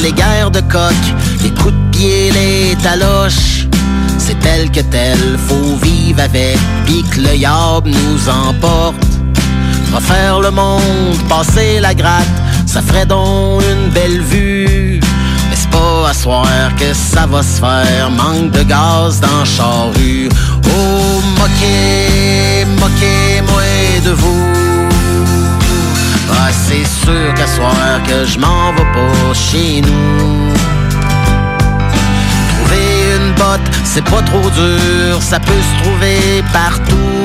Les 0.00 0.12
guerres 0.12 0.50
de 0.50 0.60
coq, 0.60 1.02
les 1.42 1.50
coups 1.50 1.74
de 1.74 1.90
pied, 1.90 2.30
les 2.30 2.76
taloches. 2.82 3.66
C'est 4.18 4.38
tel 4.40 4.70
que 4.70 4.80
tel, 4.80 5.38
faut 5.46 5.76
vivre 5.82 6.20
avec, 6.20 6.58
puis 6.86 7.04
que 7.10 7.20
le 7.20 7.36
yab 7.36 7.86
nous 7.86 8.28
emporte. 8.28 8.96
Refaire 9.94 10.40
le 10.40 10.50
monde, 10.50 11.18
passer 11.28 11.80
la 11.80 11.94
gratte, 11.94 12.36
ça 12.66 12.80
ferait 12.80 13.06
donc 13.06 13.62
une 13.62 13.90
belle 13.90 14.22
vue. 14.22 15.00
Mais 15.50 15.56
c'est 15.56 15.70
pas 15.70 16.08
à 16.08 16.14
soir 16.14 16.46
que 16.78 16.94
ça 16.94 17.26
va 17.26 17.42
se 17.42 17.60
faire, 17.60 18.10
manque 18.10 18.50
de 18.52 18.62
gaz 18.62 19.20
dans 19.20 19.44
charrue. 19.44 20.28
Oh, 20.74 21.20
moquez, 21.38 22.64
moquez-moi 22.80 23.62
de 24.04 24.10
vous. 24.12 24.61
C'est 26.72 27.04
sûr 27.04 27.34
qu'à 27.34 27.46
soir 27.46 28.02
que 28.08 28.24
je 28.24 28.38
m'en 28.38 28.72
vais 28.72 28.90
pas 28.94 29.34
chez 29.34 29.82
nous. 29.82 30.54
Trouver 32.48 33.16
une 33.16 33.32
botte, 33.34 33.70
c'est 33.84 34.04
pas 34.04 34.22
trop 34.22 34.48
dur, 34.48 35.20
ça 35.20 35.38
peut 35.38 35.52
se 35.52 35.82
trouver 35.82 36.42
partout. 36.50 37.20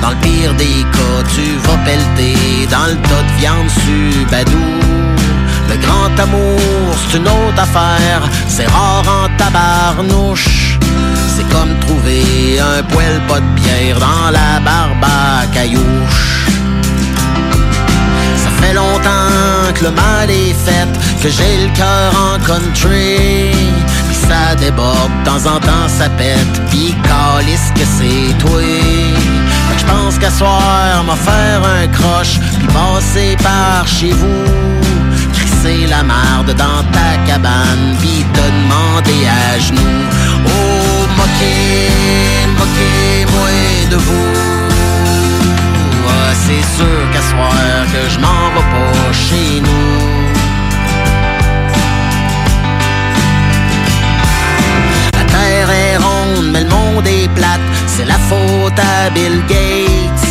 Dans 0.00 0.10
le 0.10 0.16
pire 0.16 0.54
des 0.54 0.82
cas, 0.96 1.20
tu 1.34 1.58
vas 1.66 1.76
pelleter 1.84 2.66
dans 2.70 2.86
le 2.86 2.96
tas 3.08 3.22
de 3.28 3.32
viande 3.38 3.68
subadou. 3.68 4.70
Le 5.68 5.76
grand 5.84 6.18
amour, 6.18 6.96
c'est 6.96 7.18
une 7.18 7.28
autre 7.28 7.60
affaire, 7.60 8.22
c'est 8.48 8.66
rare 8.66 9.04
en 9.06 9.28
tabarnouche. 9.36 10.78
C'est 11.36 11.46
comme 11.50 11.78
trouver 11.80 12.58
un 12.60 12.82
poêle 12.84 13.20
pas 13.28 13.40
de 13.40 13.60
bière 13.60 13.98
dans 13.98 14.30
la 14.30 14.58
barbe 14.60 15.04
à 15.04 15.46
caillouche. 15.48 16.43
Fait 18.64 18.72
longtemps 18.72 19.72
que 19.74 19.84
le 19.84 19.90
mal 19.90 20.30
est 20.30 20.54
fait, 20.64 20.88
que 21.22 21.28
j'ai 21.28 21.66
le 21.66 21.70
cœur 21.76 22.12
en 22.16 22.38
country. 22.38 23.50
Puis 24.06 24.16
ça 24.26 24.54
déborde, 24.54 25.10
de 25.20 25.28
temps 25.28 25.54
en 25.54 25.60
temps 25.60 25.88
ça 25.88 26.08
pète, 26.08 26.54
puis 26.70 26.94
calisse 27.02 27.70
que 27.74 27.84
c'est 27.98 28.32
toi. 28.38 28.62
Je 29.76 29.84
pense 29.84 30.18
qu'à 30.18 30.30
soir, 30.30 31.04
m'a 31.06 31.14
faire 31.14 31.60
un 31.78 31.86
croche, 31.88 32.38
puis 32.58 32.68
passer 32.68 33.36
par 33.42 33.86
chez 33.86 34.12
vous. 34.12 34.44
Crisser 35.34 35.86
la 35.86 36.02
marde 36.02 36.54
dans 36.56 36.82
ta 36.90 37.10
cabane, 37.26 37.96
puis 38.00 38.24
te 38.32 38.40
demander 38.40 39.26
à 39.28 39.58
genoux. 39.58 40.04
Oh, 40.46 41.06
moquez, 41.18 41.90
moquez-moi 42.58 43.50
de 43.90 43.96
vous. 43.96 44.63
C'est 46.42 46.66
sûr 46.76 47.10
qu'à 47.12 47.22
soir 47.22 47.86
que 47.92 48.10
je 48.10 48.18
m'en 48.18 48.50
vais 48.54 48.66
pas 48.74 49.12
chez 49.12 49.60
nous. 49.60 50.24
La 55.14 55.24
terre 55.24 55.70
est 55.70 55.96
ronde, 55.96 56.50
mais 56.52 56.60
le 56.60 56.68
monde 56.68 57.06
est 57.06 57.28
plate. 57.34 57.60
C'est 57.86 58.04
la 58.04 58.18
faute 58.18 58.78
à 58.78 59.10
Bill 59.10 59.40
Gates. 59.48 60.28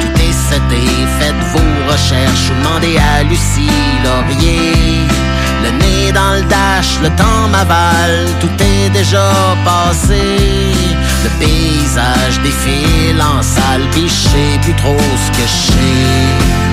Tout 0.00 0.20
est 0.20 0.36
seté, 0.50 0.82
faites 1.18 1.42
vos 1.52 1.92
recherches. 1.92 2.50
Ou 2.50 2.54
demandez 2.62 2.98
à 2.98 3.22
Lucie 3.24 3.70
Laurier. 4.04 5.06
Le 5.66 5.72
nez 5.78 6.12
dans 6.12 6.34
le 6.34 6.42
dash, 6.42 7.00
le 7.02 7.08
temps 7.16 7.48
m'avale. 7.50 8.26
Tout 8.40 8.56
est 8.60 8.88
déjà 8.90 9.32
passé. 9.64 10.22
Le 11.24 11.30
paysage 11.40 12.40
défile 12.42 13.20
en 13.20 13.42
salle, 13.42 13.82
puis 13.90 14.08
je 14.08 14.60
plus 14.62 14.74
trop 14.74 14.96
ce 15.24 15.30
que 15.32 15.46
je. 15.46 16.65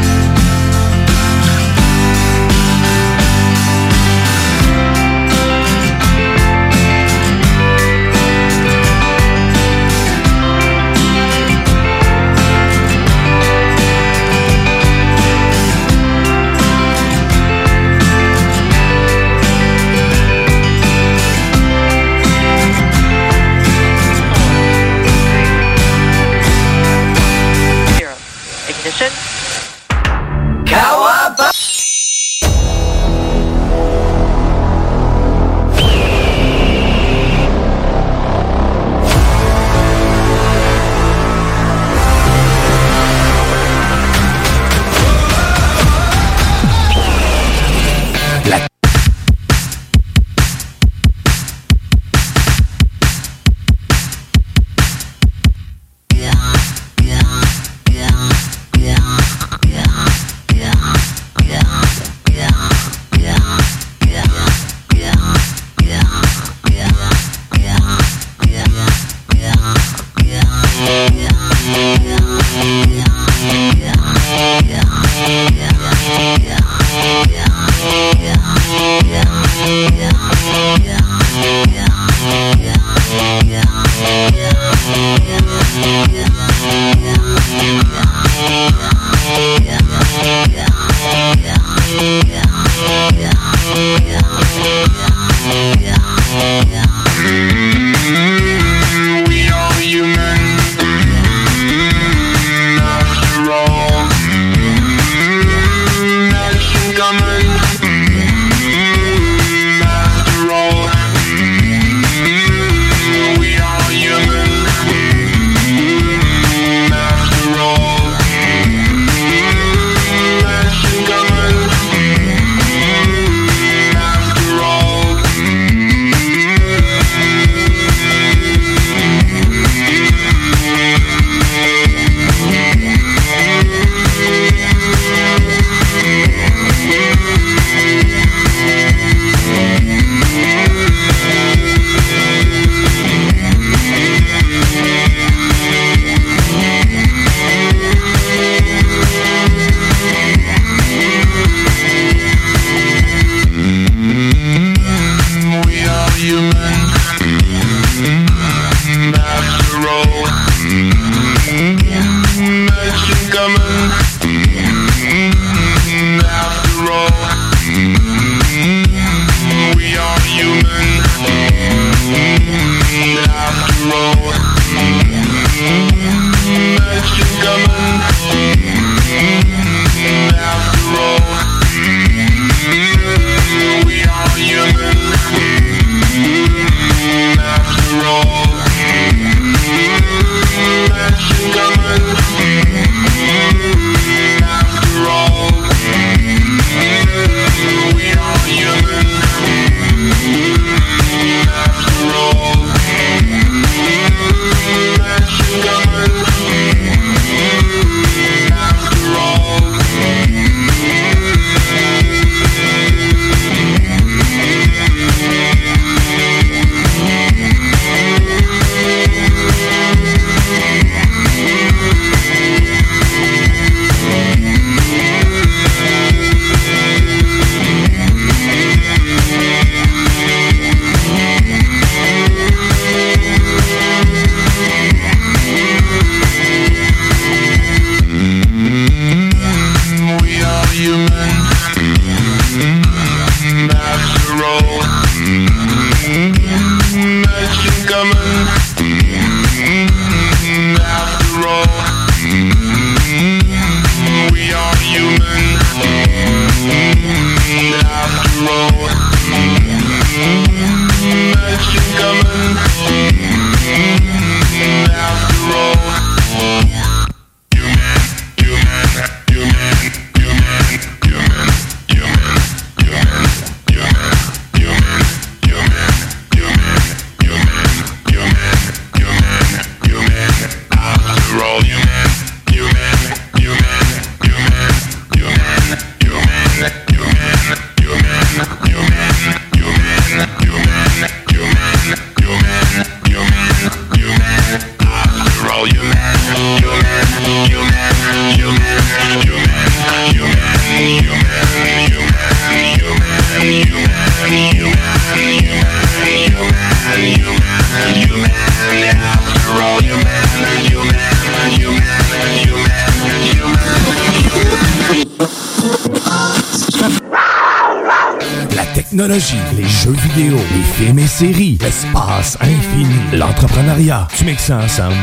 Séries, 321.14 321.60
l'espace 321.62 322.38
infini, 322.42 322.96
l'entrepreneuriat. 323.14 324.08
Tu 324.18 324.26
mixes 324.26 324.46
ça 324.46 324.58
ensemble 324.58 324.96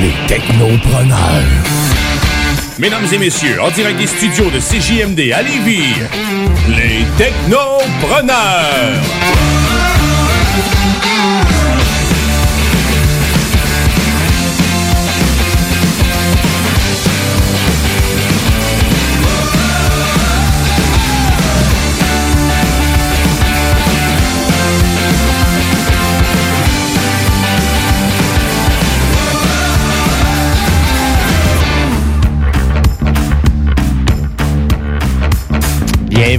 les 0.00 0.12
technopreneurs. 0.28 1.18
Mesdames 2.78 3.06
et 3.12 3.18
messieurs, 3.18 3.60
en 3.60 3.70
direct 3.72 3.98
des 3.98 4.06
studios 4.06 4.50
de 4.50 4.60
CJMD 4.60 5.32
à 5.32 5.42
Lévis, 5.42 5.94
les 6.68 7.04
technopreneurs. 7.16 9.02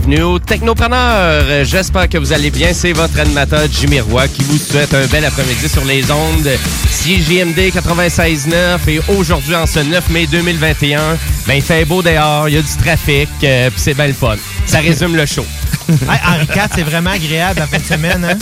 Bienvenue 0.06 0.24
au 0.24 0.40
Technopreneur. 0.40 1.46
Euh, 1.48 1.66
J'espère 1.66 2.08
que 2.08 2.20
vous 2.20 2.32
allez 2.32 2.52
bien. 2.52 2.74
C'est 2.74 2.94
votre 2.94 3.20
animateur 3.20 3.62
Jimmy 3.72 4.02
Roy 4.02 4.28
qui 4.28 4.44
vous 4.44 4.58
souhaite 4.60 4.94
un 4.94 5.08
bel 5.08 5.26
après-midi 5.26 5.68
sur 5.68 5.84
les 5.84 6.12
ondes 6.12 6.48
CJMD 6.92 7.58
96.9 7.74 8.88
et 8.88 9.02
aujourd'hui 9.08 9.56
en 9.56 9.66
ce 9.66 9.80
9 9.80 10.10
mai 10.10 10.28
2021, 10.28 11.00
ben 11.48 11.56
il 11.56 11.62
fait 11.64 11.86
beau 11.86 12.04
dehors, 12.04 12.48
il 12.50 12.56
y 12.56 12.58
a 12.58 12.62
du 12.62 12.78
trafic, 12.78 13.30
euh, 13.44 13.70
puis 13.72 13.80
c'est 13.80 13.96
bien 13.96 14.08
le 14.08 14.14
fun. 14.14 14.36
Ça 14.68 14.80
résume 14.80 15.16
le 15.16 15.26
show. 15.26 15.46
Hey, 15.88 16.20
Henri 16.26 16.48
IV, 16.56 16.68
c'est 16.74 16.84
vraiment 16.84 17.12
agréable 17.12 17.60
la 17.60 17.68
fin 17.68 17.78
de 17.78 17.84
semaine. 17.84 18.26
Hein? 18.26 18.38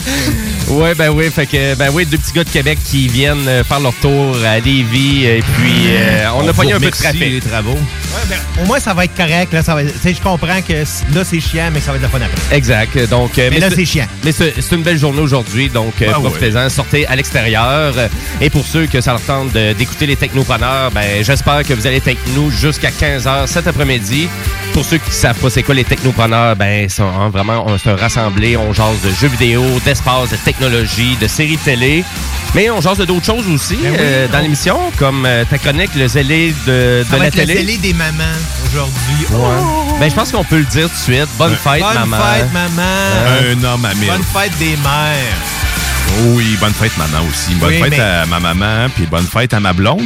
Ouais, 0.68 0.94
ben 0.94 1.10
oui, 1.10 1.30
fait 1.30 1.46
que 1.46 1.74
ben 1.74 1.90
oui, 1.92 2.06
deux 2.06 2.16
petits 2.16 2.32
gars 2.32 2.44
de 2.44 2.48
Québec 2.48 2.78
qui 2.84 3.06
viennent 3.06 3.46
euh, 3.48 3.64
faire 3.64 3.80
leur 3.80 3.94
tour 3.96 4.36
à 4.44 4.60
Lévis 4.60 5.26
et 5.26 5.42
puis 5.56 5.88
euh, 5.88 6.26
on, 6.36 6.48
a 6.48 6.52
pogné 6.52 6.72
un 6.72 6.80
peu 6.80 6.86
de 6.86 6.90
trafic. 6.90 7.20
les 7.20 7.40
travaux. 7.40 7.78
Ouais, 8.14 8.20
ben, 8.28 8.62
au 8.62 8.66
moins, 8.66 8.78
ça 8.80 8.94
va 8.94 9.04
être 9.04 9.16
correct. 9.16 9.52
Là, 9.52 9.62
ça 9.62 9.74
va, 9.74 9.82
je 9.84 10.20
comprends 10.22 10.60
que 10.62 10.72
là, 11.14 11.24
c'est 11.24 11.40
chiant, 11.40 11.70
mais 11.72 11.80
ça 11.80 11.90
va 11.90 11.96
être 11.96 12.02
le 12.04 12.08
fun 12.08 12.18
après. 12.18 12.56
Exact. 12.56 13.08
Donc, 13.08 13.38
euh, 13.38 13.48
Mais 13.50 13.58
là, 13.58 13.68
c'est 13.74 13.84
chiant. 13.84 14.06
Mais 14.24 14.32
c'est 14.32 14.54
une 14.72 14.82
belle 14.82 14.98
journée 14.98 15.20
aujourd'hui, 15.20 15.68
donc 15.68 15.94
Ah 16.06 16.12
profitez-en, 16.14 16.68
sortez 16.68 17.06
à 17.06 17.16
l'extérieur. 17.16 17.94
Et 18.40 18.50
pour 18.50 18.64
ceux 18.66 18.86
que 18.86 19.00
ça 19.00 19.12
leur 19.12 19.20
tente 19.22 19.52
d'écouter 19.52 20.06
les 20.06 20.16
technopreneurs, 20.16 20.90
ben 20.92 21.22
j'espère 21.24 21.62
que 21.64 21.74
vous 21.74 21.86
allez 21.86 21.96
être 21.96 22.06
avec 22.08 22.18
nous 22.34 22.50
jusqu'à 22.50 22.90
15h 22.90 23.46
cet 23.46 23.66
après-midi. 23.66 24.28
Pour 24.72 24.84
ceux 24.84 24.98
qui 24.98 25.10
ne 25.10 25.14
savent 25.14 25.38
pas 25.38 25.50
c'est 25.50 25.62
quoi 25.62 25.74
les 25.74 25.84
technopreneurs, 25.84 26.56
ben 26.56 26.88
c'est 26.88 27.02
un- 27.02 27.28
vraiment 27.30 27.64
on 27.66 27.78
se 27.78 27.88
rassemblés, 27.90 28.56
on 28.56 28.72
jase 28.72 29.00
de 29.04 29.10
jeux 29.10 29.28
vidéo, 29.28 29.62
d'espace, 29.84 30.30
de 30.30 30.36
technologie, 30.36 31.16
de 31.20 31.26
séries 31.26 31.58
télé. 31.58 32.04
Mais 32.54 32.70
on 32.70 32.80
jase 32.80 32.98
de 32.98 33.04
d'autres 33.04 33.26
choses 33.26 33.46
aussi 33.48 33.76
Ben 33.82 33.90
oui, 33.92 33.96
euh, 33.98 34.28
dans 34.28 34.38
on- 34.38 34.42
l'émission, 34.42 34.78
comme 34.98 35.24
euh, 35.26 35.44
ta 35.48 35.58
chronique, 35.58 35.90
le 35.96 36.06
zélé 36.08 36.54
de, 36.66 37.04
la 37.10 37.26
être 37.26 37.34
le 37.36 37.40
télé. 37.46 37.54
zélé 37.56 37.76
des 37.78 37.92
mamans 38.12 38.38
aujourd'hui. 38.66 39.26
Ouais. 39.30 39.98
Ben, 40.00 40.10
je 40.10 40.14
pense 40.14 40.32
qu'on 40.32 40.44
peut 40.44 40.58
le 40.58 40.64
dire 40.64 40.88
tout 40.88 40.94
de 40.94 40.98
suite. 40.98 41.28
Bonne 41.38 41.56
fête, 41.56 41.80
Bonne 41.80 41.94
maman. 42.08 42.16
fête, 42.22 42.52
maman. 42.52 42.82
Un 42.82 43.64
homme 43.64 43.84
à 43.84 43.94
mille. 43.94 44.08
Bonne 44.10 44.22
fête 44.22 44.56
des 44.58 44.76
mères. 44.76 45.73
Oui, 46.26 46.56
bonne 46.60 46.72
fête 46.72 46.96
maman 46.96 47.18
aussi. 47.28 47.54
Bonne 47.54 47.70
Oui, 47.70 47.80
fête 47.82 47.90
mais- 47.90 48.00
à 48.00 48.24
ma 48.26 48.38
maman, 48.38 48.88
puis 48.94 49.04
bonne 49.06 49.26
fête 49.26 49.52
à 49.52 49.58
ma 49.60 49.72
blonde. 49.72 50.00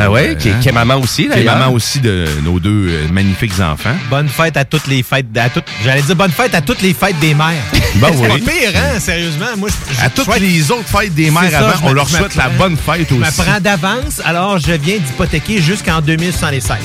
Ah 0.00 0.10
ouais, 0.10 0.30
Euh, 0.30 0.34
qui, 0.34 0.48
hein, 0.48 0.54
qui 0.62 0.68
est 0.70 0.72
maman 0.72 0.96
aussi, 0.96 1.28
qui 1.28 1.38
est 1.38 1.44
maman 1.44 1.68
aussi 1.70 2.00
de 2.00 2.26
nos 2.42 2.58
deux 2.58 2.88
euh, 2.88 3.08
magnifiques 3.12 3.60
enfants. 3.60 3.94
Bonne 4.08 4.28
fête 4.28 4.56
à 4.56 4.64
toutes 4.64 4.86
les 4.86 5.02
fêtes. 5.02 5.26
À 5.36 5.50
toutes, 5.50 5.64
j'allais 5.84 6.00
dire 6.00 6.16
bonne 6.16 6.30
fête 6.30 6.54
à 6.54 6.62
toutes 6.62 6.80
les 6.80 6.94
fêtes 6.94 7.18
des 7.20 7.34
mères. 7.34 7.62
Ben 7.96 8.08
c'est 8.14 8.20
oui. 8.32 8.40
pas 8.40 8.50
pire, 8.50 8.70
hein? 8.74 8.98
Sérieusement, 8.98 9.44
moi, 9.58 9.68
je, 9.68 9.94
je- 9.94 10.00
À 10.00 10.04
je 10.04 10.10
toutes 10.14 10.24
souhaite- 10.24 10.40
les 10.40 10.70
autres 10.70 10.88
fêtes 10.88 11.14
des 11.14 11.26
C'est 11.26 11.30
mères 11.30 11.50
ça, 11.50 11.58
avant, 11.58 11.78
je 11.78 11.84
on 11.84 11.92
leur 11.92 12.08
je 12.08 12.16
souhaite 12.16 12.34
la 12.36 12.48
bonne 12.48 12.76
fête 12.78 13.06
Je 13.10 13.14
me 13.14 13.20
aussi. 13.22 13.42
prends 13.42 13.60
d'avance, 13.60 14.22
alors 14.24 14.58
je 14.58 14.72
viens 14.72 14.96
d'hypothéquer 14.96 15.60
jusqu'en 15.60 16.00
2076. 16.00 16.78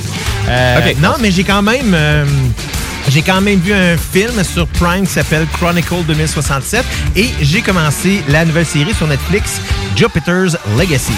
Euh. 0.50 0.80
Non, 1.02 1.14
mais 1.22 1.32
j'ai 1.32 1.46
quand 1.46 1.62
même... 1.62 1.96
j'ai 3.08 3.22
quand 3.22 3.42
même 3.42 3.60
vu 3.60 3.74
un 3.74 3.98
film 3.98 4.44
sur 4.44 4.68
Prime 4.68 5.06
qui 5.06 5.14
s'appelle 5.14 5.48
Chronicle 5.54 6.04
2067 6.08 6.86
et 7.16 7.30
j'ai 7.42 7.62
commencé 7.62 8.22
la 8.28 8.46
nouvelle 8.46 8.66
série 8.66 8.94
sur 8.94 9.08
Netflix, 9.08 9.62
Jupiter's 9.98 10.56
Legacy. 10.78 11.12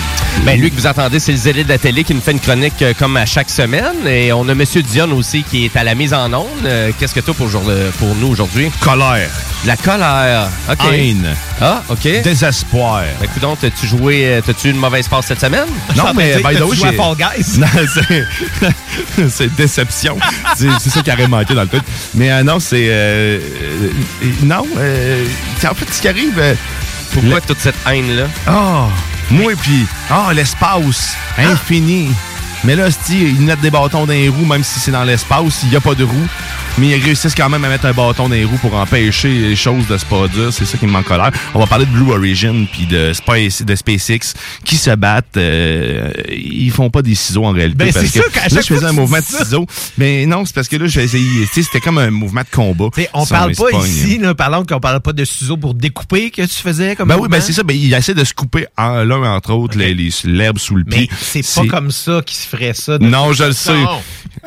Ben, 0.46 0.58
lui 0.60 0.72
que 0.72 0.76
vous 0.76 0.88
entendez, 0.88 1.20
c'est 1.20 1.34
le 1.34 1.38
zélé 1.38 1.64
de 1.66 1.70
la 1.70 1.78
télé 1.78 2.06
qui 2.06 2.14
nous 2.16 2.22
fait 2.22 2.32
une 2.32 2.40
chronique 2.40 2.82
euh, 2.82 2.94
comme 2.98 3.18
à 3.18 3.26
chaque 3.26 3.50
semaine. 3.50 4.08
Et 4.08 4.32
on 4.32 4.48
a 4.48 4.56
Monsieur 4.56 4.82
Dion 4.82 5.12
aussi 5.12 5.44
qui 5.44 5.66
est 5.66 5.76
à 5.76 5.84
la 5.84 5.96
mise 5.96 6.14
en 6.14 6.32
onde. 6.34 6.48
Euh, 6.66 6.92
Qu'est-ce 6.98 7.14
que 7.14 7.20
tu 7.20 7.32
as 7.32 7.34
pour, 7.34 7.50
jour- 7.50 7.64
euh, 7.68 7.92
pour 8.00 8.16
nous 8.16 8.28
aujourd'hui? 8.28 8.72
Colère. 8.80 9.30
La 9.66 9.76
colère. 9.76 10.48
OK. 10.72 10.78
haine, 10.94 11.36
Ah, 11.60 11.84
OK. 11.90 12.04
désespoir. 12.24 13.02
Ben, 13.20 13.26
écoute 13.26 13.42
donc, 13.42 13.60
t'as-tu 13.60 13.86
joué, 13.86 14.40
t'as-tu 14.46 14.70
une 14.70 14.78
mauvaise 14.78 15.10
passe 15.10 15.26
cette 15.26 15.42
semaine? 15.42 15.68
Non, 15.98 16.14
mais 16.16 16.38
by 16.38 16.56
the 16.56 16.62
way, 16.62 16.70
tu 16.72 16.76
joues 16.78 16.86
à 16.86 16.92
j'ai- 16.92 16.98
Fall 16.98 17.16
Guys? 17.18 17.60
Non, 17.60 17.68
c'est- 17.94 19.28
c'est 19.30 19.56
déception. 19.56 20.18
C'est 20.56 20.90
ça 20.90 21.02
qui 21.02 21.12
aurait 21.12 21.28
manqué 21.28 21.54
dans 21.54 21.64
le 21.64 21.68
tout. 21.68 21.82
Mais 22.16 22.32
euh, 22.32 22.44
non, 22.44 22.60
c'est... 22.60 22.88
euh, 22.90 23.40
euh, 23.62 23.90
non, 24.44 24.66
euh, 24.78 25.26
en 25.70 25.74
fait, 25.74 25.94
ce 25.94 26.02
qui 26.02 26.08
arrive... 26.08 26.42
Pourquoi 27.14 27.42
toute 27.42 27.60
cette 27.60 27.76
haine-là? 27.88 28.28
Ah, 28.48 28.88
moi, 29.30 29.54
puis... 29.62 29.86
Ah, 30.10 30.32
l'espace, 30.34 31.16
infini. 31.38 32.12
Mais 32.64 32.76
là, 32.76 32.92
c'ti, 32.92 33.22
ils 33.22 33.42
mettent 33.42 33.62
des 33.62 33.72
bâtons 33.72 34.06
dans 34.06 34.14
les 34.14 34.30
roues, 34.30 34.46
même 34.46 34.64
si 34.64 34.80
c'est 34.80 34.92
dans 34.92 35.04
l'espace, 35.04 35.62
il 35.64 35.70
n'y 35.70 35.76
a 35.76 35.82
pas 35.82 35.96
de 35.96 36.04
roues. 36.04 36.28
Mais 36.80 36.90
ils 36.98 37.04
réussissent 37.04 37.36
quand 37.36 37.50
même 37.50 37.64
à 37.66 37.70
mettre 37.70 37.86
un 37.86 37.94
bâton 37.94 38.30
dans 38.30 38.36
les 38.36 38.46
roues 38.46 38.58
pour 38.58 38.74
empêcher 38.76 39.28
les 39.30 39.56
choses 39.56 39.86
de 39.88 39.98
se 39.98 40.06
produire. 40.06 40.54
C'est 40.54 40.66
ça 40.66 40.78
qui 40.78 40.86
me 40.86 40.92
manque 40.92 41.06
colère. 41.06 41.32
On 41.54 41.60
va 41.60 41.68
parler 41.68 41.86
de 41.86 41.92
Blue 41.92 42.12
Origin 42.12 42.66
puis 42.72 42.86
de, 42.86 43.12
Space, 43.14 43.62
de 43.64 43.76
SpaceX 43.76 44.34
qui 44.64 44.76
se 44.78 44.92
battent. 44.92 45.36
euh, 45.38 46.12
ils 46.30 46.72
font 46.72 46.90
pas 46.90 47.02
des 47.02 47.16
ciseaux 47.16 47.44
en 47.46 47.52
réalité. 47.52 47.78
Ben, 47.86 47.94
parce 47.94 48.06
c'est 48.06 48.20
que 48.20 48.26
ça, 48.26 48.32
qu'à 48.48 48.56
là, 48.56 48.62
je 48.62 48.74
faisais 48.74 48.86
un 48.86 48.92
mouvement 48.94 49.18
de 49.20 49.24
ciseaux. 49.24 49.66
Mais 49.98 50.26
non, 50.26 50.46
c'est 50.46 50.56
parce 50.56 50.68
que 50.68 50.78
là, 50.78 50.88
j'ai 50.88 51.04
essayé. 51.04 51.26
tu 51.42 51.48
sais, 51.48 51.64
C'était 51.64 51.82
comme 51.82 51.98
un 51.98 52.12
mouvement 52.12 52.42
de 52.42 52.56
combat. 52.56 52.90
T'sais, 52.92 53.10
on 53.14 53.26
parle 53.26 53.56
pas 53.56 53.68
Espagne. 53.70 53.86
ici, 53.86 54.18
là, 54.18 54.34
parlons 54.34 54.64
qu'on 54.66 54.80
parle 54.80 55.02
pas 55.02 55.14
de 55.14 55.26
ciseaux 55.26 55.58
pour 55.58 55.74
découper 55.74 56.30
que 56.32 56.44
tu 56.44 56.56
faisais 56.56 56.96
comme 56.96 57.10
Ben 57.10 57.18
oui, 57.20 57.28
ben 57.30 57.42
c'est 57.42 57.54
ça. 57.54 57.64
Ben, 57.64 57.76
il 57.76 57.94
essaie 57.94 58.14
de 58.14 58.24
se 58.24 58.34
couper 58.34 58.68
en 58.78 59.04
l'un, 59.04 59.24
entre 59.24 59.52
autres, 59.54 59.78
les- 59.78 59.94
les- 59.94 60.10
l'herbe 60.24 60.58
sous 60.60 60.76
le 60.76 60.84
Mais 60.88 60.96
pied. 61.08 61.10
c'est 61.20 61.46
pas 61.56 61.66
comme 61.68 61.92
ça 61.92 62.22
qu'ils 62.26 62.38
se 62.38 62.48
ferait 62.48 62.74
ça. 62.74 62.98
Non, 63.00 63.34
je 63.34 63.44
le 63.46 63.52
sais. 63.54 63.74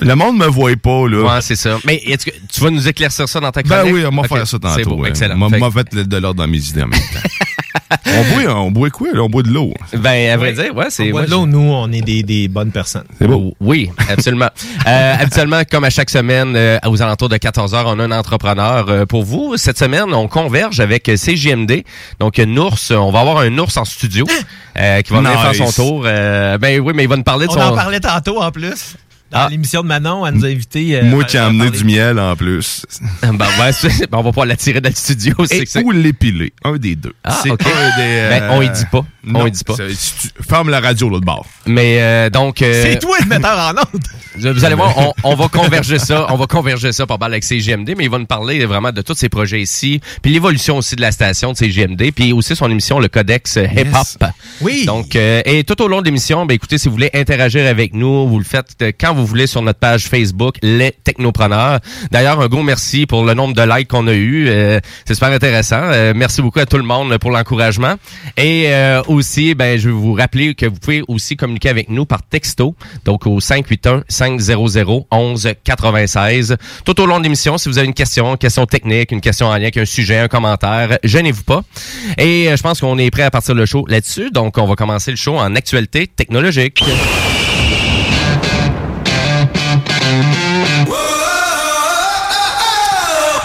Le 0.00 0.14
monde 0.14 0.38
me 0.38 0.46
voit 0.46 0.74
pas, 0.76 1.06
là. 1.08 1.22
Ouais, 1.34 1.40
c'est 1.42 1.56
ça. 1.56 1.78
Mais 1.84 2.00
est-ce 2.22 2.36
que 2.38 2.46
tu 2.52 2.60
vas 2.60 2.70
nous 2.70 2.86
éclaircir 2.88 3.28
ça 3.28 3.40
dans 3.40 3.50
ta 3.50 3.62
Ben 3.62 3.68
chronique? 3.78 3.94
oui, 3.94 4.04
on 4.10 4.22
va 4.22 4.28
faire 4.28 4.46
ça 4.46 4.58
tantôt. 4.58 4.74
C'est 4.78 4.84
beau, 4.84 4.96
ouais. 4.96 5.08
excellent. 5.08 5.40
On 5.40 5.50
Fait- 5.50 5.58
m'a 5.58 5.70
fait 5.70 5.94
de 5.94 6.16
l'ordre 6.18 6.42
dans 6.42 6.48
mes 6.48 6.58
idées 6.58 6.82
en 6.82 6.88
même 6.88 7.00
temps. 7.00 7.28
on, 8.06 8.34
boit, 8.34 8.54
on 8.56 8.70
boit 8.70 8.90
quoi, 8.90 9.08
là? 9.12 9.22
On 9.22 9.28
boit 9.28 9.42
de 9.42 9.50
l'eau. 9.50 9.72
Ben, 9.96 10.30
à 10.30 10.36
vrai 10.36 10.52
dire, 10.52 10.74
ouais, 10.74 10.86
c'est... 10.90 11.10
Moi, 11.10 11.26
moi, 11.26 11.38
là, 11.38 11.46
nous, 11.46 11.58
on 11.58 11.90
est 11.92 12.00
des, 12.00 12.22
des 12.22 12.48
bonnes 12.48 12.70
personnes. 12.70 13.04
C'est 13.18 13.26
beau. 13.26 13.54
Oui, 13.60 13.90
absolument. 14.08 14.48
euh, 14.86 15.14
habituellement, 15.18 15.62
comme 15.70 15.84
à 15.84 15.90
chaque 15.90 16.10
semaine, 16.10 16.54
euh, 16.56 16.78
aux 16.86 17.02
alentours 17.02 17.28
de 17.28 17.36
14 17.36 17.74
heures, 17.74 17.86
on 17.86 17.98
a 17.98 18.04
un 18.04 18.12
entrepreneur 18.12 18.86
euh, 18.88 19.06
pour 19.06 19.24
vous. 19.24 19.56
Cette 19.56 19.78
semaine, 19.78 20.12
on 20.14 20.28
converge 20.28 20.80
avec 20.80 21.04
CJMD. 21.04 21.84
Donc, 22.20 22.38
une 22.38 22.58
ours, 22.58 22.90
on 22.92 23.10
va 23.10 23.20
avoir 23.20 23.38
un 23.38 23.58
ours 23.58 23.76
en 23.76 23.84
studio 23.84 24.26
euh, 24.78 25.00
qui 25.02 25.12
va 25.12 25.18
venir 25.20 25.32
Nice. 25.32 25.56
faire 25.58 25.68
son 25.68 25.82
tour. 25.82 26.02
Euh, 26.06 26.58
ben 26.58 26.80
oui, 26.80 26.92
mais 26.94 27.04
il 27.04 27.08
va 27.08 27.16
nous 27.16 27.22
parler 27.22 27.46
de 27.46 27.50
On 27.52 27.54
son... 27.54 27.60
en 27.60 27.74
parlait 27.74 28.00
tantôt, 28.00 28.40
en 28.42 28.50
plus. 28.50 28.96
Dans 29.32 29.38
Ah. 29.40 29.48
l'émission 29.50 29.82
de 29.82 29.86
Manon, 29.88 30.26
elle 30.26 30.34
nous 30.34 30.44
a 30.44 30.48
invités. 30.48 30.96
euh, 30.96 31.04
Moi 31.04 31.24
qui 31.24 31.36
ai 31.36 31.40
amené 31.40 31.70
du 31.70 31.84
miel 31.84 32.18
en 32.18 32.36
plus. 32.36 32.84
Ben, 33.22 33.72
c'est- 33.72 34.10
ben, 34.10 34.18
on 34.18 34.22
va 34.22 34.30
pouvoir 34.30 34.46
l'attirer 34.46 34.80
dans 34.80 34.88
le 34.90 34.94
studio. 34.94 35.34
Et 35.50 35.64
ou 35.82 35.90
l'épiler. 35.90 36.52
Un 36.64 36.76
des 36.76 36.96
deux. 36.96 37.12
Ah, 37.24 37.40
C'est 37.42 37.50
ok. 37.50 37.60
un 37.62 37.96
des, 37.96 38.02
euh, 38.02 38.28
Ben, 38.40 38.48
on 38.52 38.62
y 38.62 38.68
dit 38.70 38.84
pas. 38.90 39.04
On 39.34 39.46
y 39.46 39.50
dit 39.50 39.64
pas. 39.64 39.74
tu- 39.74 40.44
Ferme 40.48 40.68
la 40.70 40.80
radio, 40.80 41.08
l'autre 41.08 41.24
bord. 41.24 41.46
Mais 41.66 41.98
euh, 42.00 42.30
donc... 42.30 42.56
C'est 42.58 42.98
toi 42.98 43.16
le 43.20 43.26
metteur 43.26 43.56
en 43.58 43.70
onde. 43.80 44.02
Vous 44.54 44.64
allez 44.64 44.74
voir, 44.74 44.96
on, 44.98 45.12
on 45.24 45.34
va 45.34 45.48
converger 45.48 45.98
ça, 45.98 46.26
on 46.30 46.36
va 46.36 46.46
converger 46.46 46.90
ça 46.92 47.06
pas 47.06 47.18
mal 47.18 47.32
avec 47.32 47.44
CGMD, 47.44 47.94
mais 47.96 48.04
il 48.04 48.10
va 48.10 48.18
nous 48.18 48.24
parler 48.26 48.64
vraiment 48.64 48.90
de 48.90 49.02
tous 49.02 49.14
ces 49.14 49.28
projets 49.28 49.60
ici, 49.60 50.00
puis 50.22 50.32
l'évolution 50.32 50.78
aussi 50.78 50.96
de 50.96 51.02
la 51.02 51.12
station 51.12 51.52
de 51.52 51.56
CGMD, 51.58 52.12
puis 52.12 52.32
aussi 52.32 52.56
son 52.56 52.70
émission 52.70 52.98
le 52.98 53.08
Codex 53.08 53.56
Hip 53.56 53.88
Hop. 53.94 54.30
Oui. 54.62 54.86
Donc, 54.86 55.14
et 55.16 55.64
tout 55.64 55.80
au 55.82 55.88
long 55.88 56.00
de 56.00 56.06
l'émission, 56.06 56.46
ben 56.46 56.54
écoutez, 56.54 56.78
si 56.78 56.88
vous 56.88 56.94
voulez 56.94 57.10
interagir 57.14 57.66
avec 57.66 57.92
nous, 57.94 58.26
vous 58.26 58.38
le 58.38 58.44
faites 58.44 58.74
quand 58.98 59.12
vous 59.14 59.21
voulez 59.26 59.46
sur 59.46 59.62
notre 59.62 59.78
page 59.78 60.06
Facebook, 60.06 60.56
les 60.62 60.92
Technopreneurs. 61.04 61.80
D'ailleurs, 62.10 62.40
un 62.40 62.48
gros 62.48 62.62
merci 62.62 63.06
pour 63.06 63.24
le 63.24 63.34
nombre 63.34 63.54
de 63.54 63.62
likes 63.62 63.88
qu'on 63.88 64.06
a 64.06 64.12
eu, 64.12 64.48
euh, 64.48 64.80
c'est 65.06 65.14
super 65.14 65.30
intéressant. 65.30 65.80
Euh, 65.82 66.12
merci 66.14 66.42
beaucoup 66.42 66.60
à 66.60 66.66
tout 66.66 66.76
le 66.76 66.82
monde 66.82 67.16
pour 67.18 67.30
l'encouragement. 67.30 67.94
Et 68.36 68.66
euh, 68.68 69.02
aussi, 69.08 69.54
ben 69.54 69.78
je 69.78 69.88
vais 69.88 69.94
vous 69.94 70.14
rappeler 70.14 70.54
que 70.54 70.66
vous 70.66 70.78
pouvez 70.78 71.02
aussi 71.08 71.36
communiquer 71.36 71.68
avec 71.68 71.88
nous 71.88 72.04
par 72.04 72.22
texto, 72.22 72.74
donc 73.04 73.26
au 73.26 73.40
581 73.40 74.04
500 74.08 75.06
11 75.10 75.48
96. 75.64 76.56
Tout 76.84 77.00
au 77.00 77.06
long 77.06 77.18
de 77.18 77.24
l'émission, 77.24 77.58
si 77.58 77.68
vous 77.68 77.78
avez 77.78 77.86
une 77.86 77.94
question, 77.94 78.32
une 78.32 78.38
question 78.38 78.66
technique, 78.66 79.12
une 79.12 79.20
question 79.20 79.46
en 79.46 79.54
lien 79.54 79.62
avec 79.62 79.76
un 79.76 79.84
sujet, 79.84 80.18
un 80.18 80.28
commentaire, 80.28 80.98
gênez-vous 81.02 81.44
pas. 81.44 81.62
Et 82.18 82.48
je 82.54 82.62
pense 82.62 82.80
qu'on 82.80 82.98
est 82.98 83.10
prêt 83.10 83.22
à 83.22 83.30
partir 83.30 83.54
le 83.54 83.66
show 83.66 83.84
là-dessus, 83.88 84.30
donc 84.30 84.58
on 84.58 84.66
va 84.66 84.74
commencer 84.74 85.10
le 85.10 85.16
show 85.16 85.36
en 85.36 85.54
actualité 85.54 86.06
technologique. 86.06 86.82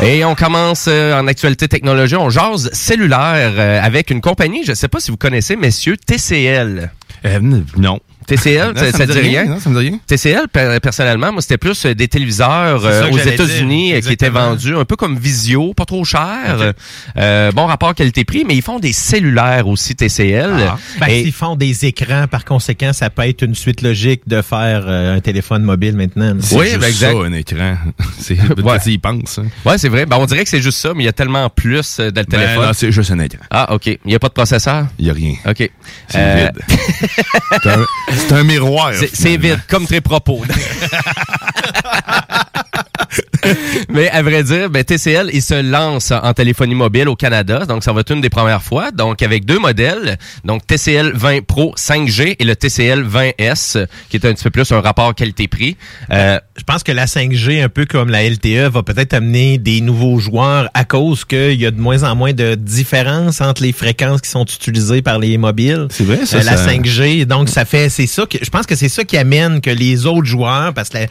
Et 0.04 0.24
on 0.24 0.36
commence 0.36 0.86
euh, 0.88 1.20
en 1.20 1.28
actualité 1.28 1.68
technologique. 1.68 2.20
On 2.20 2.30
jase 2.30 2.70
cellulaire 2.72 3.54
euh, 3.58 3.82
avec 3.82 4.12
une 4.12 4.22
compagnie, 4.22 4.64
je 4.64 4.72
ne 4.72 4.76
sais 4.76 4.88
pas 4.88 5.00
si 5.00 5.10
vous 5.10 5.18
connaissez, 5.18 5.56
messieurs, 5.56 5.98
TCL. 5.98 6.92
Euh, 7.26 7.40
non. 7.78 8.00
TCL, 8.28 8.74
Non, 8.76 8.80
ça, 8.82 8.92
ça 8.92 9.06
me 9.06 9.12
dit 9.14 9.20
rien? 9.20 9.46
Non, 9.46 9.60
ça 9.60 9.70
me 9.70 9.80
dit 9.82 9.90
rien. 9.90 10.00
TCL, 10.06 10.48
per- 10.52 10.80
personnellement, 10.82 11.32
moi, 11.32 11.42
c'était 11.42 11.58
plus 11.58 11.86
euh, 11.86 11.96
des 11.96 12.08
téléviseurs 12.08 12.86
euh, 12.86 13.10
aux 13.10 13.18
États-Unis 13.18 13.94
euh, 13.94 14.02
qui 14.02 14.12
étaient 14.14 14.30
vendus 14.30 14.76
un 14.76 14.86
peu 14.86 14.96
comme 14.96 15.18
Visio, 15.18 15.74
pas 15.74 15.86
trop 15.86 16.04
cher. 16.04 16.74
Euh, 17.18 17.52
bon 17.54 17.66
rapport 17.66 17.96
qualité-prix, 17.96 18.44
mais 18.46 18.56
ils 18.56 18.62
font 18.62 18.80
des 18.80 18.92
cellulaires 18.94 19.68
aussi, 19.68 19.96
TCL. 19.96 20.52
Ah. 20.68 20.78
Ben, 21.00 21.08
Et- 21.08 21.24
s'ils 21.24 21.32
font 21.34 21.56
des 21.56 21.86
écrans, 21.86 22.28
par 22.30 22.46
conséquent, 22.46 22.92
ça 22.94 23.10
peut 23.10 23.24
être 23.24 23.42
une 23.44 23.56
suite 23.56 23.82
logique 23.82 24.22
de 24.28 24.42
faire 24.42 24.84
euh, 24.88 25.16
un 25.16 25.20
téléphone 25.22 25.64
mobile 25.64 25.96
maintenant. 25.96 26.34
Oui, 26.52 26.66
juste 26.68 26.80
ben, 26.80 26.88
exact. 26.88 27.12
ça, 27.14 27.18
un 27.26 27.34
écran. 27.34 27.78
C'est, 28.20 28.38
Ouais. 28.62 28.80
tu 28.84 28.92
y 28.92 28.98
penses. 28.98 29.40
hein. 29.40 29.46
Ouais, 29.66 29.78
c'est 29.78 29.90
vrai. 29.90 30.06
Ben, 30.06 30.18
on 30.18 30.26
dirait 30.26 30.44
que 30.44 30.50
c'est 30.50 30.62
juste 30.62 30.80
ça, 30.80 30.92
mais 30.94 31.04
il 31.04 31.06
y 31.06 31.10
a 31.10 31.14
tellement 31.14 31.50
plus 31.50 31.98
euh, 32.00 32.12
dans 32.12 32.22
le 32.22 32.26
Ben, 32.26 32.40
téléphone. 32.42 32.66
non, 32.66 32.72
c'est 32.74 32.92
juste 32.92 33.12
un 33.12 33.20
écran. 33.20 33.40
ah, 33.50 33.74
OK. 33.74 33.88
Il 33.88 33.98
n'y 34.06 34.16
a 34.16 34.20
pas 34.20 34.28
de 34.28 34.34
processeur? 34.34 34.88
Il 35.00 35.06
n'y 35.06 35.12
a 35.12 35.14
rien. 35.14 35.34
OK. 35.48 35.70
C'est 36.10 36.18
Euh, 36.18 36.48
vide. 36.48 37.78
c'est, 38.18 38.34
un, 38.34 38.44
miroir. 38.44 38.92
C'est- 38.94 39.38
vide, 39.38 39.60
comme 39.68 39.86
très 39.86 40.02
propos. 40.02 40.44
Mais 43.90 44.10
à 44.10 44.22
vrai 44.22 44.44
dire, 44.44 44.70
ben, 44.70 44.84
TCL, 44.84 45.30
il 45.34 45.42
se 45.42 45.62
lance 45.62 46.12
en 46.12 46.34
téléphonie 46.34 46.76
mobile 46.76 47.08
au 47.10 47.16
Canada. 47.16 47.66
Donc, 47.66 47.84
ça 47.84 47.94
va 47.94 48.02
être 48.02 48.12
une 48.12 48.22
des 48.22 48.30
premières 48.30 48.64
fois. 48.64 48.92
Donc, 48.92 49.22
avec 49.22 49.46
deux 49.46 49.60
modèles. 49.60 50.18
Donc, 50.44 50.66
TCL 50.68 51.12
20 51.14 51.46
Pro 51.46 51.74
5G 51.78 52.36
et 52.40 52.44
le 52.44 52.56
TCL 52.56 53.04
20S, 53.04 53.86
qui 54.10 54.18
est 54.18 54.26
un 54.26 54.34
petit 54.34 54.44
peu 54.44 54.50
plus 54.52 54.72
un 54.72 54.82
rapport 54.82 55.14
qualité-prix. 55.16 55.78
Euh, 56.12 56.40
Je 56.58 56.64
pense 56.64 56.84
que 56.84 56.92
la 56.92 57.06
5G, 57.06 57.64
un 57.64 57.70
peu 57.70 57.86
comme 57.86 58.10
la 58.10 58.24
LTE, 58.28 58.70
va 58.72 58.84
peut-être 58.84 59.14
amener 59.14 59.58
des 59.58 59.82
nouveaux 59.82 60.20
joueurs 60.20 60.70
à 60.74 60.86
cause 60.86 61.24
qu'il 61.26 61.54
y 61.62 61.66
a 61.66 61.72
de 61.72 61.80
moins 61.80 62.04
en 62.04 62.16
moins 62.16 62.34
de 62.34 62.56
différence 62.56 63.42
entre 63.42 63.62
les 63.62 63.72
fréquences 63.74 64.22
qui 64.22 64.30
sont 64.30 64.46
utilisées 64.46 65.02
par 65.02 65.20
les 65.20 65.38
mobiles. 65.38 65.88
C'est 65.92 66.04
vrai, 66.04 66.26
ça, 66.26 66.38
Euh, 66.38 66.44
la 66.44 66.58
ça- 66.58 66.66
5G, 66.72 67.26
donc 67.26 67.50
ça 67.50 67.66
fait, 67.66 67.90
c'est 67.90 68.08
ça 68.08 68.26
que, 68.26 68.38
je 68.42 68.50
pense 68.50 68.66
que 68.66 68.76
c'est 68.76 68.90
ça 68.90 69.04
qui 69.04 69.18
amène 69.18 69.62
que 69.62 69.70
les 69.70 70.06
autres 70.06 70.26
joueurs, 70.26 70.74
parce 70.74 70.90
que 70.90 70.98
la- 71.00 71.06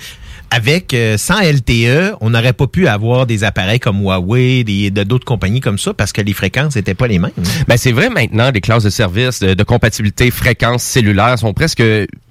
avec, 0.51 0.95
euh, 0.95 1.17
sans 1.19 1.41
LTE, 1.41 2.15
on 2.21 2.31
n'aurait 2.31 2.53
pas 2.53 2.67
pu 2.67 2.87
avoir 2.89 3.27
des 3.27 3.43
appareils 3.45 3.81
comme 3.81 4.01
Huawei, 4.01 4.65
des, 4.65 4.91
de 4.91 5.03
d'autres 5.03 5.25
compagnies 5.25 5.61
comme 5.61 5.79
ça, 5.79 5.93
parce 5.93 6.13
que 6.13 6.21
les 6.23 6.33
fréquences 6.33 6.77
n'étaient 6.77 6.95
pas 6.95 7.07
les 7.09 7.19
mêmes. 7.19 7.33
Ben 7.69 7.77
c'est 7.77 7.93
vrai 7.93 8.09
maintenant, 8.11 8.51
les 8.53 8.61
classes 8.61 8.85
de 8.85 8.91
service 8.91 9.41
de, 9.41 9.55
de 9.55 9.63
compatibilité 9.65 10.31
fréquence 10.31 10.83
cellulaire 10.83 11.39
sont 11.39 11.53
presque 11.53 11.83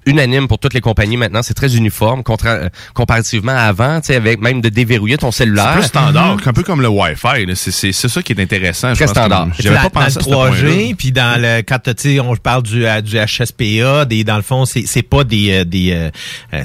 unanimes 0.06 0.48
pour 0.48 0.58
toutes 0.58 0.72
les 0.74 0.80
compagnies 0.80 1.16
maintenant. 1.16 1.42
C'est 1.42 1.54
très 1.54 1.76
uniforme 1.76 2.22
contra- 2.22 2.70
comparativement 2.94 3.52
à 3.52 3.62
avant, 3.62 4.00
tu 4.00 4.06
sais, 4.08 4.14
avec 4.16 4.40
même 4.40 4.60
de 4.60 4.68
déverrouiller 4.68 5.18
ton 5.18 5.30
C'est 5.30 5.44
cellulaire. 5.44 5.74
plus 5.74 5.82
standard, 5.84 6.36
un 6.44 6.52
peu 6.52 6.62
comme 6.62 6.80
le 6.80 6.88
Wi-Fi. 6.88 7.44
là. 7.46 7.54
C'est, 7.54 7.70
c'est, 7.72 7.92
c'est 7.92 8.08
ça 8.08 8.22
qui 8.22 8.32
est 8.32 8.40
intéressant. 8.40 8.90
je 8.94 8.94
Très 8.94 9.06
pense 9.06 9.14
que 9.14 9.20
standard. 9.20 9.48
J'avais 9.58 9.76
pas 9.76 9.90
pensé 9.90 10.06
à 10.18 10.22
ce 10.22 10.30
dans 10.30 10.44
le 10.44 10.50
point-là. 10.52 10.70
3G, 10.70 10.94
puis 10.94 11.12
dans 11.12 11.40
le 11.40 11.58
quand 11.62 11.78
tu 11.82 11.92
sais, 11.98 12.20
on 12.20 12.34
parle 12.36 12.62
du 12.62 12.86
euh, 12.86 13.00
du 13.00 13.16
HSPA, 13.18 14.04
des 14.04 14.24
dans 14.24 14.36
le 14.36 14.42
fond, 14.42 14.64
c'est 14.64 14.84
c'est 14.86 15.02
pas 15.02 15.24
des 15.24 15.50
euh, 15.52 15.64
des 15.64 15.90
euh, 15.92 16.10
euh, 16.54 16.62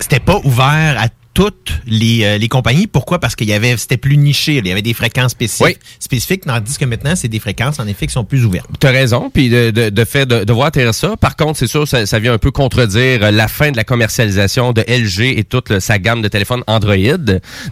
c'était 0.00 0.20
pas 0.20 0.40
ouvert 0.44 1.00
à 1.00 1.08
toutes 1.32 1.72
les, 1.86 2.24
euh, 2.24 2.38
les 2.38 2.48
compagnies. 2.48 2.86
Pourquoi? 2.86 3.18
Parce 3.20 3.36
qu'il 3.36 3.48
y 3.48 3.52
avait, 3.52 3.76
c'était 3.76 3.96
plus 3.96 4.16
niché. 4.16 4.56
Il 4.56 4.66
y 4.66 4.72
avait 4.72 4.82
des 4.82 4.94
fréquences 4.94 5.30
spécifiques, 5.32 5.78
Oui. 5.80 5.88
spécifiques, 5.98 6.44
tandis 6.44 6.76
que 6.76 6.84
maintenant, 6.84 7.14
c'est 7.16 7.28
des 7.28 7.38
fréquences, 7.38 7.78
en 7.78 7.86
effet, 7.86 8.06
qui 8.06 8.12
sont 8.12 8.24
plus 8.24 8.44
ouvertes. 8.44 8.68
T'as 8.80 8.90
raison, 8.90 9.30
puis 9.32 9.48
de, 9.48 9.70
de, 9.70 9.90
de 9.90 10.04
fait 10.04 10.26
de, 10.26 10.44
de 10.44 10.52
voir 10.52 10.70
ça. 10.92 11.16
Par 11.16 11.36
contre, 11.36 11.58
c'est 11.58 11.66
sûr, 11.66 11.86
ça, 11.88 12.04
ça 12.06 12.18
vient 12.18 12.32
un 12.32 12.38
peu 12.38 12.50
contredire 12.50 13.30
la 13.32 13.48
fin 13.48 13.70
de 13.70 13.76
la 13.76 13.84
commercialisation 13.84 14.72
de 14.72 14.82
LG 14.86 15.38
et 15.38 15.44
toute 15.44 15.70
le- 15.70 15.80
sa 15.80 15.98
gamme 15.98 16.20
de 16.22 16.28
téléphones 16.28 16.62
Android. 16.66 16.96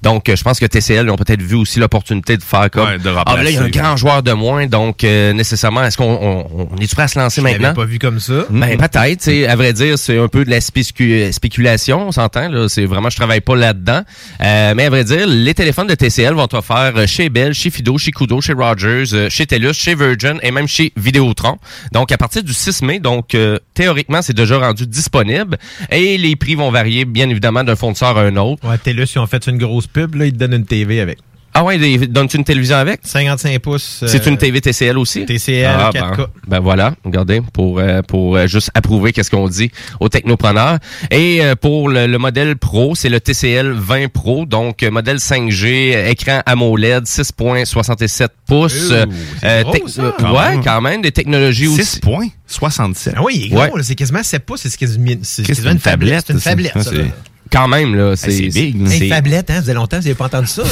Donc, 0.03 0.29
euh, 0.29 0.37
je 0.37 0.43
pense 0.45 0.59
que 0.61 0.67
TCL 0.67 1.11
ont 1.11 1.17
peut-être 1.17 1.43
vu 1.43 1.57
aussi 1.57 1.79
l'opportunité 1.81 2.37
de 2.37 2.43
faire 2.43 2.71
comme 2.71 2.87
Ouais, 2.89 2.99
de 2.99 3.11
ah 3.17 3.25
ben 3.37 3.43
là 3.43 3.51
il 3.51 3.57
y 3.57 3.59
a 3.59 3.63
un 3.63 3.69
grand 3.69 3.97
joueur 3.97 4.23
de 4.23 4.33
moins, 4.33 4.67
donc 4.67 5.05
euh, 5.05 5.33
nécessairement 5.33 5.83
est-ce 5.85 5.97
qu'on 5.97 6.05
on, 6.51 6.69
on 6.73 6.77
est 6.79 6.91
prêt 6.93 7.03
à 7.05 7.09
se 7.09 7.19
lancer 7.19 7.41
Je 7.41 7.47
maintenant? 7.47 7.75
pas 7.75 7.85
vu 7.85 7.99
comme 7.99 8.21
ça. 8.21 8.47
Ben 8.51 8.77
peut-être, 8.79 9.19
tu 9.19 9.25
sais, 9.25 9.47
à 9.47 9.57
vrai 9.57 9.73
dire, 9.73 9.99
c'est 9.99 10.19
un 10.19 10.29
peu 10.29 10.45
de 10.45 10.51
la 10.51 10.61
spécu- 10.61 11.31
spéculation, 11.33 12.09
on 12.09 12.13
s'entend 12.13 12.49
là, 12.49 12.69
c'est 12.69 12.85
vraiment 12.87 13.11
je 13.11 13.17
travaille 13.17 13.41
pas 13.49 13.57
là-dedans. 13.57 14.03
Euh, 14.43 14.75
mais 14.77 14.85
à 14.85 14.91
vrai 14.91 15.05
dire, 15.05 15.27
les 15.27 15.55
téléphones 15.55 15.87
de 15.87 15.95
TCL 15.95 16.35
vont 16.35 16.45
être 16.45 16.59
offerts 16.59 17.09
chez 17.09 17.31
Bell, 17.31 17.55
chez 17.55 17.71
Fido, 17.71 17.97
chez 17.97 18.11
Kudo, 18.11 18.43
chez 18.43 18.53
Rogers, 18.53 19.15
euh, 19.15 19.31
chez 19.31 19.47
TELUS, 19.47 19.73
chez 19.73 19.95
Virgin 19.95 20.39
et 20.43 20.51
même 20.51 20.69
chez 20.69 20.93
Vidéotron. 20.97 21.57
Donc 21.93 22.13
à 22.13 22.19
partir 22.19 22.43
du 22.43 22.53
6 22.53 22.83
mai, 22.83 22.99
donc 23.01 23.35
euh, 23.35 23.59
théoriquement, 23.73 24.21
c'est 24.21 24.37
déjà 24.37 24.59
rendu 24.59 24.87
disponible 24.87 25.57
et 25.91 26.19
les 26.19 26.37
prix 26.37 26.57
vont 26.57 26.71
varier 26.71 27.07
bien 27.07 27.31
évidemment 27.31 27.65
d'un 27.65 27.77
fournisseur 27.77 28.19
à 28.19 28.23
un 28.23 28.37
autre. 28.37 28.69
Ouais, 28.69 28.77
TELUS, 28.77 29.07
ils 29.15 29.19
ont 29.19 29.27
fait 29.27 29.47
une 29.47 29.57
grosse 29.57 29.87
pub, 29.87 30.15
là, 30.15 30.27
ils 30.27 30.33
te 30.33 30.39
donnent 30.39 30.55
une 30.55 30.67
TV 30.67 31.01
avec. 31.01 31.19
Ah 31.61 31.65
ouais, 31.65 31.77
donnes-tu 32.07 32.37
une 32.37 32.45
télévision 32.45 32.77
avec? 32.77 33.01
55 33.03 33.59
pouces. 33.59 34.05
C'est 34.07 34.25
euh, 34.25 34.31
une 34.31 34.37
TV 34.39 34.61
TCL 34.61 34.97
aussi? 34.97 35.27
TCL, 35.27 35.67
Ah, 35.67 35.91
4K. 35.93 36.17
Ben, 36.17 36.27
ben 36.47 36.61
voilà, 36.61 36.95
regardez, 37.05 37.41
pour, 37.53 37.81
euh, 37.81 38.01
pour 38.03 38.37
euh, 38.37 38.47
juste 38.47 38.71
approuver 38.75 39.13
qu'est-ce 39.13 39.29
qu'on 39.31 39.49
dit 39.49 39.73
aux 39.99 40.09
technopreneurs. 40.09 40.79
Et 41.11 41.43
euh, 41.43 41.57
pour 41.57 41.89
le, 41.89 42.07
le 42.07 42.19
modèle 42.19 42.55
Pro, 42.57 42.95
c'est 42.95 43.09
le 43.09 43.19
TCL 43.21 43.73
20 43.73 44.07
Pro, 44.13 44.47
donc 44.47 44.83
modèle 44.85 45.17
5G, 45.17 45.97
euh, 45.97 46.09
écran 46.11 46.43
AMOLED, 46.47 47.05
6.67 47.07 48.29
pouces. 48.47 48.91
Euh, 48.93 49.05
c'est 49.43 49.63
gros, 49.65 49.89
ça. 49.89 50.03
euh, 50.03 50.13
Quand 50.17 50.33
ouais, 50.39 50.51
même. 50.51 50.63
quand 50.65 50.81
même, 50.81 51.03
des 51.03 51.11
technologies 51.11 51.67
6 51.67 51.81
aussi. 51.81 51.99
points, 52.01 52.29
67. 52.47 53.15
Ah 53.17 53.21
oui, 53.25 53.33
il 53.37 53.45
est 53.47 53.49
gros, 53.49 53.63
Ouais. 53.63 53.71
là, 53.75 53.83
c'est 53.83 53.97
quasiment 53.97 54.23
7 54.23 54.47
pouces, 54.47 54.61
c'est 54.63 54.77
quasiment, 54.77 55.11
c'est 55.23 55.43
une 55.49 55.81
tablette. 55.81 56.25
C'est 56.29 56.35
une 56.35 56.41
tablette, 56.41 56.73
Ça, 56.75 56.83
ça. 56.85 56.91
c'est- 56.91 56.97
là. 56.99 57.05
Quand 57.51 57.69
même, 57.69 57.95
là, 57.95 58.15
c'est... 58.17 58.31
c'est 58.31 58.49
big, 58.49 58.83
là. 58.83 58.91
Hey, 58.93 58.99
c'est- 58.99 59.09
tablette, 59.09 59.51
hein, 59.51 59.55
ça 59.57 59.61
faisait 59.63 59.75
longtemps 59.75 59.97
que 59.99 60.03
vous 60.03 60.09
n'avez 60.09 60.15
pas 60.17 60.27
entendu 60.27 60.47
ça. 60.49 60.63
hein? 60.63 60.67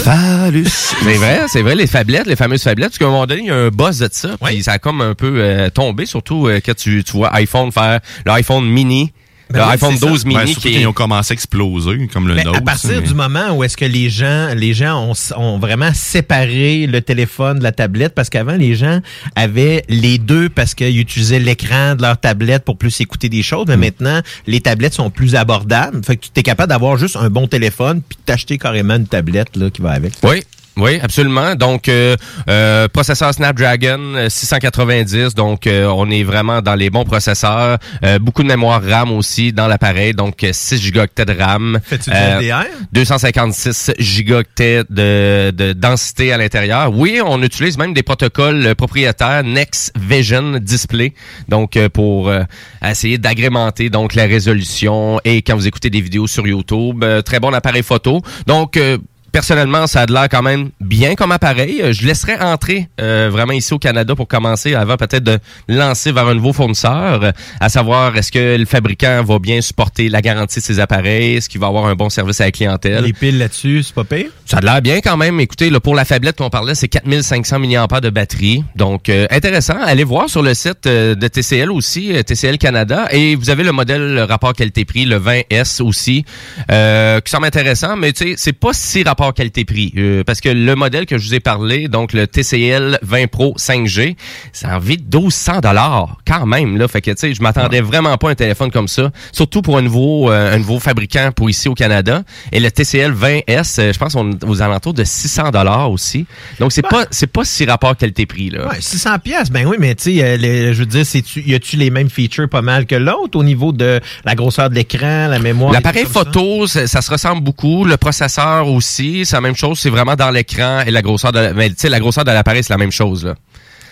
Phallus. 0.44 0.66
C'est 1.02 1.14
vrai, 1.14 1.40
c'est 1.48 1.62
vrai, 1.62 1.74
les 1.74 1.86
phablettes, 1.86 2.26
les 2.26 2.36
fameuses 2.36 2.62
phablettes, 2.62 2.88
parce 2.90 2.98
qu'à 2.98 3.04
un 3.06 3.10
moment 3.10 3.26
donné, 3.26 3.42
il 3.42 3.46
y 3.46 3.50
a 3.50 3.54
un 3.56 3.68
buzz 3.68 3.98
de 4.00 4.08
ça, 4.10 4.30
puis 4.42 4.62
ça 4.62 4.72
a 4.72 4.78
comme 4.78 5.00
un 5.00 5.14
peu 5.14 5.34
euh, 5.40 5.70
tombé, 5.70 6.04
surtout 6.06 6.46
euh, 6.48 6.60
quand 6.64 6.74
tu, 6.76 7.04
tu 7.04 7.12
vois 7.12 7.34
iPhone 7.34 7.70
faire 7.72 8.00
le 8.24 8.32
iPhone 8.32 8.64
mini, 8.66 9.12
Ben 9.48 9.60
le 9.60 9.64
oui, 9.66 9.70
iPhone 9.74 9.92
c'est 9.92 10.00
ça. 10.00 10.06
12 10.08 10.24
mini 10.24 10.46
surtout 10.48 10.60
qui 10.62 10.74
est... 10.76 10.80
ils 10.80 10.86
ont 10.88 10.92
commencé 10.92 11.32
à 11.32 11.34
exploser, 11.34 12.08
comme 12.12 12.26
le 12.26 12.34
Note. 12.34 12.56
à 12.56 12.60
partir 12.60 12.90
mais- 13.00 13.06
du 13.06 13.14
moment 13.14 13.50
où 13.56 13.62
est-ce 13.62 13.76
que 13.76 13.84
les 13.84 14.10
gens, 14.10 14.48
les 14.56 14.74
gens 14.74 15.00
ont, 15.10 15.12
ont 15.36 15.58
vraiment 15.58 15.90
séparé 15.94 16.86
le 16.86 17.00
téléphone 17.00 17.58
de 17.58 17.62
la 17.62 17.72
tablette, 17.72 18.14
parce 18.14 18.28
qu'avant 18.28 18.56
les 18.56 18.74
gens 18.74 19.00
avaient 19.36 19.84
les 19.88 20.18
deux 20.18 20.48
parce 20.48 20.74
qu'ils 20.74 20.98
utilisaient 20.98 21.38
l'écran 21.38 21.94
de 21.94 22.02
leur 22.02 22.18
tablette 22.18 22.64
pour 22.64 22.76
plus 22.76 23.00
écouter 23.00 23.28
des 23.28 23.42
choses, 23.42 23.66
Mm. 23.66 23.70
mais 23.70 23.76
maintenant 23.76 24.20
les 24.46 24.60
tablettes 24.60 24.94
sont 24.94 25.10
plus 25.10 25.34
abordables. 25.36 26.04
Fait 26.04 26.16
que 26.16 26.22
tu 26.24 26.40
es 26.40 26.42
capable 26.42 26.70
d'avoir 26.70 26.96
juste 26.96 27.16
un 27.16 27.30
bon 27.30 27.46
téléphone 27.46 28.02
puis 28.06 28.18
t'acheter 28.26 28.58
carrément 28.58 28.94
une 28.96 29.06
tablette 29.06 29.56
là 29.56 29.70
qui 29.70 29.80
va 29.82 29.92
avec. 29.92 30.12
Oui. 30.24 30.42
Oui, 30.76 30.98
absolument. 31.02 31.54
Donc, 31.54 31.88
euh, 31.88 32.16
euh, 32.50 32.86
processeur 32.88 33.32
Snapdragon 33.32 33.98
euh, 34.14 34.28
690. 34.28 35.34
Donc, 35.34 35.66
euh, 35.66 35.86
on 35.86 36.10
est 36.10 36.22
vraiment 36.22 36.60
dans 36.60 36.74
les 36.74 36.90
bons 36.90 37.04
processeurs. 37.04 37.78
Euh, 38.04 38.18
beaucoup 38.18 38.42
de 38.42 38.48
mémoire 38.48 38.82
RAM 38.82 39.10
aussi 39.12 39.52
dans 39.54 39.68
l'appareil. 39.68 40.12
Donc, 40.12 40.44
euh, 40.44 40.50
6 40.52 40.78
gigaoctets 40.80 41.24
de 41.24 41.32
RAM. 41.32 41.78
Fais-tu 41.82 42.10
du 42.10 42.16
Euh, 42.16 42.40
LDR? 42.40 42.66
256 42.92 43.92
gigaoctets 43.98 44.84
de, 44.90 45.50
de 45.50 45.72
densité 45.72 46.32
à 46.32 46.36
l'intérieur. 46.36 46.92
Oui, 46.92 47.20
on 47.24 47.42
utilise 47.42 47.78
même 47.78 47.94
des 47.94 48.02
protocoles 48.02 48.66
euh, 48.66 48.74
propriétaires 48.74 49.42
Next 49.44 49.92
Vision 49.98 50.58
Display, 50.60 51.14
donc 51.48 51.76
euh, 51.76 51.88
pour 51.88 52.28
euh, 52.28 52.42
essayer 52.84 53.16
d'agrémenter 53.18 53.88
donc 53.90 54.14
la 54.14 54.24
résolution 54.24 55.20
et 55.24 55.42
quand 55.42 55.56
vous 55.56 55.66
écoutez 55.66 55.88
des 55.90 56.00
vidéos 56.00 56.26
sur 56.26 56.46
YouTube, 56.46 57.02
euh, 57.02 57.22
très 57.22 57.40
bon 57.40 57.52
appareil 57.54 57.82
photo. 57.82 58.20
Donc 58.46 58.76
euh, 58.76 58.98
Personnellement, 59.36 59.86
ça 59.86 60.00
a 60.00 60.06
de 60.06 60.14
l'air 60.14 60.30
quand 60.30 60.40
même 60.40 60.70
bien 60.80 61.14
comme 61.14 61.30
appareil. 61.30 61.82
Euh, 61.82 61.92
Je 61.92 62.06
laisserai 62.06 62.36
entrer 62.40 62.88
euh, 63.02 63.28
vraiment 63.30 63.52
ici 63.52 63.74
au 63.74 63.78
Canada 63.78 64.14
pour 64.14 64.28
commencer 64.28 64.74
avant 64.74 64.96
peut-être 64.96 65.24
de 65.24 65.38
lancer 65.68 66.10
vers 66.10 66.26
un 66.26 66.34
nouveau 66.34 66.54
fournisseur, 66.54 67.22
euh, 67.22 67.32
à 67.60 67.68
savoir 67.68 68.16
est-ce 68.16 68.32
que 68.32 68.56
le 68.56 68.64
fabricant 68.64 69.22
va 69.22 69.38
bien 69.38 69.60
supporter 69.60 70.08
la 70.08 70.22
garantie 70.22 70.60
de 70.60 70.64
ses 70.64 70.80
appareils, 70.80 71.36
est-ce 71.36 71.50
qu'il 71.50 71.60
va 71.60 71.66
avoir 71.66 71.84
un 71.84 71.94
bon 71.94 72.08
service 72.08 72.40
à 72.40 72.46
la 72.46 72.50
clientèle? 72.50 73.04
Les 73.04 73.12
piles 73.12 73.36
là-dessus, 73.36 73.82
c'est 73.82 73.94
pas 73.94 74.04
pire? 74.04 74.28
Ça 74.46 74.56
a 74.56 74.60
l'air 74.62 74.80
bien 74.80 75.02
quand 75.02 75.18
même. 75.18 75.38
Écoutez, 75.38 75.68
là, 75.68 75.80
pour 75.80 75.94
la 75.94 76.06
fablette 76.06 76.38
qu'on 76.38 76.48
parlait, 76.48 76.74
c'est 76.74 76.88
4500 76.88 77.58
mAh 77.58 78.00
de 78.00 78.08
batterie. 78.08 78.64
Donc, 78.74 79.10
euh, 79.10 79.26
intéressant. 79.30 79.76
Allez 79.84 80.04
voir 80.04 80.30
sur 80.30 80.42
le 80.42 80.54
site 80.54 80.86
euh, 80.86 81.14
de 81.14 81.28
TCL 81.28 81.70
aussi, 81.70 82.10
TCL 82.24 82.56
Canada. 82.56 83.08
Et 83.10 83.36
vous 83.36 83.50
avez 83.50 83.64
le 83.64 83.72
modèle 83.72 84.14
le 84.14 84.24
rapport 84.24 84.54
qualité-prix, 84.54 85.04
le 85.04 85.18
20S 85.18 85.82
aussi, 85.82 86.24
qui 86.68 87.30
semble 87.30 87.46
intéressant. 87.46 87.96
Mais 87.96 88.14
tu 88.14 88.28
sais, 88.28 88.34
c'est 88.38 88.54
pas 88.54 88.72
si 88.72 89.02
rapport 89.02 89.25
qualité-prix. 89.32 89.92
euh, 89.96 90.24
parce 90.24 90.40
que 90.40 90.48
le 90.48 90.74
modèle 90.74 91.06
que 91.06 91.18
je 91.18 91.26
vous 91.28 91.34
ai 91.34 91.40
parlé, 91.40 91.88
donc 91.88 92.12
le 92.12 92.26
TCL 92.26 92.98
20 93.02 93.26
Pro 93.28 93.54
5G, 93.58 94.16
c'est 94.52 94.66
en 94.66 94.78
de 94.78 94.86
1200 94.86 95.60
dollars 95.60 96.18
quand 96.26 96.46
même. 96.46 96.76
Là. 96.76 96.88
Fait 96.88 97.00
que, 97.00 97.10
tu 97.10 97.16
sais, 97.18 97.34
je 97.34 97.42
m'attendais 97.42 97.80
vraiment 97.80 98.16
pas 98.16 98.28
à 98.28 98.32
un 98.32 98.34
téléphone 98.34 98.70
comme 98.70 98.88
ça. 98.88 99.10
Surtout 99.32 99.62
pour 99.62 99.78
un 99.78 99.82
nouveau, 99.82 100.30
euh, 100.30 100.54
un 100.54 100.58
nouveau 100.58 100.78
fabricant 100.78 101.30
pour 101.34 101.50
ici 101.50 101.68
au 101.68 101.74
Canada. 101.74 102.22
Et 102.52 102.60
le 102.60 102.70
TCL 102.70 103.12
20S, 103.12 103.80
euh, 103.80 103.92
je 103.92 103.98
pense 103.98 104.14
qu'on 104.14 104.32
est 104.32 104.44
aux 104.44 104.62
alentours 104.62 104.94
de 104.94 105.04
600 105.04 105.50
dollars 105.50 105.90
aussi. 105.90 106.26
Donc 106.58 106.72
c'est 106.72 106.82
pas 106.82 107.06
c'est 107.10 107.26
pas 107.26 107.44
si 107.44 107.64
rapport 107.64 107.96
qualité-prix 107.96 108.50
là. 108.50 108.68
Ouais, 108.68 108.80
600 108.80 109.18
pièces, 109.18 109.50
ben 109.50 109.66
oui, 109.66 109.76
mais 109.78 109.94
tu 109.94 110.16
sais, 110.16 110.38
je 110.72 110.78
veux 110.78 110.86
dire, 110.86 111.06
c'est 111.06 111.22
tu, 111.22 111.40
y 111.42 111.54
a-tu 111.54 111.76
les 111.76 111.90
mêmes 111.90 112.10
features 112.10 112.48
pas 112.48 112.62
mal 112.62 112.86
que 112.86 112.94
l'autre 112.94 113.38
au 113.38 113.44
niveau 113.44 113.72
de 113.72 114.00
la 114.24 114.34
grosseur 114.34 114.70
de 114.70 114.74
l'écran, 114.74 115.28
la 115.28 115.38
mémoire? 115.38 115.72
L'appareil 115.72 116.04
ça? 116.04 116.10
photo, 116.10 116.66
ça, 116.66 116.86
ça 116.86 117.02
se 117.02 117.10
ressemble 117.10 117.42
beaucoup. 117.42 117.84
Le 117.84 117.96
processeur 117.96 118.68
aussi, 118.68 119.15
c'est 119.24 119.36
la 119.36 119.40
même 119.40 119.56
chose. 119.56 119.78
C'est 119.78 119.90
vraiment 119.90 120.16
dans 120.16 120.30
l'écran 120.30 120.82
et 120.86 120.90
la 120.90 121.02
grosseur 121.02 121.32
de 121.32 121.38
la, 121.38 121.52
mais 121.54 121.70
tu 121.70 121.76
sais 121.78 121.88
la 121.88 122.00
grosseur 122.00 122.24
de 122.24 122.30
l'appareil 122.30 122.62
c'est 122.62 122.72
la 122.72 122.78
même 122.78 122.92
chose 122.92 123.24
là. 123.24 123.34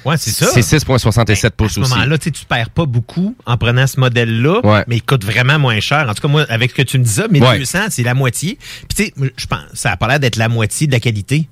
Ouais, 0.05 0.19
c'est 0.19 0.33
ça. 0.33 0.49
C'est 0.53 0.61
6.67 0.61 1.47
À 1.47 1.51
pouces 1.51 1.73
ce 1.73 1.81
aussi. 1.81 1.91
moment-là, 1.91 2.19
tu 2.19 2.25
sais, 2.25 2.31
tu 2.31 2.45
perds 2.45 2.69
pas 2.69 2.85
beaucoup 2.85 3.35
en 3.47 3.57
prenant 3.57 3.87
ce 3.87 3.99
modèle-là, 3.99 4.61
Ouais. 4.63 4.85
mais 4.87 4.97
il 4.97 5.03
coûte 5.03 5.25
vraiment 5.25 5.59
moins 5.59 5.81
cher. 5.81 6.07
En 6.11 6.13
tout 6.13 6.21
cas, 6.21 6.29
moi, 6.29 6.45
avec 6.51 6.73
ce 6.73 6.75
que 6.77 6.83
tu 6.83 6.99
me 6.99 7.05
disais, 7.05 7.27
1200, 7.31 7.79
c'est 7.89 8.03
la 8.03 8.13
moitié. 8.13 8.59
Puis 8.95 8.97
tu 8.97 9.23
sais, 9.23 9.31
je 9.39 9.47
pense, 9.47 9.61
ça 9.73 9.93
a 9.93 9.97
pas 9.97 10.07
l'air 10.09 10.21
d'être 10.21 10.37
la 10.37 10.51
moitié 10.51 10.87
de 10.87 10.93
la 10.93 11.01
qualité. 11.01 11.49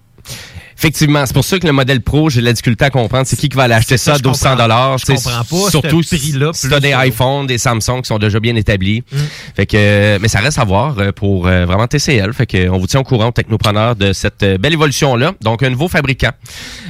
Effectivement, 0.76 1.24
c'est 1.26 1.34
pour 1.34 1.44
ça 1.44 1.58
que 1.58 1.66
le 1.66 1.72
modèle 1.72 2.00
Pro, 2.00 2.30
j'ai 2.30 2.40
de 2.40 2.46
la 2.46 2.52
difficulté 2.52 2.84
à 2.84 2.90
comprendre. 2.90 3.26
C'est 3.26 3.36
qui 3.36 3.48
qui 3.48 3.56
va 3.56 3.64
aller 3.64 3.74
acheter 3.74 3.96
C'est 3.96 4.04
ça, 4.04 4.12
ça 4.12 4.14
à 4.14 4.18
je 4.18 4.22
1200 4.22 4.48
comprends. 4.50 4.62
dollars 4.64 4.98
Je 4.98 5.06
comprends 5.06 5.44
pas, 5.44 5.70
Surtout 5.70 6.02
ce 6.02 6.16
prix-là, 6.16 6.50
si 6.54 6.66
plus 6.66 6.70
t'as 6.70 6.80
des 6.80 6.90
ça. 6.92 7.06
iPhones, 7.06 7.46
des 7.46 7.58
Samsung 7.58 8.02
qui 8.02 8.08
sont 8.08 8.18
déjà 8.18 8.40
bien 8.40 8.56
établis. 8.56 9.02
Mm. 9.12 9.16
Fait 9.56 9.66
que, 9.66 9.76
euh, 9.76 10.18
mais 10.20 10.28
ça 10.28 10.40
reste 10.40 10.58
à 10.58 10.64
voir 10.64 10.98
euh, 10.98 11.12
pour 11.12 11.46
euh, 11.46 11.66
vraiment 11.66 11.86
TCL. 11.86 12.32
Fait 12.32 12.46
que, 12.46 12.56
euh, 12.56 12.72
on 12.72 12.78
vous 12.78 12.86
tient 12.86 13.00
au 13.00 13.04
courant, 13.04 13.32
technopreneurs, 13.32 13.96
de 13.96 14.12
cette 14.12 14.42
euh, 14.42 14.58
belle 14.58 14.72
évolution 14.72 15.16
là. 15.16 15.32
Donc 15.42 15.62
un 15.62 15.70
nouveau 15.70 15.88
fabricant. 15.88 16.32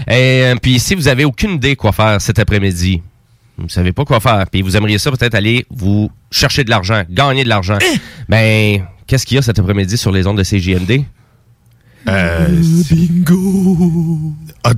Et 0.09 0.13
euh, 0.45 0.55
puis 0.61 0.79
si 0.79 0.95
vous 0.95 1.09
avez 1.09 1.25
aucune 1.25 1.53
idée 1.53 1.77
quoi 1.77 1.93
faire 1.93 2.21
cet 2.21 2.39
après-midi. 2.39 3.03
Vous 3.59 3.69
savez 3.69 3.93
pas 3.93 4.05
quoi 4.07 4.19
faire, 4.19 4.45
puis 4.51 4.63
vous 4.63 4.77
aimeriez 4.77 4.99
ça 4.99 5.11
peut-être 5.11 5.35
aller 5.35 5.67
vous 5.71 6.11
chercher 6.31 6.65
de 6.65 6.71
l'argent, 6.71 7.03
gagner 7.11 7.45
de 7.45 7.49
l'argent. 7.51 7.77
Eh! 7.83 7.99
Ben, 8.29 8.87
qu'est-ce 9.07 9.27
qu'il 9.27 9.35
y 9.35 9.39
a 9.39 9.43
cet 9.43 9.59
après-midi 9.59 9.99
sur 9.99 10.11
les 10.11 10.27
ondes 10.27 10.39
de 10.39 10.43
CJMD? 10.43 11.05
Euh, 12.09 12.47
bingo! 12.91 14.12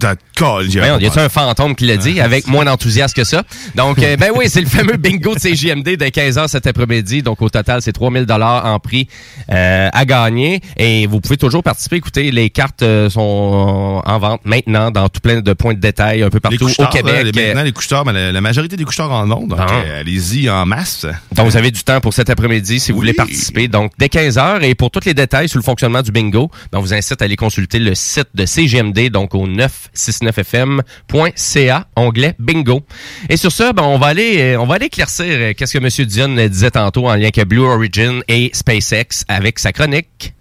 Ah, 0.04 0.56
avais 0.56 0.68
Voyons, 0.68 0.98
y 0.98 1.06
a-tu 1.06 1.18
un 1.18 1.28
fantôme 1.28 1.74
qui 1.74 1.86
l'a 1.86 1.96
dit 1.96 2.20
avec 2.20 2.46
moins 2.46 2.64
d'enthousiasme 2.64 3.14
que 3.14 3.24
ça? 3.24 3.42
Donc, 3.74 3.98
euh, 4.00 4.16
ben 4.16 4.30
oui, 4.34 4.46
c'est 4.48 4.60
le 4.60 4.66
fameux 4.66 4.96
bingo 4.96 5.34
de 5.34 5.38
CJMD 5.40 5.96
de 5.96 6.04
15h 6.06 6.48
cet 6.48 6.66
après-midi. 6.66 7.22
Donc, 7.22 7.40
au 7.42 7.48
total, 7.48 7.80
c'est 7.82 7.92
3000 7.92 8.26
dollars 8.26 8.66
en 8.66 8.78
prix 8.78 9.08
euh, 9.50 9.88
à 9.92 10.04
gagner. 10.04 10.60
Et 10.76 11.06
vous 11.06 11.20
pouvez 11.20 11.36
toujours 11.36 11.62
participer. 11.62 11.96
Écoutez, 11.96 12.30
les 12.30 12.50
cartes 12.50 12.82
euh, 12.82 13.08
sont 13.10 14.02
en 14.04 14.18
vente 14.18 14.42
maintenant 14.44 14.90
dans 14.90 15.08
tout 15.08 15.20
plein 15.20 15.40
de 15.40 15.52
points 15.52 15.74
de 15.74 15.80
détail 15.80 16.22
un 16.22 16.30
peu 16.30 16.40
partout 16.40 16.66
au 16.78 16.86
Québec. 16.86 17.32
les- 17.34 17.46
maintenant, 17.46 17.62
les 17.62 17.72
couche-tards, 17.72 18.04
ben, 18.04 18.12
la, 18.12 18.32
la 18.32 18.40
majorité 18.40 18.76
des 18.76 18.84
couche-tards 18.84 19.12
en 19.12 19.30
ont. 19.30 19.46
Donc, 19.46 19.58
Bon. 19.58 19.64
euh, 19.70 20.00
allez-y 20.00 20.50
en 20.50 20.66
masse. 20.66 21.06
Donc, 21.32 21.46
vous 21.48 21.56
avez 21.56 21.70
du 21.70 21.82
temps 21.84 22.00
pour 22.00 22.12
cet 22.12 22.28
après-midi 22.30 22.80
si 22.80 22.92
vous 22.92 22.98
Oui. 22.98 23.02
voulez 23.02 23.12
participer. 23.14 23.68
Donc, 23.68 23.92
dès 23.98 24.06
15h. 24.08 24.62
Et 24.62 24.74
pour 24.74 24.90
tous 24.90 25.04
les 25.06 25.14
détails 25.14 25.48
sur 25.48 25.58
le 25.58 25.64
fonctionnement 25.64 26.02
du 26.02 26.10
bingo, 26.12 26.50
ben, 26.72 26.78
on 26.78 26.82
vous 26.82 26.92
incite 26.94 27.22
à 27.22 27.24
aller 27.24 27.36
consulter 27.36 27.78
le 27.78 27.94
site 27.94 28.28
de 28.34 28.46
CGMD, 28.46 29.10
donc 29.10 29.34
au 29.34 29.46
969fm.ca, 29.94 31.86
onglet 31.96 32.34
bingo. 32.38 32.82
Et 33.28 33.36
sur 33.36 33.52
ça, 33.52 33.72
ben, 33.72 33.82
on 33.82 33.98
va 33.98 34.08
aller, 34.08 34.40
euh, 34.40 34.60
on 34.60 34.66
va 34.66 34.74
aller 34.76 34.86
éclaircir 34.86 35.26
euh, 35.28 35.52
qu'est-ce 35.56 35.78
que 35.78 35.84
M. 35.84 35.88
Dion 36.06 36.28
disait 36.48 36.70
tantôt 36.70 37.08
en 37.08 37.14
lien 37.14 37.30
avec 37.34 37.40
Blue 37.46 37.60
Origin 37.60 38.22
et 38.28 38.50
SpaceX 38.52 39.24
avec 39.28 39.58
sa 39.58 39.72
chronique. 39.72 40.34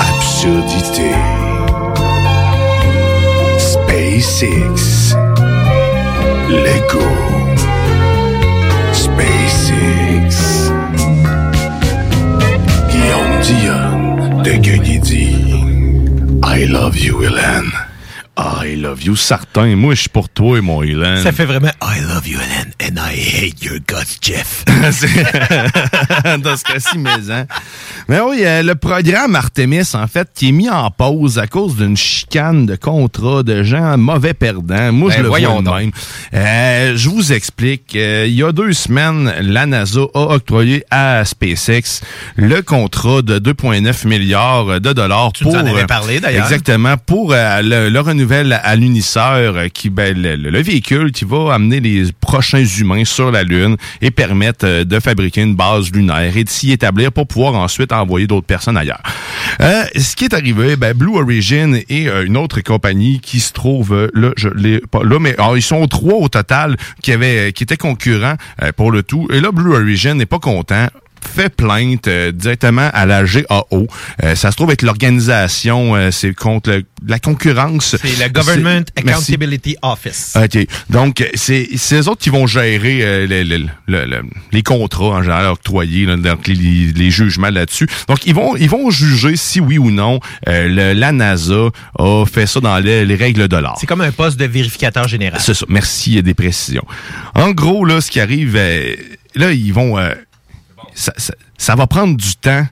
Absurdité. 0.00 1.10
SpaceX. 3.58 5.14
Lego. 6.48 7.04
SpaceX. 8.92 10.72
Guillaume 12.90 13.40
Dion 13.42 14.42
de 14.42 14.52
Guigui 14.52 15.57
I 16.50 16.64
love 16.64 16.96
you, 16.96 17.22
Hélène. 17.24 17.87
I 18.40 18.76
love 18.76 19.02
you, 19.02 19.16
certain. 19.16 19.74
Moi, 19.74 19.94
je 19.96 20.02
suis 20.02 20.08
pour 20.08 20.28
toi, 20.28 20.60
mon 20.60 20.80
Hélène. 20.84 21.24
Ça 21.24 21.32
fait 21.32 21.44
vraiment 21.44 21.72
I 21.82 22.00
love 22.02 22.28
you, 22.28 22.38
Helen, 22.38 22.72
and 22.80 22.94
I 22.96 23.18
hate 23.18 23.64
your 23.64 23.78
guts, 23.84 24.16
Jeff. 24.22 24.64
dans 26.38 26.56
ce 26.56 26.62
cas-ci, 26.62 26.98
mais 26.98 27.10
hein. 27.32 27.46
Mais 28.06 28.20
oui, 28.20 28.42
euh, 28.44 28.62
le 28.62 28.76
programme 28.76 29.34
Artemis, 29.34 29.88
en 29.94 30.06
fait, 30.06 30.28
qui 30.32 30.50
est 30.50 30.52
mis 30.52 30.70
en 30.70 30.88
pause 30.92 31.40
à 31.40 31.48
cause 31.48 31.74
d'une 31.74 31.96
chicane 31.96 32.64
de 32.64 32.76
contrat 32.76 33.42
de 33.42 33.64
gens 33.64 33.98
mauvais 33.98 34.34
perdants. 34.34 34.92
Moi, 34.92 35.10
Ben, 35.10 35.16
je 35.16 35.22
le 35.22 35.28
vois 35.28 35.38
voyons 35.40 35.60
même. 35.62 35.90
Euh, 36.32 36.92
je 36.96 37.08
vous 37.08 37.32
explique. 37.32 37.96
Euh, 37.96 38.26
il 38.28 38.34
y 38.34 38.44
a 38.44 38.52
deux 38.52 38.72
semaines, 38.72 39.34
la 39.40 39.66
NASA 39.66 40.02
a 40.14 40.20
octroyé 40.34 40.84
à 40.92 41.24
SpaceX 41.24 42.02
le 42.36 42.62
contrat 42.62 43.22
de 43.22 43.40
2,9 43.40 44.06
milliards 44.06 44.80
de 44.80 44.92
dollars 44.92 45.32
Tu 45.32 45.44
nous 45.44 45.50
pour... 45.50 45.60
en 45.60 45.66
avais 45.66 45.86
parlé, 45.86 46.20
d'ailleurs. 46.20 46.44
Exactement, 46.44 46.96
pour 47.04 47.32
euh, 47.32 47.62
le, 47.62 47.88
le 47.88 48.00
renouvellement 48.00 48.27
nouvel 48.28 48.60
alunisseur 48.62 49.56
euh, 49.56 49.68
qui, 49.68 49.88
ben, 49.88 50.14
le, 50.14 50.36
le 50.36 50.60
véhicule 50.60 51.12
qui 51.12 51.24
va 51.24 51.54
amener 51.54 51.80
les 51.80 52.12
prochains 52.20 52.62
humains 52.62 53.06
sur 53.06 53.30
la 53.30 53.42
Lune 53.42 53.76
et 54.02 54.10
permettre 54.10 54.66
euh, 54.66 54.84
de 54.84 55.00
fabriquer 55.00 55.40
une 55.40 55.54
base 55.54 55.90
lunaire 55.90 56.36
et 56.36 56.44
de 56.44 56.48
s'y 56.50 56.70
établir 56.70 57.10
pour 57.10 57.26
pouvoir 57.26 57.54
ensuite 57.54 57.90
envoyer 57.90 58.26
d'autres 58.26 58.46
personnes 58.46 58.76
ailleurs. 58.76 59.00
Euh, 59.62 59.84
ce 59.96 60.14
qui 60.14 60.26
est 60.26 60.34
arrivé, 60.34 60.76
ben, 60.76 60.92
Blue 60.92 61.16
Origin 61.16 61.80
et 61.88 62.08
une 62.26 62.36
autre 62.36 62.60
compagnie 62.60 63.20
qui 63.20 63.40
se 63.40 63.54
trouve 63.54 64.10
là, 64.12 64.32
je 64.36 64.50
l'ai 64.50 64.80
pas 64.80 65.02
là, 65.02 65.18
mais 65.18 65.34
alors, 65.38 65.56
ils 65.56 65.62
sont 65.62 65.86
trois 65.86 66.16
au 66.16 66.28
total 66.28 66.76
qui 67.02 67.12
avaient, 67.12 67.52
qui 67.54 67.62
étaient 67.62 67.78
concurrents 67.78 68.34
pour 68.76 68.90
le 68.90 69.02
tout. 69.02 69.26
Et 69.32 69.40
là, 69.40 69.52
Blue 69.52 69.74
Origin 69.74 70.14
n'est 70.14 70.26
pas 70.26 70.38
content 70.38 70.88
fait 71.26 71.48
plainte 71.54 72.08
euh, 72.08 72.32
directement 72.32 72.90
à 72.92 73.06
la 73.06 73.24
GAO. 73.24 73.86
Euh, 74.22 74.34
ça 74.34 74.50
se 74.50 74.56
trouve 74.56 74.70
être 74.72 74.82
l'organisation, 74.82 75.94
euh, 75.96 76.10
c'est 76.10 76.34
contre 76.34 76.70
le- 76.70 76.84
la 77.06 77.18
concurrence. 77.18 77.96
C'est 78.00 78.18
le 78.24 78.28
Government. 78.32 78.82
Accountability 78.96 79.76
Office. 79.82 80.34
OK. 80.36 80.66
Donc, 80.90 81.28
c'est 81.34 81.68
eux 81.92 82.08
autres 82.08 82.20
qui 82.22 82.30
vont 82.30 82.46
gérer 82.46 83.00
euh, 83.02 83.26
le- 83.26 83.42
le- 83.42 83.66
le- 83.86 84.04
le- 84.06 84.22
les 84.52 84.62
contrats 84.62 85.06
en 85.18 85.22
général 85.22 85.46
octroyés, 85.46 86.06
là, 86.06 86.16
donc 86.16 86.46
les, 86.46 86.54
les- 86.54 87.10
jugements 87.10 87.50
là-dessus. 87.50 87.88
Donc, 88.08 88.26
ils 88.26 88.34
vont 88.34 88.54
ils 88.56 88.68
vont 88.68 88.90
juger 88.90 89.36
si 89.36 89.60
oui 89.60 89.78
ou 89.78 89.90
non 89.90 90.20
euh, 90.48 90.68
le- 90.68 90.92
la 90.98 91.12
NASA 91.12 91.68
a 91.98 92.24
fait 92.26 92.46
ça 92.46 92.60
dans 92.60 92.78
les, 92.78 93.04
les 93.04 93.14
règles 93.14 93.48
de 93.48 93.56
l'art. 93.56 93.76
C'est 93.80 93.86
comme 93.86 94.00
un 94.02 94.12
poste 94.12 94.38
de 94.38 94.44
vérificateur 94.44 95.08
général. 95.08 95.40
C'est 95.42 95.54
ça. 95.54 95.64
Merci, 95.68 96.10
il 96.10 96.16
y 96.16 96.18
a 96.18 96.22
des 96.22 96.34
précisions. 96.34 96.84
En 97.34 97.50
gros, 97.52 97.84
là, 97.84 98.00
ce 98.00 98.10
qui 98.10 98.20
arrive, 98.20 98.54
euh, 98.56 98.94
là, 99.34 99.52
ils 99.52 99.72
vont... 99.72 99.98
ça, 100.98 101.12
ça- 101.16 101.34
ça 101.56 101.74
va 101.74 101.86
prendre 101.86 102.16
du 102.16 102.34
temps 102.36 102.66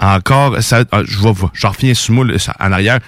encore. 0.00 0.62
Ça, 0.62 0.84
ah, 0.92 1.02
je, 1.04 1.18
vais, 1.20 1.32
je 1.52 1.66
reviens 1.66 1.94
sous 1.94 2.12
moi 2.12 2.26
en 2.60 2.72
arrière. 2.72 2.98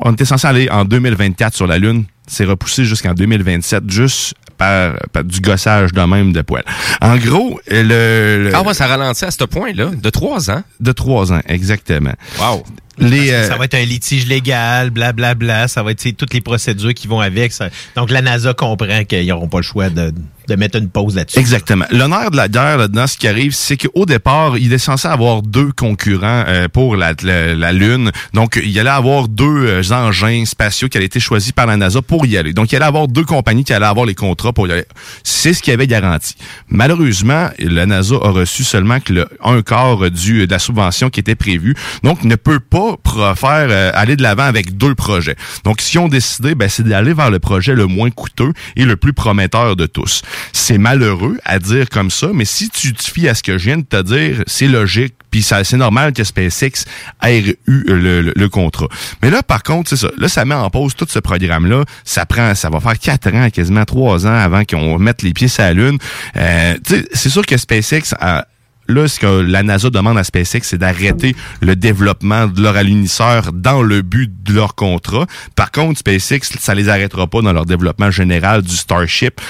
On 0.00 0.12
était 0.12 0.24
censé 0.24 0.46
aller 0.46 0.68
en 0.70 0.84
2024 0.84 1.54
sur 1.54 1.66
la 1.66 1.78
Lune. 1.78 2.04
C'est 2.26 2.44
repoussé 2.44 2.84
jusqu'en 2.84 3.14
2027, 3.14 3.88
juste 3.88 4.34
par, 4.58 4.94
par 5.12 5.22
du 5.22 5.40
gossage 5.40 5.92
de 5.92 6.00
même 6.02 6.32
de 6.32 6.42
poils. 6.42 6.64
En 7.00 7.16
gros, 7.16 7.60
le, 7.70 8.44
le- 8.44 8.50
Ah 8.54 8.62
ouais, 8.62 8.74
ça 8.74 8.86
ralentit 8.88 9.24
à 9.24 9.30
ce 9.30 9.44
point-là, 9.44 9.90
de 9.94 10.10
trois 10.10 10.50
ans. 10.50 10.62
de 10.80 10.92
trois 10.92 11.32
ans, 11.32 11.40
exactement. 11.46 12.14
Wow. 12.40 12.64
Les, 12.98 13.30
euh, 13.30 13.48
Ça 13.48 13.56
va 13.56 13.64
être 13.64 13.74
un 13.74 13.84
litige 13.84 14.26
légal, 14.26 14.90
blablabla. 14.90 15.34
Bla, 15.34 15.54
bla, 15.56 15.68
ça 15.68 15.82
va 15.82 15.90
être 15.90 16.10
toutes 16.16 16.32
les 16.34 16.40
procédures 16.40 16.94
qui 16.94 17.06
vont 17.08 17.20
avec. 17.20 17.52
ça. 17.52 17.68
Donc 17.94 18.10
la 18.10 18.22
NASA 18.22 18.54
comprend 18.54 19.04
qu'ils 19.04 19.26
n'auront 19.26 19.48
pas 19.48 19.58
le 19.58 19.62
choix 19.62 19.90
de, 19.90 20.12
de 20.48 20.54
mettre 20.54 20.78
une 20.78 20.88
pause 20.88 21.16
là-dessus. 21.16 21.38
Exactement. 21.38 21.84
L'honneur 21.90 22.30
de 22.30 22.36
la 22.36 22.48
guerre 22.48 22.78
là-dedans, 22.78 23.06
ce 23.06 23.16
qui 23.18 23.28
arrive, 23.28 23.52
c'est 23.52 23.76
qu'au 23.76 24.06
départ, 24.06 24.56
il 24.58 24.72
est 24.72 24.78
censé 24.78 25.08
avoir 25.08 25.42
deux 25.42 25.72
concurrents 25.72 26.44
euh, 26.46 26.68
pour 26.68 26.96
la, 26.96 27.12
la, 27.22 27.54
la 27.54 27.72
Lune. 27.72 28.10
Donc, 28.32 28.60
il 28.62 28.78
allait 28.78 28.88
avoir 28.90 29.28
deux 29.28 29.44
euh, 29.66 29.82
engins 29.90 30.44
spatiaux 30.46 30.88
qui 30.88 30.96
allaient 30.96 31.06
été 31.06 31.20
choisis 31.20 31.52
par 31.52 31.66
la 31.66 31.76
NASA 31.76 32.00
pour 32.02 32.26
y 32.26 32.36
aller. 32.36 32.52
Donc, 32.52 32.72
il 32.72 32.76
allait 32.76 32.84
avoir 32.84 33.08
deux 33.08 33.24
compagnies 33.24 33.64
qui 33.64 33.72
allaient 33.72 33.86
avoir 33.86 34.06
les 34.06 34.14
contrats 34.14 34.52
pour 34.52 34.68
y 34.68 34.72
aller. 34.72 34.84
C'est 35.22 35.52
ce 35.52 35.62
qu'il 35.62 35.72
avait 35.72 35.86
garanti. 35.86 36.34
Malheureusement, 36.68 37.48
la 37.58 37.86
NASA 37.86 38.14
a 38.16 38.30
reçu 38.30 38.64
seulement 38.64 39.00
que 39.00 39.12
le 39.12 39.26
un 39.42 39.62
quart 39.62 40.10
du, 40.10 40.46
de 40.46 40.50
la 40.50 40.58
subvention 40.58 41.10
qui 41.10 41.20
était 41.20 41.34
prévue. 41.34 41.74
Donc, 42.02 42.24
ne 42.24 42.36
peut 42.36 42.60
pas 42.60 42.85
pro- 42.94 43.34
faire 43.34 43.66
euh, 43.70 43.90
aller 43.94 44.16
de 44.16 44.22
l'avant 44.22 44.44
avec 44.44 44.76
deux 44.76 44.94
projets. 44.94 45.36
Donc, 45.64 45.80
si 45.80 45.98
on 45.98 46.08
décidé, 46.08 46.54
ben, 46.54 46.68
c'est 46.68 46.84
d'aller 46.84 47.12
vers 47.14 47.30
le 47.30 47.38
projet 47.38 47.74
le 47.74 47.86
moins 47.86 48.10
coûteux 48.10 48.52
et 48.76 48.84
le 48.84 48.96
plus 48.96 49.12
prometteur 49.12 49.74
de 49.76 49.86
tous. 49.86 50.22
C'est 50.52 50.78
malheureux 50.78 51.38
à 51.44 51.58
dire 51.58 51.88
comme 51.88 52.10
ça, 52.10 52.28
mais 52.32 52.44
si 52.44 52.70
tu 52.70 52.92
te 52.92 53.02
fies 53.02 53.28
à 53.28 53.34
ce 53.34 53.42
que 53.42 53.58
je 53.58 53.64
viens 53.64 53.78
de 53.78 53.82
te 53.84 54.00
dire, 54.02 54.42
c'est 54.46 54.68
logique. 54.68 55.14
Puis 55.30 55.42
c'est 55.42 55.76
normal 55.76 56.12
que 56.14 56.24
SpaceX 56.24 56.84
ait 57.22 57.40
eu 57.66 57.84
le, 57.88 58.22
le- 58.34 58.48
contrat. 58.48 58.86
Mais 59.22 59.28
là, 59.30 59.42
par 59.42 59.62
contre, 59.62 59.90
c'est 59.90 59.96
ça. 59.96 60.08
Là, 60.16 60.28
ça 60.28 60.44
met 60.46 60.54
en 60.54 60.70
pause 60.70 60.94
tout 60.94 61.04
ce 61.10 61.18
programme-là. 61.18 61.84
Ça 62.04 62.24
prend, 62.24 62.54
ça 62.54 62.70
va 62.70 62.80
faire 62.80 62.98
quatre 62.98 63.34
ans, 63.34 63.50
quasiment 63.50 63.84
trois 63.84 64.26
ans 64.26 64.32
avant 64.34 64.64
qu'on 64.64 64.98
mette 64.98 65.22
les 65.22 65.34
pieds 65.34 65.48
sur 65.48 65.62
la 65.64 65.74
Lune. 65.74 65.98
Euh, 66.36 66.74
c'est 67.12 67.28
sûr 67.28 67.44
que 67.44 67.56
SpaceX 67.58 68.14
a 68.20 68.46
Là, 68.88 69.08
ce 69.08 69.18
que 69.20 69.26
la 69.26 69.62
NASA 69.62 69.90
demande 69.90 70.18
à 70.18 70.24
SpaceX, 70.24 70.60
c'est 70.62 70.78
d'arrêter 70.78 71.34
le 71.60 71.76
développement 71.76 72.46
de 72.46 72.62
leur 72.62 72.76
alunisseur 72.76 73.52
dans 73.52 73.82
le 73.82 74.02
but 74.02 74.30
de 74.44 74.52
leur 74.52 74.74
contrat. 74.74 75.26
Par 75.54 75.70
contre, 75.70 75.98
SpaceX, 76.00 76.40
ça 76.58 76.74
les 76.74 76.88
arrêtera 76.88 77.26
pas 77.26 77.42
dans 77.42 77.52
leur 77.52 77.66
développement 77.66 78.10
général 78.10 78.62
du 78.62 78.76
Starship. 78.76 79.40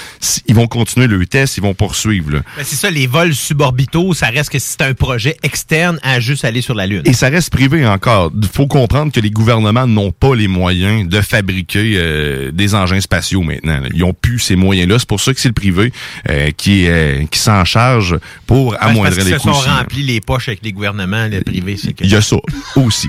Ils 0.47 0.55
vont 0.55 0.67
continuer 0.67 1.07
le 1.07 1.27
test, 1.27 1.57
ils 1.57 1.63
vont 1.63 1.75
poursuivre. 1.75 2.31
Ben, 2.31 2.43
c'est 2.63 2.77
ça, 2.77 2.91
les 2.91 3.07
vols 3.07 3.35
suborbitaux, 3.35 4.15
ça 4.15 4.27
reste 4.27 4.51
que 4.51 4.59
c'est 4.59 4.81
un 4.83 4.95
projet 4.95 5.37
externe 5.43 5.99
à 6.03 6.21
juste 6.21 6.45
aller 6.45 6.61
sur 6.61 6.75
la 6.75 6.87
Lune. 6.87 7.03
Et 7.05 7.13
ça 7.13 7.29
reste 7.29 7.51
privé 7.51 7.87
encore. 7.87 8.31
Il 8.41 8.49
faut 8.49 8.67
comprendre 8.67 9.13
que 9.13 9.21
les 9.21 9.31
gouvernements 9.31 9.87
n'ont 9.87 10.13
pas 10.13 10.35
les 10.35 10.49
moyens 10.49 11.09
de 11.09 11.21
fabriquer 11.21 11.95
euh, 11.97 12.51
des 12.53 12.75
engins 12.75 13.01
spatiaux 13.01 13.43
maintenant. 13.43 13.81
là. 13.81 13.89
Ils 13.95 14.05
ont 14.05 14.15
plus 14.15 14.39
ces 14.39 14.57
moyens-là. 14.57 14.99
C'est 14.99 15.09
pour 15.09 15.21
ça 15.21 15.35
que 15.35 15.41
c'est 15.41 15.49
le 15.49 15.55
privé 15.55 15.93
euh, 16.29 16.51
qui, 16.57 16.87
euh, 16.89 17.25
qui 17.31 17.39
s'en 17.39 17.65
charge 17.65 18.19
pour 18.47 18.73
Ben, 18.73 18.79
amoindrir 18.81 19.26
les 19.31 19.39
se 19.39 19.45
sont 19.45 19.53
remplis 19.53 20.03
les 20.03 20.21
poches 20.21 20.49
avec 20.49 20.61
les 20.63 20.73
gouvernements, 20.73 21.27
les 21.27 21.41
privés. 21.43 21.77
c'est 21.77 21.93
que- 21.95 22.05
Il 22.05 22.11
y 22.11 22.17
a 22.17 22.21
ça 22.21 22.37
aussi. 22.77 23.09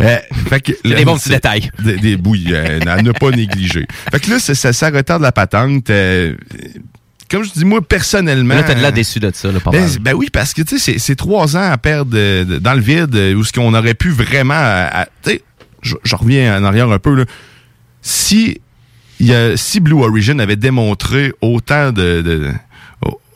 Euh, 0.00 0.16
fait 0.48 0.60
que, 0.60 0.72
là, 0.84 0.96
des 0.96 1.04
bons 1.04 1.16
petits 1.18 1.28
détails. 1.30 1.70
Des, 1.82 1.96
des 1.96 2.16
bouilles 2.16 2.48
euh, 2.52 2.80
à 2.86 3.02
ne 3.02 3.12
pas 3.12 3.30
négliger. 3.30 3.86
Fait 4.10 4.20
que 4.20 4.30
là, 4.30 4.38
ça, 4.38 4.54
ça, 4.72 4.90
retarde 4.90 5.22
la 5.22 5.32
patente. 5.32 5.90
euh, 5.90 6.34
comme 7.30 7.44
je 7.44 7.50
dis, 7.52 7.64
moi, 7.66 7.82
personnellement... 7.82 8.54
Là, 8.54 8.62
t'as 8.62 8.74
de 8.74 8.80
là 8.80 8.90
déçu 8.90 9.20
de 9.20 9.30
ça, 9.34 9.52
là, 9.52 9.60
pas 9.60 9.70
Ben, 9.70 9.82
mal. 9.82 9.98
ben 10.00 10.14
oui, 10.14 10.28
parce 10.32 10.54
que 10.54 10.62
tu 10.62 10.78
sais, 10.78 10.98
c'est- 10.98 11.14
trois 11.14 11.56
ans 11.56 11.70
à 11.70 11.76
perdre 11.76 12.10
de- 12.12 12.58
dans 12.58 12.72
le 12.74 12.80
vide 12.80 13.14
euh, 13.14 13.34
où 13.34 13.44
ce 13.44 13.52
qu'on 13.52 13.74
aurait 13.74 13.94
pu 13.94 14.08
vraiment. 14.10 14.86
Tu 15.22 15.30
sais, 15.32 15.42
je 15.82 16.16
reviens 16.16 16.58
en 16.60 16.64
arrière 16.64 16.90
un 16.90 16.98
peu 16.98 17.14
là. 17.14 17.24
Si 18.02 18.60
il 19.20 19.26
y 19.26 19.34
a, 19.34 19.56
si 19.56 19.80
Blue 19.80 20.02
Origin 20.02 20.40
avait 20.40 20.56
démontré 20.56 21.32
autant 21.42 21.90
de, 21.92 22.52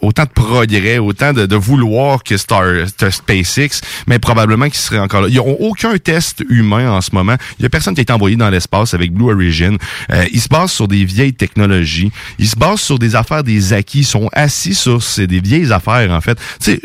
autant 0.02 0.24
de 0.24 0.28
progrès, 0.28 0.98
autant 0.98 1.32
de, 1.32 1.46
de 1.46 1.56
vouloir 1.56 2.22
que 2.22 2.36
Star, 2.36 2.64
SpaceX, 3.10 3.80
mais 4.06 4.18
probablement 4.18 4.66
qu'ils 4.66 4.74
seraient 4.80 4.98
encore 4.98 5.22
là. 5.22 5.28
Ils 5.28 5.36
n'ont 5.36 5.56
aucun 5.60 5.96
test 5.98 6.44
humain 6.48 6.90
en 6.90 7.00
ce 7.00 7.10
moment. 7.14 7.36
Il 7.58 7.62
y 7.62 7.66
a 7.66 7.70
personne 7.70 7.94
qui 7.94 8.00
a 8.00 8.02
été 8.02 8.12
envoyé 8.12 8.36
dans 8.36 8.50
l'espace 8.50 8.94
avec 8.94 9.12
Blue 9.12 9.32
Origin. 9.32 9.78
Euh, 10.10 10.24
ils 10.32 10.40
se 10.40 10.48
basent 10.48 10.72
sur 10.72 10.88
des 10.88 11.04
vieilles 11.04 11.34
technologies. 11.34 12.10
Ils 12.38 12.48
se 12.48 12.56
basent 12.56 12.80
sur 12.80 12.98
des 12.98 13.14
affaires 13.14 13.44
des 13.44 13.72
acquis. 13.72 14.00
Ils 14.00 14.04
sont 14.04 14.28
assis 14.32 14.74
sur 14.74 15.02
c'est 15.02 15.26
des 15.26 15.40
vieilles 15.40 15.72
affaires 15.72 16.10
en 16.10 16.20
fait. 16.20 16.36
Tu 16.60 16.72
sais, 16.72 16.80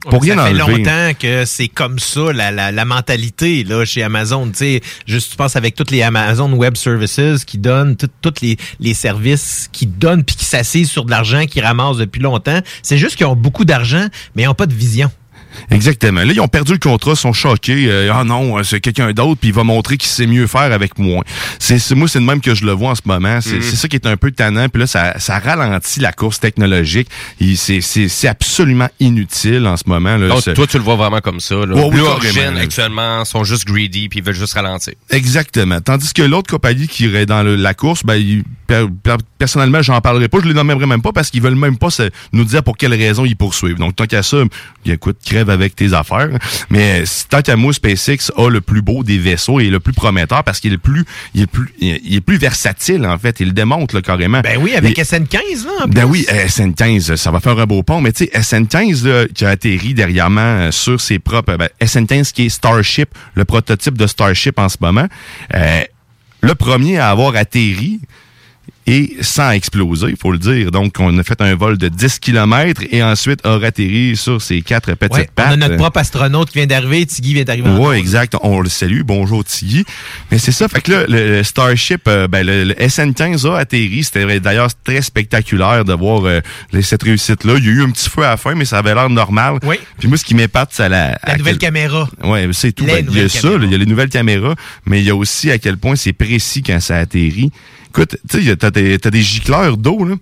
pour 0.00 0.22
rien 0.22 0.36
ça 0.36 0.46
fait 0.46 0.62
enlever. 0.62 0.78
longtemps 0.78 1.10
que 1.18 1.44
c'est 1.44 1.68
comme 1.68 1.98
ça 1.98 2.32
la, 2.32 2.50
la, 2.50 2.72
la 2.72 2.84
mentalité 2.84 3.64
là 3.64 3.84
chez 3.84 4.02
Amazon. 4.02 4.48
Tu 4.48 4.56
sais, 4.56 4.80
juste 5.06 5.30
tu 5.32 5.36
penses 5.36 5.56
avec 5.56 5.74
toutes 5.74 5.90
les 5.90 6.02
Amazon 6.02 6.50
Web 6.54 6.76
Services 6.76 7.44
qui 7.44 7.58
donnent 7.58 7.96
tous 7.96 8.34
les, 8.40 8.56
les 8.80 8.94
services 8.94 9.68
qui 9.72 9.86
donnent 9.86 10.24
puis 10.24 10.36
qui 10.36 10.44
s'assisent 10.46 10.90
sur 10.90 11.04
de 11.04 11.10
l'argent 11.10 11.44
qu'ils 11.44 11.62
ramassent 11.62 11.98
depuis 11.98 12.20
longtemps. 12.20 12.61
C'est 12.82 12.98
juste 12.98 13.16
qu'ils 13.16 13.26
ont 13.26 13.36
beaucoup 13.36 13.64
d'argent, 13.64 14.06
mais 14.34 14.42
ils 14.42 14.46
n'ont 14.46 14.54
pas 14.54 14.66
de 14.66 14.74
vision. 14.74 15.10
Exactement. 15.70 16.22
Là, 16.22 16.32
ils 16.32 16.40
ont 16.40 16.48
perdu 16.48 16.72
le 16.72 16.78
contrat, 16.78 17.14
sont 17.16 17.32
choqués. 17.32 17.86
Euh, 17.88 18.12
ah 18.14 18.24
non, 18.24 18.58
euh, 18.58 18.62
c'est 18.62 18.80
quelqu'un 18.80 19.12
d'autre, 19.12 19.38
puis 19.40 19.48
il 19.50 19.54
va 19.54 19.64
montrer 19.64 19.96
qu'il 19.96 20.08
sait 20.10 20.26
mieux 20.26 20.46
faire 20.46 20.72
avec 20.72 20.98
moins. 20.98 21.22
C'est 21.58 21.78
moi, 21.94 22.08
c'est 22.08 22.18
le 22.20 22.24
même 22.26 22.40
que 22.40 22.54
je 22.54 22.64
le 22.64 22.72
vois 22.72 22.90
en 22.90 22.94
ce 22.94 23.02
moment. 23.04 23.40
C'est 23.40 23.62
c'est 23.62 23.76
ça 23.76 23.88
qui 23.88 23.96
est 23.96 24.06
un 24.06 24.16
peu 24.16 24.30
tannant. 24.30 24.68
Puis 24.68 24.80
là, 24.80 24.86
ça, 24.86 25.18
ça 25.18 25.38
ralentit 25.38 26.00
la 26.00 26.12
course 26.12 26.40
technologique. 26.40 27.08
C'est 27.56 28.28
absolument 28.28 28.88
inutile 29.00 29.66
en 29.66 29.76
ce 29.76 29.84
moment. 29.86 30.16
Là. 30.16 30.28
Donc, 30.28 30.42
toi, 30.54 30.66
tu 30.66 30.76
le 30.78 30.82
vois 30.84 30.96
vraiment 30.96 31.20
comme 31.20 31.40
ça. 31.40 31.54
Là. 31.54 31.74
Ouais, 31.74 31.90
oui, 31.92 32.00
actuellement, 32.62 33.24
sont 33.24 33.44
juste 33.44 33.64
greedy 33.66 34.08
puis 34.08 34.18
ils 34.20 34.24
veulent 34.24 34.34
juste 34.34 34.54
ralentir. 34.54 34.94
Exactement. 35.10 35.80
Tandis 35.80 36.12
que 36.12 36.22
l'autre 36.22 36.50
compagnie 36.50 36.88
qui 36.88 37.04
irait 37.04 37.26
dans 37.26 37.42
le- 37.42 37.56
la 37.56 37.74
course, 37.74 38.04
ben, 38.04 38.14
il- 38.16 38.44
per- 38.66 38.86
per- 39.02 39.16
personnellement, 39.38 39.82
j'en 39.82 40.00
parlerai 40.00 40.28
pas. 40.28 40.38
Je 40.42 40.48
les 40.48 40.54
nommerai 40.54 40.86
même 40.86 41.02
pas 41.02 41.12
parce 41.12 41.30
qu'ils 41.30 41.42
veulent 41.42 41.54
même 41.54 41.76
pas 41.76 41.88
nous 42.32 42.44
dire 42.44 42.62
pour 42.62 42.76
quelles 42.76 42.94
raisons 42.94 43.24
ils 43.24 43.36
poursuivent. 43.36 43.76
Donc, 43.78 43.96
tant 43.96 44.06
qu'à 44.06 44.22
ça, 44.22 44.38
bien, 44.84 44.94
écoute, 44.94 45.18
crève 45.24 45.41
avec 45.50 45.74
tes 45.76 45.92
affaires. 45.92 46.28
Mais 46.70 47.04
tant 47.28 47.42
qu'à 47.42 47.56
moi, 47.56 47.72
SpaceX 47.72 48.30
a 48.36 48.48
le 48.48 48.60
plus 48.60 48.82
beau 48.82 49.02
des 49.04 49.18
vaisseaux 49.18 49.60
et 49.60 49.68
le 49.70 49.80
plus 49.80 49.92
prometteur 49.92 50.44
parce 50.44 50.60
qu'il 50.60 50.72
est 50.72 50.78
plus, 50.78 51.04
il 51.34 51.42
est 51.42 51.46
plus, 51.46 51.72
il 51.80 52.14
est 52.14 52.20
plus 52.20 52.36
versatile, 52.38 53.06
en 53.06 53.18
fait. 53.18 53.40
Il 53.40 53.48
le 53.48 53.52
démontre, 53.52 53.94
là, 53.94 54.02
carrément. 54.02 54.40
Ben 54.40 54.58
oui, 54.60 54.74
avec 54.74 54.98
Et- 54.98 55.02
SN15 55.02 55.64
là. 55.64 55.84
en 55.84 55.88
ben 55.88 56.02
plus. 56.02 56.04
oui, 56.10 56.26
euh, 56.32 56.46
SN15, 56.46 57.16
ça 57.16 57.30
va 57.30 57.40
faire 57.40 57.58
un 57.58 57.66
beau 57.66 57.82
pont, 57.82 58.00
mais 58.00 58.12
tu 58.12 58.24
sais, 58.24 58.30
SN15 58.34 59.06
là, 59.06 59.26
qui 59.34 59.44
a 59.44 59.50
atterri 59.50 59.94
dernièrement 59.94 60.40
euh, 60.40 60.70
sur 60.70 61.00
ses 61.00 61.18
propres... 61.18 61.56
ben, 61.56 61.68
SN15 61.80 62.32
qui 62.32 62.46
est 62.46 62.48
Starship, 62.48 63.10
le 63.34 63.44
prototype 63.44 63.96
de 63.98 64.06
Starship 64.06 64.58
en 64.58 64.68
ce 64.68 64.76
moment. 64.80 65.06
euh, 65.54 65.80
le 66.44 66.54
premier 66.56 66.98
à 66.98 67.08
avoir 67.10 67.36
atterri, 67.36 68.00
et 68.86 69.16
sans 69.20 69.50
exploser, 69.52 70.08
il 70.10 70.16
faut 70.16 70.32
le 70.32 70.38
dire. 70.38 70.70
Donc, 70.72 70.94
on 70.98 71.16
a 71.18 71.22
fait 71.22 71.40
un 71.40 71.54
vol 71.54 71.78
de 71.78 71.88
10 71.88 72.18
km 72.18 72.82
et 72.90 73.02
ensuite 73.02 73.38
a 73.46 73.54
atterri 73.64 74.16
sur 74.16 74.42
ses 74.42 74.60
quatre 74.62 74.92
petites 74.94 75.14
Ouais, 75.16 75.30
pattes. 75.34 75.46
on 75.50 75.52
a 75.52 75.56
notre 75.56 75.76
propre 75.76 75.98
astronaute 76.00 76.50
qui 76.50 76.58
vient 76.58 76.66
d'arriver, 76.66 77.06
Tiggy 77.06 77.34
vient 77.34 77.44
d'arriver. 77.44 77.70
Oui, 77.78 77.96
exact. 77.96 78.34
On 78.42 78.60
le 78.60 78.68
salue. 78.68 79.02
Bonjour, 79.04 79.44
Tiggy. 79.44 79.84
Mais 80.30 80.38
c'est 80.38 80.50
ça. 80.52 80.66
Fait 80.68 80.80
que 80.80 80.90
là, 80.90 81.04
le, 81.08 81.42
Starship, 81.44 82.02
euh, 82.08 82.26
ben, 82.26 82.44
le, 82.44 82.64
le 82.64 82.74
SN15 82.74 83.46
a 83.48 83.58
atterri. 83.58 84.02
C'était 84.02 84.40
d'ailleurs 84.40 84.70
très 84.82 85.00
spectaculaire 85.02 85.84
de 85.84 85.92
voir 85.94 86.24
euh, 86.24 86.40
cette 86.80 87.04
réussite-là. 87.04 87.54
Il 87.58 87.64
y 87.64 87.68
a 87.68 87.72
eu 87.72 87.82
un 87.82 87.90
petit 87.90 88.10
feu 88.10 88.22
à 88.24 88.30
la 88.30 88.36
fin, 88.36 88.54
mais 88.54 88.64
ça 88.64 88.78
avait 88.78 88.94
l'air 88.94 89.10
normal. 89.10 89.58
Oui. 89.62 89.76
Puis 89.98 90.08
moi, 90.08 90.16
ce 90.18 90.24
qui 90.24 90.34
m'épate, 90.34 90.70
c'est 90.72 90.88
la... 90.88 91.18
La 91.24 91.36
nouvelle 91.36 91.58
quel- 91.58 91.68
caméra. 91.68 92.08
Ouais, 92.24 92.48
c'est 92.52 92.72
tout. 92.72 92.84
Ben, 92.84 93.06
il 93.08 93.16
y 93.16 93.20
a 93.22 93.28
ça, 93.28 93.48
là, 93.50 93.58
il 93.62 93.70
y 93.70 93.74
a 93.74 93.78
les 93.78 93.86
nouvelles 93.86 94.08
caméras, 94.08 94.54
mais 94.86 95.00
il 95.00 95.06
y 95.06 95.10
a 95.10 95.14
aussi 95.16 95.50
à 95.50 95.58
quel 95.58 95.76
point 95.78 95.94
c'est 95.96 96.12
précis 96.12 96.62
quand 96.62 96.80
ça 96.80 96.96
atterrit. 96.96 97.50
Écoute, 97.94 98.16
tu 98.26 98.42
sais, 98.42 98.56
t'as 98.56 98.70
des, 98.70 98.98
t'as 98.98 99.10
des 99.10 99.20
gicleurs 99.20 99.76
d'eau 99.76 100.04
là, 100.06 100.14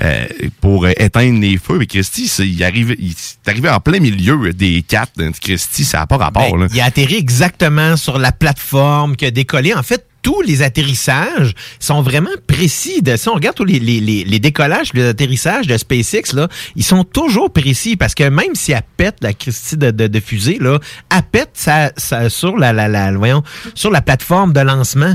euh, 0.00 0.26
pour 0.60 0.84
euh, 0.84 0.92
éteindre 0.96 1.40
les 1.40 1.58
feux. 1.58 1.76
Mais 1.78 1.86
Christy, 1.86 2.28
c'est- 2.28 2.46
il 2.48 2.62
arrive, 2.62 2.94
il 3.00 3.10
est 3.10 3.48
arrivé 3.48 3.68
en 3.68 3.80
plein 3.80 3.98
milieu 3.98 4.52
des 4.52 4.82
quatre. 4.82 5.10
hein. 5.20 5.32
Christy, 5.40 5.84
ça 5.84 5.98
n'a 5.98 6.06
pas 6.06 6.18
rapport. 6.18 6.52
Ben, 6.52 6.60
là. 6.62 6.66
il 6.72 6.80
a 6.80 6.84
atterri 6.84 7.16
exactement 7.16 7.96
sur 7.96 8.18
la 8.18 8.30
plateforme 8.30 9.16
qui 9.16 9.26
a 9.26 9.32
décollé. 9.32 9.74
En 9.74 9.82
fait, 9.82 10.06
tous 10.22 10.40
les 10.42 10.62
atterrissages 10.62 11.52
sont 11.80 12.00
vraiment 12.00 12.30
précis. 12.46 13.02
De, 13.02 13.16
si 13.16 13.28
on 13.28 13.34
regarde 13.34 13.56
tous 13.56 13.64
les, 13.64 13.78
les, 13.80 13.98
les, 14.00 14.22
les 14.24 14.38
décollages, 14.38 14.92
les 14.94 15.06
atterrissages 15.08 15.66
de 15.66 15.76
SpaceX, 15.76 16.32
là, 16.32 16.48
ils 16.76 16.84
sont 16.84 17.02
toujours 17.04 17.52
précis 17.52 17.96
parce 17.96 18.14
que 18.14 18.24
même 18.28 18.54
si 18.54 18.70
elle 18.72 18.82
pète 18.96 19.16
la 19.20 19.32
Christie 19.32 19.76
de, 19.76 19.90
de, 19.90 20.06
de 20.06 20.20
fusée, 20.20 20.58
là, 20.60 20.78
elle 21.14 21.22
pète 21.22 21.50
ça, 21.54 21.90
ça, 21.96 22.28
sur 22.30 22.56
la, 22.56 22.72
la, 22.72 22.86
la, 22.88 23.12
voyons, 23.12 23.42
sur 23.74 23.90
la 23.90 24.00
plateforme 24.00 24.52
de 24.52 24.60
lancement. 24.60 25.14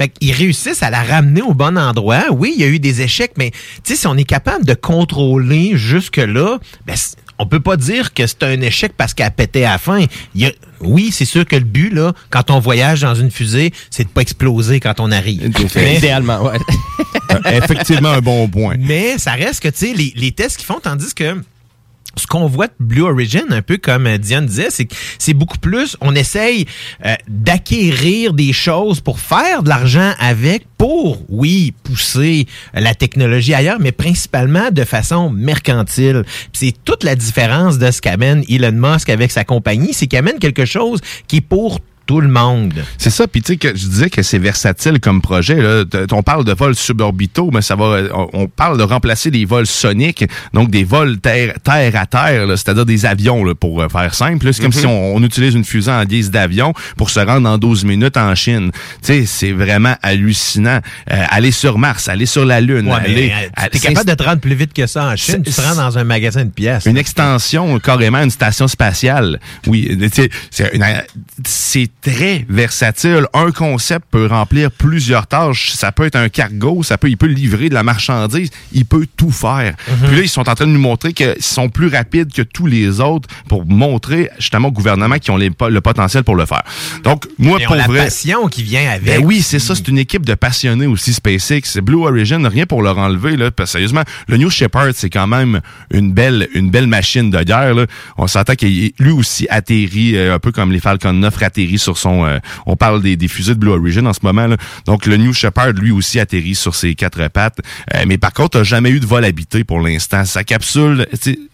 Fait 0.00 0.08
qu'ils 0.08 0.32
réussissent 0.32 0.82
à 0.82 0.88
la 0.88 1.02
ramener 1.02 1.42
au 1.42 1.52
bon 1.52 1.76
endroit. 1.76 2.22
Oui, 2.32 2.54
il 2.56 2.62
y 2.62 2.64
a 2.64 2.68
eu 2.68 2.78
des 2.78 3.02
échecs, 3.02 3.32
mais 3.36 3.50
tu 3.50 3.58
sais, 3.84 3.96
si 3.96 4.06
on 4.06 4.16
est 4.16 4.24
capable 4.24 4.64
de 4.64 4.72
contrôler 4.72 5.72
jusque-là, 5.76 6.58
ben, 6.86 6.94
on 7.38 7.44
peut 7.46 7.60
pas 7.60 7.76
dire 7.76 8.14
que 8.14 8.26
c'est 8.26 8.42
un 8.44 8.60
échec 8.62 8.92
parce 8.96 9.12
qu'elle 9.12 9.30
pétait 9.30 9.64
à 9.64 9.72
la 9.72 9.78
fin. 9.78 10.04
Il 10.34 10.40
y 10.40 10.46
a- 10.46 10.52
oui, 10.80 11.10
c'est 11.12 11.26
sûr 11.26 11.44
que 11.44 11.56
le 11.56 11.64
but, 11.64 11.90
là, 11.92 12.14
quand 12.30 12.50
on 12.50 12.60
voyage 12.60 13.02
dans 13.02 13.14
une 13.14 13.30
fusée, 13.30 13.72
c'est 13.90 14.04
de 14.04 14.08
pas 14.08 14.22
exploser 14.22 14.80
quand 14.80 15.00
on 15.00 15.10
arrive. 15.12 15.52
Mais- 15.74 15.96
Idéalement, 15.98 16.44
ouais. 16.44 16.58
Effectivement, 17.52 18.08
un 18.10 18.20
bon 18.22 18.48
point. 18.48 18.76
mais 18.78 19.18
ça 19.18 19.32
reste 19.32 19.62
que, 19.62 19.68
tu 19.68 19.86
sais, 19.88 19.92
les, 19.94 20.12
les 20.16 20.32
tests 20.32 20.56
qu'ils 20.56 20.66
font, 20.66 20.80
tandis 20.82 21.12
que 21.14 21.42
ce 22.16 22.26
qu'on 22.26 22.46
voit 22.46 22.66
de 22.66 22.72
Blue 22.80 23.02
Origin, 23.02 23.44
un 23.50 23.62
peu 23.62 23.76
comme 23.76 24.06
euh, 24.06 24.18
Diane 24.18 24.46
disait, 24.46 24.70
c'est 24.70 24.86
que 24.86 24.94
c'est 25.18 25.34
beaucoup 25.34 25.58
plus, 25.58 25.96
on 26.00 26.14
essaye 26.14 26.66
euh, 27.06 27.14
d'acquérir 27.28 28.32
des 28.32 28.52
choses 28.52 29.00
pour 29.00 29.20
faire 29.20 29.62
de 29.62 29.68
l'argent 29.68 30.12
avec, 30.18 30.64
pour, 30.76 31.22
oui, 31.28 31.72
pousser 31.84 32.46
la 32.74 32.94
technologie 32.94 33.54
ailleurs, 33.54 33.78
mais 33.80 33.92
principalement 33.92 34.70
de 34.70 34.84
façon 34.84 35.30
mercantile. 35.30 36.24
C'est 36.52 36.74
toute 36.84 37.04
la 37.04 37.14
différence 37.14 37.78
de 37.78 37.90
ce 37.90 38.00
qu'amène 38.00 38.44
Elon 38.48 38.72
Musk 38.72 39.08
avec 39.08 39.30
sa 39.30 39.44
compagnie, 39.44 39.92
c'est 39.92 40.06
qu'il 40.06 40.18
amène 40.18 40.38
quelque 40.38 40.64
chose 40.64 41.00
qui 41.28 41.36
est 41.36 41.40
pour 41.40 41.80
tout 42.10 42.20
le 42.20 42.26
monde. 42.28 42.74
C'est 42.98 43.10
ça, 43.10 43.28
puis 43.28 43.40
tu 43.40 43.52
sais 43.52 43.56
que 43.56 43.68
je 43.68 43.86
disais 43.86 44.10
que 44.10 44.20
c'est 44.22 44.40
versatile 44.40 44.98
comme 44.98 45.20
projet. 45.22 45.54
Là. 45.62 45.84
On 46.10 46.24
parle 46.24 46.44
de 46.44 46.52
vols 46.52 46.74
suborbitaux, 46.74 47.52
mais 47.52 47.62
ça 47.62 47.76
va. 47.76 48.00
On 48.32 48.48
parle 48.48 48.78
de 48.78 48.82
remplacer 48.82 49.30
des 49.30 49.44
vols 49.44 49.68
soniques, 49.68 50.24
donc 50.52 50.72
des 50.72 50.82
vols 50.82 51.20
terre, 51.20 51.54
terre 51.62 51.94
à 51.94 52.06
terre, 52.06 52.48
c'est-à-dire 52.48 52.84
des 52.84 53.06
avions, 53.06 53.44
là, 53.44 53.54
pour 53.54 53.80
euh, 53.80 53.88
faire 53.88 54.12
simple. 54.12 54.52
C'est 54.52 54.60
comme 54.60 54.72
si 54.72 54.86
on, 54.86 55.14
on 55.14 55.22
utilise 55.22 55.54
une 55.54 55.62
fusée 55.64 55.92
en 55.92 56.04
guise 56.04 56.32
d'avion 56.32 56.74
pour 56.96 57.10
se 57.10 57.20
rendre 57.20 57.48
en 57.48 57.58
12 57.58 57.84
minutes 57.84 58.16
en 58.16 58.34
Chine. 58.34 58.72
Tu 58.72 58.80
sais, 59.02 59.26
c'est 59.26 59.52
vraiment 59.52 59.94
hallucinant. 60.02 60.80
Euh, 61.12 61.24
aller 61.30 61.52
sur 61.52 61.78
Mars, 61.78 62.08
aller 62.08 62.26
sur 62.26 62.44
la 62.44 62.60
Lune, 62.60 62.88
Ouais, 62.88 62.94
aller. 62.94 63.32
euh, 63.56 63.66
t'es 63.70 63.78
capable 63.78 64.10
de 64.10 64.14
te 64.14 64.22
rendre 64.24 64.40
plus 64.40 64.56
vite 64.56 64.72
que 64.72 64.88
ça 64.88 65.04
en 65.04 65.14
Chine, 65.14 65.44
tu 65.44 65.52
te 65.52 65.60
rends 65.60 65.76
dans 65.76 65.96
un 65.96 66.02
magasin 66.02 66.44
de 66.44 66.50
pièces. 66.50 66.86
une 66.86 66.96
extension, 66.98 67.78
carrément, 67.78 68.18
une 68.20 68.30
station 68.30 68.66
spatiale. 68.66 69.38
Oui, 69.68 69.96
c'est 71.44 71.90
très 72.02 72.44
versatile. 72.48 73.26
Un 73.34 73.50
concept 73.52 74.06
peut 74.10 74.26
remplir 74.26 74.70
plusieurs 74.70 75.26
tâches. 75.26 75.70
Ça 75.72 75.92
peut 75.92 76.04
être 76.06 76.16
un 76.16 76.28
cargo, 76.28 76.82
ça 76.82 76.98
peut, 76.98 77.08
il 77.08 77.16
peut 77.16 77.26
livrer 77.26 77.68
de 77.68 77.74
la 77.74 77.82
marchandise, 77.82 78.50
il 78.72 78.84
peut 78.84 79.06
tout 79.16 79.30
faire. 79.30 79.74
Puis 80.06 80.16
là, 80.16 80.22
ils 80.22 80.28
sont 80.28 80.48
en 80.48 80.54
train 80.54 80.66
de 80.66 80.72
nous 80.72 80.80
montrer 80.80 81.12
qu'ils 81.12 81.34
sont 81.40 81.68
plus 81.68 81.88
rapides 81.88 82.32
que 82.32 82.42
tous 82.42 82.66
les 82.66 83.00
autres 83.00 83.28
pour 83.48 83.66
montrer 83.66 84.30
justement 84.38 84.68
au 84.68 84.72
gouvernement 84.72 85.18
qu'ils 85.18 85.32
ont 85.32 85.36
les- 85.36 85.50
le 85.68 85.80
potentiel 85.80 86.24
pour 86.24 86.36
le 86.36 86.46
faire. 86.46 86.62
Donc, 87.04 87.26
moi, 87.38 87.58
pour 87.66 87.76
la 87.76 87.86
vrai... 87.86 88.04
passion 88.04 88.48
qui 88.48 88.62
vient 88.62 88.88
avec. 88.90 89.04
Ben 89.04 89.24
oui, 89.24 89.42
c'est 89.42 89.58
ça. 89.58 89.74
C'est 89.74 89.88
une 89.88 89.98
équipe 89.98 90.24
de 90.24 90.34
passionnés 90.34 90.86
aussi, 90.86 91.12
SpaceX. 91.12 91.80
Blue 91.82 92.04
Origin, 92.06 92.46
rien 92.46 92.66
pour 92.66 92.82
leur 92.82 92.98
enlever. 92.98 93.36
Là, 93.36 93.50
parce 93.50 93.70
que 93.70 93.72
sérieusement, 93.72 94.02
le 94.28 94.36
New 94.36 94.50
Shepard, 94.50 94.90
c'est 94.94 95.10
quand 95.10 95.26
même 95.26 95.60
une 95.92 96.12
belle, 96.12 96.48
une 96.54 96.70
belle 96.70 96.86
machine 96.86 97.30
de 97.30 97.42
guerre. 97.42 97.74
Là. 97.74 97.86
On 98.16 98.26
s'entend 98.26 98.54
qu'il 98.54 98.84
est 98.84 98.94
lui 98.98 99.10
aussi 99.12 99.46
atterri, 99.50 100.16
euh, 100.16 100.34
un 100.34 100.38
peu 100.38 100.52
comme 100.52 100.72
les 100.72 100.80
Falcon 100.80 101.12
9 101.12 101.42
atterri 101.42 101.78
sur 101.78 101.89
son... 101.98 102.24
euh, 102.24 102.38
on 102.66 102.76
parle 102.76 103.02
des, 103.02 103.16
des 103.16 103.28
fusées 103.28 103.54
de 103.54 103.60
Blue 103.60 103.70
Origin 103.70 104.06
en 104.06 104.12
ce 104.12 104.20
moment. 104.22 104.46
Là. 104.46 104.56
Donc, 104.86 105.06
le 105.06 105.16
New 105.16 105.32
Shepard, 105.32 105.72
lui 105.72 105.90
aussi, 105.90 106.18
atterri 106.20 106.54
sur 106.54 106.74
ses 106.74 106.94
quatre 106.94 107.28
pattes. 107.28 107.58
Euh, 107.94 108.04
mais 108.06 108.18
par 108.18 108.32
contre, 108.32 108.58
n'a 108.58 108.64
jamais 108.64 108.90
eu 108.90 109.00
de 109.00 109.06
vol 109.06 109.24
habité 109.24 109.64
pour 109.64 109.80
l'instant. 109.80 110.24
Sa 110.24 110.44
capsule, 110.44 111.06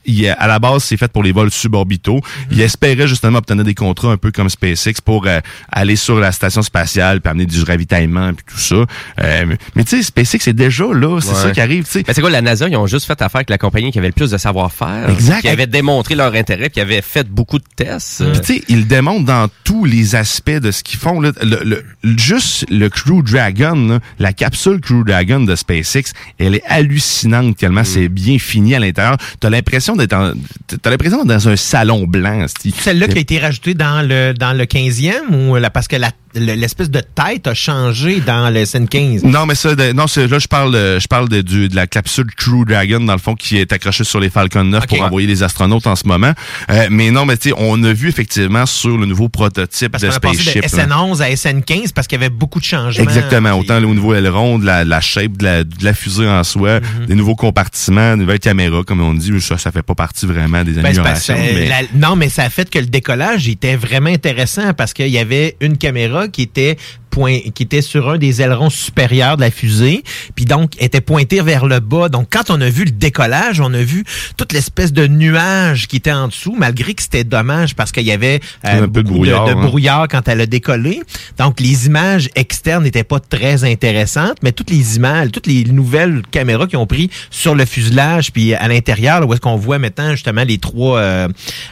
il, 0.04 0.28
à 0.28 0.46
la 0.46 0.58
base, 0.58 0.84
c'est 0.84 0.96
fait 0.96 1.10
pour 1.10 1.22
les 1.22 1.32
vols 1.32 1.50
suborbitaux. 1.50 2.20
Il 2.50 2.60
espérait 2.60 3.08
justement 3.08 3.38
obtenir 3.38 3.64
des 3.64 3.74
contrats 3.74 4.12
un 4.12 4.16
peu 4.16 4.30
comme 4.30 4.48
SpaceX 4.48 4.94
pour 5.04 5.26
euh, 5.26 5.40
aller 5.70 5.96
sur 5.96 6.18
la 6.18 6.32
station 6.32 6.62
spatiale 6.62 7.20
puis 7.20 7.30
amener 7.30 7.46
du 7.46 7.62
ravitaillement 7.62 8.32
puis 8.34 8.44
tout 8.48 8.58
ça. 8.58 8.76
Euh, 9.22 9.56
mais 9.74 9.84
tu 9.84 9.96
sais, 9.96 10.02
SpaceX 10.02 10.48
est 10.48 10.52
déjà 10.52 10.84
là, 10.92 11.20
c'est 11.20 11.28
Ouais. 11.30 11.42
ça 11.42 11.50
qui 11.50 11.60
arrive. 11.60 11.84
Ben, 11.94 12.02
c'est 12.14 12.20
quoi, 12.20 12.30
la 12.30 12.40
NASA, 12.42 12.68
ils 12.68 12.76
ont 12.76 12.86
juste 12.86 13.06
fait 13.06 13.20
affaire 13.20 13.36
avec 13.38 13.50
la 13.50 13.58
compagnie 13.58 13.90
qui 13.92 13.98
avait 13.98 14.08
le 14.08 14.12
plus 14.12 14.30
de 14.30 14.38
savoir-faire. 14.38 15.10
Exact. 15.10 15.40
Qui 15.42 15.48
avait 15.48 15.66
démontré 15.66 16.14
leur 16.14 16.34
intérêt, 16.34 16.70
qui 16.70 16.80
avait 16.80 17.02
fait 17.02 17.28
beaucoup 17.28 17.58
de 17.58 17.64
tests. 17.76 18.22
Tu 18.42 18.54
sais, 18.54 18.62
ils 18.68 18.86
démontrent 18.86 19.24
dans 19.24 19.48
tous 19.64 19.84
les 19.84 20.14
aspects 20.14 20.25
de 20.60 20.70
ce 20.70 20.82
qu'ils 20.82 20.98
font. 20.98 21.20
Là. 21.20 21.32
Le, 21.42 21.60
le- 21.64 21.84
juste 22.18 22.66
le 22.70 22.88
Crew 22.88 23.22
Dragon, 23.22 23.74
là, 23.88 23.98
la 24.18 24.32
capsule 24.32 24.80
Crew 24.80 25.04
Dragon 25.04 25.40
de 25.40 25.54
SpaceX, 25.56 26.12
elle 26.38 26.54
est 26.56 26.64
hallucinante 26.66 27.56
tellement 27.56 27.84
c'est 27.84 28.08
bien 28.08 28.38
fini 28.38 28.74
à 28.74 28.78
l'intérieur. 28.80 29.16
T'as 29.40 29.50
l'impression 29.50 29.96
d'être 29.96 30.34
t'as 30.82 30.90
l'impression 30.90 31.24
d'être 31.24 31.28
dans 31.38 31.48
un 31.48 31.56
salon 31.56 32.06
blanc. 32.06 32.46
Celle-là 32.78 33.08
qui 33.08 33.18
a 33.18 33.20
été 33.20 33.38
rajoutée 33.38 33.74
dans 33.74 34.06
le 34.06 34.32
dans 34.34 34.52
le 34.52 34.64
15e 34.64 35.32
ou 35.50 35.56
la, 35.56 35.70
parce 35.70 35.88
que 35.88 35.96
la- 35.96 36.10
l'espèce 36.36 36.90
de 36.90 37.00
tête 37.00 37.46
a 37.46 37.54
changé 37.54 38.20
dans 38.20 38.50
le 38.50 38.60
SN15. 38.64 39.24
Non, 39.24 39.46
mais 39.46 39.54
ça, 39.54 39.74
de- 39.74 39.92
non, 39.92 40.06
c'est, 40.06 40.26
là, 40.28 40.38
je 40.38 40.46
parle, 40.48 40.72
de, 40.72 40.98
je 40.98 41.06
parle 41.08 41.28
de, 41.28 41.40
du- 41.40 41.68
de 41.68 41.76
la 41.76 41.86
capsule 41.86 42.26
Crew 42.36 42.64
Dragon, 42.66 43.00
dans 43.00 43.12
le 43.12 43.18
fond, 43.18 43.34
qui 43.34 43.56
est 43.58 43.72
accrochée 43.72 44.04
sur 44.04 44.20
les 44.20 44.30
Falcon 44.30 44.64
9 44.64 44.84
Ok. 44.84 44.88
pour 44.90 45.02
envoyer 45.02 45.26
les 45.26 45.42
astronautes 45.42 45.86
en 45.86 45.96
ce 45.96 46.06
moment. 46.06 46.32
Euh, 46.70 46.86
mais 46.90 47.10
non, 47.10 47.24
mais 47.26 47.36
tu 47.36 47.48
sais, 47.50 47.54
on 47.58 47.82
a 47.84 47.92
vu 47.92 48.08
effectivement 48.08 48.66
sur 48.66 48.96
le 48.98 49.06
nouveau 49.06 49.28
prototype 49.28 49.92
Parce 49.92 50.04
de 50.04 50.10
Spaceship. 50.10 50.62
de 50.70 50.76
là. 50.76 50.86
SN11 50.86 51.20
à 51.22 51.30
SN15 51.30 51.92
parce 51.94 52.06
qu'il 52.06 52.20
y 52.20 52.22
avait 52.24 52.30
beaucoup 52.34 52.60
de 52.60 52.64
changements. 52.64 53.04
Exactement, 53.04 53.50
Puis- 53.60 53.70
autant 53.70 53.82
au 53.82 53.94
niveau 53.94 54.14
aileron, 54.14 54.58
de 54.58 54.66
la, 54.66 54.84
la 54.84 55.00
shape 55.00 55.36
de 55.36 55.44
la, 55.44 55.64
de 55.64 55.84
la 55.84 55.94
fusée 55.94 56.28
en 56.28 56.44
soi, 56.44 56.80
Mhm. 56.80 57.06
des 57.06 57.14
nouveaux 57.14 57.36
compartiments, 57.36 58.14
des 58.16 58.22
nouvelles 58.22 58.38
caméras, 58.38 58.82
comme 58.84 59.00
on 59.00 59.14
dit, 59.14 59.32
mais 59.32 59.40
ça, 59.40 59.58
ça 59.58 59.72
fait 59.72 59.82
pas 59.82 59.94
partie 59.94 60.26
vraiment 60.26 60.62
des 60.64 60.72
Ben, 60.72 60.94
parce 61.02 61.28
mais- 61.30 61.68
la- 61.68 61.82
non, 61.94 62.16
mais 62.16 62.28
ça 62.28 62.44
a 62.44 62.50
fait 62.50 62.68
que 62.68 62.78
le 62.78 62.86
décollage 62.86 63.48
était 63.48 63.76
vraiment 63.76 64.10
intéressant 64.10 64.72
parce 64.74 64.92
qu'il 64.92 65.08
y 65.08 65.18
avait 65.18 65.56
une 65.60 65.76
caméra 65.78 66.25
qui 66.28 66.42
était 66.42 66.76
point, 67.16 67.38
qui 67.54 67.62
était 67.62 67.80
sur 67.80 68.10
un 68.10 68.18
des 68.18 68.42
ailerons 68.42 68.68
supérieurs 68.68 69.36
de 69.36 69.40
la 69.40 69.50
fusée, 69.50 70.04
puis 70.34 70.44
donc 70.44 70.72
était 70.78 71.00
pointée 71.00 71.40
vers 71.40 71.64
le 71.64 71.80
bas. 71.80 72.10
Donc 72.10 72.28
quand 72.30 72.50
on 72.50 72.60
a 72.60 72.68
vu 72.68 72.84
le 72.84 72.90
décollage, 72.90 73.58
on 73.58 73.72
a 73.72 73.82
vu 73.82 74.04
toute 74.36 74.52
l'espèce 74.52 74.92
de 74.92 75.06
nuage 75.06 75.88
qui 75.88 75.96
était 75.96 76.12
en 76.12 76.28
dessous, 76.28 76.54
malgré 76.58 76.92
que 76.92 77.02
c'était 77.02 77.24
dommage 77.24 77.74
parce 77.74 77.90
qu'il 77.90 78.02
y 78.02 78.12
avait 78.12 78.40
euh, 78.66 78.82
Un 78.84 78.88
peu 78.88 79.02
de 79.02 79.08
beaucoup 79.08 79.14
brouillard, 79.14 79.46
de, 79.46 79.52
hein. 79.52 79.62
brouillard 79.62 80.08
quand 80.10 80.28
elle 80.28 80.42
a 80.42 80.46
décollé. 80.46 81.00
Donc 81.38 81.58
les 81.58 81.86
images 81.86 82.28
externes 82.34 82.84
n'étaient 82.84 83.02
pas 83.02 83.18
très 83.18 83.64
intéressantes, 83.64 84.36
mais 84.42 84.52
toutes 84.52 84.68
les 84.68 84.96
images, 84.96 85.30
toutes 85.32 85.46
les 85.46 85.64
nouvelles 85.64 86.20
caméras 86.30 86.66
qui 86.66 86.76
ont 86.76 86.86
pris 86.86 87.08
sur 87.30 87.54
le 87.54 87.64
fuselage 87.64 88.30
puis 88.30 88.52
à 88.52 88.68
l'intérieur, 88.68 89.26
où 89.26 89.32
est-ce 89.32 89.40
qu'on 89.40 89.56
voit 89.56 89.78
maintenant 89.78 90.10
justement 90.10 90.44
les 90.44 90.58
trois, 90.58 90.98
euh, 90.98 91.28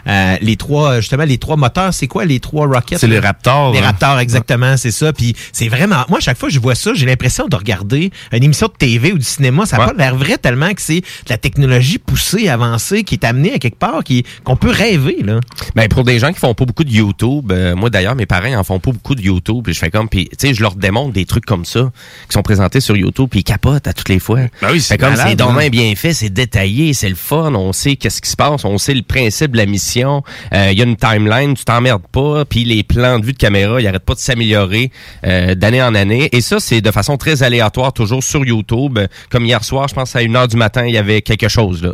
euh, 0.07 0.37
les 0.41 0.57
trois 0.57 1.01
justement 1.01 1.25
les 1.25 1.37
trois 1.37 1.57
moteurs, 1.57 1.93
c'est 1.93 2.07
quoi 2.07 2.25
les 2.25 2.41
trois 2.41 2.67
rockets? 2.67 2.99
C'est 2.99 3.09
les? 3.09 3.19
Raptors. 3.19 3.73
Les 3.73 3.81
hein. 3.81 3.83
Raptors, 3.83 4.19
exactement, 4.21 4.77
c'est 4.79 4.91
ça. 4.91 5.13
Puis 5.13 5.34
c'est 5.53 5.69
vraiment, 5.69 6.05
moi, 6.09 6.19
à 6.19 6.21
chaque 6.21 6.39
fois 6.39 6.49
que 6.49 6.55
je 6.55 6.61
vois 6.61 6.75
ça, 6.75 6.93
j'ai 6.95 7.07
l'impression 7.07 7.47
de 7.49 7.57
regarder 7.57 8.11
une 8.33 8.43
émission 8.45 8.67
de 8.67 8.73
TV 8.73 9.13
ou 9.13 9.19
du 9.19 9.25
cinéma. 9.25 9.67
Ça 9.67 9.79
Ouais. 9.79 9.87
pas 9.87 9.93
l'air 9.95 10.15
vrai 10.15 10.39
tellement 10.39 10.73
que 10.73 10.81
c'est 10.81 11.01
de 11.01 11.31
la 11.31 11.37
technologie 11.39 11.99
poussée, 11.99 12.49
avancée, 12.49 13.03
qui 13.03 13.17
est 13.17 13.25
amenée 13.25 13.53
à 13.55 13.59
quelque 13.59 13.79
part, 13.79 14.05
qui 14.05 14.25
qu'on 14.45 14.57
peut 14.57 14.71
rêver, 14.71 15.19
là. 15.25 15.41
Ben 15.75 15.89
pour 15.89 16.05
des 16.05 16.19
gens 16.19 16.33
qui 16.33 16.39
font 16.39 16.55
pas 16.55 16.65
beaucoup 16.65 16.85
de 16.85 16.91
YouTube, 16.91 17.51
euh, 17.51 17.75
moi 17.75 17.91
d'ailleurs 17.91 18.15
mes 18.15 18.27
parents 18.27 18.55
en 18.55 18.63
font 18.65 18.79
pas 18.79 18.93
beaucoup 18.93 19.15
de 19.17 19.21
YouTube, 19.23 19.63
puis 19.65 19.75
je 19.75 19.79
fais 19.81 19.91
comme 19.91 20.09
puis 20.09 20.29
tu 20.31 20.37
sais 20.49 20.55
je 20.55 20.63
leur 20.63 20.77
démontre 20.77 21.13
des 21.13 21.25
trucs 21.25 21.45
comme 21.45 21.65
ça 21.65 21.91
qui 22.29 22.33
sont 22.35 22.43
présentés 22.43 22.81
sur 22.81 22.97
YouTube 22.97 23.29
puis 23.31 23.41
ils 23.41 23.45
capotent 23.45 23.87
à 23.89 23.93
toutes 23.93 24.09
les 24.09 24.19
fois. 24.21 24.41
Ben 24.63 24.69
oui, 24.71 24.81
c'est 24.81 24.97
comme 24.99 25.17
c'est 25.17 25.35
dommage 25.35 25.67
hein. 25.67 25.71
bien 25.71 25.95
fait, 25.97 26.13
c'est 26.13 26.31
détaillé, 26.31 26.95
c'est 26.95 27.09
le 27.09 27.15
fun, 27.17 27.53
on 27.55 27.73
sait 27.73 27.97
qu'est-ce 27.97 28.23
qui 28.23 28.31
se 28.31 28.37
passe, 28.37 28.65
on 28.65 28.79
sait 28.79 28.95
le 28.95 29.03
principe 29.03 29.51
de 29.53 29.57
la 29.57 29.67
mission, 29.67 30.23
Euh, 30.53 30.69
il 30.73 30.79
y 30.79 30.83
a 30.83 30.85
une 30.85 30.97
timeline, 30.97 31.55
tu 31.55 31.65
t'emmerdes 31.65 32.07
pas, 32.13 32.45
puis 32.45 32.65
les 32.65 32.83
plans 32.85 33.19
de 33.19 33.27
vue 33.27 33.33
de 33.33 33.39
caméra, 33.39 33.81
ils 33.81 33.87
arrêtent 33.89 34.05
pas 34.05 34.15
de 34.15 34.19
s'améliorer 34.21 34.91
euh, 35.25 35.55
d'année 35.55 35.83
en 35.83 35.95
année. 35.95 36.29
Et 36.33 36.41
ça, 36.41 36.61
c'est 36.61 36.81
de 36.81 36.91
façon 36.91 37.17
très 37.17 37.43
aléatoire, 37.43 37.93
toujours 37.93 38.23
sur 38.23 38.45
YouTube. 38.45 38.99
Comme 39.31 39.45
hier 39.47 39.65
soir, 39.65 39.89
je 39.89 39.95
pense 39.95 40.15
à 40.17 40.21
1h 40.21 40.49
du 40.49 40.57
matin, 40.57 40.85
il 40.87 40.95
y 40.95 40.99
avait 40.99 41.23
quelque 41.23 41.49
chose. 41.49 41.83
Là. 41.83 41.91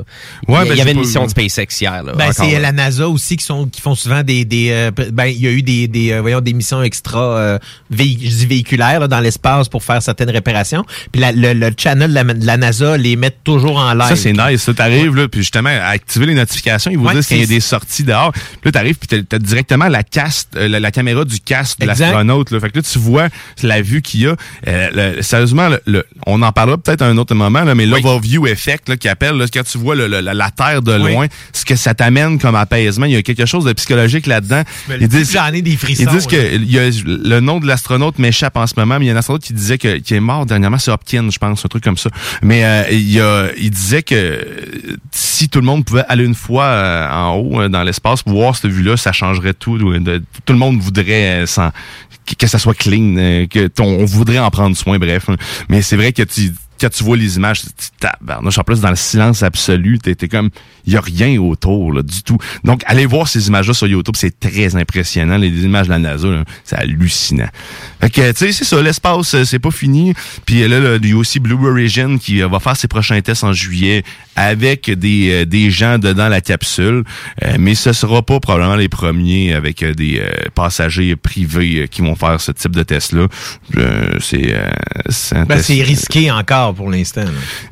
Ouais, 0.49 0.61
il 0.63 0.67
y, 0.67 0.69
ben, 0.69 0.75
il 0.75 0.79
y 0.79 0.81
avait 0.81 0.93
une 0.93 1.01
mission 1.01 1.25
de 1.25 1.31
SpaceX 1.31 1.67
hier. 1.81 2.03
Là, 2.03 2.13
Ben, 2.17 2.33
c'est 2.33 2.51
là. 2.53 2.59
la 2.61 2.73
NASA 2.73 3.09
aussi 3.09 3.37
qui 3.37 3.45
sont 3.45 3.67
qui 3.67 3.81
font 3.81 3.95
souvent 3.95 4.23
des 4.23 4.45
des 4.45 4.69
euh, 4.71 4.91
ben 5.13 5.27
il 5.27 5.41
y 5.41 5.47
a 5.47 5.51
eu 5.51 5.63
des 5.63 5.87
des 5.89 6.13
euh, 6.13 6.21
voyons 6.21 6.41
des 6.41 6.53
missions 6.53 6.83
extra 6.83 7.21
euh, 7.21 7.59
véhiculaires 7.91 9.01
là, 9.01 9.09
dans 9.09 9.21
l'espace 9.21 9.69
pour 9.69 9.83
faire 9.85 10.03
certaines 10.03 10.31
réparations. 10.31 10.85
Puis 11.13 11.21
la- 11.21 11.33
le, 11.33 11.53
le 11.53 11.71
channel 11.77 12.11
de 12.11 12.15
la, 12.15 12.25
de 12.25 12.47
la 12.47 12.57
NASA 12.57 12.97
les 12.97 13.17
met 13.17 13.31
toujours 13.45 13.79
en 13.79 13.95
live. 13.95 14.09
Ça, 14.09 14.17
c'est 14.17 14.33
nice. 14.33 14.63
Ça, 14.63 14.75
t'arrives, 14.75 15.15
là, 15.15 15.29
puis 15.29 15.41
justement, 15.41 15.69
à 15.71 15.89
activer 15.89 16.27
les 16.27 16.35
notifications, 16.35 16.91
ils 16.91 16.99
vous 16.99 17.07
Ouais, 17.07 17.15
disent 17.15 17.27
qu'il 17.27 17.39
y 17.41 17.43
a 17.43 17.47
des 17.47 17.61
sorties 17.61 18.05
dehors. 18.05 18.33
Puis 18.33 18.43
là, 18.67 18.73
t'arrives, 18.73 18.97
puis 18.97 19.09
t'as- 19.09 19.23
t'as 19.23 19.39
directement 19.39 19.89
la 19.89 20.03
cast, 20.03 20.57
euh, 20.57 20.69
la, 20.69 20.81
la 20.81 20.91
caméra 20.91 21.25
du 21.25 21.41
casque 21.41 21.79
de 21.81 21.85
Exact. 21.85 22.07
l'astronaute. 22.07 22.51
Là. 22.51 22.61
Fait 22.61 22.71
que 22.71 22.79
là, 22.79 22.83
tu 22.83 22.99
vois 22.99 23.20
la 23.63 23.83
vue 23.83 24.03
qu'il 24.03 24.21
y 24.23 24.27
a. 24.27 24.37
Euh, 24.69 25.15
le- 25.17 25.23
sérieusement, 25.23 25.69
le- 25.69 25.81
le- 25.87 26.05
on 26.27 26.43
en 26.43 26.53
parlera 26.53 26.79
peut-être 26.79 27.03
à 27.03 27.07
un 27.07 27.17
autre 27.19 27.35
moment, 27.35 27.63
là, 27.65 27.75
mais 27.75 27.85
Oui. 27.85 27.91
l'overview 27.91 28.47
effect, 28.47 28.89
là, 28.89 28.97
qui 28.97 29.09
appelle, 29.09 29.37
là, 29.37 29.47
quand 29.53 29.65
tu 29.65 29.79
vois 29.79 29.95
la, 29.95 30.21
la 30.23 30.51
Terre 30.51 30.83
de 30.83 30.97
Oui. 30.99 31.13
loin, 31.13 31.27
ce 31.53 31.65
que 31.65 31.77
ça 31.77 31.95
t'amène 31.95 32.39
comme 32.39 32.55
apaisement, 32.55 33.07
il 33.07 33.13
y 33.13 33.17
a 33.17 33.23
quelque 33.23 33.47
chose 33.47 33.65
de 33.65 33.73
psychologique 33.73 34.27
là-dedans. 34.27 34.63
Ils 34.89 35.09
dis, 35.09 35.19
disent, 35.19 35.33
J'en 35.33 35.53
ai 35.53 35.63
des 35.63 35.77
frissons. 35.77 36.03
ils 36.05 36.09
disent 36.09 36.27
que 36.27 36.55
il 36.55 36.71
y 36.71 36.79
a, 36.79 36.89
le 37.07 37.41
nom 37.41 37.61
de 37.61 37.67
l'astronaute 37.67 38.19
m'échappe 38.19 38.57
en 38.57 38.67
ce 38.67 38.75
moment, 38.77 38.99
mais 38.99 39.07
il 39.07 39.09
y 39.09 39.11
a 39.11 39.15
un 39.15 39.19
astronaute 39.19 39.43
qui 39.43 39.53
disait 39.53 39.79
que 39.79 39.99
qui 39.99 40.15
est 40.15 40.21
mort 40.21 40.47
dernièrement, 40.47 40.79
c'est 40.79 40.91
Hopkins, 40.91 41.29
je 41.31 41.39
pense, 41.39 41.65
un 41.65 41.69
truc 41.69 41.85
comme 41.85 41.97
ça. 41.97 42.11
Mais 42.43 42.65
euh, 42.65 42.85
il, 42.91 43.11
y 43.11 43.21
a, 43.21 43.49
il 43.59 43.71
disait 43.71 44.03
que 44.03 44.45
si 45.11 45.49
tout 45.49 45.61
le 45.61 45.67
monde 45.67 45.85
pouvait 45.85 46.05
aller 46.09 46.25
une 46.25 46.35
fois 46.35 46.65
euh, 46.65 47.11
en 47.11 47.35
haut 47.37 47.69
dans 47.69 47.83
l'espace 47.83 48.23
pour 48.23 48.33
voir 48.35 48.57
cette 48.57 48.71
vue-là, 48.71 48.97
ça 48.97 49.13
changerait 49.13 49.55
tout. 49.55 49.79
tout 49.79 50.53
le 50.53 50.59
monde 50.59 50.79
voudrait 50.81 51.47
s'en- 51.47 51.71
que, 52.37 52.47
ça 52.47 52.59
soit 52.59 52.75
clean, 52.75 53.17
euh, 53.17 53.47
que 53.47 53.67
ton- 53.69 53.99
on 54.01 54.05
voudrait 54.05 54.39
en 54.39 54.51
prendre 54.51 54.77
soin, 54.77 54.99
bref. 54.99 55.27
Mais 55.69 55.83
c'est 55.83 55.97
vrai 55.97 56.13
que 56.13 56.23
tu 56.23 56.53
quand 56.81 56.89
tu 56.91 57.05
vois 57.05 57.17
les 57.19 57.37
images, 57.37 57.61
tu 57.61 57.69
tabarnouche, 57.99 58.57
en 58.57 58.63
plus, 58.65 58.81
dans 58.81 58.89
le 58.89 58.97
silence 58.97 59.43
absolu, 59.43 59.99
t'es 59.99 60.15
comme, 60.29 60.49
il 60.87 60.93
y 60.93 60.97
a 60.97 61.01
rien 61.01 61.39
autour, 61.41 61.93
là, 61.93 62.03
du 62.03 62.23
tout. 62.23 62.39
Donc, 62.65 62.83
allez 62.87 63.07
voir 63.07 63.29
ces 63.29 63.49
images-là 63.49 63.75
sur 63.75 63.87
YouTube, 63.87 64.15
c'est 64.17 64.39
très 64.39 64.77
impressionnant. 64.77 65.37
Les 65.37 65.65
images 65.65 65.87
de 65.87 65.93
la 65.93 65.99
NASA, 65.99 66.29
c'est 66.65 66.77
hallucinant. 66.77 67.49
Fait 68.01 68.11
que, 68.11 68.31
tu 68.33 68.37
sais, 68.37 68.53
c'est 68.53 68.65
ça, 68.65 68.81
l'espace, 68.83 69.35
euh, 69.35 69.45
c'est 69.45 69.59
pas 69.59 69.71
fini. 69.71 70.15
Puis 70.47 70.67
là, 70.67 70.81
là, 70.81 70.99
il 71.03 71.09
y 71.09 71.13
a 71.13 71.17
aussi 71.17 71.41
Blue 71.41 71.69
Origin 71.69 72.19
qui 72.19 72.43
euh, 72.43 72.49
va 72.49 72.61
faire 72.61 72.77
ses 72.77 72.89
prochains 72.89 73.21
tests 73.21 73.45
en 73.45 73.53
juillet 73.53 74.03
avec 74.37 74.91
des, 74.91 75.31
euh, 75.31 75.45
des 75.45 75.71
gens 75.71 75.99
dedans 75.99 76.29
la 76.29 76.41
capsule. 76.41 77.05
Euh, 77.43 77.57
mais 77.59 77.75
ce 77.75 77.93
sera 77.93 78.23
pas 78.23 78.41
probablement 78.41 78.77
les 78.77 78.89
premiers 78.89 79.55
avec 79.55 79.83
euh, 79.83 79.95
des 79.95 80.21
euh, 80.21 80.31
passagers 80.55 81.17
privés 81.17 81.83
euh, 81.83 81.87
qui 81.87 82.01
vont 82.01 82.15
faire 82.15 82.41
ce 82.41 82.53
type 82.53 82.75
de 82.75 82.83
test-là. 82.83 83.27
Euh, 83.77 84.17
c'est 84.21 84.55
euh, 84.55 84.69
c'est 85.09 85.45
Ben, 85.47 85.61
risqué 85.61 86.31
encore 86.31 86.75
pour 86.75 86.91
l'instant. 86.91 87.25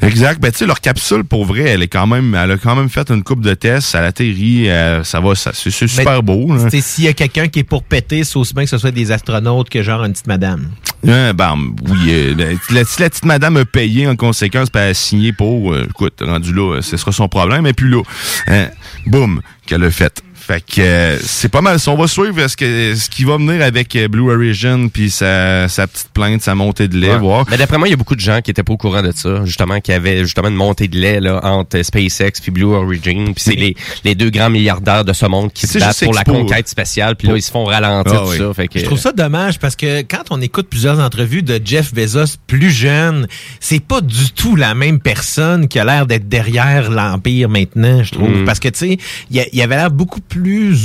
Exact. 0.02 0.40
Ben, 0.40 0.50
tu 0.50 0.58
sais, 0.58 0.66
leur 0.66 0.80
capsule, 0.80 1.24
pour 1.24 1.44
vrai, 1.44 1.62
elle 1.62 1.82
est 1.82 1.88
quand 1.88 2.06
même, 2.06 2.34
elle 2.34 2.52
a 2.52 2.56
quand 2.56 2.76
même 2.76 2.88
fait 2.88 2.97
une 3.10 3.22
coupe 3.22 3.40
de 3.40 3.54
tests. 3.54 3.94
Elle 3.94 4.04
atterrit, 4.04 4.68
euh, 4.68 5.04
ça 5.04 5.20
va, 5.20 5.34
ça, 5.34 5.50
c'est 5.54 5.70
super 5.70 6.22
beau. 6.22 6.48
S'il 6.80 7.04
y 7.04 7.08
a 7.08 7.12
quelqu'un 7.12 7.48
qui 7.48 7.60
est 7.60 7.64
pour 7.64 7.82
péter, 7.82 8.24
c'est 8.24 8.36
aussi 8.36 8.54
bien 8.54 8.64
que 8.64 8.70
ce 8.70 8.78
soit 8.78 8.90
des 8.90 9.12
astronautes 9.12 9.68
que 9.68 9.82
genre 9.82 10.04
une 10.04 10.12
petite 10.12 10.26
madame. 10.26 10.68
Euh, 11.06 11.32
ben, 11.32 11.56
oui, 11.88 11.98
euh, 12.08 12.34
ben, 12.34 12.58
la, 12.70 12.84
si 12.84 13.00
la 13.00 13.08
petite 13.08 13.24
madame 13.24 13.56
a 13.56 13.64
payé 13.64 14.08
en 14.08 14.16
conséquence, 14.16 14.68
elle 14.74 14.80
a 14.80 14.94
signé 14.94 15.32
pour, 15.32 15.72
euh, 15.72 15.86
écoute, 15.88 16.20
rendu 16.20 16.52
là, 16.52 16.80
ce 16.82 16.96
sera 16.96 17.12
son 17.12 17.28
problème, 17.28 17.66
et 17.66 17.72
puis 17.72 17.88
là, 17.88 18.02
hein, 18.48 18.66
boum, 19.06 19.40
qu'elle 19.66 19.84
a 19.84 19.90
fait. 19.90 20.22
Fait 20.48 20.62
que 20.64 20.80
euh, 20.80 21.18
c'est 21.20 21.50
pas 21.50 21.60
mal. 21.60 21.78
ça. 21.78 21.90
On 21.90 21.96
va 21.96 22.06
suivre 22.08 22.48
ce, 22.48 22.56
que, 22.56 22.94
ce 22.94 23.10
qui 23.10 23.24
va 23.24 23.36
venir 23.36 23.60
avec 23.62 23.94
euh, 23.96 24.08
Blue 24.08 24.32
Origin, 24.32 24.88
puis 24.90 25.10
sa, 25.10 25.68
sa 25.68 25.86
petite 25.86 26.08
plainte, 26.14 26.40
sa 26.42 26.54
montée 26.54 26.88
de 26.88 26.96
lait, 26.96 27.10
Ouais. 27.12 27.18
voir. 27.18 27.44
Mais 27.50 27.58
d'après 27.58 27.76
moi, 27.76 27.86
il 27.86 27.90
y 27.90 27.94
a 27.94 27.96
beaucoup 27.98 28.14
de 28.16 28.20
gens 28.20 28.40
qui 28.40 28.50
étaient 28.50 28.62
pas 28.62 28.72
au 28.72 28.76
courant 28.78 29.02
de 29.02 29.12
ça, 29.14 29.44
justement, 29.44 29.78
qui 29.80 29.92
avaient 29.92 30.20
justement 30.24 30.48
une 30.48 30.54
montée 30.54 30.88
de 30.88 30.96
lait 30.98 31.20
là, 31.20 31.40
entre 31.44 31.82
SpaceX 31.82 32.40
puis 32.40 32.50
Blue 32.50 32.64
Origin. 32.64 33.26
Puis 33.34 33.44
c'est 33.44 33.54
les, 33.56 33.76
les 34.04 34.14
deux 34.14 34.30
grands 34.30 34.48
milliardaires 34.50 35.04
de 35.04 35.12
ce 35.12 35.26
monde 35.26 35.52
qui 35.52 35.66
se 35.66 35.78
battent 35.78 36.02
pour 36.02 36.14
la 36.14 36.24
conquête 36.24 36.66
spatiale. 36.68 37.14
Puis 37.16 37.28
là, 37.28 37.36
ils 37.36 37.42
se 37.42 37.50
font 37.50 37.64
ralentir 37.64 38.12
Ah 38.14 38.24
tout 38.24 38.30
oui. 38.30 38.38
ça. 38.38 38.54
Fait 38.54 38.68
que, 38.68 38.78
Je 38.78 38.84
trouve 38.86 38.98
ça 38.98 39.12
dommage 39.12 39.58
parce 39.58 39.76
que 39.76 40.00
quand 40.00 40.22
on 40.30 40.40
écoute 40.40 40.68
plusieurs 40.70 40.98
entrevues 40.98 41.42
de 41.42 41.60
Jeff 41.62 41.92
Bezos 41.92 42.36
plus 42.46 42.70
jeune, 42.70 43.26
c'est 43.60 43.80
pas 43.84 44.00
du 44.00 44.30
tout 44.32 44.56
la 44.56 44.74
même 44.74 44.98
personne 44.98 45.68
qui 45.68 45.78
a 45.78 45.84
l'air 45.84 46.06
d'être 46.06 46.26
derrière 46.28 46.90
l'empire 46.90 47.50
maintenant, 47.50 48.02
je 48.02 48.12
trouve. 48.12 48.30
Mm. 48.30 48.44
Parce 48.46 48.60
que 48.60 48.68
tu 48.68 48.78
sais, 48.78 48.98
il, 49.30 49.40
a- 49.40 49.46
il 49.52 49.60
avait 49.60 49.76
l'air 49.76 49.90
beaucoup 49.90 50.20
plus 50.20 50.37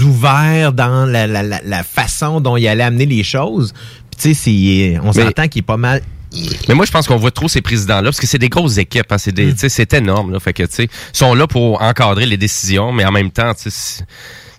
ouvert 0.03 0.73
dans 0.73 1.05
la, 1.05 1.27
la, 1.27 1.43
la, 1.43 1.61
la 1.63 1.83
façon 1.83 2.41
dont 2.41 2.57
il 2.57 2.67
allait 2.67 2.83
amener 2.83 3.05
les 3.05 3.23
choses. 3.23 3.73
Puis 4.11 4.33
tu 4.33 4.33
sais, 4.35 4.99
on 5.03 5.13
s'entend 5.13 5.47
qu'il 5.47 5.59
est 5.59 5.65
pas 5.65 5.77
mal. 5.77 6.01
Mais 6.67 6.75
moi, 6.75 6.85
je 6.85 6.91
pense 6.91 7.07
qu'on 7.07 7.17
voit 7.17 7.31
trop 7.31 7.47
ces 7.47 7.61
présidents-là 7.61 8.03
parce 8.03 8.19
que 8.19 8.27
c'est 8.27 8.39
des 8.39 8.49
grosses 8.49 8.77
équipes. 8.77 9.11
Hein, 9.11 9.17
c'est 9.17 9.57
sais, 9.57 9.69
c'est 9.69 9.93
énorme. 9.93 10.31
Là, 10.31 10.39
fait 10.39 10.53
que, 10.53 10.63
sont 11.11 11.35
là 11.35 11.47
pour 11.47 11.81
encadrer 11.81 12.25
les 12.25 12.37
décisions, 12.37 12.91
mais 12.91 13.05
en 13.05 13.11
même 13.11 13.31
temps, 13.31 13.53
tu 13.53 13.69
sais, 13.69 14.03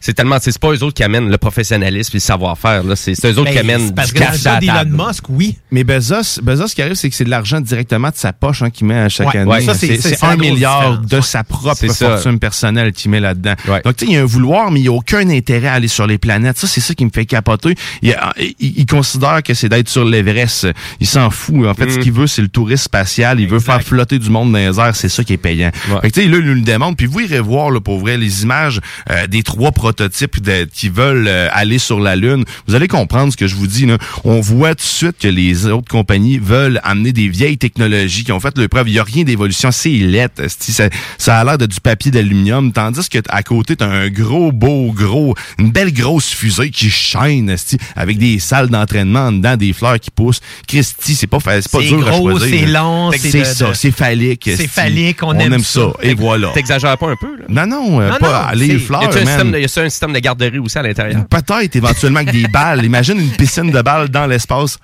c'est- 0.04 0.12
tellement, 0.14 0.38
tu 0.38 0.44
sais, 0.44 0.52
c'est 0.52 0.60
pas 0.60 0.72
eux 0.72 0.82
autres 0.82 0.94
qui 0.94 1.02
amènent 1.02 1.30
le 1.30 1.38
professionnalisme 1.38 2.10
et 2.14 2.16
le 2.16 2.20
savoir-faire. 2.20 2.84
Là, 2.84 2.96
c'est 2.96 3.14
c'est 3.14 3.28
eux 3.32 3.38
autres 3.38 3.50
qui 3.50 3.56
Ben, 3.56 3.70
amènent 3.70 3.94
parce 3.94 4.12
du 4.12 4.20
cash 4.20 4.42
cas 4.42 4.52
à 4.52 4.60
la 4.60 4.66
table. 4.66 4.90
d'Elon 4.90 5.06
Musk, 5.08 5.24
oui. 5.28 5.56
Mais 5.70 5.84
Bezos, 5.84 6.40
Bezos, 6.42 6.68
ce 6.68 6.74
qui 6.74 6.82
arrive, 6.82 6.94
c'est 6.94 7.08
que 7.10 7.16
c'est 7.16 7.24
de 7.24 7.30
l'argent 7.30 7.60
directement 7.60 8.08
de 8.10 8.16
sa 8.16 8.32
poche 8.32 8.62
hein, 8.62 8.70
qu'il 8.70 8.86
met 8.86 8.98
à 8.98 9.08
chaque 9.08 9.28
Ouais, 9.28 9.38
année. 9.40 9.50
ouais, 9.50 9.60
ça, 9.62 9.74
c'est- 9.74 10.22
un 10.24 10.36
milliard 10.36 10.98
différence, 11.00 11.06
de 11.06 11.20
sa 11.20 11.44
propre 11.44 11.86
fortune 11.92 12.38
personnelle 12.38 12.92
qu'il 12.92 13.10
met 13.10 13.20
là-dedans. 13.20 13.54
Ouais. 13.68 13.80
Donc, 13.84 13.96
tu 13.96 14.04
sais, 14.06 14.10
il 14.12 14.14
y 14.14 14.18
a 14.18 14.22
un 14.22 14.26
vouloir, 14.26 14.70
mais 14.70 14.80
il 14.80 14.82
n'y 14.84 14.88
a 14.88 14.92
aucun 14.92 15.28
intérêt 15.30 15.68
à 15.68 15.74
aller 15.74 15.88
sur 15.88 16.06
les 16.06 16.18
planètes. 16.18 16.58
Ça, 16.58 16.66
c'est 16.66 16.80
ça 16.80 16.94
qui 16.94 17.04
me 17.04 17.10
fait 17.12 17.26
capoter. 17.26 17.74
Il, 18.02 18.16
il- 18.60 18.74
il 18.78 18.86
considère 18.86 19.42
que 19.42 19.54
c'est 19.54 19.68
d'être 19.68 19.88
sur 19.88 20.04
l'Everest. 20.04 20.68
Il 21.00 21.06
s'en 21.06 21.30
fout. 21.30 21.66
En 21.66 21.74
fait, 21.74 21.90
ce 21.90 21.98
Mm. 21.98 22.02
qu'il 22.02 22.12
veut, 22.12 22.26
c'est 22.26 22.42
le 22.42 22.48
tourisme 22.48 22.84
spatial. 22.84 23.40
Il 23.40 23.48
veut 23.48 23.60
faire 23.60 23.82
flotter 23.82 24.18
du 24.18 24.30
monde 24.30 24.52
dans 24.52 24.58
les 24.58 24.78
airs. 24.78 24.94
C'est 24.96 25.08
ça 25.08 25.24
qui 25.24 25.32
est 25.32 25.38
payant. 25.38 25.70
Ouais. 25.90 26.00
Fait 26.02 26.10
que, 26.10 26.14
tu 26.14 26.22
sais, 26.22 26.28
là, 26.28 26.36
il 26.38 26.44
nous 26.46 26.54
le 26.54 26.60
demande. 26.60 26.96
Puis 26.96 27.06
vous 27.06 27.20
irez 27.20 27.40
voir, 27.40 27.70
là, 27.70 27.80
pour 27.80 27.98
vrai, 27.98 28.16
les 28.16 28.42
images 28.42 28.80
euh, 29.10 29.26
des 29.26 29.42
trois 29.42 29.72
prototypes 29.94 30.42
de- 30.42 30.64
qui 30.64 30.88
veulent 30.88 31.28
euh, 31.28 31.48
aller 31.52 31.78
sur 31.78 32.00
la 32.00 32.16
Lune. 32.16 32.44
Vous 32.66 32.74
allez 32.74 32.88
comprendre 32.88 33.32
ce 33.32 33.36
que 33.36 33.46
je 33.46 33.54
vous 33.54 33.66
dis. 33.66 33.86
Là. 33.86 33.98
On 34.24 34.40
voit 34.40 34.70
tout 34.74 34.82
de 34.82 34.88
suite 34.88 35.18
que 35.20 35.28
les 35.28 35.66
autres 35.66 35.88
compagnies 35.88 36.38
veulent 36.38 36.80
amener 36.82 37.12
des 37.12 37.28
vieilles 37.28 37.58
technologies 37.58 38.24
qui 38.24 38.32
ont 38.32 38.40
fait 38.40 38.56
le 38.58 38.68
preuve. 38.68 38.88
Il 38.88 38.92
n'y 38.92 38.98
a 38.98 39.04
rien 39.04 39.24
d'évolution. 39.24 39.70
C'est 39.70 39.90
lettre. 39.90 40.42
Ça, 40.48 40.88
ça 41.18 41.38
a 41.38 41.44
l'air 41.44 41.58
de 41.58 41.66
du 41.66 41.80
papier 41.80 42.10
d'aluminium. 42.10 42.72
Tandis 42.72 43.08
que 43.08 43.18
à 43.28 43.42
côté, 43.42 43.76
t'as 43.76 43.86
un 43.86 44.08
gros, 44.08 44.52
beau, 44.52 44.92
gros, 44.92 45.34
une 45.58 45.70
belle 45.70 45.92
grosse 45.92 46.30
fusée 46.30 46.70
qui 46.70 46.90
chaîne, 46.90 47.54
avec 47.96 48.18
des 48.18 48.38
salles 48.38 48.68
d'entraînement 48.68 49.26
en 49.26 49.32
dedans, 49.32 49.56
des 49.56 49.72
fleurs 49.72 49.98
qui 50.00 50.10
poussent. 50.10 50.40
Christy, 50.66 51.14
c'est 51.14 51.26
pas, 51.26 51.38
pas 51.38 51.60
dur 51.60 52.06
à 52.06 52.10
gros, 52.10 52.30
choisir. 52.30 52.60
c'est 52.60 52.66
long, 52.66 53.10
c'est 53.12 53.44
ça, 53.44 53.74
c'est 53.74 53.90
phallique. 53.90 54.50
C'est 54.56 54.68
phallique, 54.68 55.22
on 55.22 55.34
aime 55.38 55.58
ça. 55.60 55.80
ça. 55.80 55.86
Et 56.02 56.14
voilà. 56.14 56.48
T'exagères 56.48 56.98
pas 56.98 57.10
un 57.10 57.16
peu, 57.16 57.36
là? 57.38 57.44
Non, 57.48 57.66
non, 57.66 58.00
euh, 58.00 58.10
Non, 58.10 58.16
pas 58.18 58.50
non, 58.52 58.58
les 58.58 58.78
fleurs, 58.78 59.02
Y 59.02 59.06
un, 59.06 59.26
système 59.26 59.54
un 59.84 59.90
système 59.90 60.12
de 60.12 60.18
garderie 60.18 60.58
aussi 60.58 60.78
à 60.78 60.82
l'intérieur? 60.82 61.24
Peut-être 61.26 61.76
éventuellement 61.76 62.20
avec 62.20 62.32
des 62.32 62.48
balles. 62.48 62.84
Imagine 62.84 63.18
une 63.20 63.30
piscine 63.30 63.70
de 63.70 63.82
balles 63.82 64.08
dans 64.08 64.26
l'espace. 64.26 64.78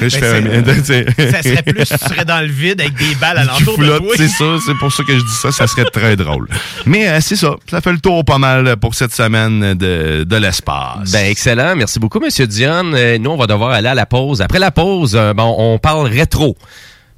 Je 0.00 0.08
Ben, 0.18 0.64
fais 0.64 0.82
sais. 0.82 1.30
Ça 1.30 1.42
serait 1.42 1.62
plus, 1.62 1.84
tu 1.84 1.96
serais 1.98 2.24
dans 2.24 2.40
le 2.40 2.48
vide 2.50 2.80
avec 2.80 2.94
des 2.94 3.14
balles 3.14 3.36
qui 3.36 3.62
alentour 3.62 3.78
de 3.78 3.98
toi. 3.98 4.14
c'est 4.16 4.28
ça, 4.28 4.56
c'est 4.66 4.74
pour 4.74 4.92
ça 4.92 5.04
que 5.04 5.12
je 5.12 5.22
dis 5.22 5.32
ça, 5.40 5.52
ça 5.52 5.66
serait 5.68 5.84
très 5.84 6.16
drôle. 6.16 6.48
Mais 6.86 7.08
euh, 7.08 7.20
c'est 7.20 7.36
ça, 7.36 7.54
ça 7.70 7.80
fait 7.80 7.92
le 7.92 8.00
tour 8.00 8.24
pas 8.24 8.38
mal 8.38 8.76
pour 8.78 8.96
cette 8.96 9.14
semaine 9.14 9.74
de, 9.74 10.24
de 10.24 10.36
l'espace. 10.36 11.12
Ben 11.12 11.26
excellent, 11.26 11.76
merci 11.76 12.00
beaucoup 12.00 12.18
Monsieur 12.18 12.48
Dion. 12.48 12.92
Euh, 12.94 13.18
nous 13.18 13.30
on 13.30 13.36
va 13.36 13.46
devoir 13.46 13.70
aller 13.70 13.88
à 13.88 13.94
la 13.94 14.06
pause. 14.06 14.40
Après 14.42 14.58
la 14.58 14.72
pause, 14.72 15.14
euh, 15.14 15.34
bon, 15.34 15.54
on 15.56 15.78
parle 15.78 16.08
rétro. 16.08 16.56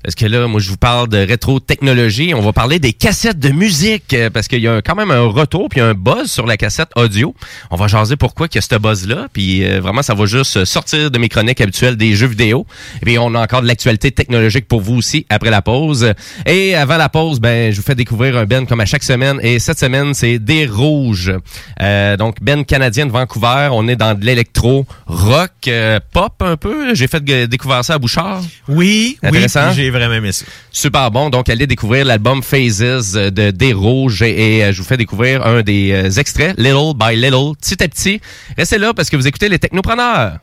Parce 0.03 0.15
que 0.15 0.27
là, 0.27 0.47
moi, 0.47 0.61
je 0.61 0.69
vous 0.69 0.77
parle 0.77 1.09
de 1.09 1.19
rétro-technologie. 1.19 2.35
On 2.35 2.40
va 2.40 2.53
parler 2.53 2.79
des 2.79 2.92
cassettes 2.92 3.38
de 3.38 3.50
musique, 3.50 4.15
euh, 4.15 4.31
parce 4.31 4.48
qu'il 4.48 4.61
y 4.61 4.69
a 4.69 4.83
quand 4.83 4.94
même 4.94 5.11
un 5.11 5.27
retour, 5.27 5.69
puis 5.69 5.81
un 5.81 5.94
buzz 5.94 6.31
sur 6.31 6.46
la 6.46 6.57
cassette 6.57 6.88
audio. 6.96 7.35
On 7.71 7.77
va 7.77 7.87
jaser 7.87 8.17
pourquoi 8.17 8.48
qu'il 8.48 8.57
y 8.57 8.65
a 8.65 8.67
ce 8.69 8.75
buzz-là, 8.77 9.29
puis 9.33 9.65
euh, 9.65 9.81
vraiment, 9.81 10.03
ça 10.03 10.15
va 10.15 10.27
juste 10.27 10.65
sortir 10.65 11.11
de 11.11 11.19
mes 11.19 11.29
chroniques 11.29 11.61
habituelles 11.61 11.96
des 11.96 12.15
jeux 12.15 12.27
vidéo. 12.27 12.67
Et 13.00 13.07
puis, 13.07 13.19
on 13.19 13.35
a 13.35 13.40
encore 13.40 13.63
de 13.63 13.67
l'actualité 13.67 14.11
technologique 14.11 14.67
pour 14.67 14.81
vous 14.81 14.96
aussi 14.96 15.27
après 15.29 15.50
la 15.50 15.63
pause. 15.63 16.13
Et 16.46 16.75
avant 16.75 16.96
la 16.96 17.09
pause, 17.09 17.40
ben, 17.40 17.73
je 17.73 17.77
vous 17.77 17.83
fais 17.83 17.94
découvrir 17.94 18.37
un 18.37 18.44
Ben 18.44 18.67
comme 18.67 18.81
à 18.81 18.87
chaque 18.87 19.05
semaine. 19.05 19.38
Et 19.42 19.59
cette 19.59 19.79
semaine, 19.79 20.15
c'est 20.15 20.38
Des 20.38 20.67
Rouges. 20.67 21.33
Euh, 21.81 22.17
donc, 22.17 22.37
Ben 22.42 22.65
canadien 22.65 23.07
de 23.07 23.13
Vancouver. 23.13 23.69
On 23.73 23.87
est 23.88 23.96
dans 23.96 24.19
de 24.19 24.25
l'électro, 24.25 24.87
rock, 25.07 25.50
euh, 25.69 26.00
pop 26.13 26.35
un 26.40 26.57
peu. 26.57 26.94
J'ai 26.94 27.07
fait 27.07 27.23
découvrir 27.46 27.85
ça 27.85 27.94
à 27.94 27.98
Bouchard. 27.98 28.42
Oui, 28.69 29.19
oui, 29.23 29.29
Intéressant. 29.29 29.73
j'ai 29.73 29.92
Super 30.71 31.11
bon. 31.11 31.31
Donc, 31.31 31.49
allez 31.49 31.67
découvrir 31.67 32.05
l'album 32.05 32.43
Phases 32.43 33.15
de 33.15 33.51
Des 33.51 33.73
Rouges 33.73 34.23
et, 34.23 34.59
et, 34.59 34.65
euh, 34.65 34.73
je 34.73 34.79
vous 34.79 34.88
fais 34.88 34.97
découvrir 34.97 35.47
un 35.47 35.63
des 35.63 35.93
euh, 35.93 36.11
extraits, 36.11 36.55
Little 36.59 36.95
by 36.97 37.17
Little, 37.17 37.55
petit 37.61 37.83
à 37.83 37.88
petit. 37.88 38.21
Restez 38.57 38.79
là 38.79 38.95
parce 38.95 39.11
que 39.11 39.17
vous 39.17 39.27
écoutez 39.27 39.49
les 39.49 39.59
Technopreneurs. 39.59 40.38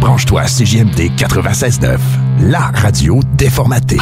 Branche-toi 0.00 0.42
à 0.42 0.46
CJMD 0.46 1.10
96.9, 1.16 1.98
la 2.42 2.70
radio 2.74 3.20
déformatée. 3.34 3.98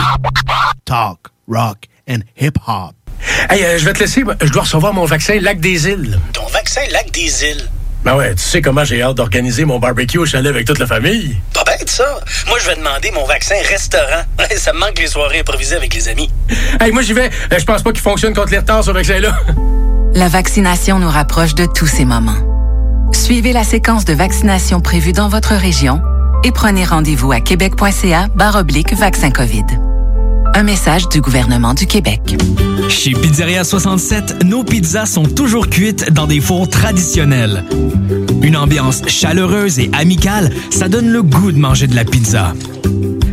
Talk, 0.85 1.19
rock 1.49 1.79
and 2.09 2.19
hip-hop. 2.41 2.95
Hey, 3.51 3.65
euh, 3.65 3.79
je 3.79 3.85
vais 3.85 3.93
te 3.93 4.01
laisser. 4.01 4.23
Je 4.43 4.51
dois 4.51 4.63
recevoir 4.63 4.93
mon 4.95 5.05
vaccin 5.05 5.39
Lac 5.41 5.61
des 5.61 5.89
Îles. 5.89 6.19
Ton 6.33 6.47
vaccin 6.47 6.81
Lac 6.93 7.11
des 7.13 7.45
Îles? 7.45 7.69
Ben 8.05 8.15
ouais, 8.15 8.35
tu 8.35 8.43
sais 8.43 8.63
comment 8.63 8.85
j'ai 8.85 9.03
hâte 9.03 9.17
d'organiser 9.17 9.65
mon 9.65 9.81
barbecue 9.81 10.19
au 10.19 10.27
chalet 10.27 10.51
avec 10.51 10.67
toute 10.67 10.79
la 10.79 10.87
famille. 10.87 11.37
Pas 11.53 11.65
bête, 11.65 11.91
ça. 11.91 12.21
Moi, 12.47 12.59
je 12.63 12.69
vais 12.69 12.77
demander 12.77 13.11
mon 13.11 13.25
vaccin 13.27 13.57
restaurant. 13.69 14.23
ça 14.57 14.73
me 14.73 14.79
manque 14.79 14.99
les 15.01 15.09
soirées 15.09 15.41
improvisées 15.41 15.75
avec 15.77 15.93
les 15.95 16.09
amis. 16.09 16.31
Hey, 16.81 16.93
moi, 16.93 17.03
j'y 17.03 17.13
vais. 17.13 17.31
Euh, 17.53 17.59
Je 17.59 17.65
pense 17.65 17.83
pas 17.83 17.91
qu'il 17.91 18.01
fonctionne 18.03 18.35
contre 18.35 18.53
les 18.53 18.59
retards, 18.59 18.85
ce 18.85 18.93
vaccin-là. 18.93 19.37
La 20.15 20.29
vaccination 20.29 20.99
nous 21.01 21.11
rapproche 21.11 21.55
de 21.55 21.67
tous 21.67 21.87
ces 21.87 22.05
moments. 22.05 22.58
Suivez 23.13 23.53
la 23.53 23.65
séquence 23.65 24.05
de 24.05 24.13
vaccination 24.13 24.81
prévue 24.81 25.13
dans 25.13 25.29
votre 25.29 25.55
région 25.55 26.01
et 26.45 26.53
prenez 26.53 26.85
rendez-vous 26.85 27.33
à 27.33 27.41
québec.ca 27.41 28.29
oblique 28.57 28.95
vaccin 28.95 29.31
COVID. 29.31 29.65
Un 30.55 30.63
message 30.63 31.09
du 31.09 31.21
gouvernement 31.21 31.75
du 31.75 31.87
Québec. 31.87 32.37
Chez 32.89 33.13
Pizzeria 33.13 33.65
67, 33.65 34.45
nos 34.45 34.65
pizzas 34.65 35.07
sont 35.07 35.25
toujours 35.25 35.69
cuites 35.69 36.13
dans 36.13 36.27
des 36.27 36.41
fours 36.41 36.69
traditionnels. 36.69 37.65
Une 38.43 38.57
ambiance 38.57 39.03
chaleureuse 39.07 39.79
et 39.79 39.91
amicale, 39.93 40.51
ça 40.71 40.89
donne 40.89 41.09
le 41.09 41.23
goût 41.23 41.53
de 41.53 41.59
manger 41.59 41.87
de 41.87 41.95
la 41.95 42.05
pizza. 42.05 42.55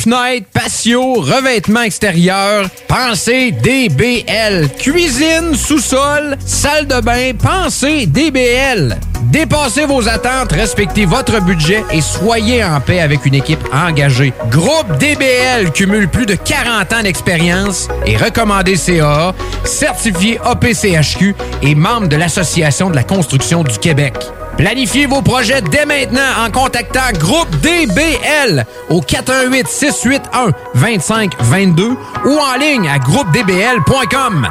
fenêtres, 0.00 0.46
patio, 0.52 1.14
revêtement 1.20 1.82
extérieur, 1.82 2.68
pensez 2.88 3.52
DBL. 3.52 4.70
Cuisine, 4.78 5.54
sous-sol, 5.54 6.36
salle 6.46 6.86
de 6.86 7.00
bain, 7.00 7.32
pensez 7.34 8.06
DBL. 8.06 8.98
Dépassez 9.24 9.84
vos 9.84 10.08
attentes, 10.08 10.52
respectez 10.52 11.04
votre 11.04 11.40
budget 11.42 11.84
et 11.92 12.00
soyez 12.00 12.64
en 12.64 12.80
paix 12.80 13.00
avec 13.00 13.26
une 13.26 13.34
équipe 13.34 13.62
engagée. 13.72 14.32
Groupe 14.50 14.96
DBL 14.98 15.70
cumule 15.72 16.08
plus 16.08 16.26
de 16.26 16.34
40 16.34 16.92
ans 16.92 17.02
d'expérience 17.02 17.88
et 18.06 18.16
recommandé 18.16 18.76
CAA, 18.76 19.34
certifié 19.64 20.40
APCHQ 20.44 21.34
et 21.62 21.74
membre 21.74 22.08
de 22.08 22.16
l'Association 22.16 22.88
de 22.88 22.96
la 22.96 23.04
construction 23.04 23.62
du 23.62 23.78
Québec. 23.78 24.14
Planifiez 24.60 25.06
vos 25.06 25.22
projets 25.22 25.62
dès 25.62 25.86
maintenant 25.86 26.44
en 26.44 26.50
contactant 26.50 27.12
Groupe 27.18 27.48
DBL 27.62 28.66
au 28.90 29.00
418 29.00 29.66
681 29.90 30.52
2522 30.74 31.96
ou 32.24 32.38
en 32.38 32.58
ligne 32.58 32.88
à 32.88 32.98
groupedbl.com. 32.98 34.48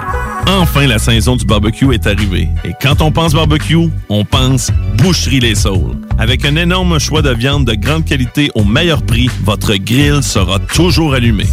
Enfin, 0.47 0.87
la 0.87 0.97
saison 0.97 1.35
du 1.35 1.45
barbecue 1.45 1.93
est 1.93 2.07
arrivée. 2.07 2.49
Et 2.63 2.73
quand 2.81 3.01
on 3.01 3.11
pense 3.11 3.33
barbecue, 3.33 3.89
on 4.09 4.25
pense 4.25 4.71
Boucherie 4.97 5.39
Les 5.39 5.55
Saules. 5.55 5.95
Avec 6.17 6.43
un 6.43 6.55
énorme 6.55 6.99
choix 6.99 7.21
de 7.21 7.29
viande 7.29 7.65
de 7.65 7.75
grande 7.75 8.03
qualité 8.03 8.49
au 8.55 8.63
meilleur 8.63 9.03
prix, 9.03 9.29
votre 9.43 9.75
grill 9.75 10.23
sera 10.23 10.59
toujours 10.59 11.13
allumé. 11.13 11.45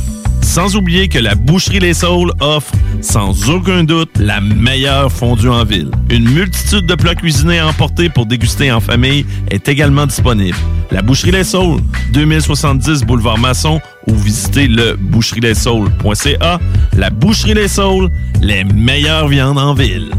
Sans 0.46 0.76
oublier 0.76 1.08
que 1.08 1.18
la 1.18 1.34
Boucherie 1.34 1.80
Les 1.80 1.92
Saules 1.92 2.32
offre, 2.40 2.72
sans 3.02 3.50
aucun 3.50 3.84
doute, 3.84 4.16
la 4.18 4.40
meilleure 4.40 5.12
fondue 5.12 5.50
en 5.50 5.64
ville. 5.64 5.90
Une 6.08 6.30
multitude 6.30 6.86
de 6.86 6.94
plats 6.94 7.16
cuisinés 7.16 7.58
à 7.58 7.66
emporter 7.66 8.08
pour 8.08 8.26
déguster 8.26 8.70
en 8.72 8.80
famille 8.80 9.26
est 9.50 9.68
également 9.68 10.06
disponible. 10.06 10.56
La 10.92 11.02
Boucherie 11.02 11.32
Les 11.32 11.44
Saules, 11.44 11.80
2070 12.12 13.02
Boulevard 13.02 13.38
Masson 13.38 13.80
ou 14.08 14.14
visitez 14.14 14.68
le 14.68 14.96
boucherie-les-saules.ca. 14.96 16.58
La 16.96 17.10
Boucherie 17.10 17.54
Les 17.54 17.68
Saules, 17.68 18.10
les 18.40 18.64
meilleures 18.64 19.28
viandes 19.28 19.58
en 19.58 19.74
ville. 19.74 20.10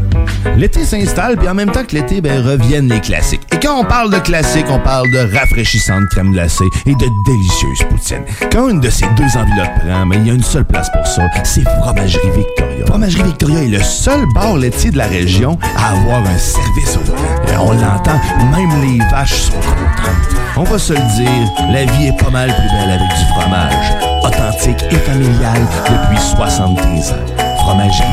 L'été 0.56 0.84
s'installe, 0.84 1.36
puis 1.36 1.48
en 1.48 1.54
même 1.54 1.70
temps 1.70 1.84
que 1.84 1.94
l'été, 1.94 2.20
ben, 2.20 2.44
reviennent 2.44 2.88
les 2.88 3.00
classiques. 3.00 3.42
Et 3.52 3.58
quand 3.58 3.80
on 3.80 3.84
parle 3.84 4.12
de 4.12 4.18
classiques, 4.18 4.66
on 4.70 4.78
parle 4.78 5.10
de 5.10 5.36
rafraîchissantes 5.36 6.08
crème 6.10 6.32
glacée 6.32 6.68
et 6.86 6.94
de 6.94 7.06
délicieuses 7.26 7.88
poutines. 7.88 8.24
Quand 8.50 8.68
une 8.68 8.80
de 8.80 8.90
ces 8.90 9.06
deux 9.16 9.36
enveloppes 9.36 9.78
prend, 9.80 10.06
mais 10.06 10.16
il 10.16 10.26
y 10.26 10.30
a 10.30 10.34
une 10.34 10.42
seule 10.42 10.64
place 10.64 10.90
pour 10.92 11.06
ça, 11.06 11.22
c'est 11.44 11.62
Fromagerie 11.80 12.30
Victoria. 12.36 12.86
Fromagerie 12.86 13.24
Victoria 13.24 13.62
est 13.62 13.68
le 13.68 13.82
seul 13.82 14.26
bar 14.34 14.56
laitier 14.56 14.90
de 14.90 14.98
la 14.98 15.06
région 15.06 15.58
à 15.76 15.92
avoir 15.92 16.20
un 16.26 16.38
service 16.38 16.96
au 16.96 17.00
volant. 17.00 17.52
Et 17.52 17.56
on 17.56 17.72
l'entend, 17.72 18.20
même 18.52 18.82
les 18.82 18.98
vaches 19.10 19.42
sont 19.42 19.52
contentes. 19.52 20.47
On 20.60 20.64
va 20.64 20.76
se 20.76 20.92
le 20.92 20.98
dire, 21.14 21.52
la 21.70 21.84
vie 21.84 22.08
est 22.08 22.18
pas 22.20 22.30
mal 22.30 22.52
plus 22.52 22.68
belle 22.76 22.90
avec 22.90 23.08
du 23.16 23.24
fromage. 23.32 23.92
Authentique 24.24 24.82
et 24.90 24.96
familial 24.96 25.60
depuis 25.88 26.20
73 26.20 27.12
ans. 27.12 27.16
Fromagerie 27.58 28.04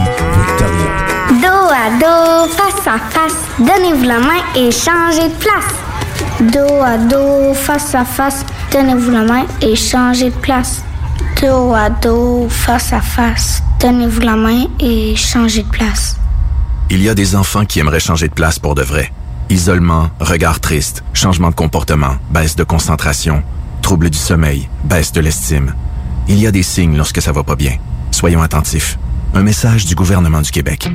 Victoria. 0.45 1.41
Dos 1.41 1.71
à 1.73 1.89
dos, 1.99 2.47
face 2.53 2.87
à 2.87 2.99
face, 3.09 3.33
donnez-vous 3.57 4.03
la 4.03 4.19
main 4.19 4.43
et 4.55 4.69
changez 4.69 5.27
de 5.27 5.33
place. 5.33 5.73
Dos 6.53 6.83
à 6.83 6.99
dos, 6.99 7.55
face 7.55 7.95
à 7.95 8.05
face, 8.05 8.45
donnez-vous 8.71 9.09
la 9.09 9.23
main 9.23 9.45
et 9.63 9.75
changez 9.75 10.29
de 10.29 10.35
place. 10.35 10.83
Dos 11.41 11.73
à 11.73 11.89
dos, 11.89 12.45
face 12.47 12.93
à 12.93 13.01
face, 13.01 13.63
donnez-vous 13.79 14.21
la 14.21 14.35
main 14.35 14.65
et 14.79 15.15
changez 15.15 15.63
de 15.63 15.69
place. 15.69 16.15
Il 16.91 17.01
y 17.01 17.09
a 17.09 17.15
des 17.15 17.35
enfants 17.35 17.65
qui 17.65 17.79
aimeraient 17.79 17.99
changer 17.99 18.27
de 18.27 18.35
place 18.35 18.59
pour 18.59 18.75
de 18.75 18.83
vrai. 18.83 19.11
Isolement, 19.49 20.09
regard 20.19 20.59
triste, 20.59 21.03
changement 21.13 21.51
de 21.51 21.55
comportement, 21.55 22.15
baisse 22.31 22.55
de 22.55 22.63
concentration, 22.63 23.43
trouble 23.83 24.09
du 24.09 24.17
sommeil, 24.17 24.67
baisse 24.85 25.11
de 25.11 25.21
l'estime. 25.21 25.75
Il 26.27 26.39
y 26.39 26.47
a 26.47 26.51
des 26.51 26.63
signes 26.63 26.97
lorsque 26.97 27.21
ça 27.21 27.31
va 27.31 27.43
pas 27.43 27.55
bien. 27.55 27.77
Soyons 28.09 28.41
attentifs. 28.41 28.97
Un 29.35 29.43
message 29.43 29.85
du 29.85 29.93
gouvernement 29.93 30.41
du 30.41 30.49
Québec. 30.49 30.89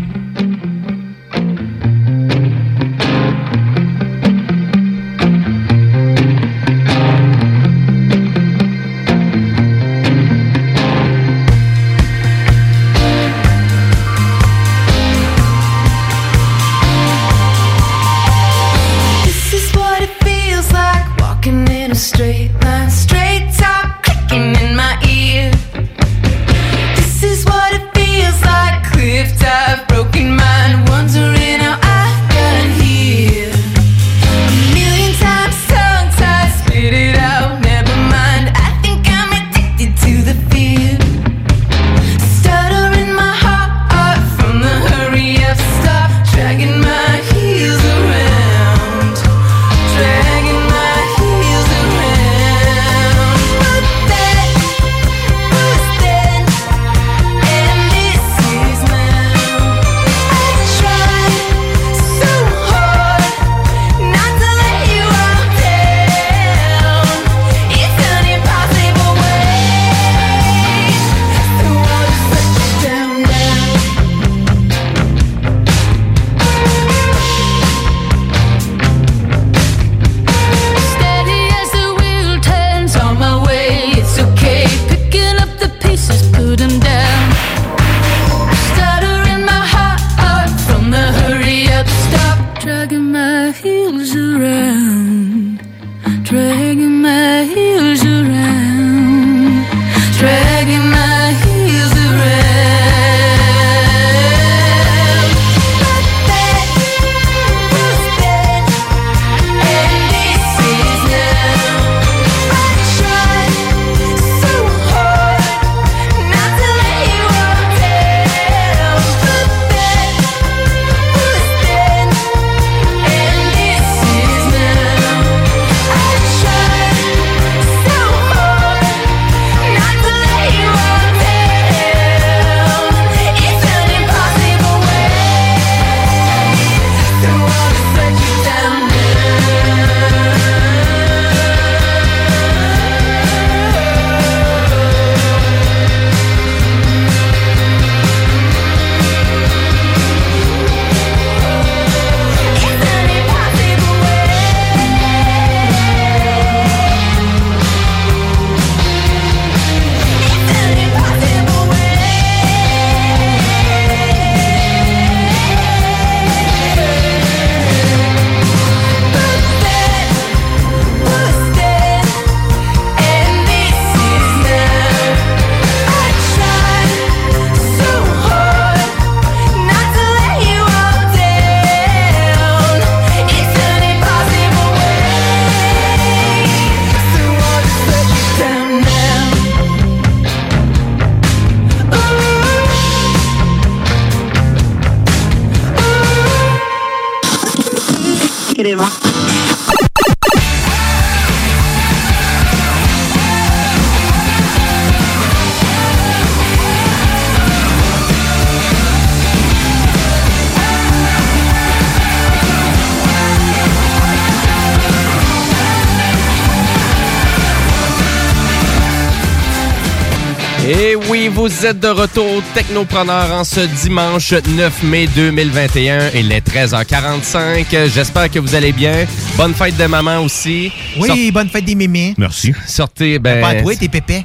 Vous 221.50 221.66
êtes 221.66 221.80
de 221.80 221.88
retour 221.88 222.42
Technopreneur 222.54 223.32
en 223.32 223.42
ce 223.42 223.60
dimanche 223.60 224.32
9 224.32 224.82
mai 224.84 225.08
2021. 225.08 226.10
Il 226.14 226.30
est 226.30 226.46
13h45. 226.46 227.88
J'espère 227.92 228.30
que 228.30 228.38
vous 228.38 228.54
allez 228.54 228.72
bien. 228.72 229.04
Bonne 229.36 229.54
fête 229.54 229.76
de 229.76 229.86
maman 229.86 230.18
aussi. 230.18 230.72
Oui, 230.98 231.32
bonne 231.32 231.48
fête 231.48 231.64
des 231.64 231.74
mémés. 231.74 232.14
Merci. 232.18 232.54
Sortez, 232.66 233.18
ben... 233.18 233.40
Pas 233.40 233.48
à 233.48 233.62
toi, 233.62 233.74
tes 233.74 233.88
pépés? 233.88 234.24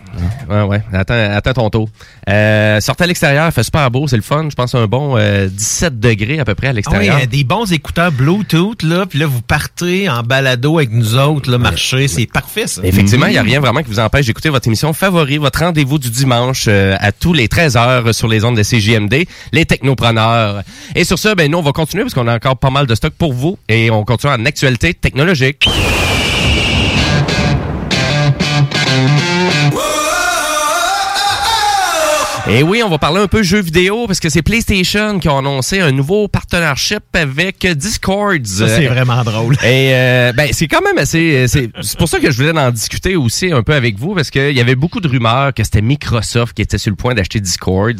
Ouais, 0.50 0.62
ouais. 0.64 0.82
Attends, 0.94 1.14
attends 1.14 1.54
ton 1.54 1.70
tour. 1.70 1.90
Euh, 2.30 2.80
sortez 2.80 3.04
à 3.04 3.08
l'extérieur, 3.08 3.52
fait 3.52 3.64
super 3.64 3.90
beau, 3.92 4.08
c'est 4.08 4.16
le 4.16 4.22
fun. 4.22 4.48
Je 4.50 4.56
pense 4.56 4.76
un 4.76 4.86
bon 4.88 5.16
euh, 5.18 5.48
17 5.48 6.00
degrés 6.00 6.40
à 6.40 6.46
peu 6.46 6.56
près 6.56 6.68
à 6.68 6.70
Ah 6.70 6.74
oui, 6.74 6.76
l'extérieur. 6.78 7.18
euh, 7.22 7.26
des 7.26 7.44
bons 7.44 7.72
écouteurs 7.72 8.12
Bluetooth, 8.12 8.84
là, 8.84 9.06
puis 9.06 9.20
là, 9.20 9.26
vous 9.26 9.42
partez 9.42 10.10
en 10.10 10.22
balado 10.24 10.78
avec 10.78 10.92
nous 10.92 11.18
autres, 11.18 11.50
là, 11.50 11.58
marcher. 11.58 12.08
C'est 12.08 12.26
parfait, 12.26 12.68
ça. 12.68 12.82
Effectivement, 12.84 13.26
il 13.28 13.34
n'y 13.34 13.38
a 13.38 13.44
rien 13.44 13.60
vraiment 13.60 13.82
qui 13.82 13.90
vous 13.90 14.00
empêche 14.00 14.26
d'écouter 14.28 14.50
votre 14.50 14.68
émission 14.68 14.94
favorite, 14.94 15.40
votre 15.40 15.60
rendez-vous 15.60 16.00
du 16.00 16.10
dimanche 16.10 16.66
euh, 16.68 16.96
à 17.00 17.12
tous 17.12 17.34
les 17.34 17.48
13 17.48 17.78
heures 17.78 18.14
sur 18.14 18.28
les 18.28 18.44
ondes 18.44 18.58
de 18.58 18.64
CJMD, 18.64 19.26
les 19.52 19.66
technopreneurs. 19.66 20.62
Et 20.96 21.04
sur 21.04 21.20
ça, 21.20 21.36
ben, 21.36 21.50
nous, 21.52 21.58
on 21.58 21.62
va 21.64 21.72
continuer 21.72 22.04
parce 22.04 22.14
qu'on 22.14 22.28
a 22.28 22.36
encore 22.36 22.58
pas 22.58 22.70
mal 22.70 22.86
de 22.88 22.96
stock 22.96 23.14
pour 23.18 23.34
vous 23.34 23.58
et 23.70 23.90
on 23.92 24.04
continue 24.06 24.34
en 24.34 24.46
actualité 24.46 24.94
technologique. 24.94 25.68
Et 32.48 32.62
oui, 32.62 32.84
on 32.86 32.90
va 32.90 33.00
parler 33.00 33.22
un 33.22 33.28
peu 33.28 33.42
jeux 33.42 33.62
vidéo 33.62 34.06
parce 34.06 34.20
que 34.20 34.30
c'est 34.30 34.44
PlayStation 34.44 35.18
qui 35.18 35.28
a 35.28 35.36
annoncé 35.36 35.80
un 35.80 35.92
nouveau 35.92 36.28
partenariat 36.28 37.00
avec 37.14 37.66
Discord. 37.66 38.46
Ça, 38.46 38.68
c'est 38.68 38.86
vraiment 38.86 39.24
drôle. 39.24 39.56
Et 39.64 39.96
euh, 39.96 40.32
ben 40.32 40.50
c'est 40.52 40.68
quand 40.68 40.84
même 40.84 41.00
assez. 41.00 41.48
C'est 41.48 41.72
pour 41.98 42.08
ça 42.08 42.20
que 42.20 42.30
je 42.30 42.38
voulais 42.38 42.60
en 42.60 42.70
discuter 42.70 43.16
aussi 43.16 43.52
un 43.52 43.64
peu 43.64 43.74
avec 43.74 43.98
vous 43.98 44.14
parce 44.14 44.30
qu'il 44.30 44.52
y 44.52 44.62
avait 44.62 44.76
beaucoup 44.76 45.00
de 45.00 45.08
rumeurs 45.08 45.56
que 45.56 45.64
c'était 45.64 45.82
Microsoft 45.82 46.54
qui 46.54 46.62
était 46.62 46.78
sur 46.78 46.92
le 46.92 46.96
point 46.96 47.16
d'acheter 47.16 47.40
Discord. 47.40 48.00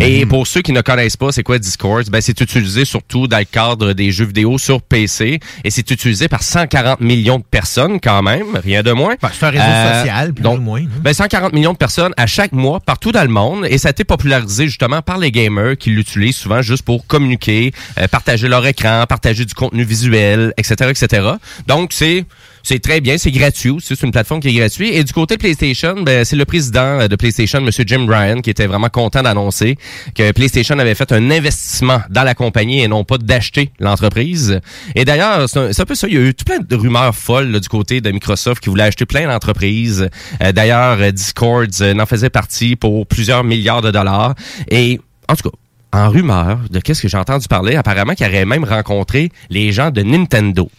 Et 0.00 0.26
pour 0.26 0.48
ceux 0.48 0.62
qui 0.62 0.72
ne 0.72 0.80
connaissent 0.80 1.16
pas, 1.16 1.30
c'est 1.30 1.44
quoi 1.44 1.60
Discord? 1.60 2.08
Ben 2.10 2.20
c'est 2.20 2.40
utilisé 2.40 2.84
surtout 2.84 3.28
dans 3.28 3.38
le 3.38 3.44
cadre 3.44 3.92
des 3.92 4.10
jeux 4.10 4.26
vidéo 4.26 4.58
sur 4.58 4.82
PC 4.82 5.38
et 5.62 5.70
c'est 5.70 5.88
utilisé 5.92 6.26
par 6.26 6.42
140 6.42 7.00
millions 7.00 7.38
de 7.38 7.44
personnes 7.44 8.00
quand 8.00 8.22
même, 8.22 8.56
rien 8.56 8.82
de 8.82 8.90
moins. 8.90 9.14
c'est 9.20 9.46
un 9.46 9.50
réseau 9.50 10.00
social, 10.00 10.34
plus 10.34 10.42
donc, 10.42 10.58
ou 10.58 10.62
moins, 10.62 10.82
ben 11.00 11.14
140 11.14 11.52
millions 11.52 11.74
de 11.74 11.78
personnes 11.78 12.12
à 12.16 12.26
chaque 12.26 12.52
mois 12.52 12.80
partout 12.80 13.12
dans 13.12 13.22
le 13.22 13.28
monde 13.28 13.66
et 13.70 13.78
ça 13.84 13.88
a 13.88 13.90
été 13.90 14.04
popularisé 14.04 14.64
justement 14.64 15.02
par 15.02 15.18
les 15.18 15.30
gamers 15.30 15.76
qui 15.76 15.90
l'utilisent 15.90 16.36
souvent 16.36 16.62
juste 16.62 16.84
pour 16.84 17.06
communiquer, 17.06 17.70
euh, 17.98 18.08
partager 18.08 18.48
leur 18.48 18.66
écran, 18.66 19.04
partager 19.06 19.44
du 19.44 19.52
contenu 19.52 19.84
visuel, 19.84 20.54
etc., 20.56 20.88
etc. 20.88 21.32
Donc 21.66 21.92
c'est 21.92 22.24
c'est 22.64 22.78
très 22.78 23.02
bien, 23.02 23.18
c'est 23.18 23.30
gratuit 23.30 23.68
aussi, 23.68 23.94
c'est 23.94 24.06
une 24.06 24.10
plateforme 24.10 24.40
qui 24.40 24.48
est 24.48 24.54
gratuite. 24.54 24.94
Et 24.94 25.04
du 25.04 25.12
côté 25.12 25.36
de 25.36 25.40
PlayStation, 25.40 26.00
ben, 26.00 26.24
c'est 26.24 26.34
le 26.34 26.46
président 26.46 27.00
euh, 27.00 27.08
de 27.08 27.14
PlayStation, 27.14 27.58
M. 27.58 27.70
Jim 27.86 28.06
Ryan, 28.08 28.40
qui 28.40 28.48
était 28.48 28.66
vraiment 28.66 28.88
content 28.88 29.22
d'annoncer 29.22 29.76
que 30.14 30.32
PlayStation 30.32 30.78
avait 30.78 30.94
fait 30.94 31.12
un 31.12 31.30
investissement 31.30 32.00
dans 32.08 32.22
la 32.24 32.34
compagnie 32.34 32.80
et 32.80 32.88
non 32.88 33.04
pas 33.04 33.18
d'acheter 33.18 33.70
l'entreprise. 33.78 34.60
Et 34.94 35.04
d'ailleurs, 35.04 35.46
c'est 35.46 35.78
un, 35.78 35.84
peu 35.84 35.94
ça, 35.94 36.08
il 36.08 36.14
y 36.14 36.16
a 36.16 36.20
eu 36.20 36.34
tout 36.34 36.46
plein 36.46 36.58
de 36.58 36.74
rumeurs 36.74 37.14
folles 37.14 37.50
là, 37.50 37.60
du 37.60 37.68
côté 37.68 38.00
de 38.00 38.10
Microsoft 38.10 38.62
qui 38.62 38.70
voulait 38.70 38.84
acheter 38.84 39.04
plein 39.04 39.26
d'entreprises. 39.26 40.08
Euh, 40.42 40.52
d'ailleurs, 40.52 40.96
euh, 41.00 41.10
Discord 41.10 41.68
n'en 41.94 42.06
faisait 42.06 42.30
partie 42.30 42.76
pour 42.76 43.06
plusieurs 43.06 43.44
milliards 43.44 43.82
de 43.82 43.90
dollars. 43.90 44.34
Et 44.70 45.00
en 45.28 45.36
tout 45.36 45.50
cas, 45.50 45.56
en 45.92 46.08
rumeur 46.08 46.60
de 46.70 46.80
qu'est-ce 46.80 47.02
que 47.02 47.08
j'ai 47.08 47.18
entendu 47.18 47.46
parler, 47.46 47.76
apparemment 47.76 48.14
qu'il 48.14 48.26
aurait 48.26 48.46
même 48.46 48.64
rencontré 48.64 49.30
les 49.50 49.70
gens 49.70 49.90
de 49.90 50.02
Nintendo. 50.02 50.70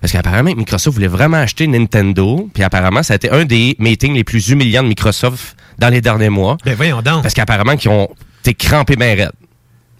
Parce 0.00 0.12
qu'apparemment, 0.12 0.54
Microsoft 0.54 0.94
voulait 0.94 1.08
vraiment 1.08 1.38
acheter 1.38 1.66
Nintendo. 1.66 2.48
Puis 2.54 2.62
apparemment, 2.62 3.02
ça 3.02 3.14
a 3.14 3.16
été 3.16 3.30
un 3.30 3.44
des 3.44 3.76
meetings 3.78 4.14
les 4.14 4.24
plus 4.24 4.48
humiliants 4.48 4.82
de 4.82 4.88
Microsoft 4.88 5.56
dans 5.78 5.88
les 5.88 6.00
derniers 6.00 6.28
mois. 6.28 6.56
Ben 6.64 6.74
voyons 6.74 7.02
donc. 7.02 7.22
Parce 7.22 7.34
qu'apparemment, 7.34 7.76
qu'ils 7.76 7.90
ont 7.90 8.08
été 8.40 8.54
crampés 8.54 8.96
bien 8.96 9.14
raides. 9.14 9.32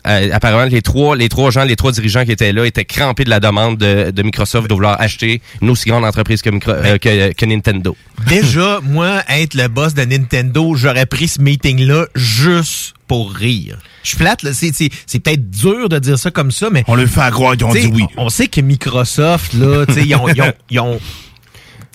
Euh, 0.07 0.31
apparemment, 0.33 0.65
les 0.71 0.81
trois, 0.81 1.17
les 1.17 1.29
trois 1.29 1.51
gens, 1.51 1.65
les 1.65 1.77
trois 1.77 1.93
dirigeants 1.93 2.25
qui 2.25 2.33
étaient 2.33 2.53
là 2.53 2.65
étaient 2.65 2.85
crampés 2.85 3.25
de 3.25 3.31
la 3.31 3.41
demande 3.41 3.77
de, 3.79 4.11
de 4.11 4.23
Microsoft 4.23 4.69
de 4.69 4.75
vouloir 4.75 5.01
acheter 5.01 5.43
une 5.61 5.71
aussi 5.71 5.89
grande 5.89 6.05
entreprise 6.05 6.41
que, 6.41 6.51
Micro- 6.51 6.71
euh, 6.73 6.99
que, 6.99 7.33
que 7.33 7.45
Nintendo. 7.47 7.97
Déjà, 8.29 8.81
moi, 8.85 9.23
être 9.29 9.55
le 9.55 9.69
boss 9.69 9.95
de 9.95 10.03
Nintendo, 10.05 10.75
j'aurais 10.77 11.07
pris 11.07 11.29
ce 11.29 11.41
meeting-là 11.43 12.07
juste 12.15 12.95
pour 13.07 13.33
rire. 13.33 13.79
Je 14.05 14.11
suis 14.11 14.19
plate, 14.19 14.43
là. 14.43 14.53
C'est, 14.53 14.71
c'est, 14.75 14.91
c'est 15.07 15.19
peut-être 15.19 15.51
dur 15.51 15.89
de 15.89 15.99
dire 15.99 16.19
ça 16.19 16.31
comme 16.31 16.51
ça, 16.53 16.69
mais. 16.71 16.85
On 16.87 16.95
le 16.95 17.07
fait 17.07 17.31
croire 17.31 17.57
qu'ils 17.57 17.65
ont 17.67 17.73
dit 17.73 17.91
oui. 17.93 18.05
On, 18.17 18.27
on 18.27 18.29
sait 18.29 18.47
que 18.49 18.61
Microsoft, 18.61 19.53
là, 19.55 19.85
tu 19.87 19.95
sais, 19.95 20.03
ils 20.05 20.15
ont, 20.15 20.29
ils 20.29 20.43
ont- 20.43 20.53
ils 20.71 20.81
ont- 20.81 21.01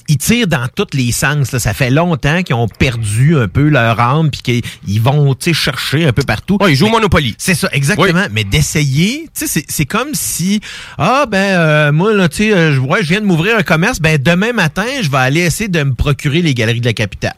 ils 0.08 0.18
tirent 0.18 0.48
dans 0.48 0.68
tous 0.76 0.88
les 0.98 1.12
sens. 1.12 1.52
Là. 1.52 1.60
Ça 1.60 1.74
fait 1.74 1.90
longtemps 1.90 2.44
qu'ils 2.44 2.56
ont 2.56 2.68
perdu 2.68 3.38
un 3.38 3.48
peu 3.48 3.68
leur 3.70 4.00
âme 4.00 4.30
puis 4.32 4.42
qu'ils 4.42 5.02
vont 5.02 5.34
tu 5.36 5.46
sais, 5.46 5.54
chercher 5.54 6.06
un 6.06 6.12
peu 6.14 6.24
partout. 6.24 6.58
ils 6.68 6.76
jouent 6.76 6.88
au 6.88 6.90
Monopoly. 6.90 7.36
C'est 7.38 7.56
ça, 7.56 7.70
exactement. 7.72 8.26
Mais 8.32 8.44
d'essayer, 8.44 9.24
tu 9.34 9.46
sais, 9.46 9.48
c'est- 9.48 9.66
c'est 9.70 9.86
comme 9.86 10.10
si 10.14 10.60
ah 10.98 11.26
ben 11.30 11.38
euh, 11.38 11.92
moi 11.92 12.14
là, 12.14 12.30
tu 12.30 12.38
sais, 12.38 12.54
euh, 12.54 12.74
je 12.74 12.80
ouais, 12.80 13.04
je 13.04 13.10
viens 13.10 13.22
de 13.22 13.26
m'ouvrir 13.26 13.58
un 13.58 13.64
commerce, 13.64 14.00
ben 14.00 14.22
demain 14.22 14.54
matin, 14.54 14.86
je 15.02 15.10
vais 15.10 15.18
aller 15.18 15.42
essayer 15.42 15.68
de 15.70 15.84
me 15.84 15.94
procurer 15.94 16.42
les 16.42 16.54
galeries 16.54 16.82
de 16.82 16.86
la 16.86 16.94
capitale. 16.94 17.36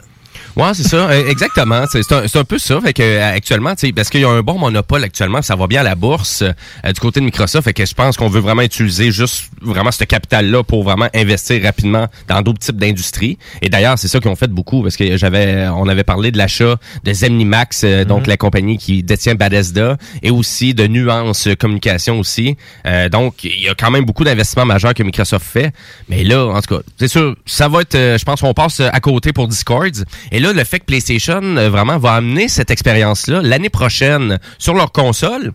Ouais, 0.55 0.73
c'est 0.73 0.83
ça, 0.83 1.09
euh, 1.09 1.27
exactement. 1.27 1.83
C'est 1.91 2.37
un, 2.37 2.43
peu 2.43 2.57
ça. 2.57 2.79
Fait 2.79 2.93
que 2.93 3.03
euh, 3.03 3.35
actuellement, 3.35 3.75
tu 3.75 3.87
sais, 3.87 3.93
parce 3.93 4.09
qu'il 4.09 4.21
y 4.21 4.23
a 4.23 4.29
un 4.29 4.41
bon 4.41 4.57
monopole 4.57 5.03
actuellement, 5.03 5.41
ça 5.41 5.55
va 5.55 5.67
bien 5.67 5.81
à 5.81 5.83
la 5.83 5.95
bourse 5.95 6.43
euh, 6.43 6.91
du 6.93 6.99
côté 6.99 7.19
de 7.19 7.25
Microsoft. 7.25 7.65
Fait 7.65 7.73
que 7.73 7.85
je 7.85 7.93
pense 7.93 8.15
qu'on 8.15 8.29
veut 8.29 8.39
vraiment 8.39 8.61
utiliser 8.61 9.11
juste 9.11 9.49
vraiment 9.61 9.91
ce 9.91 10.03
capital-là 10.05 10.63
pour 10.63 10.83
vraiment 10.83 11.07
investir 11.13 11.61
rapidement 11.61 12.07
dans 12.27 12.41
d'autres 12.41 12.59
types 12.59 12.77
d'industries. 12.77 13.37
Et 13.61 13.69
d'ailleurs, 13.69 13.97
c'est 13.97 14.07
ça 14.07 14.19
qu'ils 14.19 14.29
ont 14.29 14.35
fait 14.35 14.47
beaucoup 14.47 14.81
parce 14.81 14.95
que 14.95 15.17
j'avais, 15.17 15.67
on 15.67 15.87
avait 15.87 16.03
parlé 16.03 16.31
de 16.31 16.37
l'achat 16.37 16.77
de 17.03 17.13
Zemnimax, 17.13 17.83
euh, 17.83 18.05
donc 18.05 18.27
la 18.27 18.37
compagnie 18.37 18.77
qui 18.77 19.03
détient 19.03 19.35
Bethesda, 19.35 19.97
et 20.23 20.31
aussi 20.31 20.73
de 20.73 20.87
Nuance 20.87 21.49
Communication 21.59 22.19
aussi. 22.19 22.55
Euh, 22.85 23.09
donc, 23.09 23.43
il 23.43 23.63
y 23.63 23.69
a 23.69 23.75
quand 23.75 23.91
même 23.91 24.05
beaucoup 24.05 24.23
d'investissements 24.23 24.65
majeurs 24.65 24.93
que 24.93 25.03
Microsoft 25.03 25.45
fait. 25.45 25.73
Mais 26.09 26.23
là, 26.23 26.45
en 26.45 26.61
tout 26.61 26.75
cas, 26.75 26.81
c'est 26.97 27.07
sûr, 27.07 27.35
ça 27.45 27.67
va 27.67 27.81
être, 27.81 27.95
je 27.95 28.23
pense 28.23 28.41
qu'on 28.41 28.53
passe 28.53 28.79
à 28.79 28.99
côté 28.99 29.33
pour 29.33 29.47
Discord. 29.47 29.93
Et 30.31 30.39
là, 30.39 30.44
le 30.53 30.63
fait 30.63 30.79
que 30.79 30.85
PlayStation 30.85 31.41
euh, 31.41 31.69
vraiment 31.69 31.97
va 31.97 32.13
amener 32.13 32.47
cette 32.47 32.71
expérience-là 32.71 33.41
l'année 33.41 33.69
prochaine 33.69 34.39
sur 34.57 34.73
leur 34.73 34.91
console. 34.91 35.53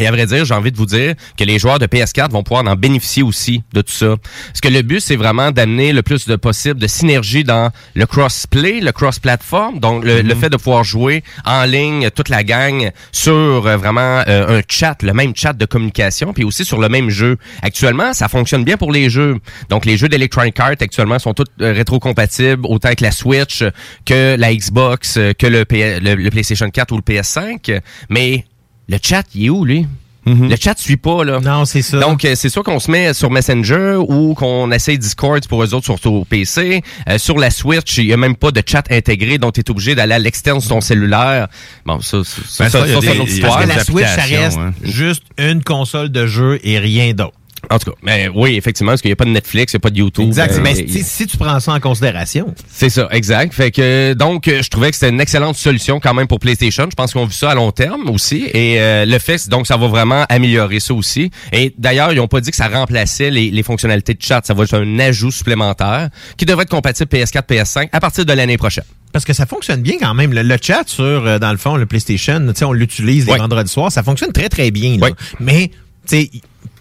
Et 0.00 0.06
à 0.06 0.10
vrai 0.10 0.26
dire, 0.26 0.44
j'ai 0.44 0.54
envie 0.54 0.72
de 0.72 0.76
vous 0.76 0.86
dire 0.86 1.14
que 1.38 1.44
les 1.44 1.58
joueurs 1.58 1.78
de 1.78 1.86
PS4 1.86 2.30
vont 2.30 2.42
pouvoir 2.42 2.66
en 2.66 2.74
bénéficier 2.74 3.22
aussi 3.22 3.62
de 3.74 3.82
tout 3.82 3.92
ça. 3.92 4.16
Parce 4.48 4.60
que 4.62 4.68
le 4.68 4.82
but, 4.82 5.00
c'est 5.00 5.14
vraiment 5.16 5.50
d'amener 5.50 5.92
le 5.92 6.02
plus 6.02 6.26
de 6.26 6.36
possible 6.36 6.80
de 6.80 6.86
synergie 6.86 7.44
dans 7.44 7.70
le 7.94 8.06
cross-play, 8.06 8.80
le 8.80 8.92
cross-platform. 8.92 9.78
Donc, 9.78 10.04
le, 10.04 10.22
le 10.22 10.34
fait 10.34 10.48
de 10.48 10.56
pouvoir 10.56 10.84
jouer 10.84 11.22
en 11.44 11.64
ligne, 11.64 12.08
toute 12.10 12.30
la 12.30 12.42
gang, 12.44 12.90
sur 13.12 13.32
euh, 13.66 13.76
vraiment 13.76 14.22
euh, 14.26 14.58
un 14.58 14.62
chat, 14.68 15.02
le 15.02 15.12
même 15.12 15.36
chat 15.36 15.52
de 15.52 15.66
communication, 15.66 16.32
puis 16.32 16.44
aussi 16.44 16.64
sur 16.64 16.78
le 16.80 16.88
même 16.88 17.10
jeu. 17.10 17.36
Actuellement, 17.62 18.14
ça 18.14 18.28
fonctionne 18.28 18.64
bien 18.64 18.76
pour 18.78 18.92
les 18.92 19.10
jeux. 19.10 19.36
Donc, 19.68 19.84
les 19.84 19.96
jeux 19.98 20.08
d'Electronic 20.08 20.58
Arts, 20.58 20.70
actuellement, 20.80 21.18
sont 21.18 21.34
tous 21.34 21.44
euh, 21.60 21.72
rétrocompatibles, 21.72 22.64
autant 22.64 22.86
avec 22.88 23.00
la 23.02 23.12
Switch 23.12 23.62
que 24.06 24.36
la 24.38 24.54
Xbox, 24.54 25.16
euh, 25.18 25.32
que 25.38 25.46
le, 25.46 25.64
P- 25.66 26.00
le- 26.00 26.14
le 26.14 26.30
PlayStation 26.30 26.70
4 26.70 26.92
ou 26.92 26.96
le 26.96 27.02
PS5. 27.02 27.80
Mais 28.08 28.44
le 28.90 28.98
chat, 29.00 29.24
il 29.34 29.46
est 29.46 29.50
où, 29.50 29.64
lui? 29.64 29.86
Le 30.26 30.54
chat 30.56 30.78
suit 30.78 30.96
pas, 30.96 31.24
là. 31.24 31.40
Non, 31.40 31.64
c'est 31.64 31.82
ça. 31.82 31.98
Donc, 31.98 32.24
euh, 32.24 32.34
c'est 32.36 32.50
soit 32.50 32.62
qu'on 32.62 32.78
se 32.78 32.90
met 32.90 33.14
sur 33.14 33.30
Messenger 33.30 33.96
ou 33.96 34.34
qu'on 34.34 34.70
essaye 34.70 34.98
Discord 34.98 35.46
pour 35.48 35.62
eux 35.62 35.74
autres 35.74 35.86
sur 35.86 35.98
ton 35.98 36.24
PC. 36.24 36.82
Euh, 37.08 37.18
sur 37.18 37.38
la 37.38 37.50
Switch, 37.50 37.98
il 37.98 38.04
y 38.04 38.12
a 38.12 38.16
même 38.16 38.36
pas 38.36 38.50
de 38.50 38.62
chat 38.64 38.84
intégré, 38.90 39.38
donc 39.38 39.54
tu 39.54 39.60
es 39.60 39.70
obligé 39.70 39.94
d'aller 39.94 40.14
à 40.14 40.18
l'externe 40.18 40.60
sur 40.60 40.70
ton 40.70 40.80
cellulaire. 40.80 41.48
Bon, 41.86 42.00
ça, 42.00 42.22
ça, 42.22 42.42
ça, 42.46 42.64
Ben, 42.64 42.70
ça, 42.70 43.00
c'est 43.00 43.14
une 43.14 43.20
autre 43.22 43.30
histoire. 43.30 43.58
Parce 43.58 43.64
que 43.64 43.76
la 43.76 43.84
Switch, 43.84 44.06
ça 44.06 44.22
reste 44.22 44.58
hein. 44.58 44.72
juste 44.82 45.22
une 45.38 45.64
console 45.64 46.10
de 46.10 46.26
jeu 46.26 46.60
et 46.62 46.78
rien 46.78 47.12
d'autre. 47.12 47.39
En 47.70 47.78
tout 47.78 47.90
cas, 47.90 47.96
mais 48.02 48.28
oui, 48.34 48.56
effectivement, 48.56 48.90
parce 48.92 49.00
qu'il 49.00 49.10
n'y 49.10 49.12
a 49.12 49.16
pas 49.16 49.24
de 49.24 49.30
Netflix, 49.30 49.72
il 49.72 49.76
n'y 49.76 49.78
a 49.78 49.80
pas 49.80 49.90
de 49.90 49.98
YouTube. 49.98 50.26
Exact. 50.26 50.54
Euh, 50.56 50.60
Mais 50.62 50.72
il- 50.76 50.90
si, 50.90 51.04
si 51.04 51.26
tu 51.26 51.36
prends 51.36 51.60
ça 51.60 51.72
en 51.72 51.78
considération. 51.80 52.52
C'est 52.68 52.90
ça, 52.90 53.08
exact. 53.12 53.54
Fait 53.54 53.70
que 53.70 54.12
donc 54.14 54.48
euh, 54.48 54.60
je 54.62 54.68
trouvais 54.70 54.90
que 54.90 54.96
c'était 54.96 55.10
une 55.10 55.20
excellente 55.20 55.56
solution 55.56 56.00
quand 56.00 56.12
même 56.12 56.26
pour 56.26 56.40
PlayStation. 56.40 56.86
Je 56.90 56.96
pense 56.96 57.12
qu'on 57.12 57.26
vu 57.26 57.32
ça 57.32 57.50
à 57.50 57.54
long 57.54 57.70
terme 57.70 58.10
aussi. 58.10 58.46
Et 58.52 58.80
euh, 58.80 59.04
le 59.06 59.18
fait, 59.18 59.48
donc 59.48 59.66
ça 59.68 59.76
va 59.76 59.86
vraiment 59.86 60.24
améliorer 60.28 60.80
ça 60.80 60.94
aussi. 60.94 61.30
Et 61.52 61.72
d'ailleurs, 61.78 62.12
ils 62.12 62.20
ont 62.20 62.28
pas 62.28 62.40
dit 62.40 62.50
que 62.50 62.56
ça 62.56 62.68
remplaçait 62.68 63.30
les, 63.30 63.50
les 63.50 63.62
fonctionnalités 63.62 64.14
de 64.14 64.22
chat. 64.22 64.40
Ça 64.44 64.52
va 64.54 64.64
être 64.64 64.74
un 64.74 64.98
ajout 64.98 65.30
supplémentaire 65.30 66.08
qui 66.36 66.44
devrait 66.46 66.64
être 66.64 66.70
compatible 66.70 67.08
PS4, 67.08 67.42
PS5 67.46 67.88
à 67.92 68.00
partir 68.00 68.24
de 68.24 68.32
l'année 68.32 68.56
prochaine. 68.58 68.84
Parce 69.12 69.24
que 69.24 69.32
ça 69.32 69.46
fonctionne 69.46 69.82
bien 69.82 69.94
quand 70.00 70.14
même. 70.14 70.32
Le, 70.32 70.42
le 70.42 70.56
chat 70.60 70.82
sur, 70.86 71.04
euh, 71.04 71.38
dans 71.38 71.50
le 71.52 71.58
fond, 71.58 71.76
le 71.76 71.86
PlayStation, 71.86 72.40
tu 72.48 72.52
sais, 72.54 72.64
on 72.64 72.72
l'utilise 72.72 73.26
les 73.26 73.32
Ouais. 73.32 73.38
vendredis 73.38 73.70
soirs. 73.70 73.90
Ça 73.92 74.02
fonctionne 74.02 74.32
très, 74.32 74.48
très 74.48 74.70
bien. 74.70 74.96
là. 74.98 75.08
Mais, 75.40 75.68
tu 76.08 76.16
sais, 76.16 76.30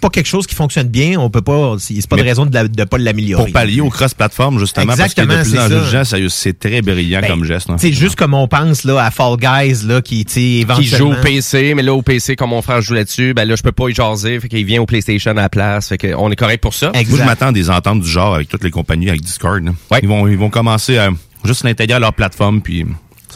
pas 0.01 0.09
quelque 0.09 0.27
chose 0.27 0.47
qui 0.47 0.55
fonctionne 0.55 0.87
bien, 0.87 1.19
on 1.19 1.29
peut 1.29 1.41
pas, 1.41 1.75
c'est 1.79 2.07
pas 2.07 2.15
de 2.15 2.21
raison 2.21 2.45
de, 2.45 2.53
la- 2.53 2.67
de 2.67 2.83
pas 2.85 2.97
l'améliorer. 2.97 3.43
Pour 3.45 3.51
pallier 3.53 3.81
au 3.81 3.89
cross-platform, 3.89 4.57
justement, 4.59 4.91
Exactement, 4.93 5.27
parce 5.35 5.49
que 5.49 5.51
de 5.51 5.55
plus 5.55 5.59
en 5.59 5.63
c'est 5.63 5.75
plus 5.75 5.85
de 5.85 5.91
gens, 5.91 6.29
c'est 6.29 6.59
très 6.59 6.81
brillant 6.81 7.19
Ben, 7.21 7.27
comme 7.27 7.43
geste. 7.43 7.69
C'est 7.77 7.91
juste 7.91 8.15
comme 8.15 8.33
on 8.33 8.47
pense 8.47 8.83
là 8.85 9.03
à 9.03 9.11
Fall 9.11 9.35
Guys 9.37 9.85
là 9.85 10.01
qui 10.01 10.23
tu 10.25 10.33
sais, 10.33 10.39
qui 10.39 10.85
joue 10.85 10.95
éventuellement 10.95 11.19
au 11.19 11.21
PC, 11.23 11.73
mais 11.75 11.83
là 11.83 11.93
au 11.93 12.01
PC, 12.01 12.35
comme 12.35 12.51
mon 12.51 12.61
frère 12.61 12.81
joue 12.81 12.93
là-dessus, 12.93 13.33
ben 13.33 13.45
là 13.45 13.55
je 13.55 13.61
peux 13.63 13.71
pas 13.73 13.89
y 13.89 13.93
jaser, 13.93 14.39
fait 14.39 14.47
qu'il 14.47 14.65
vient 14.65 14.81
au 14.81 14.85
PlayStation 14.85 15.31
à 15.31 15.33
la 15.33 15.49
place, 15.49 15.89
fait 15.89 15.97
qu'on 15.97 16.31
est 16.31 16.35
correct 16.37 16.61
pour 16.61 16.73
ça. 16.73 16.91
Moi, 16.93 17.03
je 17.05 17.23
m'attends 17.23 17.47
à 17.47 17.51
des 17.51 17.69
ententes 17.69 18.01
du 18.01 18.09
genre 18.09 18.35
avec 18.35 18.47
toutes 18.47 18.63
les 18.63 18.71
compagnies, 18.71 19.09
avec 19.09 19.21
Discord. 19.21 19.63
là. 19.63 19.71
Ils, 20.01 20.07
vont, 20.07 20.27
ils 20.27 20.37
vont 20.37 20.49
commencer 20.49 20.97
à 20.97 21.09
juste 21.43 21.63
l'intégrer 21.63 21.95
à 21.97 21.99
leur 21.99 22.13
plateforme, 22.13 22.61
puis 22.61 22.85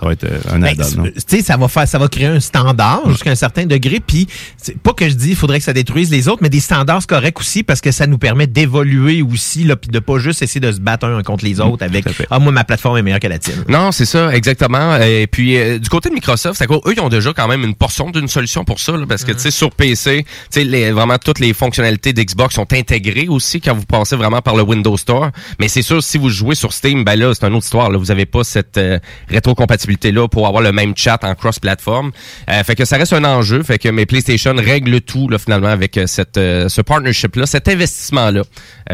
ça 0.03 0.07
va 0.07 0.13
être 0.13 0.23
euh, 0.25 0.39
un 0.55 0.59
Ben, 0.59 0.67
add-on. 0.79 1.03
tu 1.03 1.11
sais, 1.27 1.41
ça 1.41 1.57
va 1.57 1.67
faire, 1.67 1.87
ça 1.87 1.97
va 1.97 2.07
créer 2.07 2.27
un 2.27 2.39
standard 2.39 3.09
jusqu'à 3.09 3.31
un 3.31 3.35
certain 3.35 3.65
degré. 3.65 3.99
Puis, 4.05 4.27
c'est 4.57 4.77
pas 4.77 4.93
que 4.93 5.07
je 5.09 5.13
dis, 5.15 5.29
il 5.29 5.35
faudrait 5.35 5.59
que 5.59 5.65
ça 5.65 5.73
détruise 5.73 6.09
les 6.11 6.27
autres, 6.27 6.39
mais 6.41 6.49
des 6.49 6.59
standards 6.59 7.05
corrects 7.07 7.39
aussi 7.39 7.63
parce 7.63 7.81
que 7.81 7.91
ça 7.91 8.07
nous 8.07 8.17
permet 8.17 8.47
d'évoluer 8.47 9.21
aussi, 9.21 9.63
là, 9.63 9.75
puis 9.75 9.89
de 9.89 9.99
pas 9.99 10.17
juste 10.19 10.41
essayer 10.41 10.59
de 10.61 10.71
se 10.71 10.79
battre 10.79 11.05
un 11.07 11.23
contre 11.23 11.45
les 11.45 11.59
autres 11.59 11.83
avec, 11.83 12.05
ah 12.29 12.39
moi 12.39 12.51
ma 12.51 12.63
plateforme 12.63 12.97
est 12.97 13.01
meilleure 13.01 13.19
que 13.19 13.27
la 13.27 13.39
tienne. 13.39 13.63
Non, 13.69 13.91
c'est 13.91 14.05
ça, 14.05 14.33
exactement. 14.35 14.97
Et 14.97 15.27
puis 15.27 15.57
euh, 15.57 15.79
du 15.79 15.89
côté 15.89 16.09
de 16.09 16.13
Microsoft, 16.15 16.57
c'est 16.57 16.67
quoi 16.67 16.79
eux 16.85 16.93
ils 16.95 16.99
ont 16.99 17.09
déjà 17.09 17.31
quand 17.33 17.47
même 17.47 17.63
une 17.63 17.75
portion 17.75 18.09
d'une 18.09 18.27
solution 18.27 18.63
pour 18.65 18.79
ça 18.79 18.91
là, 18.93 19.05
parce 19.07 19.23
que 19.23 19.31
tu 19.31 19.39
sais 19.39 19.51
sur 19.51 19.71
PC, 19.71 20.23
tu 20.25 20.29
sais 20.49 20.63
les- 20.63 20.91
vraiment 20.91 21.17
toutes 21.17 21.39
les 21.39 21.53
fonctionnalités 21.53 22.13
d'Xbox 22.13 22.55
sont 22.55 22.71
intégrées 22.73 23.27
aussi 23.29 23.61
quand 23.61 23.73
vous 23.73 23.85
passez 23.85 24.15
vraiment 24.15 24.41
par 24.41 24.55
le 24.55 24.63
Windows 24.63 24.97
Store, 24.97 25.29
mais 25.59 25.67
c'est 25.67 25.81
sûr 25.81 26.03
si 26.03 26.17
vous 26.17 26.29
jouez 26.29 26.55
sur 26.55 26.73
Steam, 26.73 27.03
ben 27.03 27.15
là 27.15 27.33
c'est 27.33 27.45
une 27.47 27.53
autre 27.55 27.65
histoire 27.65 27.89
là, 27.89 27.97
vous 27.97 28.11
avez 28.11 28.25
pas 28.25 28.43
cette 28.43 28.77
euh, 28.77 28.99
rétrocompatibilité 29.29 29.92
là 30.11 30.27
pour 30.27 30.47
avoir 30.47 30.61
le 30.61 30.71
même 30.71 30.93
chat 30.95 31.23
en 31.23 31.35
cross-platform. 31.35 32.11
Euh, 32.49 32.63
fait 32.63 32.75
que 32.75 32.85
ça 32.85 32.97
reste 32.97 33.13
un 33.13 33.23
enjeu, 33.23 33.63
fait 33.63 33.79
que 33.79 33.89
mes 33.89 34.05
PlayStation 34.05 34.53
règle 34.55 35.01
tout 35.01 35.29
là 35.29 35.37
finalement 35.37 35.67
avec 35.67 35.97
euh, 35.97 36.07
cette 36.07 36.37
euh, 36.37 36.69
ce 36.69 36.81
partnership 36.81 37.35
là, 37.35 37.45
cet 37.45 37.67
investissement 37.67 38.31
là 38.31 38.43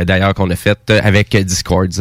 d'ailleurs 0.05 0.33
qu'on 0.33 0.49
a 0.49 0.55
fait 0.55 0.77
euh, 0.89 0.99
avec 1.03 1.33
euh, 1.35 1.43
Discord. 1.43 1.91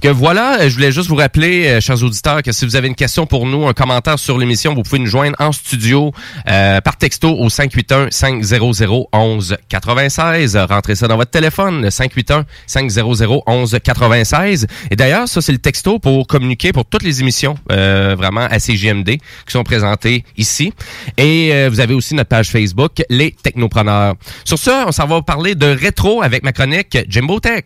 Que 0.00 0.08
voilà, 0.08 0.60
euh, 0.60 0.68
je 0.68 0.74
voulais 0.74 0.92
juste 0.92 1.08
vous 1.08 1.16
rappeler 1.16 1.66
euh, 1.66 1.80
chers 1.80 2.02
auditeurs 2.02 2.42
que 2.42 2.52
si 2.52 2.64
vous 2.64 2.76
avez 2.76 2.88
une 2.88 2.94
question 2.94 3.26
pour 3.26 3.46
nous, 3.46 3.66
un 3.66 3.72
commentaire 3.72 4.18
sur 4.18 4.38
l'émission, 4.38 4.74
vous 4.74 4.82
pouvez 4.82 4.98
nous 4.98 5.06
joindre 5.06 5.36
en 5.38 5.52
studio 5.52 6.12
euh, 6.48 6.80
par 6.80 6.96
texto 6.96 7.30
au 7.30 7.48
581 7.48 8.10
500 8.10 9.08
11 9.12 9.56
96. 9.68 10.56
Rentrez 10.68 10.94
ça 10.96 11.08
dans 11.08 11.16
votre 11.16 11.30
téléphone, 11.30 11.82
le 11.82 11.90
581 11.90 12.44
500 12.66 13.42
11 13.46 13.78
96. 13.82 14.66
Et 14.90 14.96
d'ailleurs, 14.96 15.28
ça 15.28 15.40
c'est 15.40 15.52
le 15.52 15.58
texto 15.58 15.98
pour 15.98 16.26
communiquer 16.26 16.72
pour 16.72 16.84
toutes 16.84 17.02
les 17.02 17.20
émissions 17.20 17.56
euh, 17.70 18.14
vraiment 18.16 18.46
à 18.50 18.58
CGMD 18.58 19.10
qui 19.10 19.20
sont 19.48 19.64
présentées 19.64 20.24
ici. 20.36 20.72
Et 21.16 21.50
euh, 21.52 21.68
vous 21.70 21.80
avez 21.80 21.94
aussi 21.94 22.14
notre 22.14 22.28
page 22.28 22.50
Facebook, 22.50 23.02
les 23.08 23.32
Technopreneurs. 23.32 24.14
Sur 24.44 24.58
ce, 24.58 24.86
on 24.86 24.92
s'en 24.92 25.06
va 25.06 25.22
parler 25.22 25.54
de 25.54 25.66
rétro 25.66 26.22
avec 26.22 26.42
ma 26.42 26.52
chronique 26.52 26.98
Jimbo 27.08 27.35
Tech. 27.40 27.64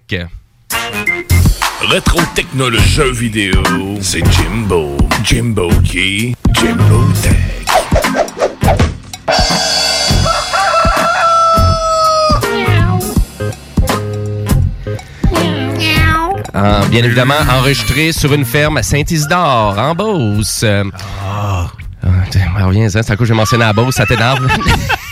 Rétro 1.83 2.21
technologie 2.35 2.89
jeux 2.89 3.13
vidéo, 3.13 3.63
c'est 4.01 4.23
Jimbo. 4.33 4.97
Jimbo 5.25 5.71
qui? 5.85 6.35
Jimbo 6.55 7.05
Tech. 7.23 7.35
Euh, 16.55 16.87
bien 16.89 17.05
évidemment, 17.05 17.35
enregistré 17.49 18.13
sur 18.13 18.33
une 18.35 18.45
ferme 18.45 18.77
à 18.77 18.83
Saint-Isidore, 18.83 19.79
en 19.79 19.95
Beauce. 19.95 20.65
Ah. 20.65 21.67
ah, 22.03 22.09
tiens, 22.31 22.51
reviens, 22.65 22.87
hein, 22.87 22.89
c'est 22.91 22.99
à 22.99 23.17
cause 23.17 23.19
que 23.19 23.25
j'ai 23.27 23.35
mentionné 23.35 23.65
à 23.65 23.73
Beauce, 23.73 23.95
ça 23.95 24.07
t'énerve. 24.07 24.47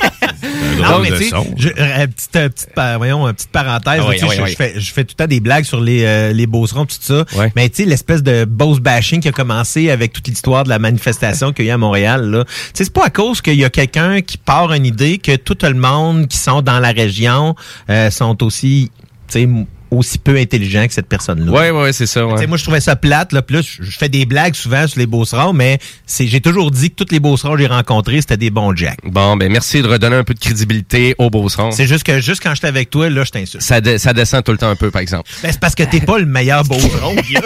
Non, 0.82 0.98
mais 1.00 1.10
tu 1.10 1.28
sais, 1.28 1.34
euh, 1.34 2.06
petite, 2.06 2.36
euh, 2.36 2.48
petite, 2.48 2.74
pa- 2.74 2.96
voyons, 2.96 3.26
euh, 3.26 3.32
petite 3.32 3.50
parenthèse, 3.50 4.00
Ah 4.02 4.08
oui, 4.08 4.16
ah 4.22 4.26
oui, 4.28 4.34
je, 4.36 4.42
oui. 4.42 4.50
je 4.50 4.56
fais, 4.56 4.80
je 4.80 4.92
fais 4.92 5.04
tout 5.04 5.14
le 5.18 5.24
temps 5.24 5.28
des 5.28 5.40
blagues 5.40 5.64
sur 5.64 5.80
les, 5.80 6.04
euh, 6.04 6.32
les 6.32 6.46
beaucerons, 6.46 6.86
tout 6.86 6.96
ça. 7.00 7.24
Mais 7.56 7.68
tu 7.68 7.76
sais, 7.82 7.84
l'espèce 7.88 8.22
de 8.22 8.44
Beauce 8.44 8.80
bashing 8.80 9.20
qui 9.20 9.28
a 9.28 9.32
commencé 9.32 9.90
avec 9.90 10.12
toute 10.12 10.28
l'histoire 10.28 10.64
de 10.64 10.68
la 10.68 10.78
manifestation 10.78 11.52
qu'il 11.52 11.64
y 11.66 11.68
a 11.68 11.72
eu 11.72 11.74
à 11.74 11.78
Montréal, 11.78 12.30
là. 12.30 12.44
Tu 12.44 12.50
sais, 12.74 12.84
c'est 12.84 12.92
pas 12.92 13.06
à 13.06 13.10
cause 13.10 13.40
qu'il 13.40 13.54
y 13.56 13.64
a 13.64 13.70
quelqu'un 13.70 14.20
qui 14.20 14.38
part 14.38 14.72
une 14.72 14.86
idée 14.86 15.18
que 15.18 15.36
tout 15.36 15.56
le 15.62 15.74
monde 15.74 16.26
qui 16.28 16.36
sont 16.38 16.62
dans 16.62 16.78
la 16.80 16.90
région 16.92 17.54
euh, 17.90 18.10
sont 18.10 18.42
aussi, 18.44 18.90
tu 19.28 19.40
sais, 19.40 19.48
aussi 19.90 20.18
peu 20.18 20.36
intelligents 20.36 20.86
que 20.86 20.92
cette 20.92 21.08
personne-là. 21.08 21.50
Ouais, 21.50 21.70
ouais, 21.70 21.92
c'est 21.92 22.06
ça. 22.06 22.26
Ouais. 22.26 22.46
moi, 22.46 22.56
je 22.56 22.62
trouvais 22.62 22.80
ça 22.80 22.96
plate. 22.96 23.32
Là, 23.32 23.42
puis 23.42 23.56
là, 23.56 23.62
je, 23.62 23.96
fais 23.98 24.08
des 24.08 24.26
blagues 24.26 24.54
souvent 24.54 24.86
sur 24.86 24.98
les 24.98 25.06
beaucerons, 25.06 25.52
mais 25.52 25.78
c'est, 26.06 26.26
j'ai 26.26 26.40
toujours 26.40 26.70
dit 26.70 26.90
que 26.90 27.02
tous 27.04 27.12
les 27.12 27.20
beaucerons 27.20 27.52
que 27.54 27.58
j'ai 27.60 27.66
rencontrés, 27.66 28.20
c'était 28.20 28.36
des 28.36 28.50
bons 28.50 28.74
jacks. 28.76 28.98
Bon, 29.04 29.36
ben 29.36 29.50
merci 29.50 29.82
de 29.82 29.88
redonner 29.88 30.16
un 30.16 30.24
peu 30.24 30.34
de 30.34 30.38
crédibilité 30.40 31.14
au 31.18 31.30
Beauceron. 31.30 31.70
C'est 31.72 31.86
juste 31.86 32.04
que 32.04 32.20
juste 32.20 32.42
quand 32.42 32.54
j'étais 32.54 32.66
avec 32.68 32.90
toi, 32.90 33.08
là, 33.10 33.24
je 33.24 33.30
t'insulte. 33.30 33.62
Ça, 33.62 33.80
de- 33.80 33.98
ça 33.98 34.12
descend 34.12 34.44
tout 34.44 34.52
le 34.52 34.58
temps 34.58 34.70
un 34.70 34.76
peu, 34.76 34.90
par 34.90 35.00
exemple. 35.02 35.28
Ben, 35.42 35.50
c'est 35.52 35.60
parce 35.60 35.74
que 35.74 35.82
t'es 35.82 36.00
pas 36.00 36.18
le 36.18 36.26
meilleur 36.26 36.64
beauceron, 36.68 37.14
Guillaume. 37.16 37.42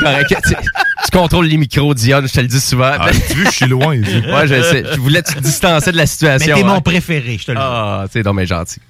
Correct. 0.00 0.34
tu, 0.46 0.54
tu 0.54 1.10
contrôles 1.12 1.46
les 1.46 1.56
micros, 1.56 1.94
Dion, 1.94 2.22
je 2.26 2.32
te 2.32 2.40
le 2.40 2.46
dis 2.46 2.60
souvent. 2.60 2.92
Ah, 2.98 3.10
tu 3.28 3.34
veux, 3.36 3.44
je 3.46 3.50
suis 3.50 3.66
loin. 3.66 3.94
ici. 3.94 4.22
ouais, 4.32 4.46
je 4.46 4.62
sais. 4.62 4.84
Je 4.94 5.00
voulais 5.00 5.22
te 5.22 5.38
distancer 5.40 5.92
de 5.92 5.96
la 5.96 6.04
Mais 6.04 6.06
situation. 6.06 6.54
t'es 6.54 6.62
hein. 6.62 6.66
mon 6.66 6.80
préféré, 6.80 7.36
je 7.38 7.46
te 7.46 7.50
le 7.52 7.56
dis. 7.58 7.62
Ah, 7.64 8.04
c'est 8.12 8.22
donc 8.22 8.36
bien 8.36 8.46
gentil. 8.46 8.80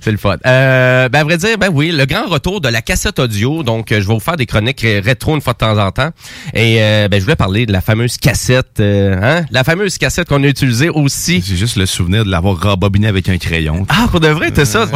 C'est 0.00 0.12
le 0.12 0.18
fun. 0.18 0.36
Euh, 0.46 1.08
ben, 1.08 1.20
à 1.20 1.24
vrai 1.24 1.36
dire, 1.38 1.51
ben 1.56 1.68
oui, 1.72 1.90
le 1.90 2.04
grand 2.06 2.26
retour 2.26 2.60
de 2.60 2.68
la 2.68 2.82
cassette 2.82 3.18
audio. 3.18 3.62
Donc, 3.62 3.92
euh, 3.92 4.00
je 4.00 4.06
vais 4.08 4.14
vous 4.14 4.20
faire 4.20 4.36
des 4.36 4.46
chroniques 4.46 4.80
ré- 4.80 5.00
rétro 5.00 5.34
une 5.34 5.40
fois 5.40 5.52
de 5.52 5.58
temps 5.58 5.78
en 5.78 5.90
temps. 5.90 6.10
Et 6.54 6.76
euh, 6.82 7.08
ben, 7.08 7.18
je 7.18 7.24
voulais 7.24 7.36
parler 7.36 7.66
de 7.66 7.72
la 7.72 7.80
fameuse 7.80 8.16
cassette, 8.16 8.80
euh, 8.80 9.16
hein? 9.22 9.44
La 9.50 9.64
fameuse 9.64 9.98
cassette 9.98 10.28
qu'on 10.28 10.42
a 10.44 10.46
utilisée 10.46 10.88
aussi. 10.88 11.42
J'ai 11.46 11.56
juste 11.56 11.76
le 11.76 11.86
souvenir 11.86 12.24
de 12.24 12.30
l'avoir 12.30 12.60
rembobiné 12.60 13.06
avec 13.06 13.28
un 13.28 13.38
crayon. 13.38 13.86
Ah, 13.88 14.06
pour 14.10 14.20
de 14.20 14.28
vrai, 14.28 14.50
t'as 14.50 14.64
ça? 14.64 14.86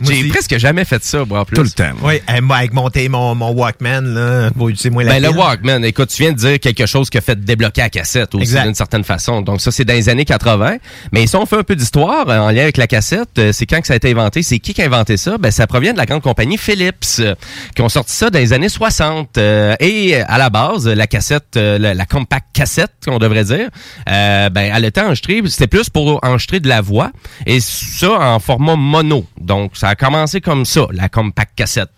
J'ai 0.00 0.24
presque 0.28 0.56
jamais 0.58 0.84
fait 0.84 1.02
ça, 1.04 1.24
moi, 1.24 1.40
en 1.40 1.44
plus. 1.44 1.56
Tout 1.56 1.62
le 1.62 1.70
temps. 1.70 1.90
Oui, 2.02 2.14
avec 2.26 2.72
mon, 2.72 2.88
mon, 3.10 3.34
mon 3.34 3.50
Walkman, 3.52 4.00
là, 4.02 4.50
pour 4.50 4.68
utiliser 4.68 4.90
moins 4.90 5.04
la 5.04 5.12
Ben, 5.20 5.22
le. 5.22 5.28
Walkman, 5.30 5.84
écoute, 5.84 6.08
tu 6.08 6.22
viens 6.22 6.32
de 6.32 6.36
dire 6.38 6.60
quelque 6.60 6.86
chose 6.86 7.10
qui 7.10 7.18
a 7.18 7.20
fait 7.20 7.38
débloquer 7.42 7.82
la 7.82 7.90
cassette 7.90 8.34
aussi 8.34 8.54
d'une 8.54 8.74
certaine 8.74 9.04
façon. 9.04 9.42
Donc 9.42 9.60
ça, 9.60 9.70
c'est 9.70 9.84
dans 9.84 9.94
les 9.94 10.08
années 10.08 10.24
80. 10.24 10.76
Mais 11.12 11.26
si 11.26 11.36
on 11.36 11.46
fait 11.46 11.56
un 11.58 11.62
peu 11.62 11.76
d'histoire 11.76 12.26
en 12.28 12.50
lien 12.50 12.62
avec 12.62 12.76
la 12.76 12.86
cassette, 12.86 13.52
c'est 13.52 13.66
quand 13.66 13.80
que 13.80 13.86
ça 13.86 13.92
a 13.94 13.96
été 13.96 14.10
inventé? 14.10 14.42
C'est 14.42 14.58
qui 14.58 14.74
qui 14.74 14.82
a 14.82 14.86
inventé 14.86 15.16
ça? 15.16 15.38
Ben, 15.38 15.50
ça 15.50 15.66
provient 15.66 15.92
de 15.92 15.98
la 15.98 16.05
grande 16.06 16.22
compagnie 16.22 16.56
Philips, 16.56 17.20
euh, 17.20 17.34
qui 17.74 17.82
ont 17.82 17.88
sorti 17.88 18.12
ça 18.12 18.30
dans 18.30 18.38
les 18.38 18.52
années 18.52 18.68
60. 18.68 19.36
Euh, 19.38 19.76
et 19.80 20.16
euh, 20.16 20.24
à 20.26 20.38
la 20.38 20.50
base, 20.50 20.88
la 20.88 21.06
cassette, 21.06 21.56
la, 21.56 22.06
compact 22.06 22.46
cassette, 22.54 22.92
qu'on 23.04 23.18
devrait 23.18 23.44
dire, 23.44 23.68
ben, 24.06 24.50
elle 24.56 24.84
était 24.84 25.02
enregistrée, 25.02 25.42
c'était 25.46 25.66
plus 25.66 25.90
pour 25.90 26.20
enregistrer 26.24 26.60
de 26.60 26.68
la 26.68 26.80
voix. 26.80 27.10
Et 27.44 27.60
ça 27.60 28.12
en 28.12 28.38
format 28.38 28.76
mono. 28.76 29.26
Donc, 29.38 29.72
ça 29.76 29.88
a 29.88 29.94
commencé 29.94 30.40
comme 30.40 30.64
ça, 30.64 30.86
la 30.92 31.08
compact 31.08 31.52
cassette. 31.56 31.90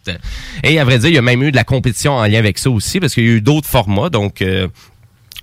Et 0.65 0.81
à 0.81 0.85
vrai 0.85 0.99
dire, 0.99 1.11
il 1.11 1.15
y 1.15 1.19
a 1.19 1.23
même 1.23 1.43
eu 1.43 1.51
de 1.51 1.57
la 1.57 1.65
compétition 1.65 2.15
en 2.15 2.25
lien 2.25 2.39
avec 2.39 2.59
ça 2.59 2.71
aussi, 2.71 3.01
parce 3.01 3.15
qu'il 3.15 3.25
y 3.25 3.29
a 3.29 3.33
eu 3.33 3.41
d'autres 3.41 3.69
formats. 3.69 4.11
Donc, 4.11 4.43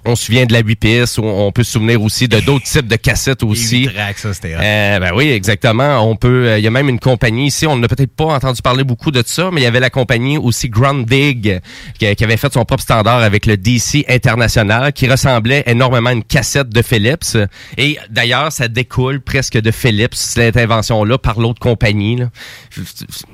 on 0.06 0.16
se 0.16 0.26
souvient 0.26 0.46
de 0.46 0.54
la 0.54 0.60
8 0.60 0.76
pistes, 0.76 1.18
ou 1.18 1.24
on 1.26 1.52
peut 1.52 1.64
se 1.64 1.74
souvenir 1.74 2.02
aussi 2.02 2.28
de 2.28 2.40
d'autres 2.40 2.66
types 2.66 2.88
de 2.88 2.96
cassettes 2.96 3.44
aussi. 3.44 3.88
tracks, 3.94 4.18
ça. 4.20 4.30
Euh, 4.44 5.00
ben 5.00 5.12
oui, 5.16 5.30
exactement. 5.30 6.00
On 6.10 6.16
peut. 6.16 6.48
euh, 6.50 6.58
Il 6.60 6.64
y 6.64 6.68
a 6.68 6.72
même 6.72 6.90
une 6.90 7.00
compagnie 7.00 7.48
ici. 7.48 7.66
On 7.68 7.76
n'a 7.78 7.88
peut-être 7.88 8.14
pas 8.16 8.26
entendu 8.26 8.62
parler 8.62 8.84
beaucoup 8.84 9.12
de 9.12 9.24
ça, 9.26 9.50
mais 9.52 9.62
il 9.62 9.64
y 9.64 9.68
avait 9.68 9.80
la 9.80 9.90
compagnie 9.90 10.38
aussi 10.38 10.70
Grand 10.70 10.94
Dig 11.06 11.60
qui, 12.00 12.16
qui 12.16 12.24
avait 12.24 12.38
fait 12.38 12.54
son 12.54 12.66
propre 12.66 12.84
standard 12.84 13.22
avec 13.22 13.46
le 13.46 13.58
DC 13.58 14.06
International, 14.08 14.94
qui 14.94 15.08
ressemblait 15.08 15.64
énormément 15.68 16.10
à 16.10 16.14
une 16.14 16.24
cassette 16.24 16.70
de 16.70 16.82
Philips. 16.82 17.38
Et 17.78 17.98
d'ailleurs, 18.10 18.52
ça 18.52 18.68
découle 18.68 19.22
presque 19.22 19.60
de 19.60 19.72
Philips 19.72 20.14
cette 20.16 20.58
invention-là 20.58 21.18
par 21.18 21.40
l'autre 21.40 21.60
compagnie. 21.60 22.18
là. 22.18 22.30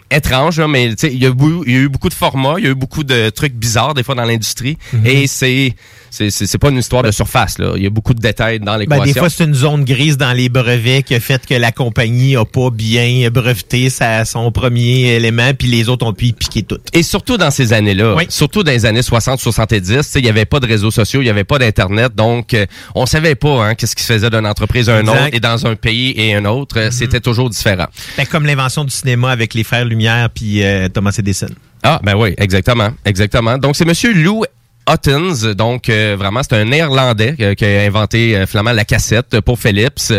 Étrange, 0.10 0.60
là, 0.60 0.68
mais 0.68 0.90
tu 0.90 0.96
sais, 1.08 1.14
il 1.14 1.22
y, 1.22 1.26
a 1.26 1.32
bou- 1.32 1.64
il 1.66 1.74
y 1.74 1.76
a 1.78 1.80
eu 1.82 1.90
beaucoup 1.90 2.10
de 2.10 2.14
formats, 2.14 2.56
il 2.58 2.66
y 2.66 2.68
a 2.68 2.72
eu 2.72 2.76
beaucoup 2.76 3.04
de 3.04 3.30
trucs 3.30 3.54
bizarres 3.54 3.94
des 3.94 4.04
fois 4.04 4.16
dans 4.16 4.26
l'industrie. 4.26 4.78
Mhm. 4.94 5.06
Et 5.06 5.28
c'est 5.28 5.74
c'est 6.12 6.58
pas 6.58 6.70
une 6.70 6.78
histoire 6.78 7.04
de 7.04 7.12
surface 7.12 7.58
là. 7.58 7.74
Il 7.78 7.84
y 7.84 7.88
a 7.88 7.90
beaucoup 7.90 8.14
de 8.14 8.20
détails 8.20 8.60
dans 8.60 8.74
Ben, 8.74 8.80
l'équation. 8.80 9.04
des 9.06 9.14
fois, 9.14 9.30
c'est 9.30 9.44
une 9.46 9.54
zone 9.54 9.86
grise 9.86 10.18
dans 10.18 10.34
les 10.34 10.50
brevets 10.50 11.04
qui 11.04 11.16
a 11.16 11.20
fait 11.20 11.46
que 11.46 11.54
la 11.54 11.72
compagnie 11.72 12.36
a 12.36 12.44
pas 12.46 12.70
bien 12.70 13.30
breveté 13.32 13.90
sa, 13.90 14.26
son 14.26 14.52
premier 14.52 15.16
élément, 15.16 15.54
puis 15.58 15.68
les 15.70 15.88
autres 15.90 16.06
ont 16.06 16.14
pu 16.14 16.26
y 16.28 16.34
piquer 16.34 16.64
tout. 16.64 16.78
Et 16.94 17.02
surtout 17.04 17.38
dans 17.38 17.50
ces 17.52 17.74
années-là, 17.74 18.16
surtout 18.30 18.64
dans 18.64 18.72
les 18.72 18.86
années 18.86 19.02
60-70, 19.02 19.98
tu 19.98 20.04
sais, 20.04 20.20
il 20.20 20.24
n'y 20.24 20.30
avait 20.30 20.46
pas 20.46 20.60
de 20.60 20.68
réseaux 20.68 20.92
sociaux, 20.92 21.22
il 21.22 21.26
n'y 21.26 21.30
avait 21.30 21.44
pas 21.44 21.58
d'Internet, 21.60 22.14
donc 22.16 22.54
euh, 22.54 22.66
on 22.96 23.06
savait 23.06 23.36
pas 23.36 23.66
hein, 23.66 23.76
qu'est-ce 23.76 23.96
qui 23.96 24.04
se 24.04 24.12
faisait 24.14 24.30
d'une 24.30 24.46
entreprise 24.46 24.90
à 24.90 24.96
un 24.98 25.00
Exact. 25.02 25.14
autre 25.28 25.36
et 25.36 25.40
dans 25.40 25.66
un 25.68 25.76
pays 25.76 26.14
et 26.18 26.36
un 26.36 26.46
autre, 26.46 26.78
euh, 26.80 26.92
c'était 26.92 27.20
toujours 27.22 27.50
différent. 27.50 27.88
Ben, 28.18 28.26
comme 28.26 28.46
l'invention 28.46 28.84
du 28.84 28.92
cinéma 28.92 29.32
avec 29.32 29.54
les 29.54 29.64
frères 29.64 29.86
Lumière 29.86 30.30
puis 30.30 30.64
euh, 30.64 30.90
Thomas 30.90 31.16
Edison. 31.18 31.48
Ah, 31.84 32.00
ben 32.04 32.16
oui, 32.16 32.34
exactement, 32.38 32.90
exactement. 33.06 33.58
Donc 33.58 33.76
c'est 33.76 33.86
Monsieur 33.86 34.14
Lou 34.14 34.44
Huttons. 34.90 35.54
Donc, 35.54 35.90
euh, 35.90 36.16
vraiment, 36.18 36.42
c'est 36.44 36.56
un 36.56 36.66
Néerlandais 36.66 37.36
euh, 37.40 37.54
qui 37.54 37.66
a 37.66 37.82
inventé 37.84 38.36
euh, 38.36 38.46
finalement 38.46 38.72
la 38.74 38.84
cassette 38.86 39.40
pour 39.42 39.60
Philips. 39.60 40.12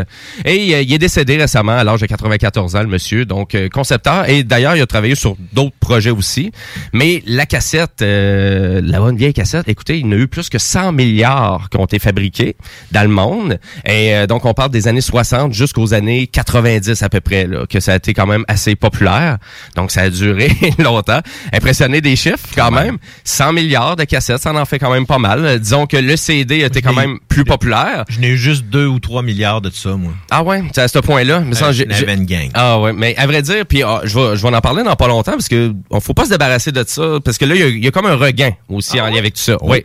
Et 0.44 0.74
euh, 0.74 0.82
il 0.82 0.92
est 0.92 0.98
décédé 0.98 1.36
récemment 1.36 1.72
à 1.72 1.84
l'âge 1.84 2.00
de 2.00 2.06
94 2.06 2.76
ans, 2.76 2.80
le 2.82 2.86
monsieur. 2.86 3.24
Donc, 3.24 3.54
euh, 3.54 3.68
concepteur. 3.68 4.28
Et 4.28 4.44
d'ailleurs, 4.44 4.76
il 4.76 4.82
a 4.82 4.86
travaillé 4.86 5.14
sur 5.14 5.36
d'autres 5.52 5.76
projets 5.80 6.10
aussi. 6.10 6.52
Mais 6.92 7.22
la 7.26 7.44
cassette, 7.46 8.02
euh, 8.02 8.80
la 8.84 8.98
bonne 9.00 9.16
vieille 9.16 9.34
cassette, 9.34 9.68
écoutez, 9.68 9.98
il 9.98 10.06
y 10.06 10.08
en 10.08 10.12
a 10.12 10.16
eu 10.16 10.28
plus 10.28 10.48
que 10.48 10.58
100 10.58 10.92
milliards 10.92 11.68
qui 11.70 11.76
ont 11.78 11.84
été 11.84 11.98
fabriqués 11.98 12.56
dans 12.92 13.02
le 13.02 13.08
monde. 13.08 13.58
Et 13.84 14.14
euh, 14.14 14.26
donc, 14.26 14.44
on 14.44 14.54
parle 14.54 14.70
des 14.70 14.86
années 14.88 15.00
60 15.00 15.52
jusqu'aux 15.52 15.92
années 15.92 16.26
90 16.28 17.02
à 17.02 17.08
peu 17.08 17.20
près, 17.20 17.46
là, 17.46 17.66
que 17.66 17.80
ça 17.80 17.94
a 17.94 17.96
été 17.96 18.14
quand 18.14 18.26
même 18.26 18.44
assez 18.48 18.76
populaire. 18.76 19.38
Donc, 19.76 19.90
ça 19.90 20.02
a 20.02 20.10
duré 20.10 20.50
longtemps. 20.78 21.20
Impressionné 21.52 22.00
des 22.00 22.16
chiffres, 22.16 22.48
quand 22.54 22.70
même. 22.70 22.98
100 23.24 23.52
milliards 23.52 23.96
de 23.96 24.04
cassettes, 24.04 24.40
ça 24.54 24.60
en 24.60 24.64
fait 24.64 24.78
quand 24.78 24.90
même 24.92 25.06
pas 25.06 25.18
mal. 25.18 25.44
Euh, 25.44 25.58
Disons 25.58 25.86
que 25.86 25.96
le 25.96 26.16
CD 26.16 26.60
était 26.60 26.82
quand 26.82 26.92
même 26.92 27.18
plus 27.28 27.44
populaire. 27.44 28.04
Je 28.08 28.20
n'ai 28.20 28.28
eu 28.28 28.36
juste 28.36 28.64
2 28.66 28.86
ou 28.86 28.98
3 28.98 29.22
milliards 29.22 29.60
de 29.60 29.70
ça, 29.70 29.90
moi. 29.96 30.12
Ah 30.30 30.42
ouais, 30.42 30.62
c'est 30.74 30.82
à 30.82 30.88
ce 30.88 30.98
point-là? 30.98 31.40
Mais 31.40 31.60
Euh, 31.62 31.72
j'ai- 31.72 31.86
une 32.12 32.26
gang. 32.26 32.48
Ah 32.54 32.78
ouais, 32.80 32.92
mais 32.92 33.16
à 33.16 33.26
vrai 33.26 33.42
dire, 33.42 33.64
puis 33.66 33.82
ah, 33.82 34.00
je 34.04 34.18
vais 34.18 34.36
je 34.36 34.42
vais 34.42 34.54
en 34.54 34.60
parler 34.60 34.82
dans 34.82 34.96
pas 34.96 35.08
longtemps 35.08 35.32
parce 35.32 35.48
que 35.48 35.72
on 35.90 36.00
faut 36.00 36.14
pas 36.14 36.24
se 36.24 36.30
débarrasser 36.30 36.72
de 36.72 36.84
ça 36.86 37.18
parce 37.24 37.38
que 37.38 37.44
là 37.44 37.54
il 37.54 37.60
y 37.60 37.62
a- 37.64 37.68
il 37.68 37.84
y, 37.84 37.88
a 37.88 37.90
comme 37.90 38.06
un 38.06 38.16
regain 38.16 38.50
aussi 38.68 39.00
en 39.00 39.06
lien 39.06 39.16
avec 39.18 39.34
tout 39.34 39.40
ça. 39.42 39.56
Oui. 39.62 39.84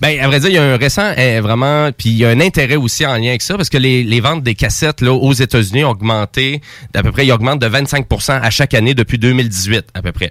Ben 0.00 0.18
à 0.20 0.26
vrai 0.26 0.40
dire, 0.40 0.48
il 0.50 0.54
y 0.54 0.58
a 0.58 0.64
un 0.64 0.76
récent 0.76 1.12
euh, 1.16 1.40
vraiment 1.42 1.90
puis 1.96 2.08
il 2.10 2.16
y 2.16 2.24
a 2.24 2.30
un 2.30 2.40
intérêt 2.40 2.76
aussi 2.76 3.04
en 3.06 3.14
lien 3.16 3.28
avec 3.28 3.42
ça 3.42 3.56
parce 3.56 3.68
que 3.68 3.78
les, 3.78 4.02
les 4.04 4.20
ventes 4.20 4.42
des 4.42 4.54
cassettes 4.54 5.00
là 5.00 5.12
aux 5.12 5.32
États-Unis 5.32 5.84
ont 5.84 5.90
augmenté 5.90 6.60
d'à 6.92 7.02
peu 7.02 7.12
près 7.12 7.26
ils 7.26 7.32
augmentent 7.32 7.60
de 7.60 7.68
25% 7.68 8.40
à 8.42 8.50
chaque 8.50 8.74
année 8.74 8.94
depuis 8.94 9.18
2018 9.18 9.86
à 9.94 10.02
peu 10.02 10.12
près. 10.12 10.30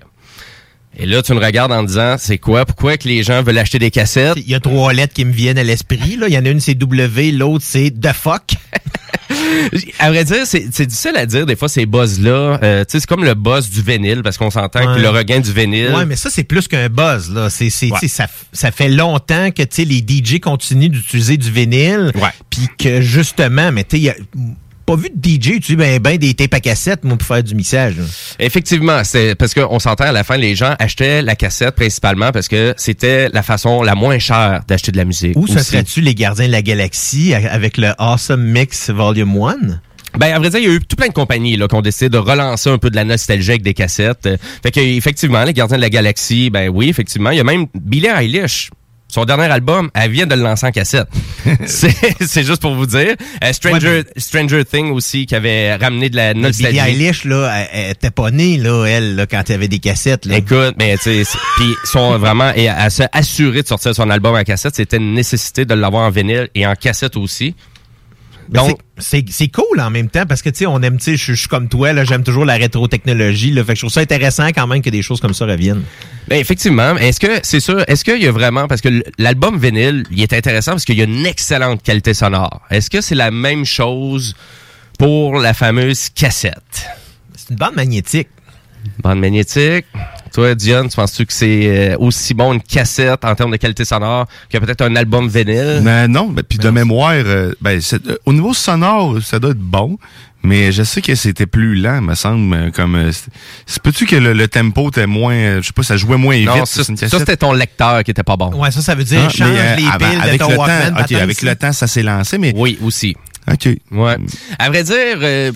Et 1.00 1.06
là, 1.06 1.22
tu 1.22 1.32
me 1.34 1.40
regardes 1.40 1.72
en 1.72 1.84
disant, 1.84 2.16
c'est 2.18 2.40
quoi? 2.40 2.66
Pourquoi 2.66 2.98
que 2.98 3.08
les 3.08 3.22
gens 3.22 3.44
veulent 3.44 3.60
acheter 3.60 3.78
des 3.78 3.92
cassettes? 3.92 4.34
Il 4.38 4.50
y 4.50 4.56
a 4.56 4.60
trois 4.60 4.94
lettres 4.94 5.14
qui 5.14 5.26
me 5.26 5.32
viennent 5.32 5.60
à 5.60 5.64
l'esprit. 5.64 6.18
là. 6.18 6.28
Il 6.28 6.34
y 6.34 6.38
en 6.38 6.46
a 6.46 6.50
une, 6.50 6.60
c'est 6.60 6.74
W, 6.74 7.32
l'autre, 7.34 7.64
c'est 7.68 7.92
The 7.92 8.14
fuck. 8.14 8.44
À 10.00 10.10
vrai 10.10 10.24
dire, 10.24 10.46
c'est 10.46 10.68
difficile 10.86 11.16
à 11.16 11.26
dire 11.26 11.46
des 11.46 11.56
fois 11.56 11.68
ces 11.68 11.86
buzz-là. 11.86 12.60
Euh, 12.64 12.84
tu 12.86 12.92
sais, 12.92 13.00
c'est 13.02 13.06
comme 13.08 13.24
le 13.24 13.34
buzz 13.34 13.70
du 13.70 13.82
vinyle 13.82 14.22
parce 14.24 14.38
qu'on 14.38 14.50
s'entend 14.50 14.96
que 14.96 15.00
le 15.00 15.10
regain 15.10 15.40
du 15.40 15.52
vinyle. 15.52 15.92
Ouais, 15.94 16.06
mais 16.06 16.16
ça, 16.16 16.30
c'est 16.30 16.44
plus 16.44 16.68
qu'un 16.68 16.88
buzz, 16.90 17.32
là. 17.34 17.50
C'est, 17.50 17.66
Ouais. 17.92 18.08
ça, 18.08 18.72
fait 18.72 18.90
longtemps 18.90 19.52
que, 19.52 19.64
tu 19.64 19.68
sais, 19.72 19.86
les 19.86 20.00
DJ 20.00 20.40
continuent 20.40 20.90
d'utiliser 20.90 21.38
du 21.38 21.52
vinyle. 21.52 22.12
Puis 22.50 22.68
que, 22.78 23.02
justement, 23.02 23.72
mais 23.72 23.84
tu 23.84 23.98
sais, 23.98 24.02
y 24.04 24.10
a 24.10 24.16
pas 24.88 24.96
vu 24.96 25.10
de 25.14 25.30
DJ 25.30 25.48
utiliser 25.58 25.76
ben, 25.76 26.00
ben 26.00 26.18
des 26.18 26.34
tapes 26.34 26.54
à 26.54 26.60
cassette, 26.62 27.04
moi, 27.04 27.18
pour 27.18 27.28
faire 27.28 27.44
du 27.44 27.54
mixage. 27.54 27.98
là. 27.98 28.04
Effectivement, 28.40 29.04
c'est 29.04 29.36
parce 29.36 29.54
qu'on 29.54 29.80
s'entend 29.80 30.06
à 30.06 30.14
la 30.14 30.24
fin, 30.24 30.38
les 30.38 30.56
gens 30.56 30.76
achetaient 30.80 31.22
la 31.22 31.36
cassette 31.36 31.76
principalement 31.76 32.32
parce 32.32 32.48
que 32.48 32.74
c'était 32.78 33.28
la 33.34 33.44
façon 33.44 33.84
la 33.84 33.96
moins 33.96 34.18
chère 34.18 34.62
d'acheter 34.66 34.94
de 34.94 34.98
la 34.98 35.04
musique. 35.04 35.34
Ça 35.34 35.40
aussi. 35.40 35.64
serait-tu 35.66 36.00
les 36.00 36.16
gardiens 36.16 36.48
de 36.48 36.54
la 36.54 36.62
galaxie 36.62 37.34
avec 37.34 37.78
le 37.78 37.92
Awesome 37.98 38.42
Mix 38.42 38.90
Volume 38.90 39.38
1? 39.38 39.56
Ben, 40.18 40.34
à 40.34 40.40
vrai 40.40 40.50
dire, 40.50 40.60
il 40.60 40.66
y 40.66 40.72
a 40.72 40.74
eu 40.74 40.80
tout 40.80 40.96
plein 40.96 41.10
de 41.10 41.14
compagnies 41.14 41.58
là, 41.58 41.68
qui 41.68 41.76
ont 41.76 41.82
décidé 41.82 42.10
de 42.10 42.18
relancer 42.18 42.70
un 42.70 42.78
peu 42.78 42.90
de 42.90 42.96
la 42.96 43.04
nostalgie 43.04 43.52
avec 43.52 43.64
des 43.64 43.74
cassettes. 43.74 44.26
Euh, 44.26 44.38
Fait 44.64 44.72
que, 44.72 44.80
effectivement, 44.80 45.44
les 45.44 45.54
Gardiens 45.54 45.78
de 45.78 45.82
la 45.82 45.90
Galaxie, 45.90 46.50
ben 46.50 46.70
oui, 46.70 46.88
effectivement. 46.88 47.32
Il 47.32 47.38
y 47.38 47.42
a 47.42 47.44
même 47.44 47.68
Billie 47.76 48.08
Eilish. 48.08 48.70
Son 49.10 49.24
dernier 49.24 49.46
album, 49.46 49.90
elle 49.94 50.12
vient 50.12 50.28
de 50.28 50.36
le 50.36 50.42
lancer 50.42 50.66
en 50.66 50.72
cassette. 50.72 51.08
c'est 51.66 52.44
juste 52.44 52.62
pour 52.62 52.76
vous 52.76 52.86
dire. 52.86 53.16
Euh, 53.42 53.54
Stranger, 53.54 54.04
Stranger 54.18 54.66
Thing 54.66 54.92
aussi, 54.92 55.26
qui 55.26 55.36
avait 55.36 55.76
ramené 55.76 56.10
de 56.10 56.18
la 56.18 56.34
nostalgie. 56.34 56.80
Billie 56.82 57.04
Eilish, 57.04 57.24
là, 57.24 57.50
elle, 57.56 57.68
elle 57.72 57.92
était 57.92 58.12
pas 58.12 58.32
née, 58.32 58.58
là, 58.58 58.86
elle, 58.86 59.16
là, 59.16 59.26
quand 59.26 59.44
il 59.48 59.52
y 59.54 59.56
avait 59.56 59.70
des 59.70 59.80
cassettes. 59.80 60.26
Là. 60.26 60.38
Écoute, 60.38 60.76
mais 60.78 60.98
tu 60.98 61.24
sais, 61.24 61.38
puis 61.56 61.74
sont 61.86 62.18
vraiment 62.18 62.52
et 62.54 62.68
à 62.68 62.90
se 62.90 63.04
assurer 63.14 63.62
de 63.62 63.68
sortir 63.68 63.96
son 63.96 64.10
album 64.10 64.36
en 64.36 64.44
cassette, 64.44 64.76
c'était 64.76 64.98
une 64.98 65.14
nécessité 65.14 65.64
de 65.64 65.74
l'avoir 65.74 66.06
en 66.06 66.10
vinyle 66.10 66.50
et 66.54 66.68
en 66.68 66.76
cassette 66.76 67.16
aussi. 67.16 67.56
C'est- 69.00 69.48
cool 69.50 69.80
en 69.80 69.90
même 69.90 70.10
temps 70.10 70.26
parce 70.26 70.42
que 70.42 70.50
tu 70.50 70.60
sais 70.60 70.66
on 70.66 70.82
aime 70.82 70.98
tu 70.98 71.18
sais 71.18 71.18
je 71.18 71.34
suis 71.34 71.48
comme 71.48 71.70
toi 71.70 71.94
là 71.94 72.04
j'aime 72.04 72.24
toujours 72.24 72.46
la 72.46 72.56
rétro-technologie 72.56 73.52
là 73.52 73.64
fait 73.64 73.74
que 73.74 73.76
je 73.76 73.82
trouve 73.82 73.92
ça 73.94 74.00
intéressant 74.02 74.48
quand 74.48 74.68
même 74.68 74.82
que 74.82 74.90
des 74.90 75.02
choses 75.02 75.20
comme 75.20 75.34
ça 75.34 75.46
reviennent. 75.46 75.84
Ben 76.28 76.40
effectivement, 76.40 76.98
est-ce 76.98 77.20
que 77.20 77.40
c'est 77.44 77.60
sûr, 77.60 77.84
est-ce 77.88 78.04
qu'il 78.04 78.22
y 78.22 78.28
a 78.28 78.32
vraiment 78.32 78.68
parce 78.68 78.82
que 78.82 79.04
l'album 79.18 79.58
vinyle, 79.60 80.06
il 80.12 80.22
est 80.22 80.34
intéressant 80.34 80.72
parce 80.72 80.86
qu'il 80.86 80.98
y 80.98 81.02
a 81.02 81.06
une 81.06 81.26
excellente 81.26 81.84
qualité 81.84 82.14
sonore. 82.14 82.62
Est-ce 82.70 82.90
que 82.90 83.02
c'est 83.02 83.16
la 83.16 83.32
même 83.32 83.66
chose 83.66 84.36
pour 85.00 85.40
la 85.40 85.54
fameuse 85.54 86.10
cassette? 86.10 86.88
C'est 87.36 87.52
une 87.52 87.56
bande 87.58 87.76
magnétique. 87.76 88.30
Bande 89.04 89.20
magnétique. 89.20 89.86
Toi, 90.38 90.54
Dion, 90.54 90.88
tu 90.88 90.96
penses-tu 90.96 91.26
que 91.26 91.34
c'est 91.34 91.64
euh, 91.66 91.96
aussi 91.98 92.36
bon 92.36 92.54
une 92.54 92.62
cassette 92.62 93.26
en 93.26 93.34
termes 93.34 93.50
de 93.50 93.58
qualité 93.58 93.86
sonore 93.86 94.28
que 94.52 94.60
peut-être 94.60 94.82
un 94.84 94.96
album 94.96 95.28
vinyle? 95.28 95.82
Ben 95.84 96.08
non, 96.08 96.28
ben, 96.28 96.44
puis 96.48 96.60
de 96.60 96.70
mémoire, 96.70 97.14
euh, 97.16 97.54
ben, 97.60 97.82
c'est- 97.82 98.06
euh, 98.06 98.18
au 98.28 98.34
niveau 98.34 98.54
sonore, 98.54 99.18
ça 99.24 99.40
doit 99.40 99.50
être 99.50 99.58
bon, 99.58 99.98
mais 100.44 100.72
je 100.72 100.84
sais 100.84 101.02
que 101.02 101.16
c'était 101.16 101.48
plus 101.48 101.74
lent, 101.74 102.02
me 102.04 102.14
semble, 102.14 102.72
comme... 102.72 103.10
peux-tu 103.82 104.06
que 104.06 104.16
le, 104.16 104.34
le 104.34 104.48
tempo 104.48 104.90
était 104.90 105.08
moins... 105.08 105.60
je 105.60 105.66
sais 105.66 105.74
pas, 105.74 105.82
ça 105.82 105.98
jouait 105.98 106.18
moins 106.18 106.40
Non, 106.46 106.54
vite 106.54 106.66
ça, 106.68 106.84
c'était 106.84 107.38
ton 107.38 107.54
lecteur 107.54 108.04
qui 108.04 108.12
était 108.12 108.22
pas 108.22 108.38
bon. 108.38 108.54
Ouais 108.62 108.70
ça 108.70 108.82
ça 108.84 108.94
veut 108.94 109.06
dire 109.06 109.24
Ah, 109.26 109.30
change 109.30 109.50
mais, 109.50 109.60
euh, 109.60 109.76
les 109.78 109.88
avant- 109.88 109.98
piles 110.08 110.20
de 110.22 110.24
avec 110.28 110.40
ton 110.42 110.50
le 110.52 110.58
Walkman. 110.60 110.94
temps, 110.94 111.02
ok, 111.02 111.12
avec 111.14 111.42
le 111.42 111.56
temps, 111.56 111.72
ça 111.72 111.88
s'est 111.88 112.04
lancé, 112.04 112.38
mais... 112.38 112.54
Oui, 112.56 112.78
aussi. 112.84 113.18
OK. 113.52 113.70
Ouais. 113.92 114.18
À 114.60 114.70
vrai 114.70 114.84
dire, 114.84 114.94
euh, 115.20 115.52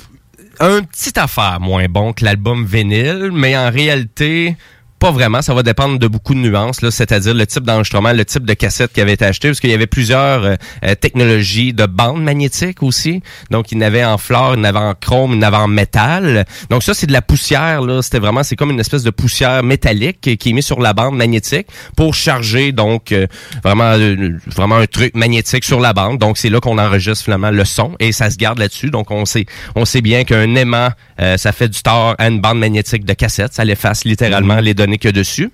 un 0.62 0.84
petit 0.84 1.20
affaire 1.20 1.60
moins 1.60 1.88
bon 1.90 2.14
que 2.14 2.24
l'album 2.24 2.66
vinyle, 2.66 3.32
mais 3.34 3.58
en 3.58 3.72
réalité, 3.72 4.56
pas 5.02 5.12
vraiment. 5.12 5.42
Ça 5.42 5.56
va 5.56 5.64
dépendre 5.64 5.98
de 5.98 6.08
beaucoup 6.08 6.36
de 6.36 6.40
nuances, 6.40 6.84
là, 6.84 6.92
c'est-à-dire 6.92 7.34
le 7.34 7.48
type 7.48 7.64
d'enregistrement, 7.64 8.14
le 8.14 8.24
type 8.24 8.46
de 8.46 8.54
cassette 8.54 8.94
qui 8.94 9.02
avait 9.02 9.14
été 9.14 9.26
acheté, 9.26 9.48
parce 9.48 9.60
qu'il 9.60 9.72
y 9.72 9.74
avait 9.74 9.88
plusieurs 9.88 10.44
euh, 10.44 10.56
euh, 10.86 10.94
technologies 10.94 11.74
de 11.74 11.88
bandes 11.88 12.24
magnétiques 12.24 12.84
aussi. 12.84 13.24
Donc, 13.50 13.72
il 13.72 13.80
y 13.80 13.82
en 13.82 13.82
avait 13.82 14.06
en 14.06 14.20
flore, 14.20 14.54
il 14.54 14.60
y 14.60 14.62
en 14.62 14.64
avait 14.64 14.78
en 14.78 14.94
chrome, 14.94 15.32
il 15.32 15.38
y 15.38 15.40
en 15.40 15.42
avait 15.42 15.58
en 15.58 15.68
métal. 15.68 16.46
Donc, 16.70 16.84
ça, 16.84 16.94
c'est 16.94 17.08
de 17.08 17.14
la 17.14 17.24
poussière, 17.24 17.82
là. 17.82 18.04
C'était 18.04 18.20
vraiment, 18.20 18.44
c'est 18.44 18.56
comme 18.56 18.70
une 18.70 18.80
espèce 18.80 19.02
de 19.02 19.10
poussière 19.10 19.64
métallique 19.64 20.22
qui 20.22 20.50
est 20.50 20.54
mise 20.54 20.66
sur 20.66 20.80
la 20.80 20.94
bande 20.94 21.16
magnétique 21.16 21.66
pour 21.96 22.14
charger, 22.14 22.72
donc, 22.72 23.12
euh, 23.12 23.26
vraiment, 23.64 23.94
euh, 23.98 24.38
vraiment 24.46 24.76
un 24.76 24.86
truc 24.86 25.16
magnétique 25.16 25.64
sur 25.64 25.80
la 25.80 25.94
bande. 25.94 26.20
Donc, 26.20 26.38
c'est 26.38 26.50
là 26.50 26.60
qu'on 26.60 26.78
enregistre 26.78 27.24
finalement 27.24 27.50
le 27.50 27.66
son 27.66 27.96
et 28.00 28.12
ça 28.12 28.30
se 28.30 28.38
garde 28.38 28.60
là-dessus. 28.60 28.92
Donc, 28.92 29.10
on 29.10 29.26
sait, 29.26 29.48
on 29.76 29.86
sait 29.86 30.02
bien 30.02 30.26
qu'un 30.26 30.54
aimant, 30.54 30.90
euh, 31.20 31.38
ça 31.38 31.52
fait 31.54 31.70
du 31.70 31.82
tort 31.82 32.14
à 32.20 32.28
une 32.28 32.40
bande 32.40 32.60
magnétique 32.60 33.04
de 33.04 33.14
cassette. 33.14 33.54
Ça 33.54 33.66
l'efface 33.66 34.06
littéralement 34.06 34.60
les 34.60 34.76
données 34.76 34.91
a 35.06 35.12
dessus. 35.12 35.52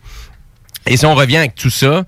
Et 0.86 0.98
si 0.98 1.06
on 1.06 1.16
revient 1.16 1.38
avec 1.38 1.56
tout 1.56 1.70
ça, 1.70 2.06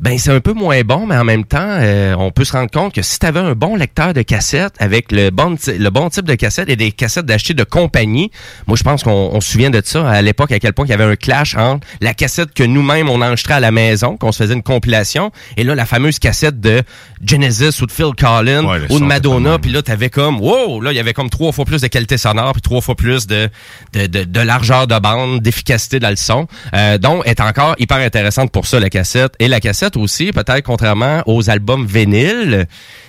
ben 0.00 0.18
c'est 0.18 0.30
un 0.30 0.40
peu 0.40 0.52
moins 0.52 0.80
bon, 0.82 1.06
mais 1.06 1.16
en 1.16 1.24
même 1.24 1.44
temps, 1.44 1.58
euh, 1.60 2.14
on 2.18 2.30
peut 2.30 2.44
se 2.44 2.52
rendre 2.52 2.70
compte 2.70 2.94
que 2.94 3.02
si 3.02 3.18
tu 3.18 3.26
avais 3.26 3.40
un 3.40 3.52
bon 3.52 3.76
lecteur 3.76 4.14
de 4.14 4.22
cassette 4.22 4.74
avec 4.78 5.12
le 5.12 5.30
bon, 5.30 5.56
le 5.66 5.88
bon 5.90 6.08
type 6.08 6.26
de 6.26 6.34
cassette 6.34 6.68
et 6.68 6.76
des 6.76 6.92
cassettes 6.92 7.26
d'acheter 7.26 7.54
de 7.54 7.64
compagnie, 7.64 8.30
moi 8.66 8.76
je 8.76 8.82
pense 8.82 9.02
qu'on 9.02 9.30
on 9.32 9.40
se 9.40 9.52
souvient 9.52 9.70
de 9.70 9.82
ça 9.84 10.08
à 10.08 10.22
l'époque, 10.22 10.52
à 10.52 10.58
quel 10.58 10.72
point 10.72 10.86
il 10.86 10.90
y 10.90 10.94
avait 10.94 11.04
un 11.04 11.16
clash 11.16 11.56
entre 11.56 11.86
la 12.00 12.14
cassette 12.14 12.52
que 12.54 12.62
nous-mêmes 12.62 13.08
on 13.08 13.20
enregistrait 13.20 13.54
à 13.54 13.60
la 13.60 13.70
maison, 13.70 14.16
qu'on 14.16 14.32
se 14.32 14.42
faisait 14.42 14.54
une 14.54 14.62
compilation, 14.62 15.32
et 15.56 15.64
là 15.64 15.74
la 15.74 15.86
fameuse 15.86 16.18
cassette 16.18 16.60
de 16.60 16.82
Genesis 17.24 17.80
ou 17.82 17.86
de 17.86 17.92
Phil 17.92 18.12
Collins 18.18 18.64
Ouais, 18.64 18.80
ou 18.90 19.00
de 19.00 19.04
Madonna, 19.04 19.58
puis 19.58 19.70
là 19.70 19.82
t'avais 19.82 20.10
comme, 20.10 20.40
wow, 20.40 20.80
là 20.80 20.92
il 20.92 20.96
y 20.96 21.00
avait 21.00 21.14
comme 21.14 21.30
trois 21.30 21.52
fois 21.52 21.64
plus 21.64 21.82
de 21.82 21.86
qualité 21.88 22.16
sonore, 22.16 22.52
puis 22.52 22.62
trois 22.62 22.80
fois 22.80 22.94
plus 22.94 23.26
de, 23.26 23.48
de, 23.92 24.06
de, 24.06 24.24
de 24.24 24.40
largeur 24.40 24.86
de 24.86 24.98
bande, 24.98 25.40
d'efficacité 25.40 26.00
dans 26.00 26.10
le 26.10 26.16
son. 26.16 26.46
Euh, 26.74 26.98
donc, 26.98 27.26
est 27.26 27.40
encore 27.40 27.74
hyper 27.78 27.98
intéressante 27.98 28.50
pour 28.50 28.66
ça, 28.66 28.80
la 28.80 28.90
cassette. 28.90 29.34
Et 29.38 29.48
la 29.48 29.60
cassette 29.60 29.89
aussi, 29.96 30.32
peut-être 30.32 30.62
contrairement 30.62 31.22
aux 31.26 31.48
albums 31.50 31.86
vinyles, 31.86 32.66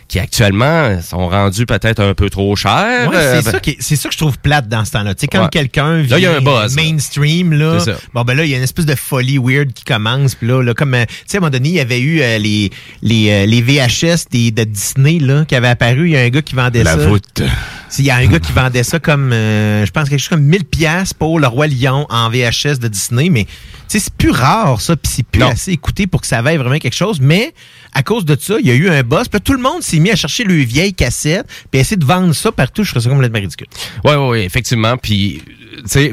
qui 0.08 0.20
actuellement 0.20 1.02
sont 1.02 1.30
rendus 1.30 1.66
peut-être 1.66 2.02
un 2.04 2.14
peu 2.14 2.30
trop 2.30 2.54
chers. 2.58 3.10
Ouais, 3.10 3.16
Euh, 3.16 3.42
c'est 3.42 3.52
ça, 3.52 3.60
qui- 3.62 3.78
c'est 3.80 3.96
ça 3.96 4.10
que 4.10 4.14
je 4.14 4.18
trouve 4.20 4.38
plate 4.40 4.68
dans 4.68 4.84
ce 4.84 4.92
temps-là. 4.92 5.16
Tu 5.16 5.22
sais, 5.22 5.28
quand 5.28 5.44
Ouais. 5.44 5.50
quelqu'un 5.50 5.98
Là, 5.98 6.02
vient 6.04 6.18
il 6.18 6.24
y 6.24 6.26
a 6.26 6.36
un 6.36 6.42
buzz, 6.42 6.76
là. 6.76 6.84
mainstream, 6.84 7.54
là, 7.54 7.80
C'est 7.80 7.96
bon 8.14 8.24
ben 8.24 8.36
là, 8.36 8.44
il 8.44 8.52
y 8.52 8.54
a 8.54 8.58
une 8.58 8.64
espèce 8.64 8.86
de 8.86 8.96
folie 8.96 9.38
weird 9.38 9.72
qui 9.72 9.86
commence. 9.86 10.36
Puis 10.36 10.48
là, 10.48 10.62
là, 10.64 10.74
comme, 10.74 10.96
euh, 10.96 11.06
tu 11.06 11.14
sais, 11.28 11.38
à 11.38 11.40
un 11.40 11.42
moment 11.42 11.52
donné, 11.52 11.70
il 11.70 11.76
y 11.76 11.80
avait 11.80 12.02
eu 12.02 12.22
euh, 12.22 12.38
les, 12.40 12.72
les, 13.02 13.30
euh, 13.32 13.46
les 13.46 13.62
VHS 13.62 14.26
des, 14.30 14.52
de 14.52 14.66
Disney 14.66 15.20
là, 15.20 15.46
qui 15.46 15.56
avaient 15.56 15.70
apparu. 15.70 16.10
Il 16.10 16.12
y 16.12 16.18
a 16.18 16.22
un 16.22 16.30
gars 16.30 16.42
qui 16.42 16.56
vendait 16.56 16.84
La 16.84 16.98
ça. 16.98 17.08
voûte. 17.08 17.42
Il 18.00 18.06
y 18.06 18.10
a 18.10 18.16
un 18.16 18.28
gars 18.28 18.40
qui 18.40 18.52
vendait 18.52 18.84
ça 18.84 19.00
comme, 19.00 19.34
euh, 19.34 19.86
je 19.86 19.92
pense, 19.92 20.10
quelque 20.10 20.20
chose 20.20 20.30
comme 20.30 20.44
1000 20.44 20.66
pièces 20.66 21.14
pour 21.14 21.40
le 21.40 21.48
Roi 21.48 21.68
Lion 21.68 22.06
en 22.10 22.30
VHS 22.30 22.80
de 22.80 22.88
Disney. 22.88 23.30
Mais, 23.30 23.48
c'est 23.88 24.14
plus 24.14 24.32
rare, 24.32 24.80
ça, 24.80 24.96
puis 24.96 25.12
c'est 25.14 25.26
plus 25.26 25.44
assez 25.44 25.72
écouté 25.72 26.08
pour 26.08 26.22
que 26.22 26.28
ça 26.28 26.42
vaille 26.42 26.58
vraiment 26.58 26.78
quelque 26.78 26.96
chose. 26.96 27.20
Mais, 27.20 27.54
à 27.94 28.04
cause 28.04 28.24
de 28.24 28.38
ça, 28.40 28.56
il 28.60 28.66
y 28.66 28.72
a 28.72 28.74
eu 28.74 28.90
un 28.90 29.04
boss. 29.04 29.28
Puis 29.28 29.42
tout 29.42 29.54
le 29.54 29.62
monde 29.62 29.84
s'est 29.84 30.00
mis 30.00 30.12
à 30.12 30.16
chercher 30.16 30.46
le 30.46 30.54
vieille 30.54 30.94
cassette, 30.94 31.46
puis 31.70 31.82
essayer 31.82 31.98
de 31.98 32.06
vendre 32.06 32.34
ça 32.34 32.52
partout. 32.52 32.84
Je 32.84 32.92
trouve 32.92 33.04
ça 33.04 33.10
complètement 33.10 33.40
ridicule. 33.40 33.68
Ouais, 34.06 34.16
ouais, 34.16 34.30
ouais, 34.30 34.46
effectivement. 34.46 34.96
Puis 34.98 35.42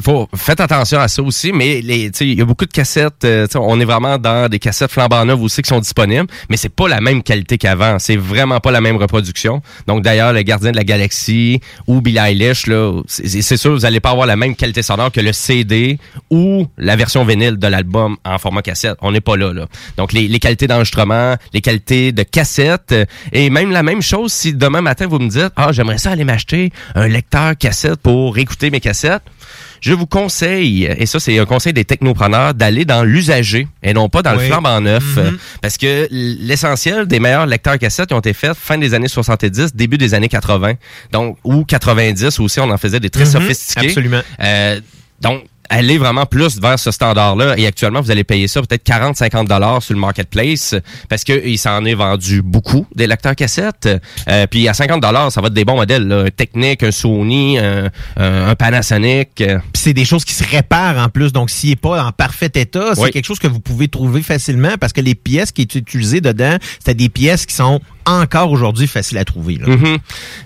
faut 0.03 0.29
faites 0.35 0.61
attention 0.61 1.01
à 1.01 1.09
ça 1.09 1.23
aussi, 1.23 1.53
mais 1.53 1.79
il 1.81 2.35
y 2.35 2.41
a 2.41 2.45
beaucoup 2.45 2.67
de 2.67 2.73
cassettes. 2.73 3.25
euh, 3.25 3.47
on 3.55 3.81
est 3.81 3.85
vraiment 3.85 4.19
dans 4.19 4.49
des 4.49 4.59
cassettes 4.59 4.91
flambant 4.91 5.25
neuves 5.25 5.43
aussi 5.43 5.63
qui 5.63 5.69
sont 5.69 5.81
disponibles, 5.81 6.27
mais 6.49 6.57
c'est 6.57 6.69
pas 6.69 6.89
la 6.89 7.01
même 7.01 7.23
qualité 7.23 7.59
qu'avant. 7.59 7.99
C'est 7.99 8.17
vraiment 8.17 8.61
pas 8.61 8.71
la 8.71 8.81
même 8.81 8.97
reproduction. 8.97 9.63
Donc 9.87 10.03
d'ailleurs, 10.03 10.33
le 10.33 10.43
Gardien 10.43 10.73
de 10.73 10.77
la 10.77 10.85
Galaxie 10.85 11.61
ou 11.87 12.01
Billie 12.01 12.19
Eilish, 12.19 12.65
c'est 13.07 13.57
sûr, 13.57 13.73
vous 13.73 13.85
allez 13.85 14.01
pas 14.01 14.11
avoir 14.11 14.27
la 14.27 14.37
même 14.37 14.55
qualité 14.57 14.83
sonore 14.83 15.13
que 15.13 15.21
le 15.21 15.33
CD 15.33 15.99
ou 16.31 16.67
la 16.77 16.97
version 16.97 17.25
vinyle 17.25 17.57
de 17.57 17.67
l'album 17.67 18.17
en 18.25 18.39
format 18.39 18.63
cassette. 18.63 18.97
On 19.01 19.13
n'est 19.13 19.21
pas 19.21 19.37
là, 19.37 19.53
là. 19.53 19.67
Donc 19.97 20.13
les, 20.13 20.29
les 20.29 20.39
qualités 20.39 20.67
d'enregistrement, 20.67 21.37
les 21.53 21.61
qualités 21.61 22.13
de 22.13 22.23
cassette, 22.23 22.93
euh, 22.93 23.05
et 23.33 23.51
même 23.51 23.71
la 23.71 23.83
même 23.83 24.03
chose 24.03 24.33
si 24.33 24.53
demain 24.55 24.81
matin 24.81 25.07
vous 25.07 25.19
me 25.19 25.29
dites, 25.29 25.53
ah 25.57 25.73
j'aimerais 25.73 25.99
ça 25.99 26.11
aller 26.11 26.25
m'acheter 26.25 26.71
un 26.95 27.09
lecteur 27.09 27.57
cassette 27.57 28.01
pour 28.01 28.39
écouter 28.39 28.71
mes 28.71 28.81
cassettes 28.81 29.23
je 29.81 29.93
vous 29.93 30.07
conseille, 30.07 30.85
et 30.85 31.07
ça 31.07 31.21
c'est 31.21 31.39
un 31.39 31.45
conseil 31.47 31.73
des 31.73 31.85
technopreneurs, 31.85 32.55
d'aller 32.55 32.85
dans 32.85 33.03
l'usager 33.05 33.69
et 33.83 33.93
non 33.93 34.09
pas 34.09 34.23
dans 34.23 34.33
le 34.33 34.39
Oui. 34.39 34.47
flambant 34.49 34.81
neuf. 34.81 35.17
Mhm. 35.17 35.39
Parce 35.63 35.77
que 35.77 36.09
l'essentiel 36.11 37.07
des 37.07 37.21
meilleurs 37.21 37.47
lecteurs 37.47 37.79
cassettes 37.79 38.13
ont 38.13 38.19
été 38.21 38.33
faits 38.33 38.57
fin 38.57 38.79
des 38.79 38.95
années 38.95 39.09
70, 39.09 39.75
début 39.75 39.99
des 39.99 40.15
années 40.15 40.29
80. 40.29 40.75
Donc, 41.13 41.39
ou 41.45 41.65
90 41.65 42.41
aussi, 42.41 42.61
on 42.61 42.71
en 42.71 42.79
faisait 42.79 43.01
des 43.01 43.11
très 43.11 43.25
Mhm, 43.25 43.31
sophistiqués. 43.33 43.87
absolument. 43.89 44.21
Euh, 44.41 44.81
donc, 45.21 45.45
allez 45.69 45.99
vraiment 45.99 46.27
plus 46.27 46.61
vers 46.61 46.79
ce 46.79 46.91
standard-là. 46.91 47.57
Et 47.59 47.67
actuellement, 47.67 48.01
vous 48.01 48.11
allez 48.11 48.25
payer 48.25 48.49
ça 48.49 48.61
peut-être 48.63 48.87
40-50 48.87 49.47
dollars 49.47 49.83
sur 49.83 49.95
le 49.95 50.01
marketplace 50.01 50.75
parce 51.09 51.25
que 51.25 51.47
il 51.47 51.59
s'en 51.59 51.85
est 51.85 51.95
vendu 51.95 52.43
beaucoup 52.43 52.87
des 52.95 53.07
lecteurs 53.07 53.35
cassettes. 53.37 53.89
Euh, 54.29 54.47
puis 54.47 54.69
à 54.69 54.75
50 54.75 55.01
dollars, 55.03 55.31
ça 55.33 55.41
va 55.41 55.49
être 55.49 55.55
des 55.55 55.65
bons 55.65 55.77
modèles. 55.77 56.07
Là. 56.07 56.25
Un 56.27 56.31
Technic, 56.31 56.83
un 56.83 56.91
Sony, 56.91 57.59
un, 57.59 57.91
un- 58.17 58.55
Panasonic. 58.55 59.31
Puis 59.37 59.47
c'est 59.75 59.93
des 59.95 60.05
choses 60.05 60.25
qui 60.25 60.35
se 60.35 60.45
réparent 60.45 60.99
en 60.99 61.09
plus. 61.09 61.33
Donc, 61.33 61.51
s'il 61.51 61.71
n'est 61.71 61.77
pas 61.77 62.05
en 62.05 62.13
parfait 62.13 62.51
état, 62.55 62.95
c'est 62.95 63.01
Oui. 63.03 63.11
quelque 63.11 63.27
chose 63.27 63.39
que 63.39 63.47
vous 63.49 63.61
pouvez 63.61 63.89
trouver 63.89 64.23
facilement 64.23 64.77
parce 64.81 64.93
que 64.93 65.01
les 65.01 65.15
pièces 65.15 65.53
qui 65.53 65.63
étaient 65.63 65.79
utilisées 65.79 66.21
dedans, 66.21 66.57
c'était 66.79 66.95
des 66.95 67.09
pièces 67.09 67.47
qui 67.47 67.55
sont 67.55 67.81
encore 68.09 68.51
aujourd'hui 68.51 68.87
faciles 68.87 69.19
à 69.19 69.25
trouver. 69.25 69.59
Mhm. 69.59 69.99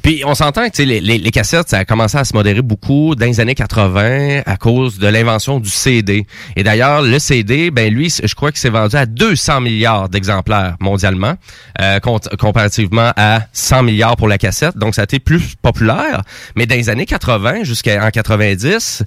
Puis 0.02 0.22
on 0.26 0.34
s'entend 0.34 0.68
que 0.68 0.82
les, 0.82 1.30
cassettes, 1.30 1.68
ça 1.68 1.78
a 1.78 1.84
commencé 1.84 2.18
à 2.18 2.24
se 2.24 2.34
modérer 2.34 2.62
beaucoup 2.62 3.14
dans 3.14 3.26
les 3.26 3.40
années 3.40 3.54
80 3.54 4.42
à 4.44 4.56
cause 4.56 4.98
de 4.98 5.06
l'invention 5.06 5.60
du 5.60 5.70
CD. 5.70 6.26
Et 6.56 6.62
d'ailleurs, 6.62 7.02
le 7.02 7.18
CD, 7.18 7.70
ben 7.70 7.92
lui, 7.92 8.12
je 8.22 8.34
crois 8.34 8.50
qu'il 8.50 8.60
s'est 8.60 8.70
vendu 8.70 8.96
à 8.96 9.06
200 9.06 9.60
milliards 9.60 10.08
d'exemplaires 10.08 10.76
mondialement, 10.80 11.34
euh, 11.80 12.00
comparativement 12.38 13.12
à 13.16 13.42
100 13.52 13.84
milliards 13.84 14.16
pour 14.16 14.28
la 14.28 14.38
cassette. 14.38 14.76
Donc 14.76 14.94
ça 14.94 15.02
a 15.02 15.04
été 15.04 15.18
plus 15.18 15.54
populaire. 15.60 16.22
Mais 16.56 16.66
dans 16.66 16.74
les 16.74 16.90
années 16.90 17.06
80 17.06 17.64
jusqu'en 17.64 18.10
90, 18.10 19.04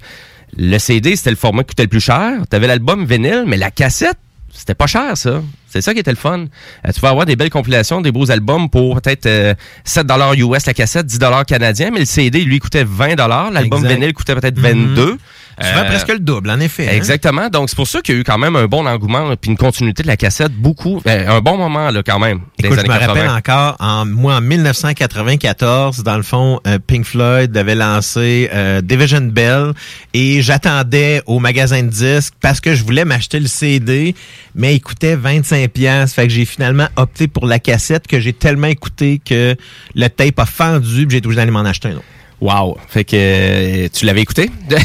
le 0.57 0.77
CD, 0.77 1.15
c'était 1.15 1.31
le 1.31 1.35
format 1.35 1.63
qui 1.63 1.69
coûtait 1.69 1.83
le 1.83 1.89
plus 1.89 2.03
cher. 2.03 2.31
Tu 2.49 2.55
avais 2.55 2.67
l'album 2.67 3.05
vinyle, 3.05 3.43
mais 3.45 3.57
la 3.57 3.71
cassette, 3.71 4.17
c'était 4.53 4.75
pas 4.75 4.87
cher, 4.87 5.17
ça. 5.17 5.41
C'est 5.75 5.81
ça 5.81 5.93
qui 5.93 5.99
était 5.99 6.11
le 6.11 6.15
fun. 6.15 6.45
Euh, 6.87 6.91
tu 6.93 7.01
vas 7.01 7.09
avoir 7.09 7.25
des 7.25 7.35
belles 7.35 7.49
compilations, 7.49 7.99
des 7.99 8.13
beaux 8.13 8.31
albums 8.31 8.69
pour 8.69 9.01
peut-être 9.01 9.25
euh, 9.25 9.53
7 9.83 10.05
US 10.33 10.65
la 10.65 10.73
cassette, 10.73 11.05
10 11.05 11.19
canadiens, 11.45 11.89
mais 11.91 11.99
le 11.99 12.05
CD, 12.05 12.45
lui, 12.45 12.59
coûtait 12.59 12.85
20 12.85 13.17
L'album 13.51 13.85
vinyle 13.85 14.13
coûtait 14.13 14.35
peut-être 14.35 14.57
Mhm. 14.57 14.93
22 14.95 15.17
Souvent 15.61 15.81
Euh, 15.81 15.85
presque 15.85 16.09
le 16.09 16.19
double, 16.19 16.49
en 16.49 16.59
effet. 16.59 16.87
hein? 16.87 16.93
Exactement. 16.93 17.49
Donc, 17.49 17.69
c'est 17.69 17.75
pour 17.75 17.87
ça 17.87 18.01
qu'il 18.01 18.15
y 18.15 18.17
a 18.17 18.21
eu 18.21 18.23
quand 18.23 18.37
même 18.37 18.55
un 18.55 18.65
bon 18.65 18.85
engouement 18.85 19.33
puis 19.39 19.51
une 19.51 19.57
continuité 19.57 20.03
de 20.03 20.07
la 20.07 20.17
cassette. 20.17 20.51
Beaucoup. 20.51 21.01
euh, 21.07 21.27
un 21.29 21.39
bon 21.41 21.57
moment, 21.57 21.91
là, 21.91 22.03
quand 22.03 22.19
même. 22.19 22.41
Écoute, 22.59 22.77
je 22.79 22.83
me 22.83 22.87
80. 22.87 23.07
rappelle 23.07 23.29
encore, 23.29 23.75
en, 23.79 24.05
moi, 24.05 24.35
en 24.35 24.41
1994, 24.41 26.03
dans 26.03 26.17
le 26.17 26.23
fond, 26.23 26.59
euh, 26.67 26.77
Pink 26.85 27.05
Floyd 27.05 27.55
avait 27.55 27.75
lancé 27.75 28.49
euh, 28.53 28.81
Division 28.81 29.21
Bell 29.21 29.71
et 30.13 30.41
j'attendais 30.41 31.21
au 31.25 31.39
magasin 31.39 31.83
de 31.83 31.89
disques 31.89 32.33
parce 32.41 32.59
que 32.59 32.75
je 32.75 32.83
voulais 32.83 33.05
m'acheter 33.05 33.39
le 33.39 33.47
CD, 33.47 34.15
mais 34.55 34.75
il 34.75 34.79
coûtait 34.81 35.15
25 35.15 35.69
pièces. 35.69 36.13
Fait 36.13 36.23
que 36.27 36.33
j'ai 36.33 36.45
finalement 36.45 36.87
opté 36.95 37.27
pour 37.27 37.45
la 37.47 37.59
cassette 37.59 38.07
que 38.07 38.19
j'ai 38.19 38.33
tellement 38.33 38.67
écouté 38.67 39.21
que 39.23 39.55
le 39.95 40.07
tape 40.09 40.39
a 40.39 40.45
fendu 40.45 41.05
puis 41.07 41.11
j'ai 41.11 41.17
été 41.17 41.27
obligé 41.27 41.37
d'aller 41.41 41.51
m'en 41.51 41.61
acheter 41.61 41.89
un 41.89 41.93
autre. 41.93 42.03
Wow. 42.41 42.77
Fait 42.87 43.03
que 43.03 43.15
euh, 43.15 43.87
tu 43.93 44.05
l'avais 44.05 44.21
écouté? 44.21 44.49
tu, 44.69 44.75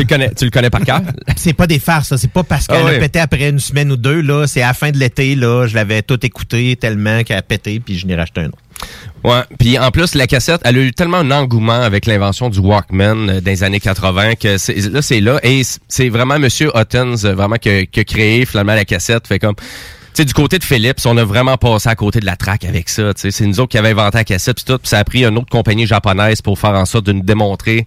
le 0.00 0.04
connais, 0.04 0.34
tu 0.34 0.44
le 0.44 0.50
connais 0.50 0.70
par 0.70 0.82
cœur? 0.82 1.00
C'est 1.36 1.52
pas 1.52 1.66
des 1.66 1.78
farces, 1.78 2.08
ça. 2.08 2.18
C'est 2.18 2.30
pas 2.30 2.42
parce 2.42 2.66
qu'elle 2.66 2.84
Ah 2.84 2.90
a 2.90 2.98
pété 2.98 3.20
après 3.20 3.48
une 3.48 3.60
semaine 3.60 3.92
ou 3.92 3.96
deux, 3.96 4.20
là. 4.20 4.46
C'est 4.46 4.62
à 4.62 4.68
la 4.68 4.74
fin 4.74 4.90
de 4.90 4.98
l'été, 4.98 5.34
là. 5.34 5.66
Je 5.66 5.74
l'avais 5.74 6.02
tout 6.02 6.24
écouté 6.26 6.76
tellement 6.76 7.22
qu'elle 7.22 7.38
a 7.38 7.42
pété 7.42 7.80
puis 7.80 7.96
je 7.96 8.06
n'ai 8.06 8.16
racheté 8.16 8.40
un 8.42 8.48
autre. 8.48 8.58
Ouais. 9.22 9.42
Puis 9.58 9.78
en 9.78 9.90
plus, 9.92 10.14
la 10.16 10.26
cassette, 10.26 10.60
elle 10.64 10.78
a 10.78 10.80
eu 10.80 10.92
tellement 10.92 11.18
un 11.18 11.30
engouement 11.30 11.80
avec 11.80 12.06
l'invention 12.06 12.50
du 12.50 12.58
Walkman 12.58 13.28
euh, 13.28 13.40
dans 13.40 13.50
les 13.50 13.62
années 13.62 13.80
80 13.80 14.34
que 14.34 14.58
c'est, 14.58 14.74
là, 14.74 15.00
c'est 15.00 15.20
là. 15.20 15.38
Et 15.44 15.62
c'est 15.86 16.08
vraiment 16.08 16.40
Monsieur 16.40 16.70
Huttons, 16.74 17.24
euh, 17.24 17.34
vraiment, 17.34 17.56
qui 17.56 17.68
a, 17.68 17.86
qui 17.86 18.00
a 18.00 18.04
créé 18.04 18.44
finalement 18.46 18.74
la 18.74 18.84
cassette. 18.84 19.28
Fait 19.28 19.38
comme... 19.38 19.54
Sais, 20.14 20.26
du 20.26 20.34
côté 20.34 20.58
de 20.58 20.64
Philips, 20.64 20.98
on 21.06 21.16
a 21.16 21.24
vraiment 21.24 21.56
passé 21.56 21.88
à 21.88 21.94
côté 21.94 22.20
de 22.20 22.26
la 22.26 22.36
traque 22.36 22.64
avec 22.64 22.90
ça. 22.90 23.12
C'est 23.16 23.46
nous 23.46 23.60
autres 23.60 23.70
qui 23.70 23.78
avons 23.78 23.88
inventé 23.88 24.18
la 24.18 24.24
cassette 24.24 24.56
puis 24.56 24.64
tout. 24.66 24.78
Puis 24.78 24.88
ça 24.88 24.98
a 24.98 25.04
pris 25.04 25.24
une 25.24 25.38
autre 25.38 25.48
compagnie 25.48 25.86
japonaise 25.86 26.42
pour 26.42 26.58
faire 26.58 26.74
en 26.74 26.84
sorte 26.84 27.06
de 27.06 27.12
nous 27.12 27.22
démontrer 27.22 27.86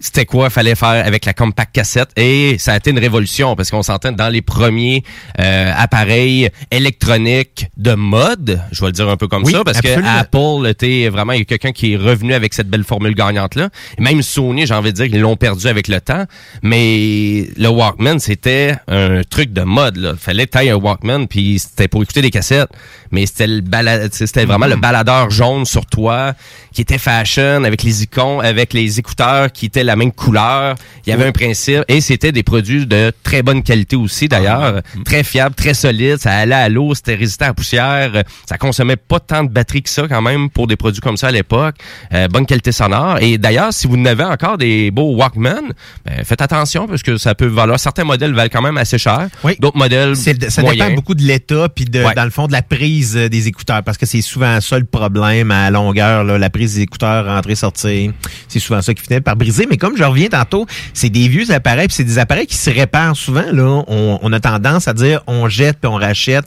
c'était 0.00 0.26
quoi 0.26 0.50
fallait 0.50 0.74
faire 0.74 1.04
avec 1.06 1.24
la 1.24 1.32
compact 1.32 1.74
cassette 1.74 2.10
et 2.16 2.56
ça 2.58 2.72
a 2.72 2.76
été 2.76 2.90
une 2.90 2.98
révolution 2.98 3.54
parce 3.54 3.70
qu'on 3.70 3.82
s'entend 3.82 4.12
dans 4.12 4.28
les 4.28 4.42
premiers 4.42 5.02
euh, 5.40 5.72
appareils 5.76 6.50
électroniques 6.70 7.68
de 7.76 7.94
mode, 7.94 8.60
je 8.72 8.80
vais 8.80 8.86
le 8.88 8.92
dire 8.92 9.08
un 9.08 9.16
peu 9.16 9.28
comme 9.28 9.44
Oui, 9.44 9.52
ça 9.52 9.62
parce 9.64 9.78
absolument. 9.78 10.02
que 10.02 10.18
Apple 10.20 10.68
était 10.68 11.08
vraiment 11.08 11.32
il 11.32 11.38
y 11.40 11.42
a 11.42 11.44
quelqu'un 11.44 11.72
qui 11.72 11.92
est 11.92 11.96
revenu 11.96 12.34
avec 12.34 12.54
cette 12.54 12.68
belle 12.68 12.84
formule 12.84 13.14
gagnante 13.14 13.54
là. 13.54 13.68
Et 13.98 14.02
même 14.02 14.22
Sony, 14.22 14.66
j'ai 14.66 14.74
envie 14.74 14.92
de 14.92 14.96
dire 14.96 15.06
qu'ils 15.08 15.20
l'ont 15.20 15.36
perdu 15.36 15.66
avec 15.68 15.88
le 15.88 16.00
temps, 16.00 16.24
mais 16.62 17.48
le 17.56 17.68
Walkman 17.68 18.18
c'était 18.18 18.74
un 18.88 19.22
truc 19.22 19.52
de 19.52 19.62
mode 19.62 19.96
là, 19.96 20.14
fallait 20.18 20.46
tailler 20.46 20.70
un 20.70 20.76
Walkman 20.76 21.26
puis 21.26 21.58
c'était 21.58 21.88
pour 21.88 22.02
écouter 22.02 22.22
des 22.22 22.30
cassettes, 22.30 22.70
mais 23.10 23.26
c'était 23.26 23.46
le 23.46 23.60
balade, 23.60 24.12
c'était 24.12 24.44
vraiment 24.44 24.64
Mm-hmm. 24.64 24.70
le 24.70 24.76
baladeur 24.76 25.30
jaune 25.30 25.66
sur 25.66 25.84
toi 25.84 26.32
qui 26.72 26.80
était 26.80 26.96
fashion 26.96 27.64
avec 27.64 27.82
les 27.82 28.02
icônes, 28.02 28.42
avec 28.42 28.72
les 28.72 28.98
écouteurs 28.98 29.52
qui 29.52 29.66
étaient 29.66 29.83
la 29.84 29.96
même 29.96 30.12
couleur. 30.12 30.74
Il 31.06 31.10
y 31.10 31.12
avait 31.12 31.26
un 31.26 31.32
principe 31.32 31.82
et 31.88 32.00
c'était 32.00 32.32
des 32.32 32.42
produits 32.42 32.86
de 32.86 33.12
très 33.22 33.42
bonne 33.42 33.62
qualité 33.62 33.96
aussi 33.96 34.28
d'ailleurs, 34.28 34.80
très 35.04 35.22
fiable, 35.24 35.54
très 35.54 35.74
solide. 35.74 36.16
Ça 36.18 36.32
allait 36.32 36.54
à 36.54 36.68
l'eau, 36.68 36.94
c'était 36.94 37.14
résistant 37.14 37.46
à 37.46 37.48
la 37.48 37.54
poussière. 37.54 38.22
Ça 38.48 38.56
consommait 38.58 38.96
pas 38.96 39.20
tant 39.20 39.44
de 39.44 39.48
batterie 39.50 39.82
que 39.82 39.90
ça 39.90 40.06
quand 40.08 40.22
même 40.22 40.48
pour 40.50 40.66
des 40.66 40.76
produits 40.76 41.00
comme 41.00 41.16
ça 41.16 41.28
à 41.28 41.30
l'époque. 41.30 41.76
Euh, 42.12 42.28
bonne 42.28 42.46
qualité 42.46 42.72
sonore. 42.72 43.18
Et 43.20 43.38
d'ailleurs, 43.38 43.72
si 43.72 43.86
vous 43.86 43.96
n'avez 43.96 44.24
encore 44.24 44.56
des 44.58 44.90
beaux 44.90 45.14
Walkman, 45.16 45.72
ben, 46.04 46.24
faites 46.24 46.40
attention 46.42 46.86
parce 46.86 47.02
que 47.02 47.16
ça 47.16 47.34
peut 47.34 47.46
valoir. 47.46 47.78
Certains 47.80 48.04
modèles 48.04 48.32
valent 48.34 48.50
quand 48.52 48.62
même 48.62 48.76
assez 48.78 48.98
cher. 48.98 49.28
D'autres 49.60 49.76
modèles 49.78 50.16
ça 50.16 50.62
moyens. 50.62 50.84
dépend 50.86 50.94
beaucoup 50.96 51.14
de 51.14 51.22
l'état 51.22 51.68
puis 51.68 51.84
de 51.84 52.04
Ouais. 52.04 52.14
dans 52.14 52.24
le 52.24 52.30
fond 52.30 52.46
de 52.46 52.52
la 52.52 52.60
prise 52.62 53.16
euh, 53.16 53.28
des 53.30 53.48
écouteurs 53.48 53.82
parce 53.82 53.96
que 53.96 54.04
c'est 54.04 54.20
souvent 54.20 54.60
ça 54.60 54.78
le 54.78 54.84
problème 54.84 55.50
à 55.50 55.70
longueur 55.70 56.22
là, 56.24 56.36
la 56.36 56.50
prise 56.50 56.74
des 56.74 56.82
écouteurs 56.82 57.24
rentrer 57.24 57.54
sortir 57.54 58.12
c'est 58.48 58.58
souvent 58.58 58.82
ça 58.82 58.92
qui 58.92 59.02
finit 59.02 59.20
par 59.22 59.34
briser 59.36 59.66
mais 59.70 59.73
comme 59.76 59.96
je 59.96 60.04
reviens 60.04 60.28
tantôt 60.28 60.66
c'est 60.92 61.10
des 61.10 61.28
vieux 61.28 61.50
appareils 61.50 61.88
puis 61.88 61.96
c'est 61.96 62.04
des 62.04 62.18
appareils 62.18 62.46
qui 62.46 62.56
se 62.56 62.70
réparent 62.70 63.16
souvent 63.16 63.50
là. 63.52 63.82
On, 63.86 64.18
on 64.22 64.32
a 64.32 64.40
tendance 64.40 64.88
à 64.88 64.92
dire 64.94 65.22
on 65.26 65.48
jette 65.48 65.78
puis 65.80 65.88
on 65.88 65.96
rachète. 65.96 66.44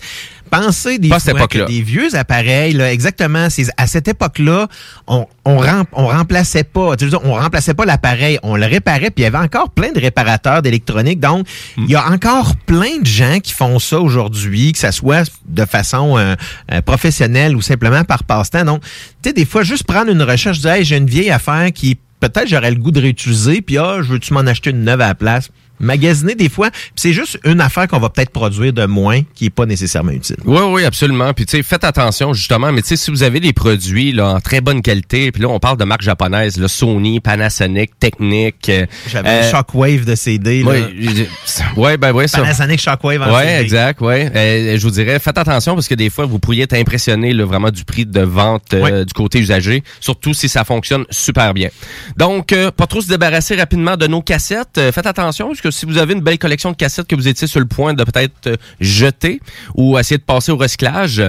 Pensez 0.50 0.98
des 0.98 1.10
fois 1.32 1.48
que 1.50 1.58
vieux 1.82 2.16
appareils, 2.16 2.72
là, 2.72 2.94
exactement, 2.94 3.50
c'est 3.50 3.66
à 3.76 3.86
cette 3.86 4.08
époque-là, 4.08 4.68
on, 5.06 5.28
on, 5.44 5.58
rem- 5.58 5.84
on 5.92 6.08
remplaçait 6.08 6.64
pas, 6.64 6.94
on 7.22 7.34
remplaçait 7.34 7.74
pas 7.74 7.84
l'appareil, 7.84 8.40
on 8.44 8.56
le 8.56 8.66
réparait, 8.66 9.12
puis 9.12 9.16
il 9.18 9.22
y 9.24 9.26
avait 9.26 9.38
encore 9.40 9.72
plein 9.72 9.92
de 9.92 10.00
réparateurs 10.00 10.62
d'électronique. 10.62 11.20
Donc, 11.20 11.46
il 11.78 11.90
y 11.90 11.96
a 11.96 12.08
encore 12.10 12.56
plein 12.66 12.98
de 13.02 13.06
gens 13.06 13.40
qui 13.42 13.52
font 13.52 13.78
ça 13.78 14.00
aujourd'hui, 14.00 14.72
que 14.72 14.80
ça 14.80 14.94
soit 14.94 15.30
de 15.50 15.66
façon 15.66 16.18
euh, 16.18 16.36
euh, 16.72 16.82
professionnelle 16.82 17.54
ou 17.54 17.62
simplement 17.62 18.06
par 18.06 18.24
passe-temps. 18.24 18.64
Donc, 18.64 18.84
tu 19.22 19.30
sais, 19.30 19.34
des 19.34 19.44
fois, 19.44 19.64
juste 19.64 19.84
prendre 19.84 20.10
une 20.10 20.24
recherche, 20.24 20.60
dire, 20.60 20.72
hey, 20.72 20.86
j'ai 20.86 20.96
une 20.96 21.10
vieille 21.10 21.32
affaire 21.32 21.74
qui 21.74 21.98
peut-être 22.20 22.48
j'aurais 22.48 22.72
le 22.72 22.78
goût 22.78 22.92
de 22.92 23.00
réutiliser, 23.00 23.62
puis 23.62 23.78
ah, 23.78 23.98
je 24.02 24.12
veux-tu 24.12 24.34
m'en 24.34 24.42
acheter 24.42 24.70
une 24.72 24.84
neuve 24.84 25.02
à 25.02 25.08
la 25.08 25.16
place? 25.16 25.50
Magasiner 25.80 26.36
des 26.36 26.50
fois, 26.50 26.70
c'est 26.96 27.14
juste 27.14 27.40
une 27.44 27.62
affaire 27.62 27.88
qu'on 27.88 28.00
va 28.00 28.10
peut-être 28.10 28.32
produire 28.32 28.74
de 28.74 28.86
moins 28.86 29.22
qui 29.36 29.46
est 29.46 29.50
pas 29.50 29.66
nécessairement 29.66 30.12
utile. 30.12 30.38
Oui, 30.46 30.60
oui, 30.70 30.86
absolument. 30.86 31.34
Puis, 31.34 31.46
tu 31.46 31.58
sais, 31.58 31.64
faites 31.64 31.84
attention, 31.84 32.34
justement. 32.34 32.72
Mais, 32.72 32.82
tu 32.82 32.90
sais, 32.90 32.96
si 32.98 33.12
vous 33.12 33.24
avez 33.24 33.40
des 33.40 33.54
produits 33.54 34.12
là, 34.12 34.30
en 34.30 34.40
très 34.40 34.62
bonne 34.62 34.82
qualité, 34.82 35.32
puis 35.32 35.42
là, 35.42 35.50
on 35.50 35.60
parle 35.60 35.78
de 35.78 35.84
marques 35.86 36.02
japonaises, 36.02 36.58
là, 36.58 36.68
Sony, 36.68 37.20
Panasonic, 37.20 37.98
Technic. 38.00 38.70
euh, 38.70 38.86
J'avais 39.08 39.30
euh, 39.30 39.52
Shockwave 39.52 40.06
de 40.06 40.16
CD. 40.16 40.64
Ouais, 40.64 41.28
ouais, 41.76 41.98
ben 41.98 42.12
ouais, 42.12 42.28
ça. 42.28 42.40
Panasonic 42.40 42.80
Shockwave 42.80 43.22
en 43.22 43.34
Ouais, 43.36 43.44
CD. 43.48 43.62
exact, 43.62 44.02
ouais. 44.02 44.32
Euh, 44.36 44.78
je 44.78 44.84
vous 44.84 44.92
dirais, 44.92 45.20
faites 45.20 45.38
attention 45.38 45.76
parce 45.76 45.88
que 45.88 45.96
des 45.96 46.10
fois, 46.10 46.26
vous 46.26 46.40
pourriez 46.40 46.64
être 46.64 46.74
impressionné 46.74 47.34
là, 47.34 47.46
vraiment 47.46 47.72
du 47.72 47.86
prix 47.86 48.06
de 48.06 48.22
vente 48.22 48.74
euh, 48.74 49.06
du 49.06 49.14
côté 49.14 49.40
usager, 49.40 49.84
surtout 50.00 50.34
si 50.34 50.50
ça 50.50 50.64
fonctionne 50.64 51.06
super 51.10 51.54
bien. 51.54 51.70
Donc, 52.18 52.52
euh, 52.54 52.72
pas 52.72 52.88
trop 52.88 53.02
se 53.02 53.08
débarrasser 53.08 53.56
rapidement 53.56 53.98
de 53.98 54.08
nos 54.08 54.22
cassettes. 54.22 54.78
Euh, 54.78 54.92
faites 54.92 55.06
attention 55.08 55.48
parce 55.48 55.62
que 55.62 55.67
si 55.72 55.86
vous 55.86 55.98
avez 55.98 56.14
une 56.14 56.22
belle 56.22 56.40
collection 56.40 56.72
de 56.72 56.76
cassettes 56.76 57.08
que 57.08 57.16
vous 57.16 57.28
étiez 57.28 57.48
sur 57.48 57.60
le 57.60 57.66
point 57.66 57.94
de 57.94 58.04
peut-être 58.04 58.48
euh, 58.48 58.56
jeter 58.80 59.40
ou 59.76 59.98
essayer 59.98 60.18
de 60.18 60.24
passer 60.24 60.52
au 60.52 60.58
recyclage, 60.58 61.22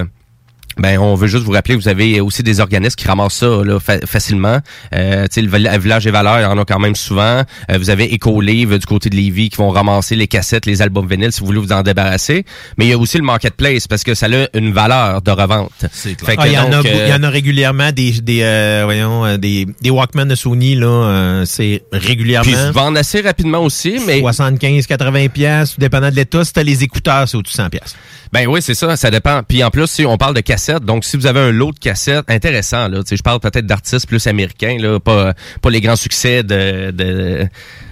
ben 0.78 0.98
on 0.98 1.14
veut 1.14 1.26
juste 1.26 1.44
vous 1.44 1.52
rappeler 1.52 1.76
que 1.76 1.80
vous 1.82 1.88
avez 1.88 2.20
aussi 2.20 2.42
des 2.42 2.60
organismes 2.60 2.94
qui 2.96 3.06
ramassent 3.06 3.34
ça 3.34 3.46
là, 3.64 3.78
fa- 3.80 4.00
facilement. 4.06 4.58
Euh, 4.94 5.24
tu 5.32 5.34
sais, 5.34 5.42
le 5.42 5.78
Village 5.78 6.06
et 6.06 6.10
Valeurs, 6.10 6.38
il 6.40 6.42
y 6.42 6.46
en 6.46 6.58
a 6.58 6.64
quand 6.64 6.78
même 6.78 6.94
souvent. 6.96 7.42
Euh, 7.70 7.78
vous 7.78 7.90
avez 7.90 8.12
Éco-Livre 8.14 8.76
du 8.78 8.86
côté 8.86 9.10
de 9.10 9.16
Lévis 9.16 9.50
qui 9.50 9.56
vont 9.56 9.70
ramasser 9.70 10.16
les 10.16 10.26
cassettes, 10.28 10.66
les 10.66 10.82
albums 10.82 11.06
vinyles 11.08 11.32
si 11.32 11.40
vous 11.40 11.46
voulez 11.46 11.58
vous 11.60 11.72
en 11.72 11.82
débarrasser. 11.82 12.44
Mais 12.76 12.86
il 12.86 12.90
y 12.90 12.92
a 12.92 12.98
aussi 12.98 13.18
le 13.18 13.24
marketplace 13.24 13.86
parce 13.88 14.04
que 14.04 14.14
ça 14.14 14.26
a 14.26 14.46
une 14.56 14.72
valeur 14.72 15.22
de 15.22 15.30
revente. 15.30 15.70
Fait 15.92 16.14
que 16.14 16.22
Ah, 16.38 16.46
il, 16.46 16.52
y 16.52 16.58
en 16.58 16.72
a, 16.72 16.76
euh, 16.78 16.82
il 17.06 17.10
y 17.10 17.14
en 17.14 17.22
a 17.22 17.30
régulièrement 17.30 17.92
des 17.92 18.12
des 18.20 18.40
euh, 18.42 18.82
voyons 18.84 19.24
euh, 19.24 19.36
des, 19.36 19.66
des 19.80 19.90
Walkman 19.90 20.26
de 20.26 20.34
Sony 20.34 20.74
là, 20.74 20.86
euh, 20.86 21.44
c'est 21.44 21.82
régulièrement. 21.92 22.42
Puis 22.44 22.52
ils 22.52 22.68
se 22.68 22.72
vendent 22.72 22.96
assez 22.98 23.20
rapidement 23.20 23.60
aussi, 23.60 23.98
mais 24.06 24.20
75 24.20 24.86
80 24.86 25.28
pièces, 25.28 25.78
dépendant 25.78 26.10
de 26.10 26.16
l'état, 26.16 26.44
si 26.44 26.52
t'as 26.52 26.62
les 26.62 26.82
écouteurs, 26.84 27.28
c'est 27.28 27.36
au-dessus 27.36 27.56
de 27.56 27.62
100 27.62 27.70
pièces. 27.70 27.96
Ben 28.32 28.46
oui, 28.46 28.60
c'est 28.62 28.74
ça, 28.74 28.94
ça 28.96 29.10
dépend. 29.10 29.42
Puis 29.42 29.64
en 29.64 29.70
plus, 29.70 29.86
si 29.86 30.04
on 30.04 30.18
parle 30.18 30.34
de 30.34 30.40
cassettes, 30.40 30.67
donc 30.80 31.04
si 31.04 31.16
vous 31.16 31.26
avez 31.26 31.40
un 31.40 31.52
lot 31.52 31.72
de 31.72 31.78
cassettes 31.78 32.24
intéressant, 32.28 32.88
là, 32.88 33.00
je 33.10 33.22
parle 33.22 33.40
peut-être 33.40 33.66
d'artistes 33.66 34.06
plus 34.06 34.26
américains, 34.26 34.76
là, 34.78 35.00
pas, 35.00 35.34
pas 35.62 35.70
les 35.70 35.80
grands 35.80 35.96
succès 35.96 36.42
de 36.42 37.48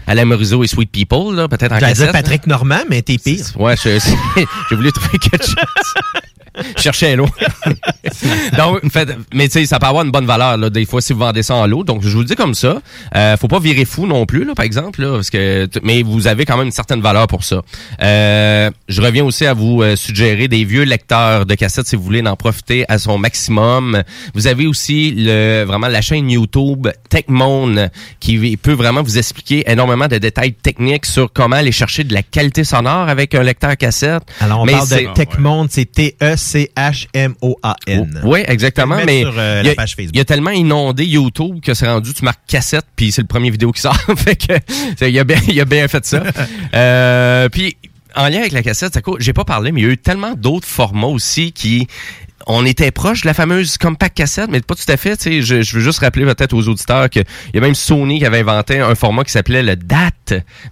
Alain 0.06 0.24
Morisot 0.24 0.62
et 0.64 0.66
Sweet 0.66 0.90
People, 0.90 1.34
là, 1.34 1.48
peut-être 1.48 1.72
en 1.72 1.78
J'allais 1.78 1.92
dire 1.94 2.06
cassette. 2.06 2.12
Patrick 2.24 2.46
Normand, 2.46 2.80
mais 2.88 3.02
t'es 3.02 3.18
pire. 3.18 3.44
Ouais, 3.58 3.74
je- 3.76 3.98
j'ai 4.70 4.76
voulu 4.76 4.92
trouver 4.92 5.18
quelque 5.18 5.44
chose. 5.44 5.54
Je 6.76 6.82
cherchais 6.82 7.12
un 7.12 7.16
lot. 7.16 7.28
donc, 8.56 8.90
fait, 8.90 9.08
mais 9.34 9.46
tu 9.48 9.52
sais, 9.60 9.66
ça 9.66 9.78
peut 9.78 9.86
avoir 9.86 10.04
une 10.04 10.10
bonne 10.10 10.26
valeur, 10.26 10.56
là, 10.56 10.70
des 10.70 10.86
fois, 10.86 11.00
si 11.00 11.12
vous 11.12 11.18
vendez 11.18 11.42
ça 11.42 11.54
en 11.54 11.66
lot. 11.66 11.84
Donc, 11.84 12.02
je 12.02 12.08
vous 12.08 12.20
le 12.20 12.24
dis 12.24 12.34
comme 12.34 12.54
ça. 12.54 12.78
Euh, 13.14 13.36
faut 13.36 13.48
pas 13.48 13.58
virer 13.58 13.84
fou 13.84 14.06
non 14.06 14.26
plus, 14.26 14.44
là, 14.44 14.54
par 14.54 14.64
exemple, 14.64 15.02
là, 15.02 15.12
parce 15.16 15.30
que, 15.30 15.68
mais 15.82 16.02
vous 16.02 16.26
avez 16.26 16.44
quand 16.44 16.56
même 16.56 16.66
une 16.66 16.72
certaine 16.72 17.00
valeur 17.00 17.26
pour 17.26 17.44
ça. 17.44 17.62
Euh, 18.02 18.70
je 18.88 19.02
reviens 19.02 19.24
aussi 19.24 19.44
à 19.46 19.54
vous 19.54 19.82
euh, 19.82 19.96
suggérer 19.96 20.48
des 20.48 20.64
vieux 20.64 20.84
lecteurs 20.84 21.46
de 21.46 21.54
cassettes 21.54 21.86
si 21.88 21.96
vous 21.96 22.02
voulez 22.02 22.26
en 22.26 22.36
profiter 22.36 22.84
à 22.88 22.98
son 22.98 23.18
maximum. 23.18 24.02
Vous 24.34 24.46
avez 24.46 24.66
aussi 24.66 25.12
le, 25.16 25.64
vraiment 25.64 25.88
la 25.88 26.00
chaîne 26.00 26.30
YouTube 26.30 26.88
TechMone 27.10 27.90
qui 28.20 28.56
peut 28.56 28.72
vraiment 28.72 29.02
vous 29.02 29.18
expliquer 29.18 29.64
énormément 29.70 29.95
de 30.04 30.18
détails 30.18 30.52
techniques 30.52 31.06
sur 31.06 31.32
comment 31.32 31.56
aller 31.56 31.72
chercher 31.72 32.04
de 32.04 32.12
la 32.14 32.22
qualité 32.22 32.64
sonore 32.64 33.08
avec 33.08 33.34
un 33.34 33.42
lecteur 33.42 33.76
cassette. 33.76 34.22
Alors 34.40 34.60
on 34.60 34.64
Mais 34.66 34.72
parle 34.72 34.88
de 34.88 35.14
Techmonde, 35.14 35.68
c'est 35.70 35.86
T 35.86 36.16
E 36.22 36.36
oui, 38.24 38.40
exactement. 38.46 38.98
Mais 39.04 39.24
euh, 39.24 39.62
il, 39.64 40.06
y 40.14 40.18
a, 40.18 40.22
y 40.22 40.24
tellement 40.24 40.50
inondé 40.50 41.04
YouTube 41.04 41.60
que 41.60 41.74
c'est 41.74 41.86
rendu, 41.86 42.12
tu 42.14 42.24
marques 42.24 42.40
cassette, 42.46 42.86
puis 42.94 43.12
c'est 43.12 43.22
le 43.22 43.26
premier 43.26 43.50
vidéo 43.50 43.72
qui 43.72 43.80
sort. 43.80 43.96
fait 44.16 44.36
que 44.36 45.06
il 45.06 45.18
a 45.18 45.24
bien, 45.24 45.38
il 45.48 45.60
a 45.60 45.64
bien 45.64 45.88
fait 45.88 46.04
ça. 46.04 46.22
euh, 46.74 47.48
puis 47.48 47.76
en 48.14 48.28
lien 48.28 48.40
avec 48.40 48.52
la 48.52 48.62
cassette, 48.62 48.98
j'ai 49.18 49.32
pas 49.32 49.44
parlé, 49.44 49.72
mais 49.72 49.80
il 49.82 49.86
y 49.86 49.88
a 49.88 49.92
eu 49.92 49.98
tellement 49.98 50.34
d'autres 50.34 50.66
formats 50.66 51.06
aussi 51.06 51.52
qui 51.52 51.86
on 52.48 52.64
était 52.64 52.90
proche 52.92 53.22
de 53.22 53.26
la 53.26 53.34
fameuse 53.34 53.76
compact 53.76 54.16
cassette, 54.16 54.48
mais 54.50 54.60
pas 54.60 54.74
tout 54.74 54.90
à 54.90 54.96
fait. 54.96 55.16
tu 55.16 55.24
sais, 55.24 55.42
Je, 55.42 55.62
je 55.62 55.74
veux 55.76 55.82
juste 55.82 55.98
rappeler 55.98 56.24
peut-être 56.24 56.52
aux 56.54 56.68
auditeurs 56.68 57.10
qu'il 57.10 57.24
y 57.54 57.58
a 57.58 57.60
même 57.60 57.74
Sony 57.74 58.18
qui 58.20 58.24
avait 58.24 58.38
inventé 58.40 58.78
un 58.78 58.94
format 58.94 59.24
qui 59.24 59.32
s'appelait 59.32 59.62
le 59.64 59.74
DAT. 59.74 60.10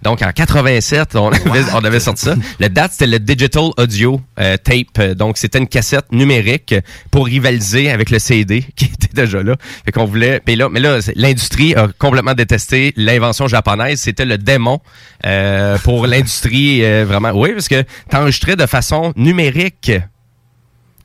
Donc 0.01 0.21
en 0.21 0.31
87, 0.31 1.15
on 1.15 1.29
avait, 1.31 1.63
on 1.73 1.83
avait 1.83 1.99
sorti 1.99 2.25
ça. 2.25 2.35
Le 2.59 2.69
DAT, 2.69 2.89
c'était 2.91 3.07
le 3.07 3.19
Digital 3.19 3.71
Audio 3.77 4.21
euh, 4.39 4.55
Tape. 4.57 5.15
Donc 5.17 5.37
c'était 5.37 5.57
une 5.59 5.67
cassette 5.67 6.11
numérique 6.11 6.75
pour 7.11 7.25
rivaliser 7.25 7.89
avec 7.91 8.09
le 8.09 8.19
CD 8.19 8.63
qui 8.75 8.85
était 8.85 9.13
déjà 9.13 9.43
là. 9.43 9.55
Fait 9.83 9.91
qu'on 9.91 10.05
voulait. 10.05 10.41
Mais 10.47 10.55
là, 10.55 10.69
mais 10.69 10.79
là, 10.79 11.01
c'est- 11.01 11.15
l'industrie 11.15 11.75
a 11.75 11.89
complètement 11.97 12.33
détesté 12.35 12.93
l'invention 12.95 13.47
japonaise. 13.47 13.99
C'était 13.99 14.25
le 14.25 14.37
démon 14.37 14.79
euh, 15.25 15.77
pour 15.79 16.07
l'industrie 16.07 16.83
euh, 16.85 17.03
vraiment. 17.05 17.31
Oui, 17.31 17.51
parce 17.53 17.67
que 17.67 17.83
t'enregistrais 18.09 18.55
de 18.55 18.65
façon 18.65 19.11
numérique 19.17 19.91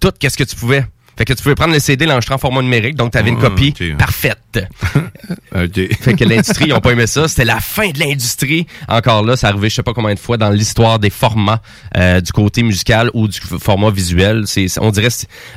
tout 0.00 0.12
qu'est-ce 0.18 0.36
que 0.36 0.44
tu 0.44 0.56
pouvais? 0.56 0.84
Fait 1.20 1.26
que 1.26 1.34
tu 1.34 1.42
pouvais 1.42 1.54
prendre 1.54 1.74
le 1.74 1.80
CD, 1.80 2.06
l'enregistrer 2.06 2.36
en 2.36 2.38
format 2.38 2.62
numérique, 2.62 2.94
donc 2.96 3.12
tu 3.12 3.18
avais 3.18 3.28
une 3.28 3.36
Ah, 3.42 3.50
copie 3.50 3.74
parfaite. 3.98 4.38
OK. 5.54 5.94
Fait 6.00 6.14
que 6.14 6.24
l'industrie, 6.24 6.68
ils 6.68 6.72
ont 6.72 6.80
pas 6.80 6.92
aimé 6.92 7.06
ça. 7.06 7.28
C'était 7.28 7.44
la 7.44 7.60
fin 7.60 7.90
de 7.90 7.98
l'industrie. 7.98 8.66
Encore 8.88 9.22
là, 9.22 9.36
ça 9.36 9.48
arrivait 9.48 9.68
je 9.68 9.74
sais 9.74 9.82
pas 9.82 9.92
combien 9.92 10.14
de 10.14 10.18
fois 10.18 10.38
dans 10.38 10.48
l'histoire 10.48 10.98
des 10.98 11.10
formats 11.10 11.60
euh, 11.98 12.22
du 12.22 12.32
côté 12.32 12.62
musical 12.62 13.10
ou 13.12 13.28
du 13.28 13.38
format 13.38 13.90
visuel. 13.90 14.44
C'est, 14.46 14.66
on 14.80 14.90
dirait, 14.90 15.08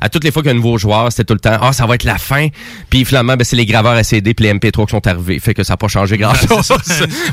à 0.02 0.10
toutes 0.10 0.26
les 0.26 0.32
fois 0.32 0.42
qu'il 0.42 0.50
y 0.50 0.52
a 0.52 0.54
un 0.54 0.58
nouveau 0.58 0.78
joueur, 0.78 1.10
c'était 1.14 1.24
tout 1.24 1.34
le 1.34 1.40
temps, 1.40 1.58
ah, 1.62 1.72
ça 1.72 1.86
va 1.86 1.96
être 1.96 2.04
la 2.04 2.18
fin. 2.18 2.50
Puis 2.90 3.06
finalement, 3.06 3.38
ben, 3.38 3.46
c'est 3.46 3.56
les 3.56 3.66
graveurs 3.66 3.94
à 3.94 4.04
CD 4.04 4.34
puis 4.34 4.46
les 4.46 4.54
MP3 4.54 4.86
qui 4.86 4.92
sont 4.92 5.08
arrivés. 5.08 5.40
Fait 5.40 5.54
que 5.54 5.64
ça 5.64 5.74
n'a 5.74 5.78
pas 5.78 5.88
changé 5.88 6.18
grand 6.24 6.36
chose 6.36 6.74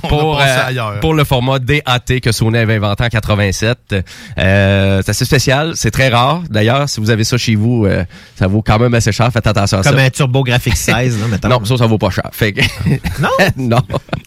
pour, 0.09 0.41
euh, 0.41 1.01
pour 1.01 1.15
le 1.15 1.25
format 1.25 1.59
DAT 1.59 2.21
que 2.23 2.31
Sony 2.31 2.59
avait 2.59 2.77
inventé 2.77 3.03
en 3.03 3.09
87. 3.09 3.97
Euh, 4.39 5.03
c'est 5.05 5.11
assez 5.11 5.25
spécial. 5.25 5.73
C'est 5.75 5.91
très 5.91 6.11
rare. 6.11 6.45
D'ailleurs, 6.49 6.89
si 6.89 7.01
vous 7.01 7.11
avez 7.11 7.25
ça 7.25 7.37
chez 7.37 7.57
vous, 7.57 7.87
euh, 7.87 8.05
ça 8.37 8.47
vaut 8.47 8.63
quand 8.63 8.79
même 8.79 8.95
assez 8.95 9.13
cher. 9.13 9.31
Faites 9.33 9.47
attention 9.47 9.79
à 9.79 9.83
Comme 9.83 9.97
ça. 9.97 10.03
un 10.03 10.11
Turbo 10.11 10.43
Graphics 10.43 10.77
16, 10.77 11.21
là, 11.21 11.27
mettons. 11.29 11.49
Non, 11.49 11.65
ça, 11.65 11.77
ça 11.77 11.87
vaut 11.87 11.99
pas 11.99 12.11
cher. 12.11 12.29
Fait 12.33 12.53
que- 12.53 12.61
Non? 13.21 13.29
non. 13.57 13.81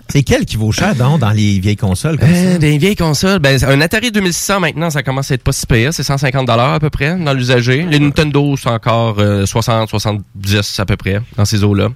C'est 0.09 0.23
quel 0.23 0.45
qui 0.45 0.57
vaut 0.57 0.71
cher, 0.71 0.93
donc, 0.95 1.19
dans 1.19 1.31
les 1.31 1.59
vieilles 1.59 1.75
consoles? 1.77 2.19
Comme 2.19 2.29
Euh, 2.29 2.53
ça? 2.53 2.57
des 2.59 2.77
vieilles 2.77 2.95
consoles, 2.95 3.39
ben, 3.39 3.57
un 3.63 3.81
Atari 3.81 4.11
2600 4.11 4.59
maintenant, 4.59 4.89
ça 4.89 5.01
commence 5.01 5.31
à 5.31 5.35
être 5.35 5.43
pas 5.43 5.51
si 5.51 5.65
pire. 5.65 5.93
C'est 5.93 6.03
150 6.03 6.49
à 6.49 6.79
peu 6.79 6.89
près 6.89 7.15
dans 7.17 7.33
l'usager. 7.33 7.85
Les 7.89 7.99
Nintendo, 7.99 8.55
c'est 8.57 8.69
encore 8.69 9.15
euh, 9.19 9.45
60, 9.45 9.89
70 9.89 10.79
à 10.79 10.85
peu 10.85 10.95
près 10.97 11.19
dans 11.37 11.45
ces 11.45 11.63
eaux-là. 11.63 11.89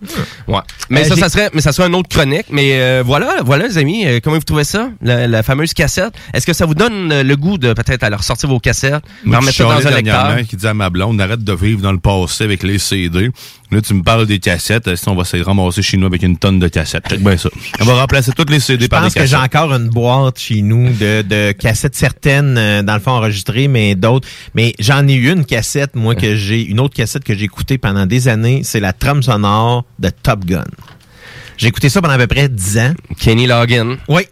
Ouais. 0.48 0.60
Mais 0.89 1.02
Euh, 1.06 1.10
ça, 1.10 1.16
ça 1.16 1.30
serait, 1.30 1.50
mais 1.54 1.62
ça 1.62 1.72
serait 1.72 1.88
une 1.88 1.95
autre 1.95 2.10
chronique. 2.10 2.45
Mais 2.50 2.80
euh, 2.80 3.04
voilà, 3.06 3.38
voilà 3.45 3.68
les 3.68 3.78
amis, 3.78 4.06
euh, 4.08 4.20
comment 4.24 4.38
vous 4.38 4.43
trouvez 4.43 4.64
ça, 4.64 4.89
la, 5.02 5.28
la 5.28 5.43
fameuse 5.43 5.74
cassette 5.74 6.14
Est-ce 6.34 6.45
que 6.48 6.54
ça 6.54 6.66
vous 6.66 6.76
donne 6.76 7.12
euh, 7.12 7.24
le 7.24 7.36
goût 7.36 7.58
de 7.58 7.74
peut-être 7.74 8.04
aller 8.04 8.16
ressortir 8.16 8.50
vos 8.50 8.60
cassettes, 8.60 9.04
Moi, 9.26 9.38
en 9.38 9.41
je 9.41 9.45
mettre 9.48 9.58
ça 9.58 9.64
dans 9.66 9.88
un 9.88 9.91
lecteur? 9.95 10.38
qui 10.50 10.56
disait 10.56 10.70
à 10.70 10.74
ma 10.74 10.89
blonde, 10.89 11.20
arrête 11.21 11.43
de 11.43 11.54
vivre 11.54 11.82
dans 11.88 11.93
le 11.93 12.00
passé 12.00 12.43
avec 12.43 12.64
les 12.64 12.80
CD. 12.80 13.30
Là, 13.72 13.82
tu 13.82 13.93
me 13.93 14.04
parles 14.04 14.26
des 14.26 14.39
cassettes. 14.39 14.93
Sinon, 14.96 15.14
on 15.14 15.18
va 15.18 15.24
se 15.24 15.38
ramasser 15.38 15.82
chez 15.82 15.96
nous 15.97 16.05
avec 16.05 16.22
une 16.22 16.38
tonne 16.38 16.59
de 16.59 16.68
cassettes? 16.68 17.05
Check 17.09 17.22
bien 17.22 17.38
ça. 17.38 17.50
On 17.80 17.86
va 17.86 17.93
remplacer 18.01 18.32
toutes 18.34 18.50
les 18.50 18.59
CD 18.59 18.86
Je 18.86 18.89
par 18.89 19.01
des 19.01 19.05
pense 19.05 19.14
que 19.14 19.26
j'ai 19.26 19.36
cassettes. 19.36 19.55
encore 19.55 19.74
une 19.74 19.88
boîte 19.88 20.38
chez 20.39 20.62
nous 20.62 20.89
de, 20.92 21.22
de 21.22 21.54
cassettes 21.54 21.96
certaines, 21.96 22.58
euh, 22.58 22.82
dans 22.84 22.93
le 22.96 23.00
fond 23.00 23.12
enregistrées, 23.12 23.68
mais 23.70 23.96
d'autres. 23.96 24.28
Mais 24.54 24.74
j'en 24.80 25.08
ai 25.08 25.14
eu 25.14 25.32
une 25.32 25.46
cassette, 25.46 25.96
moi, 25.96 26.16
que 26.16 26.36
j'ai, 26.36 26.62
une 26.66 26.80
autre 26.82 26.96
cassette 26.96 27.24
que 27.24 27.34
j'ai 27.36 27.46
écoutée 27.46 27.78
pendant 27.78 28.05
des 28.05 28.28
années, 28.28 28.62
c'est 28.64 28.82
la 28.82 28.92
trame 28.92 29.24
sonore 29.24 29.86
de 30.00 30.09
Top 30.09 30.43
Gun. 30.46 30.66
J'ai 31.58 31.68
écouté 31.70 31.89
ça 31.89 32.01
pendant 32.01 32.14
à 32.14 32.18
peu 32.20 32.28
près 32.28 32.50
10 32.50 32.78
ans. 32.80 32.93
Kenny 33.20 33.47
Loggin. 33.47 33.97
Oui. 34.09 34.24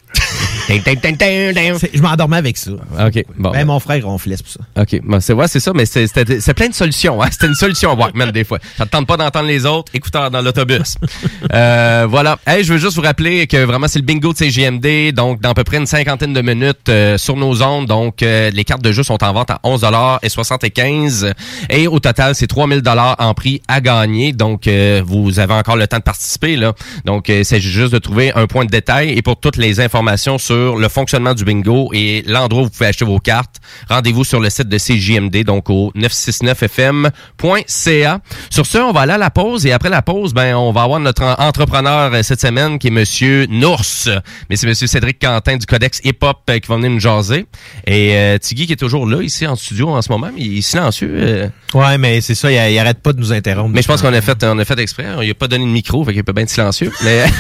Je 1.94 2.02
m'endormais 2.02 2.38
avec 2.38 2.58
ça. 2.58 2.72
OK, 2.72 3.24
bon. 3.38 3.52
Ben, 3.52 3.66
mon 3.66 3.80
frère 3.80 4.06
ronflait 4.06 4.36
c'est 4.38 4.44
pour 4.44 4.54
ça. 4.54 4.82
OK. 4.82 5.02
Bon, 5.04 5.20
c'est 5.20 5.34
ouais, 5.34 5.48
c'est 5.48 5.60
ça, 5.60 5.72
mais 5.76 5.86
c'est- 5.86 6.54
plein 6.54 6.70
de 6.70 6.74
solutions. 6.74 7.22
Hein? 7.22 7.28
C'était 7.32 7.48
une 7.48 7.56
solution 7.56 7.94
Walkman 7.94 8.32
des 8.32 8.44
fois. 8.44 8.60
Ça 8.78 8.86
te 8.86 8.92
tente 8.92 9.08
pas 9.08 9.18
d'entendre 9.18 9.48
les 9.48 9.66
autres, 9.66 9.92
écouteurs 9.94 10.32
dans 10.32 10.42
l'autobus. 10.42 10.96
euh, 11.54 12.08
voilà. 12.10 12.40
Hey, 12.48 12.64
je 12.64 12.74
veux 12.74 12.80
juste 12.80 12.96
vous 12.96 13.02
rappeler 13.02 13.46
que 13.48 13.58
vraiment 13.64 13.88
c'est 13.88 14.00
le 14.00 14.06
bingo 14.06 14.34
de 14.34 14.38
CGMD, 14.38 15.12
donc 15.14 15.42
dans 15.42 15.52
à 15.52 15.54
peu 15.54 15.64
près 15.64 15.78
une 15.78 15.86
cinquantaine 15.86 16.34
de 16.34 16.42
minutes 16.42 16.90
euh, 16.90 17.18
sur 17.18 17.36
nos 17.36 17.62
ondes. 17.62 17.86
Donc 17.86 18.24
euh, 18.24 18.50
les 18.52 18.64
cartes 18.64 18.82
de 18.82 18.92
jeu 18.92 19.04
sont 19.04 19.24
en 19.24 19.34
vente 19.34 19.52
à 19.52 19.60
11 19.64 19.86
et 20.24 20.30
75 20.30 21.34
et 21.70 21.88
au 21.88 22.00
total 22.00 22.34
c'est 22.36 22.48
3000 22.48 22.82
dollars 22.82 23.16
en 23.20 23.34
prix 23.34 23.62
à 23.68 23.82
gagner. 23.82 24.34
Donc 24.34 24.68
euh, 24.68 25.04
vous 25.06 25.40
avez 25.40 25.54
encore 25.54 25.76
le 25.76 25.88
temps 25.88 25.98
de 25.98 26.04
participer 26.04 26.56
là. 26.56 26.74
Donc 27.06 27.30
euh, 27.30 27.40
il 27.40 27.46
s'agit 27.46 27.70
juste 27.70 27.94
de 27.94 28.00
trouver 28.00 28.32
un 28.34 28.48
point 28.48 28.66
de 28.66 28.72
détail 28.72 29.10
et 29.10 29.22
pour 29.22 29.40
toutes 29.40 29.58
les 29.58 29.80
informations 29.80 30.38
sur 30.38 30.55
le 30.56 30.88
fonctionnement 30.90 31.34
du 31.34 31.44
bingo 31.46 31.90
et 31.94 32.24
l'endroit 32.28 32.62
où 32.62 32.66
vous 32.66 32.70
pouvez 32.72 32.88
acheter 32.88 33.06
vos 33.06 33.20
cartes, 33.20 33.58
rendez-vous 33.90 34.24
sur 34.24 34.40
le 34.40 34.50
site 34.50 34.70
de 34.70 34.78
CJMD, 34.78 35.44
donc 35.44 35.70
au 35.70 35.92
969fm.ca. 35.96 38.20
Sur 38.50 38.66
ce, 38.66 38.78
on 38.78 38.92
va 38.92 39.02
aller 39.02 39.14
à 39.14 39.18
la 39.18 39.30
pause 39.30 39.66
et 39.66 39.72
après 39.72 39.90
la 39.90 40.02
pause, 40.02 40.34
ben 40.34 40.56
on 40.56 40.72
va 40.72 40.84
avoir 40.84 41.00
notre 41.00 41.24
en- 41.24 41.36
entrepreneur 41.40 42.14
euh, 42.14 42.24
cette 42.24 42.42
semaine 42.42 42.80
qui 42.80 42.88
est 42.88 42.92
Monsieur 42.92 43.46
Nours. 43.50 44.10
Mais 44.50 44.56
c'est 44.56 44.68
Monsieur 44.68 44.88
Cédric 44.88 45.20
Quentin 45.20 45.58
du 45.58 45.66
Codex 45.66 46.00
Hip 46.04 46.18
Hop 46.22 46.40
euh, 46.50 46.60
qui 46.60 46.68
va 46.68 46.76
venir 46.78 46.92
nous 46.92 47.00
jaser. 47.00 47.46
Et 47.86 48.16
euh, 48.16 48.38
Tiggy 48.38 48.68
qui 48.68 48.74
est 48.74 48.78
toujours 48.78 49.06
là 49.08 49.22
ici 49.22 49.46
en 49.48 49.56
studio 49.56 49.90
en 49.90 50.02
ce 50.02 50.12
moment, 50.12 50.30
mais 50.36 50.42
il 50.42 50.58
est 50.60 50.62
silencieux. 50.62 51.12
euh. 51.16 51.48
Ouais, 51.74 51.98
mais 51.98 52.22
c'est 52.22 52.36
ça, 52.36 52.52
il, 52.52 52.74
il 52.74 52.80
arrête 52.80 53.02
pas 53.02 53.14
de 53.14 53.20
nous 53.20 53.34
interrompre. 53.34 53.72
Mais 53.74 53.82
je 53.82 53.88
pense 53.88 54.02
qu'on 54.02 54.14
a 54.14 54.22
fait, 54.22 54.44
on 54.44 54.58
a 54.60 54.66
fait 54.66 54.80
exprès. 54.80 55.06
On 55.18 55.22
lui 55.22 55.32
a 55.32 55.36
pas 55.36 55.48
donné 55.48 55.66
de 55.66 55.70
micro, 55.70 56.04
fait 56.06 56.14
qu'il 56.14 56.24
peut 56.24 56.34
bien 56.34 56.44
être 56.44 56.50
silencieux. 56.50 56.92
Mais, 57.04 57.26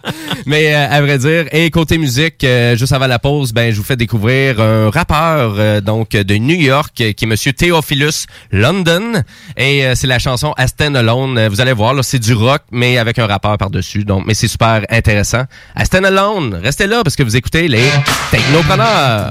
mais 0.46 0.74
euh, 0.74 0.88
à 0.90 1.00
vrai 1.00 1.18
dire, 1.18 1.46
et 1.52 1.70
côté 1.70 1.98
musique, 1.98 2.42
euh, 2.44 2.76
juste 2.76 2.92
avant 2.92 3.06
la 3.06 3.18
pause, 3.18 3.52
ben 3.52 3.72
je 3.72 3.76
vous 3.76 3.82
fais 3.84 3.96
découvrir 3.96 4.60
un 4.60 4.90
rappeur 4.90 5.54
euh, 5.58 5.80
donc 5.80 6.10
de 6.10 6.34
New 6.36 6.56
York 6.56 7.00
euh, 7.00 7.12
qui 7.12 7.24
est 7.24 7.28
Monsieur 7.28 7.52
Theophilus 7.52 8.26
London. 8.50 9.22
Et 9.56 9.84
euh, 9.84 9.94
c'est 9.94 10.06
la 10.06 10.18
chanson 10.18 10.52
A 10.56 10.66
Stand 10.66 10.96
Alone. 10.96 11.38
Euh, 11.38 11.48
Vous 11.48 11.60
allez 11.60 11.72
voir, 11.72 11.94
là, 11.94 12.02
c'est 12.02 12.18
du 12.18 12.34
rock, 12.34 12.62
mais 12.70 12.98
avec 12.98 13.18
un 13.18 13.26
rappeur 13.26 13.56
par-dessus. 13.58 14.04
Donc, 14.04 14.24
mais 14.26 14.34
c'est 14.34 14.48
super 14.48 14.82
intéressant. 14.90 15.44
A 15.74 15.84
Stand 15.84 16.04
Alone, 16.06 16.60
restez 16.62 16.86
là 16.86 17.02
parce 17.02 17.16
que 17.16 17.22
vous 17.22 17.36
écoutez 17.36 17.68
les 17.68 17.84
Technopreneurs. 18.30 19.30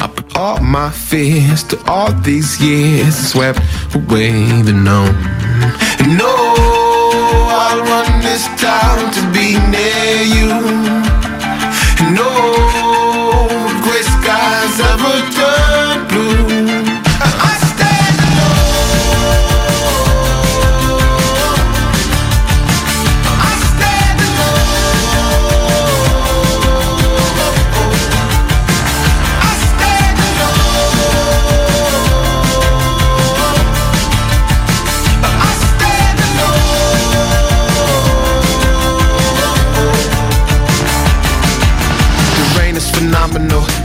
I 0.00 0.06
put 0.06 0.36
all 0.36 0.60
my 0.60 0.90
fears 0.90 1.62
to 1.64 1.76
all 1.86 2.12
these 2.22 2.60
years 2.60 3.14
swept 3.14 3.60
away 3.94 4.62
the 4.62 4.72
known. 4.72 5.14
And 6.00 6.18
no, 6.18 6.34
I'll 7.62 7.82
run 7.82 8.20
this 8.20 8.44
town 8.60 9.12
to 9.16 9.22
be 9.36 9.58
near 9.74 10.22
you. 10.36 10.50
And 12.00 12.14
no, 12.14 12.30
gray 13.84 14.02
skies 14.02 14.80
ever 14.80 15.16
turn. 15.36 15.71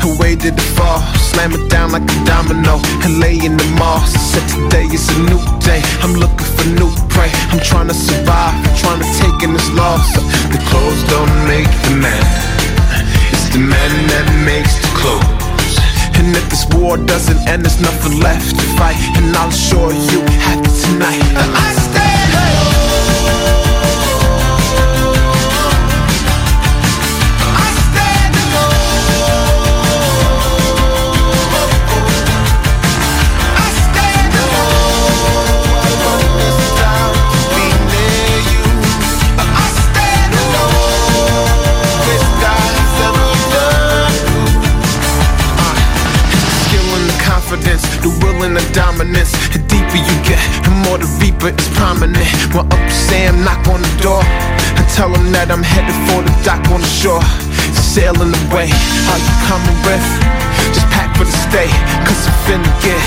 Away 0.08 0.36
did 0.36 0.56
it 0.56 0.70
fall, 0.80 1.02
slam 1.20 1.52
it 1.52 1.70
down 1.70 1.92
like 1.92 2.08
a 2.08 2.18
domino, 2.24 2.80
and 3.04 3.20
lay 3.20 3.36
in 3.44 3.58
the 3.58 3.68
moss. 3.76 4.16
Said 4.16 4.48
today 4.48 4.86
is 4.88 5.04
a 5.12 5.20
new 5.28 5.42
day. 5.60 5.82
I'm 6.00 6.14
looking 6.16 6.48
for 6.56 6.68
new 6.80 6.88
prey. 7.12 7.30
I'm 7.52 7.60
trying 7.60 7.90
to 7.90 7.94
survive, 7.94 8.56
trying 8.80 9.02
to 9.04 9.10
take 9.20 9.44
in 9.44 9.52
this 9.54 9.70
loss. 9.76 10.16
The 10.54 10.62
clothes 10.72 11.04
don't 11.12 11.34
make 11.52 11.68
the 11.84 12.00
man. 12.00 12.24
It's 13.36 13.50
the 13.52 13.60
man 13.60 13.92
that 14.08 14.28
makes 14.48 14.80
the 14.80 14.92
clothes. 14.96 15.76
And 16.16 16.36
if 16.36 16.50
this 16.50 16.66
war 16.72 16.96
doesn't 16.98 17.40
end, 17.48 17.64
there's 17.66 17.82
nothing 17.82 18.20
left 18.22 18.56
to 18.56 18.66
fight. 18.80 18.98
And 19.18 19.36
I'll 19.36 19.50
assure 19.50 19.92
you, 19.92 20.22
happy 20.48 20.72
tonight. 20.88 21.22
I 21.36 21.68
stand 21.84 22.17
the 48.08 48.14
will 48.24 48.40
and 48.48 48.56
the 48.56 48.64
dominance. 48.72 49.36
The 49.52 49.60
deeper 49.68 50.00
you 50.00 50.18
get, 50.24 50.40
the 50.64 50.72
more 50.88 50.98
the 50.98 51.10
reaper 51.20 51.52
is 51.52 51.68
prominent. 51.76 52.24
When 52.56 52.64
up 52.72 52.86
Sam 52.90 53.44
knock 53.44 53.68
on 53.68 53.84
the 53.84 53.94
door, 54.00 54.24
I 54.24 54.82
tell 54.96 55.12
him 55.12 55.32
that 55.36 55.52
I'm 55.52 55.64
headed 55.64 55.96
for 56.08 56.24
the 56.24 56.32
dock 56.48 56.64
on 56.72 56.80
the 56.80 56.88
shore. 56.88 57.24
Sailing 57.76 58.32
away, 58.48 58.72
are 59.12 59.20
you 59.20 59.36
coming 59.50 59.80
with? 59.84 60.08
Just 60.72 60.88
pack 60.96 61.12
for 61.20 61.28
the 61.28 61.38
stay, 61.50 61.68
cause 62.08 62.24
I'm 62.30 62.38
finna 62.48 62.72
get, 62.80 63.04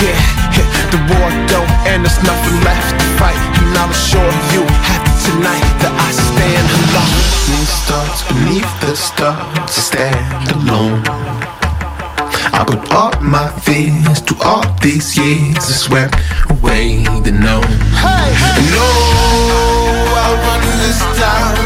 get 0.00 0.16
hit. 0.56 0.68
The 0.94 1.00
war 1.12 1.28
don't 1.52 1.72
end, 1.84 2.08
there's 2.08 2.20
nothing 2.24 2.56
left 2.64 2.96
to 2.96 3.06
fight. 3.20 3.38
And 3.60 3.76
I'll 3.76 3.92
assure 3.92 4.32
you, 4.54 4.64
happy 4.86 5.12
tonight 5.28 5.66
that 5.84 5.92
I 5.92 6.10
stand 6.14 6.66
alone. 6.88 7.16
Me 7.52 7.60
starts 7.68 8.20
beneath 8.32 8.72
the 8.80 8.94
stars 8.96 9.76
to 9.76 9.80
stand 9.80 10.48
alone. 10.56 11.57
I 12.58 12.64
put 12.64 12.90
all 12.90 13.12
my 13.20 13.48
fears 13.60 14.20
to 14.22 14.34
all 14.42 14.66
these 14.82 15.16
years 15.16 15.62
and 15.70 15.78
swept 15.86 16.16
away 16.50 17.04
the 17.22 17.30
known. 17.30 17.62
Hey, 17.94 18.34
hey. 18.34 18.58
No, 18.74 18.88
I 20.10 20.26
run 20.42 20.62
this 20.82 20.98
town 21.22 21.57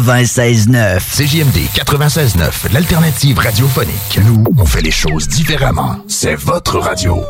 CJMD 0.00 1.58
96.9, 1.74 2.72
l'alternative 2.72 3.38
radiophonique. 3.38 4.20
Nous, 4.24 4.44
on 4.56 4.64
fait 4.64 4.80
les 4.80 4.92
choses 4.92 5.26
différemment. 5.26 5.96
C'est 6.06 6.36
votre 6.36 6.78
radio. 6.78 7.24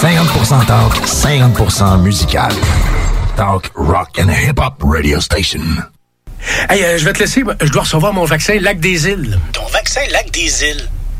50% 0.00 0.66
talk, 0.66 0.94
50% 1.04 2.00
musical. 2.02 2.52
Talk, 3.36 3.70
rock 3.74 4.18
and 4.18 4.30
hip-hop 4.30 4.82
radio 4.82 5.20
station. 5.20 5.60
Hey, 6.70 6.82
euh, 6.84 6.96
je 6.96 7.04
vais 7.04 7.12
te 7.12 7.18
laisser. 7.18 7.44
Je 7.60 7.70
dois 7.70 7.82
recevoir 7.82 8.14
mon 8.14 8.24
vaccin 8.24 8.58
Lac 8.60 8.80
des 8.80 9.06
Îles. 9.06 9.38
Ton 9.52 9.66
vaccin 9.66 10.00
Lac 10.12 10.30
des 10.30 10.64
Îles. 10.64 10.88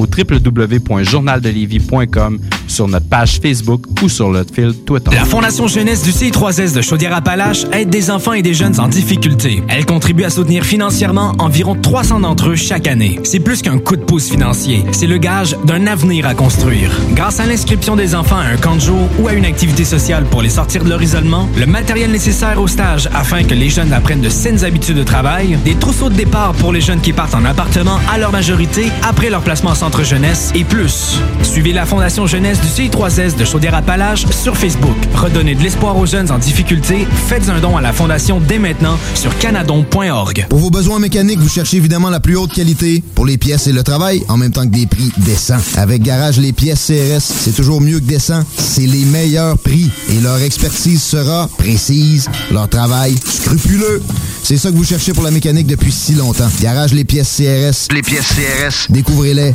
au 0.00 0.06
www.journaldelévis.com, 0.06 2.38
sur 2.66 2.88
notre 2.88 3.06
page 3.06 3.38
Facebook 3.40 3.84
ou 4.02 4.08
sur 4.08 4.30
notre 4.30 4.52
fil 4.54 4.72
Twitter. 4.86 5.10
La 5.12 5.26
Fondation 5.26 5.66
Jeunesse 5.66 6.02
du 6.02 6.10
CI3S 6.10 6.74
de 6.74 6.80
Chaudière-Appalaches 6.80 7.66
aide 7.72 7.90
des 7.90 8.10
enfants 8.10 8.32
et 8.32 8.40
des 8.42 8.54
jeunes 8.54 8.80
en 8.80 8.88
difficulté. 8.88 9.62
Elle 9.68 9.84
contribue 9.84 10.24
à 10.24 10.30
soutenir 10.30 10.64
financièrement 10.64 11.34
environ 11.38 11.74
300 11.74 12.20
d'entre 12.20 12.48
eux 12.50 12.56
chaque 12.56 12.86
année. 12.86 13.20
C'est 13.24 13.40
plus 13.40 13.60
qu'un 13.60 13.76
coup 13.78 13.96
de 13.96 14.02
pouce 14.02 14.30
financier, 14.30 14.84
c'est 14.92 15.06
le 15.06 15.18
gage 15.18 15.54
d'un 15.64 15.86
avenir 15.86 16.24
à 16.26 16.32
construire. 16.34 16.90
Grâce 17.12 17.40
à 17.40 17.46
l'inscription 17.46 17.96
des 17.96 18.14
enfants 18.14 18.38
à 18.38 18.44
un 18.44 18.56
camp 18.56 18.76
de 18.76 18.80
jour 18.80 19.06
ou 19.18 19.28
à 19.28 19.34
une 19.34 19.44
activité 19.44 19.84
sociale 19.84 20.24
pour 20.24 20.40
les 20.40 20.48
sortir 20.48 20.82
de 20.84 20.88
leur 20.88 21.02
isolement, 21.02 21.46
le 21.58 21.66
matériel 21.66 22.10
nécessaire 22.10 22.58
au 22.60 22.68
stage 22.68 23.10
afin 23.14 23.42
que 23.42 23.52
les 23.54 23.68
jeunes 23.68 23.92
apprennent 23.92 24.22
de 24.22 24.30
saines 24.30 24.64
habitudes 24.64 24.96
de 24.96 25.02
travail, 25.02 25.58
des 25.64 25.74
trousseaux 25.74 26.08
de 26.08 26.14
départ 26.14 26.54
pour 26.54 26.72
les 26.72 26.80
jeunes 26.80 27.00
qui 27.00 27.12
partent 27.12 27.34
en 27.34 27.44
appartement 27.44 27.98
à 28.10 28.18
leur 28.18 28.32
majorité 28.32 28.86
après 29.02 29.28
leur 29.28 29.42
placement 29.42 29.70
en 29.70 29.74
centre 29.74 29.89
jeunesse 29.98 30.50
et 30.54 30.64
plus. 30.64 31.18
Suivez 31.42 31.72
la 31.72 31.84
Fondation 31.84 32.26
Jeunesse 32.26 32.58
du 32.60 32.68
CI3S 32.68 33.36
de 33.36 33.44
Chaudière-Appalaches 33.44 34.24
sur 34.30 34.56
Facebook. 34.56 34.96
Redonnez 35.14 35.54
de 35.54 35.62
l'espoir 35.62 35.96
aux 35.98 36.06
jeunes 36.06 36.30
en 36.30 36.38
difficulté. 36.38 37.06
Faites 37.26 37.48
un 37.48 37.60
don 37.60 37.76
à 37.76 37.80
la 37.80 37.92
Fondation 37.92 38.40
dès 38.40 38.58
maintenant 38.58 38.98
sur 39.14 39.36
canadon.org. 39.38 40.46
Pour 40.48 40.58
vos 40.58 40.70
besoins 40.70 40.98
mécaniques, 40.98 41.40
vous 41.40 41.48
cherchez 41.48 41.78
évidemment 41.78 42.08
la 42.08 42.20
plus 42.20 42.36
haute 42.36 42.54
qualité 42.54 43.02
pour 43.14 43.26
les 43.26 43.36
pièces 43.36 43.66
et 43.66 43.72
le 43.72 43.82
travail, 43.82 44.22
en 44.28 44.36
même 44.36 44.52
temps 44.52 44.64
que 44.64 44.74
des 44.74 44.86
prix 44.86 45.12
décents. 45.18 45.58
Avec 45.76 46.02
Garage 46.02 46.38
Les 46.38 46.52
Pièces 46.52 46.86
CRS, 46.86 47.20
c'est 47.20 47.54
toujours 47.54 47.80
mieux 47.80 47.98
que 47.98 48.04
décent. 48.04 48.44
C'est 48.56 48.86
les 48.86 49.04
meilleurs 49.04 49.58
prix 49.58 49.90
et 50.08 50.20
leur 50.20 50.40
expertise 50.40 51.02
sera 51.02 51.48
précise, 51.58 52.28
leur 52.50 52.68
travail 52.68 53.16
scrupuleux. 53.24 54.02
C'est 54.42 54.56
ça 54.56 54.70
que 54.70 54.76
vous 54.76 54.84
cherchez 54.84 55.12
pour 55.12 55.22
la 55.22 55.30
mécanique 55.30 55.66
depuis 55.66 55.92
si 55.92 56.14
longtemps. 56.14 56.48
Garage 56.60 56.92
les 56.92 57.04
pièces 57.04 57.36
CRS. 57.36 57.94
Les 57.94 58.02
pièces 58.02 58.28
CRS. 58.28 58.90
Découvrez-les, 58.90 59.54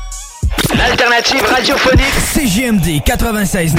L'alternative 0.77 1.45
radiophonique 1.45 2.13
CGMD 2.33 3.03
96. 3.03 3.73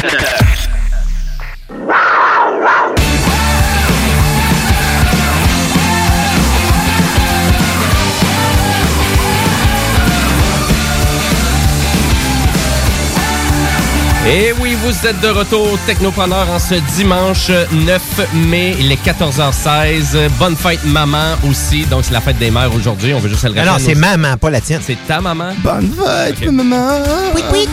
Et 14.27 14.53
oui, 14.61 14.77
vous 14.85 15.07
êtes 15.07 15.21
de 15.21 15.29
retour 15.29 15.77
Technopreneur 15.85 16.49
en 16.49 16.59
ce 16.61 16.75
dimanche 16.97 17.49
9 17.73 18.03
mai, 18.49 18.77
il 18.79 18.93
est 18.93 19.05
14h16. 19.05 20.29
Bonne 20.39 20.57
fête 20.57 20.85
maman 20.85 21.35
aussi, 21.49 21.85
donc 21.87 22.05
c'est 22.05 22.13
la 22.13 22.21
fête 22.21 22.39
des 22.39 22.51
mères 22.51 22.73
aujourd'hui, 22.73 23.13
on 23.15 23.19
veut 23.19 23.29
juste 23.29 23.43
le 23.45 23.53
Ah 23.59 23.65
non, 23.65 23.73
rappeler. 23.73 23.87
c'est 23.87 23.95
maman, 23.97 24.37
pas 24.37 24.51
la 24.51 24.61
tienne. 24.61 24.81
C'est 24.87 24.97
ta 25.09 25.21
maman? 25.21 25.53
Bonne 25.59 25.91
fête, 25.93 26.41
maman! 26.51 26.99
Oui, 27.35 27.43
oui. 27.53 27.69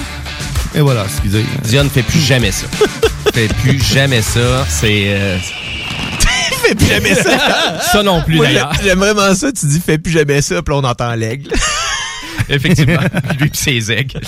Et 0.74 0.82
voilà, 0.82 1.04
excusez. 1.06 1.46
Dion 1.64 1.84
ne 1.84 1.90
fait 1.90 2.04
plus 2.04 2.20
jamais 2.20 2.52
ça. 2.52 2.66
fait 3.34 3.48
plus 3.62 3.80
jamais 3.84 4.22
ça. 4.22 4.66
C'est. 4.68 5.04
euh, 5.10 5.38
Fais 6.64 6.76
plus 6.76 6.88
jamais 6.88 7.16
ça. 7.16 7.80
Ça 7.92 8.04
non 8.04 8.22
plus, 8.22 8.38
d'ailleurs. 8.40 8.72
J'aime 8.84 9.00
vraiment 9.00 9.34
ça. 9.34 9.52
Tu 9.52 9.66
dis 9.68 9.82
fais 9.84 9.98
plus 9.98 10.12
jamais 10.12 10.42
ça, 10.42 10.62
puis 10.62 10.74
là, 10.74 10.82
on 10.82 10.84
entend 10.84 11.14
l'aigle. 11.16 11.52
Effectivement, 12.56 13.00
lui 13.40 13.48
et 13.54 13.58
ses 13.58 13.92
aigles. 13.92 14.20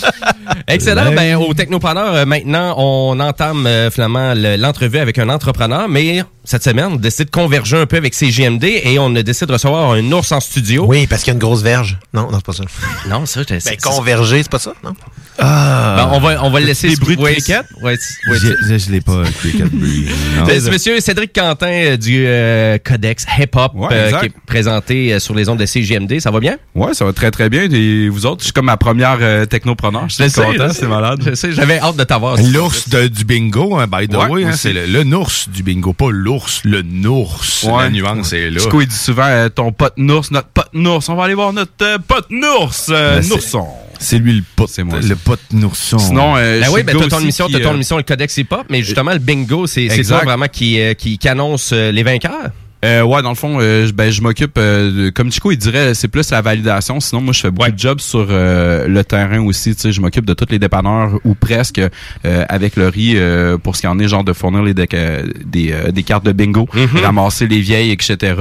Excellent. 0.68 1.12
Ben, 1.14 1.36
au 1.38 1.54
Technopreneur, 1.54 2.14
euh, 2.14 2.26
maintenant, 2.26 2.76
on 2.78 3.20
entame 3.20 3.66
euh, 3.68 3.90
finalement 3.92 4.34
le- 4.36 4.56
l'entrevue 4.58 4.98
avec 5.00 5.18
un 5.20 5.30
entrepreneur, 5.30 5.88
mais 5.90 6.24
cette 6.44 6.64
semaine, 6.64 6.86
on 6.94 6.96
décide 6.96 7.26
de 7.26 7.32
converger 7.32 7.78
un 7.78 7.86
peu 7.86 7.98
avec 7.98 8.14
CGMD 8.14 8.64
et 8.84 8.98
on 9.00 9.14
a 9.16 9.24
décidé 9.24 9.48
de 9.48 9.54
recevoir 9.54 9.92
un 9.92 10.12
ours 10.12 10.32
en 10.32 10.40
studio. 10.40 10.86
Oui, 10.88 11.08
parce 11.08 11.24
qu'il 11.24 11.32
y 11.32 11.34
a 11.34 11.36
une 11.36 11.40
grosse 11.40 11.62
verge. 11.62 11.98
Non, 12.14 12.24
non, 12.32 12.38
c'est 12.38 12.46
pas 12.46 12.54
ça. 12.54 12.64
Non, 13.10 13.26
ça, 13.26 13.42
je 13.48 13.54
Ben, 13.54 13.78
converger, 13.82 14.44
c'est 14.44 14.52
pas 14.52 14.60
ça, 14.60 14.74
non? 14.84 14.94
Ben, 15.40 16.10
on 16.12 16.20
va, 16.20 16.44
on 16.44 16.52
va 16.52 16.60
le 16.60 16.68
laisser 16.68 16.90
Des 16.90 16.96
bruits 16.98 17.16
de 17.16 17.22
ouais, 17.22 17.32
cricket? 17.34 17.64
Ouais, 17.82 17.94
ouais, 18.30 18.38
Je, 18.68 18.78
je 18.78 18.92
l'ai 18.92 19.02
pas, 19.02 19.24
cricket 19.40 19.66
bruit. 19.72 20.08
C'est 20.48 20.70
monsieur 20.70 21.00
Cédric 21.00 21.34
Quentin 21.34 21.68
euh, 21.72 21.98
du 21.98 22.26
euh, 22.28 22.78
Codex 22.84 23.26
Hip 23.40 23.56
Hop 23.56 23.72
euh, 23.92 24.12
qui 24.20 24.26
est 24.28 24.34
présenté 24.46 25.20
sur 25.20 25.34
les 25.34 25.50
ondes 25.50 25.58
de 25.60 25.66
CGMD. 25.66 26.20
Ça 26.20 26.30
va 26.30 26.40
bien? 26.40 26.58
Ouais, 26.76 26.94
ça 26.94 27.06
va 27.06 27.14
très 27.14 27.32
très 27.32 27.50
bien. 27.50 27.64
Et 27.72 28.10
vous 28.12 28.26
autres, 28.26 28.42
je 28.42 28.46
suis 28.46 28.54
comme 28.54 28.66
ma 28.66 28.78
première 28.78 29.18
euh, 29.22 29.46
technopreneur. 29.46 30.08
Je 30.10 30.24
suis 30.28 30.32
content, 30.42 30.70
c'est 30.74 30.88
malade. 30.88 31.24
Je 31.26 31.34
sais, 31.36 31.52
j'avais 31.52 31.80
hâte 31.80 31.96
de 31.96 32.04
t'avoir. 32.04 32.38
L'ours 32.38 32.90
de- 32.90 33.08
du 33.08 33.26
bingo, 33.26 33.78
hein, 33.78 33.88
by 33.88 34.08
the 34.08 34.16
Ouais, 34.16 34.28
way, 34.28 34.46
hein, 34.46 34.52
c'est 34.54 34.74
le, 34.74 34.86
le 34.86 35.04
nours 35.04 35.32
du 35.48 35.64
bingo, 35.64 35.94
pas 35.94 36.12
l'ours, 36.12 36.62
le 36.64 36.82
nours. 36.84 37.42
La 37.78 37.90
nuance 37.90 38.34
est 38.34 38.50
là. 38.50 38.60
Chico, 38.60 38.82
il 38.82 38.88
dit 38.88 38.96
souvent 38.96 39.26
euh, 39.26 39.50
ton 39.50 39.72
pote 39.72 39.94
nours, 39.98 40.26
notre 40.32 40.48
pote 40.50 40.70
nours. 40.74 41.04
On 41.10 41.16
va 41.16 41.24
aller 41.24 41.34
voir 41.34 41.54
notre 41.54 41.72
euh, 41.82 41.98
pote 42.06 42.30
nours, 42.30 42.74
euh, 42.90 43.16
Ben, 43.16 43.24
c'est- 43.24 43.30
nourson. 43.30 43.68
C'est 44.04 44.18
lui 44.18 44.34
le 44.34 44.44
pote, 44.56 44.70
C'est 44.72 44.84
moi. 44.84 45.00
le 45.00 45.16
pote 45.16 45.40
nourson. 45.52 46.00
Sinon, 46.00 46.34
euh, 46.36 46.60
Ben 46.62 46.70
oui, 46.72 46.82
ben 46.82 46.98
t'as 46.98 47.08
ton 47.08 47.20
émission, 47.20 47.48
t'as 47.52 47.60
ton 47.60 47.76
émission 47.76 47.98
le 47.98 48.04
Codex 48.04 48.36
Hip 48.38 48.48
Hop, 48.50 48.66
mais 48.70 48.82
justement 48.82 49.12
le 49.12 49.20
bingo, 49.20 49.68
c'est 49.68 49.88
toi 50.08 50.22
vraiment 50.24 50.48
qui, 50.48 50.80
euh, 50.82 50.96
qui, 50.96 51.20
qui 51.20 51.28
annonce 51.30 51.70
euh, 51.72 51.92
les 51.92 52.02
vainqueurs. 52.02 52.50
Euh, 52.84 53.04
ouais, 53.04 53.22
dans 53.22 53.30
le 53.30 53.36
fond, 53.36 53.60
euh, 53.62 53.86
je- 53.86 53.92
ben, 53.94 54.10
je 54.12 54.22
m'occupe, 54.24 54.58
euh, 54.58 55.12
comme 55.12 55.32
Chico, 55.32 55.52
il 55.52 55.58
dirait, 55.58 55.94
c'est 55.94 56.08
plus 56.08 56.32
la 56.32 56.42
validation. 56.42 57.00
Sinon, 57.00 57.22
moi, 57.22 57.32
je 57.32 57.40
fais 57.42 57.52
beaucoup 57.52 57.70
de 57.70 57.78
jobs 57.78 58.00
sur 58.00 58.26
euh, 58.32 58.88
le 58.88 59.04
terrain 59.04 59.40
aussi. 59.46 59.76
Tu 59.76 59.82
sais, 59.82 59.92
je 59.92 60.02
m'occupe 60.02 60.26
de 60.26 60.34
tous 60.34 60.48
les 60.50 60.58
dépanneurs 60.58 61.20
ou 61.24 61.36
presque 61.36 61.80
euh, 61.80 62.46
avec 62.50 62.76
le 62.78 62.88
riz 62.88 63.14
euh, 63.18 63.60
pour 63.60 63.76
ce 63.76 63.82
qui 63.82 63.88
en 63.88 64.00
est, 64.00 64.08
genre 64.08 64.24
de 64.24 64.34
fournir 64.34 64.64
les 64.64 64.74
des, 64.74 64.88
euh, 64.94 65.92
des 65.92 66.02
cartes 66.04 66.26
de 66.26 66.32
bingo, 66.32 66.68
Mhm. 66.74 67.02
ramasser 67.04 67.46
les 67.46 67.60
vieilles, 67.60 67.92
etc. 67.92 68.34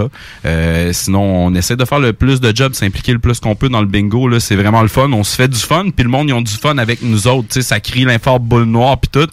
Euh, 0.47 0.91
sinon, 0.95 1.47
on 1.47 1.55
essaie 1.55 1.77
de 1.77 1.85
faire 1.85 2.01
le 2.01 2.15
plus 2.15 2.41
de 2.41 2.57
jobs, 2.57 2.73
s'impliquer 2.73 3.13
le 3.13 3.19
plus 3.19 3.41
qu'on 3.41 3.55
peut 3.55 3.69
dans 3.69 3.81
le 3.83 3.87
bingo. 3.89 4.27
Là, 4.27 4.41
c'est 4.41 4.57
vraiment 4.57 4.81
le 4.81 4.89
fun. 4.89 5.11
On 5.13 5.23
se 5.23 5.37
fait 5.37 5.49
du 5.49 5.59
fun, 5.59 5.91
puis 5.95 6.03
le 6.05 6.11
monde, 6.11 6.29
ils 6.31 6.33
ont 6.33 6.41
du 6.41 6.53
fun 6.55 6.79
avec 6.79 7.03
nous 7.03 7.27
autres. 7.29 7.49
Tu 7.49 7.55
sais, 7.61 7.63
ça 7.63 7.79
crie 7.81 8.05
l'infort 8.05 8.41
boule 8.41 8.65
noire, 8.65 8.99
puis 8.99 9.11
tout. 9.13 9.31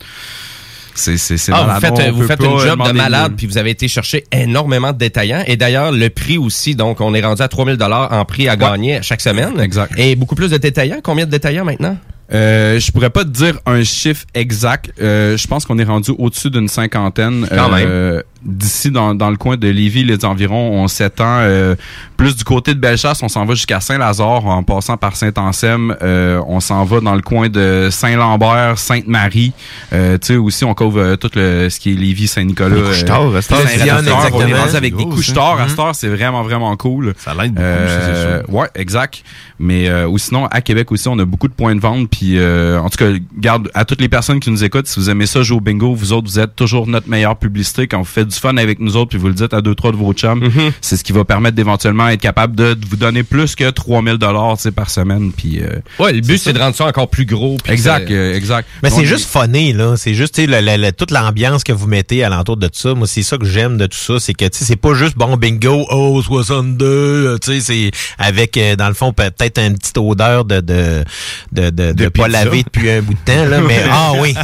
C'est, 0.98 1.18
c'est, 1.18 1.38
c'est 1.38 1.52
Ah, 1.54 1.76
vous 1.76 1.80
faites, 1.82 1.94
On 1.94 2.12
vous 2.12 2.24
faites 2.28 2.40
une 2.44 2.58
job 2.60 2.88
de 2.88 2.92
malade, 2.92 3.34
puis 3.38 3.48
vous 3.48 3.58
avez 3.58 3.72
été 3.72 3.88
chercher 3.88 4.26
énormément 4.32 4.92
de 4.92 4.98
détaillants. 4.98 5.44
Et 5.48 5.56
d'ailleurs, 5.58 5.92
le 5.92 6.10
prix 6.10 6.38
aussi, 6.38 6.76
donc 6.76 7.02
on 7.02 7.14
est 7.14 7.22
rendu 7.22 7.42
à 7.42 7.48
3000 7.48 7.78
dollars 7.78 8.12
en 8.12 8.26
prix 8.26 8.50
à 8.50 8.56
gagner 8.56 9.00
chaque 9.02 9.22
semaine. 9.22 9.60
Exact. 9.60 9.94
Et 9.98 10.16
beaucoup 10.16 10.36
plus 10.36 10.52
de 10.52 10.58
détaillants. 10.58 11.00
Combien 11.04 11.26
de 11.26 11.32
détaillants 11.32 11.66
maintenant? 11.66 11.98
Euh, 12.34 12.78
je 12.80 12.92
pourrais 12.92 13.10
pas 13.10 13.24
te 13.24 13.30
dire 13.30 13.58
un 13.66 13.84
chiffre 13.84 14.26
exact. 14.34 14.92
Euh, 15.02 15.38
je 15.38 15.48
pense 15.48 15.66
qu'on 15.66 15.80
est 15.80 15.86
rendu 15.86 16.12
au-dessus 16.18 16.50
d'une 16.50 16.68
cinquantaine. 16.68 17.48
Quand 17.50 17.70
Euh, 17.74 18.22
D'ici, 18.48 18.92
dans, 18.92 19.14
dans 19.14 19.30
le 19.30 19.36
coin 19.36 19.58
de 19.58 19.68
Lévis, 19.68 20.06
les 20.06 20.24
environs, 20.24 20.72
on 20.82 20.88
s'étend 20.88 21.40
euh, 21.42 21.76
plus 22.16 22.36
du 22.36 22.44
côté 22.46 22.74
de 22.74 22.80
Bellechasse, 22.80 23.22
on 23.22 23.28
s'en 23.28 23.46
va 23.46 23.54
jusqu'à 23.56 23.82
Saint-Lazare 23.82 24.46
en 24.46 24.64
passant 24.64 24.96
par 24.98 25.16
Saint-Anselme. 25.18 25.96
Euh, 26.02 26.42
on 26.48 26.60
s'en 26.62 26.86
va 26.86 27.02
dans 27.02 27.14
le 27.14 27.22
coin 27.22 27.50
de 27.50 27.90
Saint-Lambert, 27.92 28.80
Sainte-Marie. 28.80 29.52
Euh, 29.94 30.18
tu 30.18 30.28
sais, 30.28 30.36
aussi, 30.38 30.64
on 30.64 30.74
couvre 30.74 31.00
euh, 31.00 31.16
tout 31.18 31.30
le, 31.36 31.70
ce 31.70 31.80
qui 31.80 31.92
est 31.92 31.96
Lévis, 31.96 32.28
Saint-Nicolas. 32.28 32.76
Les 32.76 32.82
couches-tard, 32.82 33.36
à 33.36 33.42
cette 33.42 33.52
heure. 33.52 33.60
Saint-Raphaël. 33.68 33.84
Dionne, 33.84 34.10
On 34.34 34.48
est 34.48 34.54
rendu 34.54 34.76
avec 34.76 34.96
des 34.96 35.04
couches-tard 35.06 35.58
ça. 35.70 35.90
à 35.90 35.94
c'est 35.94 36.08
vraiment, 36.08 36.42
vraiment 36.44 36.76
cool. 36.78 37.14
Ça 37.18 37.34
l'aide 37.34 37.54
beaucoup, 37.54 37.66
Euh, 37.68 38.42
c'est 38.42 38.46
sûr. 38.48 38.56
Ouais, 38.56 38.68
exact. 38.76 39.24
Mais 39.60 39.90
euh, 39.90 40.08
ou 40.08 40.18
sinon, 40.18 40.46
à 40.48 40.62
Québec 40.62 40.92
aussi, 40.92 41.08
on 41.08 41.18
a 41.20 41.26
beaucoup 41.26 41.48
de 41.48 41.54
points 41.54 41.76
de 41.76 41.80
vente. 41.82 42.10
Puis, 42.10 42.38
euh, 42.38 42.80
en 42.80 42.90
tout 42.90 42.98
cas, 42.98 43.12
garde 43.38 43.70
à 43.74 43.86
toutes 43.86 44.02
les 44.02 44.10
personnes 44.10 44.40
qui 44.40 44.52
nous 44.52 44.64
écoutent, 44.64 44.88
si 44.88 45.00
vous 45.00 45.10
aimez 45.10 45.26
ça, 45.26 45.42
jouer 45.42 45.58
au 45.58 45.62
bingo, 45.62 45.94
vous 45.94 46.14
autres, 46.14 46.28
vous 46.28 46.40
êtes 46.40 46.56
toujours 46.56 46.88
notre 46.88 47.10
meilleure 47.10 47.36
publicité 47.38 47.88
quand 47.88 47.98
vous 48.00 48.06
faites 48.06 48.28
du 48.28 48.37
du 48.38 48.42
fun 48.42 48.58
avec 48.58 48.80
nous 48.80 48.96
autres, 48.96 49.10
puis 49.10 49.18
vous 49.18 49.28
le 49.28 49.34
dites 49.34 49.54
à 49.54 49.62
deux, 49.62 49.76
trois 49.76 49.92
de 49.92 49.98
vos 49.98 50.14
chums, 50.14 50.28
Mm-hmm. 50.48 50.72
c'est 50.82 50.98
ce 50.98 51.04
qui 51.04 51.12
va 51.14 51.26
permettre 51.26 51.56
d'éventuellement 51.56 52.08
être 52.10 52.22
capable 52.22 52.56
de, 52.56 52.78
vous 52.90 52.96
donner 52.96 53.24
plus 53.24 53.56
que 53.56 53.70
3000 53.70 54.18
dollars 54.18 54.58
par 54.76 54.90
semaine. 54.90 55.32
Puis, 55.36 55.60
euh, 55.62 55.80
Ouais, 56.00 56.14
le 56.14 56.22
but, 56.22 56.38
c'est 56.38 56.54
de 56.54 56.60
rendre 56.60 56.76
ça 56.76 56.86
encore 56.86 57.10
plus 57.10 57.26
gros. 57.26 57.58
puis 57.64 57.74
Exact, 57.74 58.10
euh, 58.12 58.34
exact. 58.36 58.68
Mais 58.84 58.90
c'est 58.90 59.02
est- 59.02 59.06
juste 59.06 59.30
funné, 59.30 59.74
là. 59.74 59.96
C'est 59.98 60.14
juste, 60.14 60.36
tu 60.36 60.42
sais, 60.42 60.48
le- 60.48 60.62
le- 60.62 60.82
le- 60.82 60.92
toute 60.92 61.12
l'ambiance 61.12 61.64
que 61.64 61.74
vous 61.74 61.88
mettez 61.88 62.24
alentour 62.24 62.58
de 62.58 62.68
tout 62.68 62.80
ça. 62.80 62.94
Moi, 62.94 63.08
c'est 63.08 63.24
ça 63.24 63.38
que 63.38 63.46
j'aime 63.46 63.78
de 63.78 63.88
tout 63.88 63.98
ça. 63.98 64.20
C'est 64.20 64.34
que, 64.34 64.46
tu 64.46 64.58
sais, 64.60 64.66
c'est 64.66 64.76
pas 64.76 64.94
juste, 64.94 65.18
bon, 65.18 65.36
bingo, 65.38 65.86
oh, 65.90 66.22
62, 66.22 66.86
euh, 66.86 67.38
tu 67.40 67.54
sais, 67.54 67.60
c'est 67.62 67.92
avec, 68.18 68.58
euh, 68.58 68.76
dans 68.76 68.88
le 68.88 68.94
fond, 68.94 69.12
peut- 69.14 69.32
peut-être 69.36 69.60
une 69.60 69.78
petite 69.78 69.98
odeur 69.98 70.46
de, 70.46 70.60
de, 70.62 71.04
de, 71.52 71.70
de, 71.70 71.92
de 71.94 72.08
pas 72.10 72.28
laver 72.28 72.64
depuis 72.64 72.90
un 72.92 73.02
bout 73.02 73.14
de 73.14 73.20
temps, 73.26 73.46
là. 73.46 73.62
Mais, 73.62 73.80
ah 73.90 74.12
oui. 74.20 74.36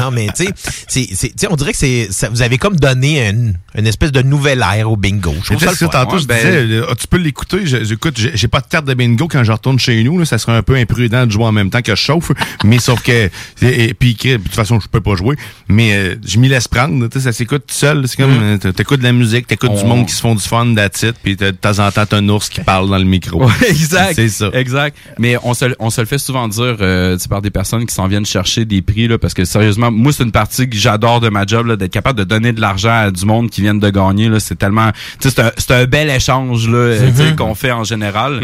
Non, 0.00 0.10
mais, 0.10 0.28
tu 0.36 0.46
sais, 0.88 1.46
on 1.50 1.56
dirait 1.56 1.72
que 1.72 1.78
c'est, 1.78 2.08
vous 2.30 2.42
avez 2.42 2.58
comme 2.58 2.76
donné 2.76 3.27
une, 3.30 3.54
une 3.74 3.86
espèce 3.86 4.12
de 4.12 4.22
nouvelle 4.22 4.64
ère 4.76 4.90
au 4.90 4.96
bingo. 4.96 5.34
Je 5.42 5.46
trouve 5.46 5.58
ça 5.60 5.70
le 5.70 5.76
fun. 5.76 5.86
tantôt, 5.88 6.16
Ouais, 6.16 6.22
je 6.22 6.26
ben, 6.26 6.36
disais, 6.36 6.66
là, 6.66 6.86
tu 6.98 7.06
peux 7.06 7.16
l'écouter. 7.18 7.60
J'écoute, 7.64 8.14
j'ai 8.18 8.48
pas 8.48 8.60
de 8.60 8.66
carte 8.66 8.86
de 8.86 8.94
bingo 8.94 9.28
quand 9.28 9.44
je 9.44 9.52
retourne 9.52 9.78
chez 9.78 10.02
nous. 10.04 10.18
Là, 10.18 10.24
ça 10.24 10.38
serait 10.38 10.56
un 10.56 10.62
peu 10.62 10.74
imprudent 10.76 11.26
de 11.26 11.30
jouer 11.32 11.44
en 11.44 11.52
même 11.52 11.70
temps 11.70 11.82
que 11.82 11.94
je 11.94 12.00
chauffe. 12.00 12.32
Mais 12.64 12.78
sauf 12.78 13.02
que, 13.02 13.30
et, 13.62 13.84
et 13.90 13.94
puis, 13.94 14.14
de 14.14 14.36
toute 14.36 14.54
façon, 14.54 14.80
je 14.80 14.88
peux 14.88 15.00
pas 15.00 15.14
jouer. 15.16 15.36
Mais 15.68 15.92
euh, 15.94 16.14
je 16.26 16.38
m'y 16.38 16.48
laisse 16.48 16.68
prendre. 16.68 17.06
tu 17.08 17.18
sais, 17.18 17.24
Ça 17.24 17.32
s'écoute 17.32 17.64
tout 17.66 17.74
seul. 17.74 18.06
C'est 18.08 18.16
comme, 18.16 18.28
Mm. 18.38 18.58
euh, 18.64 18.72
t'écoutes 18.72 18.98
de 19.00 19.04
la 19.04 19.12
musique, 19.12 19.46
t'écoutes 19.46 19.74
du 19.74 19.82
On- 19.84 19.88
monde 19.88 20.06
qui 20.06 20.14
se 20.14 20.20
font 20.20 20.34
du 20.34 20.42
fun, 20.42 20.66
d'attitude, 20.66 21.14
puis 21.22 21.36
de 21.36 21.50
temps 21.50 21.78
en 21.78 21.90
temps, 21.90 22.04
t'as 22.06 22.16
un 22.18 22.28
ours 22.28 22.48
qui 22.48 22.60
parle 22.60 22.88
dans 22.88 22.98
le 22.98 23.04
micro. 23.04 23.44
Ouais, 23.48 23.68
exact. 23.70 24.14
C'est 24.14 24.28
ça. 24.28 24.50
Exact. 24.52 24.96
Mais 25.18 25.36
on 25.42 25.54
se, 25.54 25.64
on 25.78 25.90
se 25.90 26.00
le 26.00 26.06
fait 26.06 26.18
souvent 26.18 26.48
dire 26.48 26.76
euh, 26.80 27.16
tu 27.16 27.22
sais, 27.22 27.28
par 27.28 27.40
des 27.42 27.50
personnes 27.50 27.86
qui 27.86 27.94
s'en 27.94 28.06
viennent 28.08 28.26
chercher 28.26 28.64
des 28.64 28.82
prix 28.82 29.08
là, 29.08 29.18
parce 29.18 29.32
que 29.34 29.44
sérieusement, 29.44 29.90
moi 29.90 30.12
c'est 30.12 30.22
une 30.24 30.32
partie 30.32 30.68
que 30.68 30.76
j'adore 30.76 31.20
de 31.20 31.28
ma 31.28 31.46
job 31.46 31.74
d'être 31.76 31.90
capable 31.92 32.18
de 32.18 32.24
donner 32.24 32.52
de 32.52 32.60
l'argent 32.60 32.90
à 32.90 33.07
du 33.10 33.24
monde 33.26 33.50
qui 33.50 33.60
viennent 33.62 33.80
de 33.80 33.90
gagner 33.90 34.28
là, 34.28 34.40
c'est 34.40 34.56
tellement 34.56 34.90
c'est 35.20 35.38
un, 35.38 35.50
c'est 35.56 35.70
un 35.72 35.84
bel 35.86 36.10
échange 36.10 36.68
là, 36.68 36.76
euh, 36.76 37.10
Mhm. 37.10 37.36
qu'on 37.36 37.54
fait 37.54 37.72
en 37.72 37.84
général. 37.84 38.40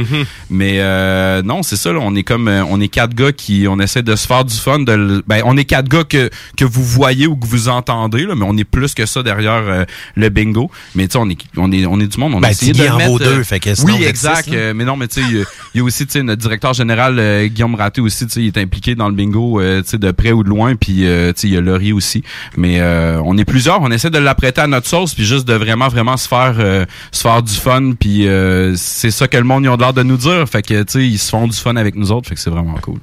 Mais 0.50 0.76
euh, 0.80 1.42
non, 1.42 1.62
c'est 1.62 1.76
ça 1.76 1.92
là, 1.92 1.98
on 2.02 2.14
est 2.14 2.22
comme 2.22 2.48
euh, 2.48 2.64
on 2.68 2.80
est 2.80 2.88
quatre 2.88 3.14
gars 3.14 3.32
qui 3.32 3.66
on 3.68 3.78
essaie 3.80 4.02
de 4.02 4.16
se 4.16 4.26
faire 4.26 4.44
du 4.44 4.54
fun 4.54 4.80
de 4.80 5.22
ben 5.26 5.42
on 5.44 5.56
est 5.56 5.64
quatre 5.64 5.88
gars 5.88 6.04
que 6.04 6.30
que 6.56 6.64
vous 6.64 6.84
voyez 6.84 7.26
ou 7.26 7.36
que 7.36 7.46
vous 7.46 7.68
entendez 7.68 8.24
là, 8.26 8.34
mais 8.34 8.44
on 8.46 8.56
est 8.56 8.64
plus 8.64 8.94
que 8.94 9.06
ça 9.06 9.22
derrière 9.22 9.62
euh, 9.66 9.84
le 10.16 10.28
bingo. 10.28 10.70
Mais 10.94 11.06
tu 11.08 11.12
sais 11.12 11.18
on 11.18 11.28
est 11.30 11.38
on 11.56 11.70
est 11.72 11.86
on 11.86 12.00
est 12.00 12.06
du 12.06 12.18
monde, 12.18 12.34
on 12.34 12.40
Ben, 12.40 12.48
a 12.48 12.50
essayé 12.50 12.72
Tiggy 12.72 12.86
de 12.86 12.92
en 12.92 12.96
mettre, 12.96 13.10
vaut 13.10 13.20
euh, 13.22 13.36
deux, 13.36 13.42
fait 13.44 13.60
que 13.60 13.70
Oui, 13.84 14.04
exact. 14.04 14.44
six, 14.44 14.56
mais 14.74 14.84
non, 14.84 14.96
mais 14.96 15.08
tu 15.08 15.20
sais, 15.22 15.26
il 15.28 15.36
y 15.38 15.40
a- 15.40 15.44
il 15.74 15.78
y, 15.78 15.80
a 15.80 15.84
aussi, 15.84 16.06
tu 16.06 16.12
sais, 16.12 16.22
notre 16.22 16.40
directeur 16.40 16.72
général, 16.72 17.18
euh, 17.18 17.46
Guillaume 17.48 17.74
Raté 17.74 18.00
aussi, 18.00 18.26
tu 18.26 18.32
sais, 18.32 18.40
il 18.42 18.46
est 18.46 18.58
impliqué 18.58 18.94
dans 18.94 19.08
le 19.08 19.14
bingo, 19.14 19.60
euh, 19.60 19.82
tu 19.82 19.90
sais, 19.90 19.98
de 19.98 20.10
près 20.12 20.30
ou 20.32 20.44
de 20.44 20.48
loin, 20.48 20.76
puis, 20.76 21.04
euh, 21.06 21.32
tu 21.32 21.40
sais, 21.40 21.46
il 21.48 21.54
y 21.54 21.56
a 21.56 21.60
Laurie 21.60 21.92
aussi. 21.92 22.22
Mais 22.56 22.80
euh, 22.80 23.20
on 23.24 23.36
est 23.38 23.44
plusieurs, 23.44 23.80
on 23.82 23.90
essaie 23.90 24.10
de 24.10 24.18
l'apprêter 24.18 24.53
à 24.58 24.66
notre 24.66 24.86
sauce, 24.86 25.14
puis 25.14 25.24
juste 25.24 25.46
de 25.46 25.54
vraiment, 25.54 25.88
vraiment 25.88 26.16
se 26.16 26.28
faire 26.28 26.54
euh, 26.58 26.84
se 27.12 27.22
faire 27.22 27.42
du 27.42 27.52
fun, 27.52 27.92
puis 27.98 28.28
euh, 28.28 28.74
c'est 28.76 29.10
ça 29.10 29.28
que 29.28 29.36
le 29.36 29.44
monde, 29.44 29.64
ils 29.64 29.68
ont 29.68 29.76
l'air 29.76 29.92
de 29.92 30.02
nous 30.02 30.16
dire. 30.16 30.48
Fait 30.48 30.62
que, 30.62 30.82
tu 30.82 30.92
sais, 30.92 31.06
ils 31.06 31.18
se 31.18 31.30
font 31.30 31.46
du 31.46 31.56
fun 31.56 31.76
avec 31.76 31.94
nous 31.94 32.12
autres, 32.12 32.28
fait 32.28 32.34
que 32.34 32.40
c'est 32.40 32.50
vraiment 32.50 32.76
cool. 32.82 32.98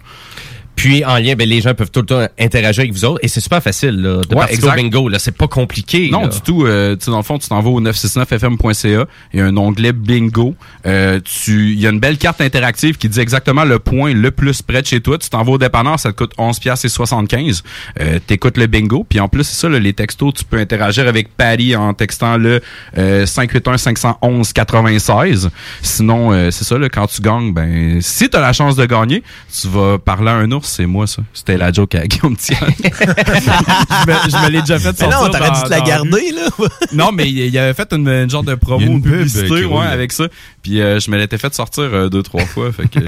Puis 0.75 1.05
en 1.05 1.17
lien, 1.17 1.35
ben, 1.35 1.47
les 1.47 1.61
gens 1.61 1.73
peuvent 1.73 1.91
tout 1.91 2.01
le 2.01 2.05
temps 2.05 2.27
interagir 2.39 2.81
avec 2.81 2.93
vous 2.93 3.05
autres 3.05 3.19
et 3.21 3.27
c'est 3.27 3.41
super 3.41 3.61
facile 3.61 4.01
là, 4.01 4.21
de 4.21 4.35
Ouais, 4.35 4.41
participer 4.41 4.67
au 4.67 4.75
bingo. 4.75 5.09
Là, 5.09 5.19
c'est 5.19 5.35
pas 5.35 5.47
compliqué. 5.47 6.09
Non, 6.09 6.23
là. 6.23 6.27
du 6.27 6.41
tout. 6.41 6.65
Euh, 6.65 6.95
tu 6.95 7.09
dans 7.09 7.17
le 7.17 7.23
fond, 7.23 7.37
tu 7.37 7.47
t'en 7.47 7.61
vas 7.61 7.69
au 7.69 7.81
969fm.ca. 7.81 9.05
Il 9.33 9.39
y 9.39 9.41
a 9.41 9.45
un 9.45 9.57
onglet 9.57 9.93
bingo. 9.93 10.55
Euh, 10.85 11.19
tu, 11.23 11.73
il 11.73 11.79
y 11.79 11.87
a 11.87 11.89
une 11.89 11.99
belle 11.99 12.17
carte 12.17 12.41
interactive 12.41 12.97
qui 12.97 13.09
dit 13.09 13.19
exactement 13.19 13.63
le 13.63 13.79
point 13.79 14.13
le 14.13 14.31
plus 14.31 14.61
près 14.61 14.81
de 14.81 14.87
chez 14.87 15.01
toi. 15.01 15.17
Tu 15.17 15.29
t'en 15.29 15.43
vas 15.43 15.53
au 15.53 15.57
dépanneur, 15.57 15.99
ça 15.99 16.11
te 16.11 16.17
coûte 16.17 16.33
11 16.37 16.59
pièces 16.59 16.85
et 16.85 16.89
75. 16.89 17.63
Euh, 17.99 18.19
t'écoutes 18.25 18.57
le 18.57 18.67
bingo. 18.67 19.05
Puis 19.07 19.19
en 19.19 19.27
plus, 19.27 19.43
c'est 19.43 19.59
ça, 19.59 19.69
là, 19.69 19.79
les 19.79 19.93
textos, 19.93 20.33
tu 20.33 20.43
peux 20.45 20.57
interagir 20.57 21.07
avec 21.07 21.35
Paris 21.35 21.75
en 21.75 21.93
textant 21.93 22.37
le 22.37 22.61
euh, 22.97 23.25
581 23.25 23.77
511 23.77 24.53
96. 24.53 25.49
Sinon, 25.81 26.31
euh, 26.31 26.51
c'est 26.51 26.63
ça, 26.63 26.77
là, 26.77 26.89
quand 26.89 27.07
tu 27.07 27.21
gagnes, 27.21 27.53
ben, 27.53 28.01
si 28.01 28.29
t'as 28.29 28.41
la 28.41 28.53
chance 28.53 28.75
de 28.75 28.85
gagner, 28.85 29.23
tu 29.61 29.67
vas 29.67 29.97
parler 29.97 30.29
à 30.29 30.35
un 30.35 30.51
C'est 30.61 30.85
moi, 30.85 31.07
ça. 31.07 31.21
C'était 31.33 31.57
la 31.57 31.71
joke 31.71 31.95
à 31.95 32.05
Guillaume 32.07 32.35
Thian. 32.35 32.57
je 32.61 34.07
me, 34.11 34.29
je 34.29 34.43
me 34.45 34.49
l'ai 34.49 34.61
déjà 34.61 34.79
fait 34.79 34.93
Mais 35.01 35.07
non, 35.07 35.11
sortir 35.23 35.39
t'aurais 35.39 35.51
dû 35.51 35.61
te 35.63 35.69
la 35.69 35.81
garder, 35.81 36.31
là. 36.31 36.67
non, 36.93 37.11
mais 37.11 37.29
il, 37.29 37.37
il 37.39 37.57
avait 37.57 37.73
fait 37.73 37.91
une, 37.93 38.07
une 38.07 38.29
genre 38.29 38.43
de 38.43 38.55
promo, 38.55 38.85
une, 38.85 38.91
une 38.93 39.01
pub, 39.01 39.11
publicité, 39.17 39.47
roule, 39.65 39.79
ouais, 39.79 39.85
avec 39.87 40.11
ça. 40.11 40.25
Puis 40.61 40.81
euh, 40.81 40.99
je 40.99 41.09
me 41.09 41.17
l'étais 41.17 41.37
fait 41.37 41.53
sortir 41.53 41.83
euh, 41.83 42.09
deux, 42.09 42.21
trois 42.23 42.45
fois. 42.45 42.71
Fait 42.71 42.87
que 42.87 42.99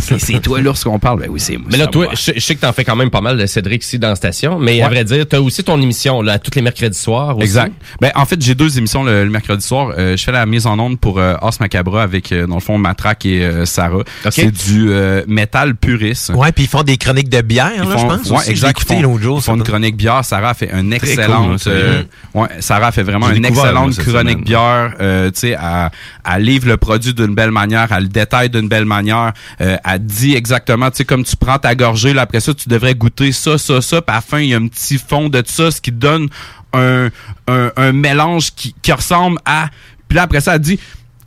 c'est- 0.00 0.18
c'est 0.18 0.40
toi 0.40 0.60
l'ours 0.60 0.82
qu'on 0.84 0.98
parle. 0.98 1.20
Ben 1.20 1.28
oui, 1.30 1.40
c'est 1.40 1.56
moi. 1.56 1.68
Mais 1.70 1.78
là, 1.78 1.86
toi, 1.86 2.08
je, 2.12 2.32
je 2.34 2.40
sais 2.40 2.54
que 2.54 2.60
t'en 2.60 2.72
fais 2.72 2.84
quand 2.84 2.96
même 2.96 3.10
pas 3.10 3.20
mal 3.20 3.36
de 3.38 3.46
Cédric 3.46 3.84
ici 3.84 3.98
dans 3.98 4.08
la 4.08 4.16
station, 4.16 4.58
mais 4.58 4.82
à 4.82 4.88
vrai 4.88 5.04
dire, 5.04 5.26
t'as 5.28 5.40
aussi 5.40 5.62
ton 5.64 5.80
émission 5.80 6.22
là, 6.22 6.38
tous 6.38 6.54
les 6.54 6.62
mercredis 6.62 6.98
soirs. 6.98 7.36
Aussi. 7.36 7.44
Exact. 7.44 7.72
Ben 8.00 8.10
en 8.14 8.26
fait, 8.26 8.40
j'ai 8.42 8.54
deux 8.54 8.78
émissions 8.78 9.04
le, 9.04 9.24
le 9.24 9.30
mercredi 9.30 9.64
soir. 9.64 9.92
Euh, 9.98 10.16
je 10.16 10.22
fais 10.24 10.32
la 10.32 10.46
mise 10.46 10.66
en 10.66 10.78
onde 10.78 10.98
pour 10.98 11.18
euh, 11.18 11.34
Os 11.42 11.60
Macabra 11.60 12.02
avec 12.02 12.32
euh, 12.32 12.46
dans 12.46 12.56
le 12.56 12.60
fond 12.60 12.78
Matraque 12.78 13.26
et 13.26 13.42
euh, 13.44 13.64
Sarah. 13.66 14.02
C'est 14.30 14.50
du 14.50 14.90
euh, 14.90 15.22
métal 15.28 15.76
puriste. 15.76 16.30
Ouais, 16.30 16.52
puis 16.52 16.64
ils 16.64 16.68
font 16.68 16.79
des 16.82 16.96
chroniques 16.96 17.28
de 17.28 17.40
bière, 17.42 17.70
Ils 17.74 17.80
là, 17.80 17.96
font- 17.96 17.98
je 17.98 18.16
pense. 18.18 18.30
ouais, 18.30 18.36
aussi. 18.38 18.50
Exact. 18.50 19.00
l'autre 19.02 19.22
jour. 19.22 19.38
Ils 19.38 19.42
font 19.44 19.56
une 19.56 19.62
chronique 19.62 19.96
bière. 19.96 20.24
Sarah 20.24 20.50
a 20.50 20.54
fait 20.54 20.70
une 20.72 20.92
excellente. 20.92 21.62
cool, 21.62 21.72
euh, 21.72 22.02
ouais, 22.34 22.48
Sarah 22.60 22.88
a 22.88 22.92
fait 22.92 23.02
vraiment 23.02 23.30
une 23.30 23.40
moi, 23.40 23.48
excellente 23.50 23.96
chronique 23.98 24.30
semaine. 24.32 24.44
bière. 24.44 24.94
Euh, 25.00 25.30
tu 25.30 25.40
sais, 25.40 25.48
elle, 25.50 25.90
elle 26.34 26.42
livre 26.42 26.68
le 26.68 26.76
produit 26.76 27.14
d'une 27.14 27.34
belle 27.34 27.50
manière, 27.50 27.88
elle 27.92 28.04
le 28.04 28.08
détaille 28.08 28.50
d'une 28.50 28.68
belle 28.68 28.84
manière. 28.84 29.32
Euh, 29.60 29.76
elle 29.84 30.04
dit 30.04 30.34
exactement, 30.34 30.90
tu 30.90 30.98
sais, 30.98 31.04
comme 31.04 31.24
tu 31.24 31.36
prends 31.36 31.58
ta 31.58 31.74
gorgée, 31.74 32.12
là, 32.12 32.22
après 32.22 32.40
ça, 32.40 32.52
tu 32.54 32.68
devrais 32.68 32.94
goûter 32.94 33.32
ça, 33.32 33.58
ça, 33.58 33.80
ça. 33.80 34.02
Puis 34.02 34.12
à 34.12 34.18
la 34.18 34.20
fin, 34.20 34.38
il 34.40 34.48
y 34.48 34.54
a 34.54 34.58
un 34.58 34.68
petit 34.68 34.98
fond 34.98 35.28
de 35.28 35.42
ça, 35.46 35.70
ce 35.70 35.80
qui 35.80 35.92
donne 35.92 36.28
un, 36.72 37.08
un, 37.48 37.70
un 37.76 37.92
mélange 37.92 38.50
qui, 38.54 38.74
qui 38.82 38.92
ressemble 38.92 39.38
à. 39.44 39.68
Puis 40.08 40.16
là, 40.16 40.22
après 40.22 40.40
ça, 40.40 40.54
elle 40.54 40.60
dit 40.60 40.78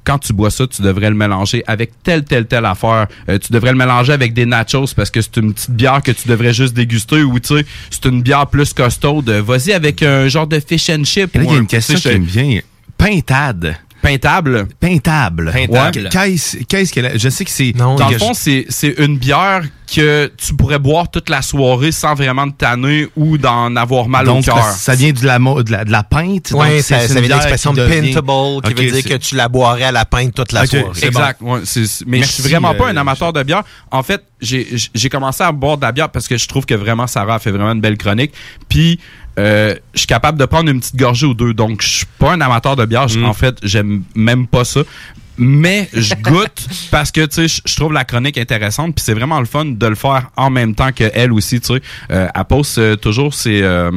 quand 0.04 0.20
tu 0.20 0.34
bois 0.34 0.52
ça, 0.52 0.68
tu 0.68 0.82
devrais 0.82 1.10
le 1.10 1.16
mélanger 1.16 1.64
avec 1.68 1.92
telle, 2.04 2.24
telle, 2.26 2.46
telle 2.46 2.66
affaire. 2.66 3.08
Euh, 3.30 3.38
tu 3.40 3.52
devrais 3.54 3.72
le 3.72 3.78
mélanger 3.78 4.14
avec 4.14 4.34
des 4.34 4.46
nachos 4.46 4.94
parce 4.96 5.10
que 5.10 5.22
c'est 5.22 5.38
une 5.38 5.54
petite 5.54 5.72
bière 5.72 6.02
que 6.04 6.12
tu 6.12 6.28
devrais 6.28 6.54
juste 6.54 6.74
déguster 6.74 7.24
ou 7.24 7.40
tu 7.40 7.58
sais, 7.60 7.66
c'est 7.90 8.06
une 8.06 8.22
bière 8.22 8.48
plus 8.48 8.74
costaude. 8.74 9.30
Euh, 9.30 9.42
Vas-y 9.42 9.72
avec 9.74 10.04
un 10.04 10.28
genre 10.28 10.48
de 10.48 10.60
fish 10.60 10.90
and 10.90 11.04
chip. 11.06 11.32
Il 11.36 11.44
y 11.44 11.48
a 11.48 11.52
un- 11.52 11.58
une 11.60 11.68
question 11.68 11.96
tu 11.96 12.02
sais, 12.02 12.14
qui 12.16 12.20
me 12.20 12.26
vient. 12.26 12.60
Pintade. 12.98 13.76
Pintable. 14.04 14.68
Pintable. 14.82 15.52
Pintable. 15.54 16.02
Ouais. 16.04 16.10
Qu'est-ce 16.12 16.58
qu'est-ce 16.68 16.92
qu'elle 16.94 17.06
a- 17.06 17.18
Je 17.18 17.30
sais 17.30 17.46
que 17.46 17.50
c'est. 17.52 17.72
Dans 17.72 17.96
le 17.96 18.14
je- 18.14 18.18
fond, 18.20 18.34
c'est 18.34 18.66
c'est 18.70 18.94
une 19.00 19.18
bière 19.18 19.64
que 19.96 20.32
tu 20.38 20.54
pourrais 20.56 20.80
boire 20.80 21.10
toute 21.10 21.30
la 21.30 21.42
soirée 21.42 21.92
sans 21.92 22.14
vraiment 22.14 22.50
te 22.50 22.58
tanner 22.58 23.08
ou 23.16 23.38
d'en 23.38 23.76
avoir 23.76 24.08
mal 24.10 24.26
donc, 24.26 24.40
au 24.40 24.52
cœur. 24.52 24.64
ça, 24.72 24.96
vient 24.96 25.12
de 25.12 25.24
la, 25.26 25.38
mo- 25.40 25.62
de 25.62 25.72
la, 25.72 25.86
de 25.86 25.92
la 25.92 26.04
pinte? 26.04 26.52
Ouais, 26.52 26.76
donc 26.78 26.82
ça, 26.84 27.00
c'est 27.02 27.08
ça 27.10 27.20
une 27.20 27.26
vient 27.26 27.36
l'expression 27.36 27.72
qui 27.74 27.80
de 27.80 27.86
pintable, 27.88 28.62
qui 28.64 28.74
veut 28.74 28.92
dire 28.92 29.04
que 29.04 29.18
tu 29.18 29.36
la 29.36 29.48
boirais 29.50 29.84
à 29.84 29.92
la 29.92 30.06
pinte 30.06 30.34
toute 30.34 30.52
la 30.52 30.66
soirée. 30.66 30.86
Exact. 31.04 31.42
ouais, 31.42 31.60
mais 32.08 32.18
Merci, 32.20 32.38
je 32.38 32.42
suis 32.42 32.44
vraiment 32.52 32.74
pas 32.74 32.86
euh, 32.86 32.92
un 32.94 32.98
amateur 32.98 33.32
de 33.34 33.44
bière. 33.44 33.64
En 33.92 34.04
fait, 34.04 34.22
j'ai 34.42 34.68
j'ai 34.94 35.10
commencé 35.10 35.44
à 35.44 35.52
boire 35.52 35.78
de 35.78 35.84
la 35.86 35.92
bière 35.92 36.10
parce 36.10 36.28
que 36.28 36.38
je 36.38 36.48
trouve 36.48 36.66
que 36.66 36.74
vraiment 36.74 37.08
Sarah 37.08 37.36
a 37.36 37.40
fait 37.40 37.52
vraiment 37.52 37.72
une 37.72 37.82
belle 37.82 37.98
chronique. 37.98 38.32
Puis 38.68 39.00
euh, 39.40 39.76
je 39.94 40.00
suis 40.00 40.08
capable 40.08 40.38
de 40.38 40.46
prendre 40.46 40.70
une 40.70 40.80
petite 40.80 40.96
gorgée 40.96 41.26
ou 41.26 41.34
deux. 41.34 41.54
Donc 41.54 41.82
je 41.82 41.88
suis 41.88 42.06
pas 42.20 42.34
un 42.34 42.42
amateur 42.42 42.76
de 42.76 42.86
bière. 42.86 43.08
Mm. 43.16 43.26
En 43.26 43.34
fait, 43.34 43.58
j'aime 43.64 44.04
même 44.16 44.48
pas 44.48 44.64
ça. 44.66 44.82
Mais 45.36 45.90
je 45.94 46.14
goûte 46.14 46.68
parce 46.92 47.10
que 47.10 47.26
tu 47.26 47.48
sais, 47.48 47.62
je- 47.66 47.76
trouve 47.76 47.92
la 47.92 48.06
chronique 48.06 48.38
intéressante. 48.38 48.94
Puis 48.94 49.04
c'est 49.04 49.16
vraiment 49.16 49.40
le 49.40 49.48
fun 49.48 49.66
de 49.66 49.88
le 49.88 49.96
faire 49.96 50.30
en 50.38 50.52
même 50.52 50.76
temps 50.76 50.92
que 50.92 51.06
elle 51.12 51.34
aussi. 51.34 51.60
Tu 51.60 51.74
sais, 51.74 51.82
euh, 52.12 52.28
elle 52.36 52.46
poste 52.46 52.78
euh, 52.78 52.96
toujours 52.96 53.34
ses, 53.34 53.64
euh, 53.64 53.90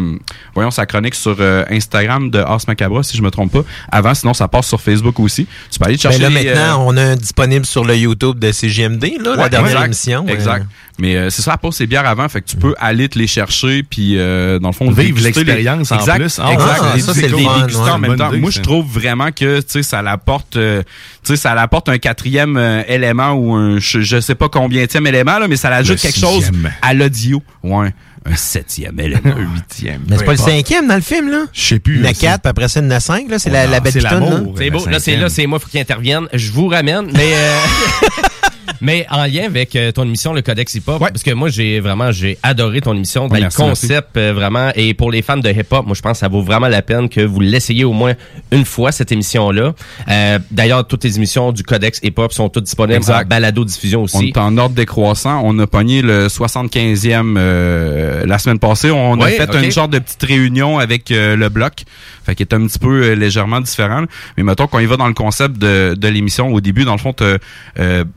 voyons 0.54 0.70
sa 0.70 0.86
chronique 0.86 1.14
sur 1.14 1.36
euh, 1.38 1.62
Instagram 1.70 2.30
de 2.30 2.38
Ars 2.38 2.62
Macabra 2.68 3.02
si 3.02 3.18
je 3.18 3.22
me 3.22 3.30
trompe 3.30 3.52
pas. 3.52 3.64
Avant, 3.92 4.14
sinon 4.14 4.32
ça 4.32 4.48
passe 4.48 4.66
sur 4.66 4.80
Facebook 4.80 5.20
aussi. 5.20 5.46
Tu 5.70 5.78
peux 5.78 5.84
aller 5.84 5.98
chercher. 5.98 6.20
Ben 6.20 6.32
là, 6.32 6.40
les, 6.40 6.48
euh, 6.48 6.54
maintenant, 6.54 6.84
on 6.86 6.96
a 6.96 7.02
un 7.02 7.16
disponible 7.16 7.66
sur 7.66 7.84
le 7.84 7.94
YouTube 7.98 8.38
de 8.38 8.50
CGMD, 8.50 9.18
là, 9.22 9.36
la 9.36 9.42
Ouais, 9.42 9.50
dernière 9.50 9.72
exact, 9.72 9.84
émission. 9.84 10.26
Exact. 10.28 10.66
Mais 10.98 11.14
euh, 11.16 11.28
c'est 11.30 11.42
ça, 11.42 11.56
pose 11.58 11.74
ses 11.76 11.86
bières 11.86 12.06
avant, 12.06 12.26
fait 12.28 12.40
que 12.40 12.46
tu 12.46 12.56
peux 12.56 12.74
aller 12.78 13.08
te 13.10 13.18
les 13.18 13.26
chercher, 13.26 13.82
puis 13.82 14.14
euh, 14.16 14.58
dans 14.58 14.68
le 14.68 14.72
fond... 14.74 14.90
Vivre 14.90 15.18
les- 15.18 15.24
l'expérience 15.24 15.92
en 15.92 15.98
Exact, 15.98 16.16
plus. 16.16 16.40
Ah, 16.42 16.52
exact. 16.54 16.98
ça, 17.00 17.12
c'est 17.14 17.28
le 17.28 17.36
ouais, 17.36 17.44
en 17.44 17.98
même 17.98 18.10
bonne 18.12 18.18
temps. 18.18 18.28
idée, 18.30 18.38
Moi, 18.38 18.50
je 18.50 18.60
trouve 18.62 18.86
vraiment 18.86 19.30
que, 19.30 19.58
tu 19.60 19.66
sais, 19.68 19.82
ça 19.82 20.00
l'apporte... 20.00 20.56
euh, 20.56 20.82
tu 21.22 21.34
sais, 21.34 21.36
ça 21.36 21.54
l'apporte 21.54 21.90
un 21.90 21.98
quatrième 21.98 22.56
euh, 22.56 22.82
élément 22.88 23.32
ou 23.32 23.52
un... 23.54 23.78
Je, 23.78 24.00
je 24.00 24.20
sais 24.20 24.34
pas 24.34 24.48
combienième 24.48 25.06
élément, 25.06 25.38
là, 25.38 25.48
mais 25.48 25.56
ça 25.56 25.68
l'ajoute 25.68 25.96
Le 25.98 26.00
quelque 26.02 26.18
chose 26.18 26.50
à 26.80 26.94
l'audio. 26.94 27.42
Ouais. 27.62 27.92
Un 28.28 28.34
septième 28.34 28.98
élément. 28.98 29.20
un 29.24 29.54
huitième. 29.54 30.00
Mais 30.08 30.16
c'est 30.18 30.24
pas 30.24 30.32
le 30.32 30.38
cinquième 30.38 30.88
dans 30.88 30.96
le 30.96 31.00
film, 31.00 31.30
là? 31.30 31.44
Je 31.52 31.60
sais 31.60 31.78
plus. 31.78 31.96
Il 31.98 32.04
y 32.04 32.06
en 32.06 32.10
a 32.10 32.14
quatre, 32.14 32.40
puis 32.42 32.50
après 32.50 32.66
ça, 32.68 32.80
il 32.80 32.84
y 32.84 32.86
en 32.88 32.90
a 32.90 33.00
cinq, 33.00 33.28
là. 33.30 33.38
C'est 33.38 33.50
la, 33.50 33.66
la 33.68 33.78
belle 33.80 33.92
c'est 33.92 34.00
la 34.00 34.14
beau. 34.18 34.54
Là, 34.90 34.98
c'est 34.98 35.16
là, 35.16 35.28
c'est 35.28 35.46
moi, 35.46 35.58
faut 35.60 35.68
qu'il 35.68 35.78
intervienne. 35.78 36.26
Je 36.32 36.50
vous 36.50 36.66
ramène, 36.66 37.06
mais 37.12 37.34
euh, 37.34 37.58
Mais 38.80 39.06
en 39.10 39.24
lien 39.24 39.44
avec 39.46 39.74
euh, 39.76 39.92
ton 39.92 40.04
émission, 40.04 40.32
le 40.32 40.42
Codex 40.42 40.74
Hip 40.74 40.82
Hop, 40.86 40.98
parce 41.00 41.22
que 41.22 41.30
moi, 41.32 41.48
j'ai 41.48 41.80
vraiment, 41.80 42.12
j'ai 42.12 42.38
adoré 42.42 42.80
ton 42.80 42.94
émission, 42.94 43.26
Ouais, 43.28 43.40
le 43.40 43.48
concept, 43.54 44.16
euh, 44.16 44.32
vraiment. 44.32 44.70
Et 44.74 44.94
pour 44.94 45.10
les 45.10 45.22
fans 45.22 45.36
de 45.36 45.48
hip 45.50 45.66
hop, 45.70 45.86
moi, 45.86 45.94
je 45.94 46.02
pense 46.02 46.12
que 46.12 46.18
ça 46.18 46.28
vaut 46.28 46.42
vraiment 46.42 46.68
la 46.68 46.82
peine 46.82 47.08
que 47.08 47.20
vous 47.20 47.40
l'essayiez 47.40 47.84
au 47.84 47.92
moins 47.92 48.14
une 48.52 48.64
fois, 48.64 48.92
cette 48.92 49.12
émission-là. 49.12 49.74
Euh, 50.08 50.38
D'ailleurs, 50.50 50.86
toutes 50.86 51.04
les 51.04 51.16
émissions 51.16 51.52
du 51.52 51.62
Codex 51.62 52.00
Hip 52.02 52.14
Hop 52.18 52.32
sont 52.32 52.48
toutes 52.48 52.64
disponibles 52.64 52.96
Exact. 52.96 53.24
en 53.24 53.28
balado-diffusion 53.28 54.02
aussi. 54.04 54.16
On 54.16 54.22
est 54.22 54.38
en 54.38 54.56
ordre 54.58 54.74
décroissant. 54.74 55.40
On 55.44 55.58
a 55.58 55.66
pogné 55.66 56.02
le 56.02 56.28
75e 56.28 57.34
euh, 57.36 58.24
la 58.26 58.38
semaine 58.38 58.58
passée. 58.58 58.90
On 58.90 59.20
a 59.20 59.28
fait 59.28 59.48
ok. 59.48 59.62
une 59.62 59.70
genre 59.70 59.88
de 59.88 59.98
petite 59.98 60.22
réunion 60.22 60.78
avec 60.78 61.10
euh, 61.10 61.36
le 61.36 61.48
bloc. 61.48 61.84
Fait 62.24 62.34
qu'il 62.34 62.46
est 62.46 62.54
un 62.54 62.66
petit 62.66 62.78
peu 62.78 63.02
euh, 63.02 63.14
légèrement 63.14 63.60
différent. 63.60 64.04
Mais 64.36 64.42
mettons 64.42 64.66
qu'on 64.66 64.78
y 64.78 64.86
va 64.86 64.96
dans 64.96 65.08
le 65.08 65.14
concept 65.14 65.58
de, 65.58 65.94
de 65.96 66.08
l'émission. 66.08 66.52
Au 66.52 66.60
début, 66.60 66.84
dans 66.84 66.92
le 66.92 66.98
fond, 66.98 67.14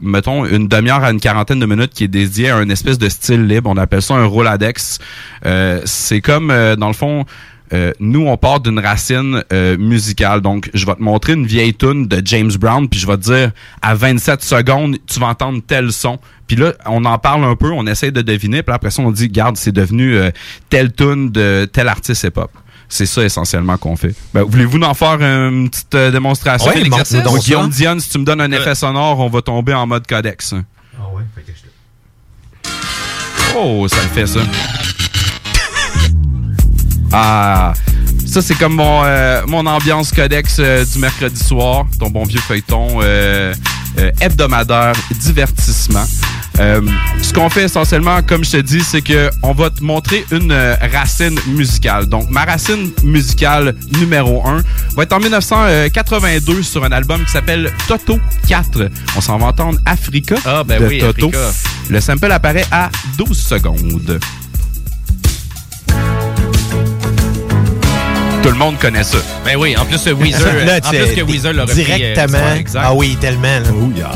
mettons 0.01 0.45
une 0.51 0.67
demi-heure 0.67 1.03
à 1.03 1.11
une 1.11 1.19
quarantaine 1.19 1.59
de 1.59 1.65
minutes 1.65 1.93
qui 1.93 2.03
est 2.03 2.09
dédiée 2.09 2.49
à 2.49 2.57
un 2.57 2.69
espèce 2.69 2.97
de 2.97 3.09
style 3.09 3.45
libre. 3.47 3.69
On 3.69 3.77
appelle 3.77 4.01
ça 4.01 4.15
un 4.15 4.25
Roladex. 4.25 4.99
Euh, 5.45 5.81
c'est 5.85 6.21
comme, 6.21 6.51
euh, 6.51 6.75
dans 6.75 6.87
le 6.87 6.93
fond, 6.93 7.25
euh, 7.71 7.91
nous, 7.99 8.25
on 8.25 8.37
part 8.37 8.59
d'une 8.59 8.79
racine 8.79 9.43
euh, 9.53 9.77
musicale. 9.77 10.41
Donc, 10.41 10.69
je 10.73 10.85
vais 10.85 10.95
te 10.95 11.01
montrer 11.01 11.33
une 11.33 11.45
vieille 11.45 11.73
tune 11.73 12.07
de 12.07 12.21
James 12.25 12.51
Brown, 12.59 12.89
puis 12.89 12.99
je 12.99 13.07
vais 13.07 13.17
te 13.17 13.23
dire, 13.23 13.51
à 13.81 13.95
27 13.95 14.41
secondes, 14.41 14.97
tu 15.05 15.19
vas 15.19 15.27
entendre 15.27 15.61
tel 15.65 15.91
son. 15.91 16.19
Puis 16.47 16.55
là, 16.55 16.73
on 16.85 17.05
en 17.05 17.19
parle 17.19 17.43
un 17.43 17.55
peu, 17.55 17.71
on 17.71 17.85
essaie 17.85 18.11
de 18.11 18.21
deviner, 18.21 18.63
puis 18.63 18.73
après 18.73 18.89
ça, 18.89 19.03
on 19.03 19.11
dit, 19.11 19.29
garde, 19.29 19.55
c'est 19.55 19.71
devenu 19.71 20.15
euh, 20.17 20.31
telle 20.69 20.91
tune 20.91 21.29
de 21.29 21.69
tel 21.71 21.87
artiste 21.87 22.23
hip-hop. 22.23 22.51
C'est 22.91 23.05
ça 23.05 23.23
essentiellement 23.23 23.77
qu'on 23.77 23.95
fait. 23.95 24.15
Ben, 24.33 24.41
Voulez-vous 24.43 24.79
en 24.81 24.93
faire 24.95 25.21
une 25.21 25.69
petite 25.69 25.93
euh, 25.95 26.09
démonstration? 26.11 26.71
Ouais, 26.71 26.83
montre-nous 26.89 27.21
donc 27.21 27.33
Donc, 27.35 27.43
Guillaume. 27.43 27.69
Dion, 27.69 27.99
si 27.99 28.09
tu 28.09 28.17
me 28.17 28.25
donnes 28.25 28.41
un 28.41 28.51
effet 28.51 28.73
sonore, 28.75 29.19
on 29.19 29.29
va 29.29 29.41
tomber 29.43 29.73
en 29.75 29.85
mode 29.85 30.07
codex. 30.07 30.53
Ah 30.97 31.03
ouais, 31.15 31.21
fait 31.35 31.41
que 31.43 31.51
je 31.55 32.69
te- 32.71 33.55
Oh, 33.57 33.87
ça 33.87 33.97
le 34.01 34.09
fait 34.09 34.25
ça. 34.27 34.39
Ah, 37.11 37.73
ça 38.27 38.41
c'est 38.41 38.55
comme 38.55 38.75
mon, 38.75 39.03
euh, 39.03 39.41
mon 39.47 39.65
ambiance 39.65 40.11
codex 40.11 40.57
euh, 40.59 40.85
du 40.85 40.99
mercredi 40.99 41.43
soir, 41.43 41.85
ton 41.99 42.09
bon 42.09 42.23
vieux 42.23 42.39
feuilleton 42.39 42.99
euh, 43.01 43.53
euh, 43.97 44.11
hebdomadaire 44.21 44.93
divertissement. 45.19 46.05
Euh, 46.59 46.81
ce 47.21 47.31
qu'on 47.33 47.49
fait 47.49 47.63
essentiellement, 47.63 48.21
comme 48.21 48.43
je 48.43 48.51
te 48.51 48.57
dis, 48.57 48.81
c'est 48.81 49.01
que 49.01 49.29
on 49.43 49.53
va 49.53 49.69
te 49.69 49.81
montrer 49.83 50.25
une 50.31 50.51
euh, 50.51 50.75
racine 50.93 51.39
musicale. 51.47 52.05
Donc, 52.07 52.29
ma 52.29 52.43
racine 52.43 52.91
musicale 53.03 53.75
numéro 53.97 54.45
1 54.45 54.61
va 54.95 55.03
être 55.03 55.13
en 55.13 55.19
1982 55.19 56.63
sur 56.63 56.83
un 56.83 56.91
album 56.91 57.23
qui 57.23 57.31
s'appelle 57.31 57.71
Toto 57.87 58.19
4. 58.47 58.89
On 59.15 59.21
s'en 59.21 59.37
va 59.37 59.47
entendre 59.47 59.79
Africa 59.85 60.35
Ah, 60.45 60.63
ben 60.65 60.81
de 60.81 60.87
oui, 60.87 60.99
Toto. 60.99 61.27
Africa. 61.29 61.51
Le 61.89 62.01
sample 62.01 62.31
apparaît 62.31 62.65
à 62.71 62.89
12 63.17 63.37
secondes. 63.37 64.19
Tout 68.43 68.49
le 68.49 68.55
monde 68.57 68.77
connaît 68.79 69.03
ça. 69.03 69.17
Ben 69.45 69.55
oui, 69.57 69.75
en 69.77 69.85
plus, 69.85 69.99
euh, 70.07 70.13
Weezer, 70.13 70.65
Là, 70.65 70.79
en 70.83 70.89
tu 70.91 70.97
plus 70.97 71.15
que 71.15 71.21
Weezer 71.21 71.53
l'a 71.53 71.63
repris. 71.63 71.81
euh, 71.81 71.85
Directement. 71.85 72.37
ah 72.75 72.93
oui, 72.93 73.17
tellement. 73.19 73.59
là. 73.59 74.09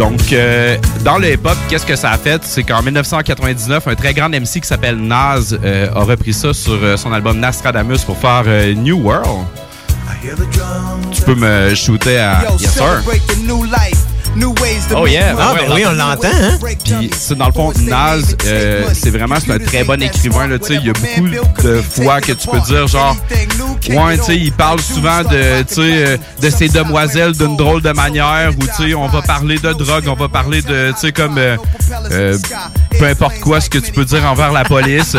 Donc, 0.00 0.32
euh, 0.32 0.78
dans 1.04 1.18
le 1.18 1.34
hip-hop, 1.34 1.58
qu'est-ce 1.68 1.84
que 1.84 1.94
ça 1.94 2.12
a 2.12 2.16
fait? 2.16 2.42
C'est 2.42 2.62
qu'en 2.62 2.80
1999, 2.80 3.86
un 3.86 3.94
très 3.94 4.14
grand 4.14 4.30
MC 4.30 4.62
qui 4.62 4.66
s'appelle 4.66 4.96
Nas 4.96 5.52
euh, 5.52 5.90
a 5.94 6.00
repris 6.04 6.32
ça 6.32 6.54
sur 6.54 6.78
euh, 6.82 6.96
son 6.96 7.12
album 7.12 7.38
Nostradamus 7.38 7.98
pour 8.06 8.16
faire 8.16 8.44
euh, 8.46 8.72
New 8.72 8.96
World. 8.96 9.44
Tu 11.12 11.20
peux 11.20 11.34
me 11.34 11.74
shooter 11.74 12.16
à... 12.16 12.44
Yes, 12.58 12.72
sir. 12.72 13.02
Oh 14.96 15.06
yeah, 15.06 15.34
Ah, 15.38 15.54
ben 15.56 15.72
oui, 15.74 15.82
on 15.86 15.92
l'entend, 15.92 16.28
hein? 16.28 16.58
Puis, 16.84 17.10
c'est 17.18 17.36
dans 17.36 17.46
le 17.46 17.52
fond, 17.52 17.72
Nas, 17.82 18.16
euh, 18.46 18.84
c'est 18.92 19.10
vraiment 19.10 19.36
c'est 19.44 19.52
un 19.52 19.58
très 19.58 19.82
bon 19.84 20.00
écrivain. 20.02 20.46
Là, 20.46 20.58
tu 20.58 20.66
sais, 20.66 20.74
il 20.76 20.86
y 20.86 20.90
a 20.90 20.92
beaucoup 20.92 21.28
de 21.62 21.80
fois 21.82 22.20
que 22.20 22.32
tu 22.32 22.46
peux 22.48 22.60
dire, 22.60 22.86
genre, 22.86 23.16
ouais, 23.88 24.18
tu 24.18 24.24
sais, 24.24 24.36
il 24.36 24.52
parle 24.52 24.80
souvent 24.80 25.22
de, 25.22 25.62
tu 25.62 25.74
sais, 25.74 25.80
euh, 25.82 26.16
de 26.40 26.50
ces 26.50 26.68
demoiselles 26.68 27.32
d'une 27.32 27.56
drôle 27.56 27.82
de 27.82 27.92
manière, 27.92 28.50
ou 28.56 28.64
tu 28.66 28.88
sais, 28.90 28.94
on 28.94 29.08
va 29.08 29.20
parler 29.22 29.58
de 29.58 29.72
drogue, 29.72 30.04
on 30.06 30.14
va 30.14 30.28
parler 30.28 30.62
de, 30.62 30.92
tu 30.92 30.98
sais, 30.98 31.12
comme, 31.12 31.36
euh, 31.38 31.56
euh, 32.12 32.38
peu 32.98 33.06
importe 33.06 33.40
quoi, 33.40 33.60
ce 33.60 33.68
que 33.68 33.78
tu 33.78 33.90
peux 33.92 34.04
dire 34.04 34.24
envers 34.24 34.52
la 34.52 34.64
police. 34.64 35.16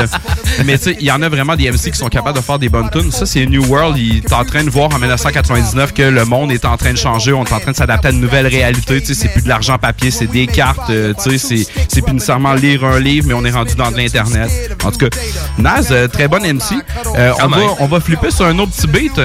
Mais 0.65 0.77
tu 0.77 0.85
sais, 0.85 0.97
il 0.99 1.05
y 1.05 1.11
en 1.11 1.21
a 1.21 1.29
vraiment 1.29 1.55
des 1.55 1.69
MC 1.69 1.91
qui 1.91 1.97
sont 1.97 2.09
capables 2.09 2.37
de 2.37 2.43
faire 2.43 2.59
des 2.59 2.69
bonnes 2.69 2.89
tunes. 2.89 3.11
Ça, 3.11 3.25
c'est 3.25 3.45
New 3.45 3.65
World. 3.65 3.97
Il 3.97 4.17
est 4.17 4.33
en 4.33 4.43
train 4.45 4.63
de 4.63 4.69
voir 4.69 4.93
en 4.93 4.99
1999 4.99 5.93
que 5.93 6.03
le 6.03 6.25
monde 6.25 6.51
est 6.51 6.65
en 6.65 6.77
train 6.77 6.91
de 6.91 6.97
changer. 6.97 7.33
On 7.33 7.43
est 7.43 7.53
en 7.53 7.59
train 7.59 7.71
de 7.71 7.75
s'adapter 7.77 8.09
à 8.09 8.11
une 8.11 8.19
nouvelle 8.21 8.47
réalité. 8.47 9.00
Tu 9.01 9.13
sais, 9.13 9.13
c'est 9.23 9.29
plus 9.29 9.41
de 9.41 9.49
l'argent 9.49 9.77
papier, 9.77 10.11
c'est 10.11 10.27
des 10.27 10.47
cartes. 10.47 10.89
euh, 10.89 11.13
tu 11.23 11.31
sais, 11.31 11.37
c'est, 11.37 11.67
c'est 11.87 12.01
plus 12.01 12.13
nécessairement 12.13 12.53
lire 12.53 12.83
un 12.85 12.99
livre, 12.99 13.27
mais 13.27 13.33
on 13.33 13.43
est 13.45 13.51
rendu 13.51 13.75
dans 13.75 13.91
de 13.91 13.97
l'Internet. 13.97 14.49
En 14.83 14.91
tout 14.91 14.97
cas, 15.09 15.17
Naz, 15.57 15.87
euh, 15.91 16.07
très 16.07 16.27
bon 16.27 16.41
MC. 16.41 16.75
Euh, 17.17 17.31
on, 17.43 17.47
va, 17.47 17.57
on 17.79 17.87
va 17.87 17.99
flipper 17.99 18.31
sur 18.31 18.45
un 18.45 18.57
autre 18.59 18.71
petit 18.71 18.87
beat. 18.87 19.19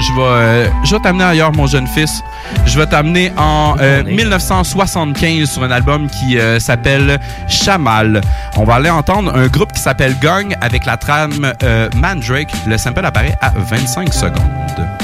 Je 0.00 0.12
vais, 0.20 0.70
je 0.84 0.94
vais 0.96 1.00
t'amener 1.00 1.24
ailleurs, 1.24 1.52
mon 1.52 1.66
jeune 1.66 1.86
fils. 1.86 2.20
Je 2.66 2.78
vais 2.78 2.86
t'amener 2.86 3.32
en 3.38 3.76
euh, 3.80 4.02
1975 4.02 5.48
sur 5.50 5.62
un 5.62 5.70
album 5.70 6.08
qui 6.10 6.38
euh, 6.38 6.58
s'appelle 6.58 7.18
Chamal. 7.48 8.20
On 8.56 8.64
va 8.64 8.74
aller 8.74 8.90
entendre 8.90 9.34
un 9.34 9.46
groupe 9.46 9.72
qui 9.72 9.80
s'appelle 9.80 10.16
Gang 10.20 10.54
avec 10.60 10.84
la 10.84 10.96
trame 10.96 11.52
euh, 11.62 11.88
Mandrake. 11.96 12.52
Le 12.66 12.76
sample 12.76 13.04
apparaît 13.06 13.36
à 13.40 13.50
25 13.56 14.12
secondes. 14.12 15.03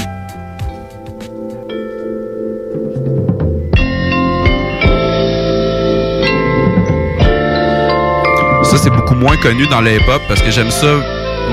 Beaucoup 9.11 9.25
moins 9.25 9.37
connu 9.37 9.67
dans 9.67 9.81
le 9.81 9.95
hip-hop 9.95 10.21
parce 10.27 10.41
que 10.41 10.51
j'aime 10.51 10.71
ça 10.71 10.87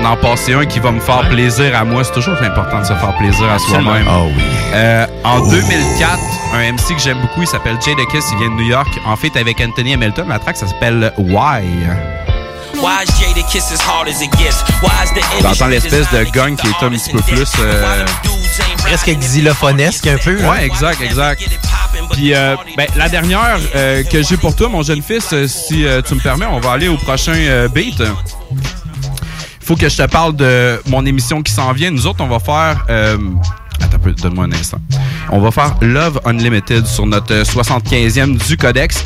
d'en 0.03 0.15
passer 0.17 0.53
un 0.53 0.65
qui 0.65 0.79
va 0.79 0.91
me 0.91 0.99
faire 0.99 1.27
plaisir 1.29 1.77
à 1.77 1.83
moi. 1.83 2.03
C'est 2.03 2.13
toujours 2.13 2.35
important 2.41 2.79
de 2.79 2.85
se 2.85 2.93
faire 2.93 3.15
plaisir 3.17 3.49
à 3.51 3.59
soi-même. 3.59 4.05
Ah 4.07 4.21
oui. 4.23 4.43
Euh, 4.73 5.05
en 5.23 5.47
2004, 5.49 6.19
un 6.53 6.71
MC 6.73 6.95
que 6.95 7.01
j'aime 7.01 7.19
beaucoup, 7.19 7.41
il 7.41 7.47
s'appelle 7.47 7.77
Jadakiss, 7.85 8.25
il 8.31 8.37
vient 8.37 8.49
de 8.49 8.61
New 8.61 8.67
York. 8.69 8.87
En 9.05 9.15
fait, 9.15 9.35
avec 9.37 9.59
Anthony 9.59 9.93
Hamilton, 9.95 10.27
la 10.29 10.39
track, 10.39 10.57
ça 10.57 10.67
s'appelle 10.67 11.11
Why. 11.17 11.63
Why 12.75 13.03
is 13.03 13.11
Jada 13.19 13.41
Kiss 13.51 13.71
as 13.73 13.81
hard 13.81 14.07
as 14.07 14.21
it 14.21 14.31
gets? 14.37 14.63
Why 14.81 14.89
is 15.03 15.11
the 15.13 15.41
T'entends 15.43 15.67
l'espèce 15.67 16.09
de 16.11 16.23
gang 16.31 16.55
qui 16.55 16.67
est 16.67 16.85
un 16.85 16.89
petit 16.89 17.11
peu 17.11 17.19
plus... 17.21 17.51
euh, 17.59 18.05
Presque 18.77 19.09
xylophonesque 19.09 20.07
un 20.07 20.17
peu. 20.17 20.37
Ouais, 20.45 20.65
exact, 20.65 21.01
exact. 21.01 21.41
Puis 22.11 22.33
euh, 22.33 22.55
ben, 22.77 22.87
la 22.97 23.09
dernière 23.09 23.57
euh, 23.75 24.03
que 24.03 24.21
j'ai 24.23 24.37
pour 24.37 24.55
toi, 24.55 24.69
mon 24.69 24.81
jeune 24.83 25.01
fils, 25.01 25.29
euh, 25.33 25.47
si 25.47 25.85
euh, 25.85 26.01
tu 26.01 26.15
me 26.15 26.19
permets, 26.19 26.45
on 26.45 26.59
va 26.59 26.71
aller 26.71 26.87
au 26.87 26.97
prochain 26.97 27.33
euh, 27.35 27.67
beat. 27.67 28.01
Faut 29.61 29.75
que 29.75 29.87
je 29.87 29.97
te 29.97 30.07
parle 30.07 30.35
de 30.35 30.81
mon 30.87 31.05
émission 31.05 31.41
qui 31.43 31.53
s'en 31.53 31.71
vient. 31.73 31.91
Nous 31.91 32.07
autres, 32.07 32.23
on 32.23 32.27
va 32.27 32.39
faire. 32.39 32.85
euh, 32.89 33.17
Attends 33.81 33.97
donne-moi 34.21 34.45
un 34.45 34.51
instant. 34.51 34.79
On 35.31 35.39
va 35.39 35.51
faire 35.51 35.75
Love 35.81 36.19
Unlimited 36.25 36.85
sur 36.87 37.05
notre 37.05 37.33
euh, 37.33 37.43
75e 37.43 38.47
du 38.47 38.57
Codex. 38.57 39.05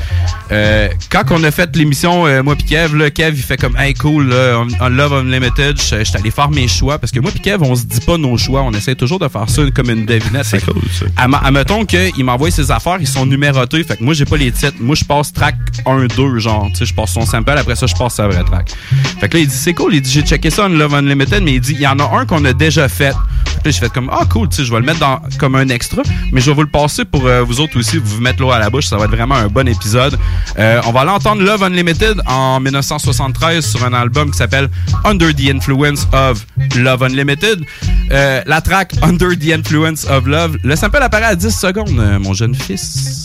Euh, 0.52 0.88
quand 1.10 1.24
on 1.32 1.44
a 1.44 1.52
fait 1.52 1.76
l'émission, 1.76 2.26
euh, 2.28 2.42
moi 2.44 2.56
pis 2.56 2.66
Kev, 2.66 2.96
là, 2.96 3.10
Kev, 3.10 3.38
il 3.38 3.44
fait 3.44 3.58
comme 3.58 3.76
Hey 3.78 3.94
cool, 3.94 4.30
là, 4.30 4.60
on, 4.60 4.68
on 4.80 4.90
Love 4.90 5.14
Unlimited, 5.14 5.78
je 5.78 6.04
suis 6.04 6.18
allé 6.18 6.32
faire 6.32 6.50
mes 6.50 6.68
choix. 6.68 6.98
Parce 6.98 7.12
que 7.12 7.20
moi 7.20 7.32
pis 7.32 7.42
Kev, 7.42 7.62
on 7.62 7.76
se 7.76 7.84
dit 7.84 8.00
pas 8.00 8.18
nos 8.18 8.38
choix. 8.38 8.62
On 8.62 8.72
essaie 8.72 8.96
toujours 8.96 9.20
de 9.20 9.28
faire 9.28 9.50
ça 9.50 9.64
comme 9.76 9.90
une 9.90 10.06
devinette. 10.06 10.46
C'est 10.46 10.64
cool, 10.64 10.82
ça. 10.92 11.06
Admettons 11.18 11.86
qu'il 11.86 12.24
m'envoie 12.24 12.52
ses 12.52 12.72
affaires, 12.72 12.98
ils 13.00 13.08
sont 13.08 13.26
numérotés. 13.26 13.84
Fait 13.84 13.98
que 13.98 14.04
moi, 14.04 14.14
j'ai 14.14 14.26
pas 14.26 14.38
les 14.38 14.52
titres. 14.52 14.78
Moi, 14.80 14.96
je 14.96 15.04
passe 15.04 15.34
track 15.34 15.56
1, 15.86 16.08
2, 16.08 16.40
genre. 16.40 16.68
Tu 16.72 16.80
sais, 16.80 16.86
je 16.86 16.94
passe 16.94 17.12
son 17.12 17.26
sample, 17.26 17.52
après 17.52 17.76
ça, 17.76 17.86
je 17.86 17.96
passe 17.96 18.16
sa 18.16 18.28
vraie 18.28 18.44
track. 18.44 18.72
Fait 19.20 19.28
que 19.28 19.38
là, 19.38 19.44
il 19.44 19.48
dit 19.48 19.56
C'est 19.56 19.74
cool. 19.74 19.96
Il 19.96 20.02
dit 20.02 20.12
J'ai 20.12 20.22
checké 20.22 20.50
ça 20.50 20.66
en 20.66 20.70
Love 20.70 20.94
Unlimited, 20.96 21.44
mais 21.44 21.54
il 21.54 21.62
dit 21.62 21.74
Il 21.74 21.82
y 21.82 21.88
en 21.88 22.00
a 22.00 22.18
un 22.18 22.26
qu'on 22.26 22.44
a 22.46 22.54
déjà 22.54 22.88
fait. 22.88 23.12
Là, 23.12 23.72
j'ai 23.72 23.80
fait 23.80 23.92
comme 23.92 24.10
Ah, 24.12 24.26
cool, 24.30 24.50
tu 24.50 24.58
sais, 24.58 24.66
je 24.66 24.72
vais 24.72 24.80
le 24.80 24.86
mettre 24.86 25.00
dans, 25.00 25.22
comme 25.40 25.56
un 25.56 25.70
extra, 25.70 26.04
mais 26.32 26.42
je 26.42 26.48
vais 26.50 26.56
vous 26.56 26.62
le 26.62 26.68
passer 26.68 27.06
pour 27.06 27.26
euh, 27.26 27.44
vous 27.44 27.60
autres 27.60 27.78
aussi, 27.78 27.98
vous 27.98 28.22
mettre 28.22 28.42
l'eau 28.42 28.52
à 28.52 28.60
la 28.60 28.70
bouche. 28.70 28.86
Ça 28.86 28.98
va 28.98 29.06
être 29.06 29.12
vraiment 29.12 29.36
un 29.36 29.48
bon 29.48 29.68
épisode. 29.68 30.18
Euh, 30.58 30.82
on 30.86 30.92
va 30.92 31.02
aller 31.02 31.12
entendre 31.12 31.42
Love 31.42 31.64
Unlimited 31.64 32.22
en 32.26 32.60
1973 32.60 33.66
sur 33.66 33.84
un 33.86 33.94
album 33.94 34.32
qui 34.32 34.38
s'appelle 34.38 34.70
Under 35.04 35.34
the 35.34 35.50
Influence 35.50 36.08
of 36.12 36.46
Love 36.76 37.04
Unlimited. 37.04 37.64
Euh, 38.12 38.42
la 38.46 38.62
track 38.62 38.94
Under 39.02 39.38
the 39.38 39.52
Influence 39.54 40.06
of 40.06 40.26
Love. 40.26 40.58
Le 40.64 40.76
sample 40.76 40.98
apparaît 41.02 41.26
à 41.26 41.36
10 41.36 41.52
secondes, 41.52 42.20
mon 42.20 42.34
jeune 42.34 42.56
fils. 42.56 43.24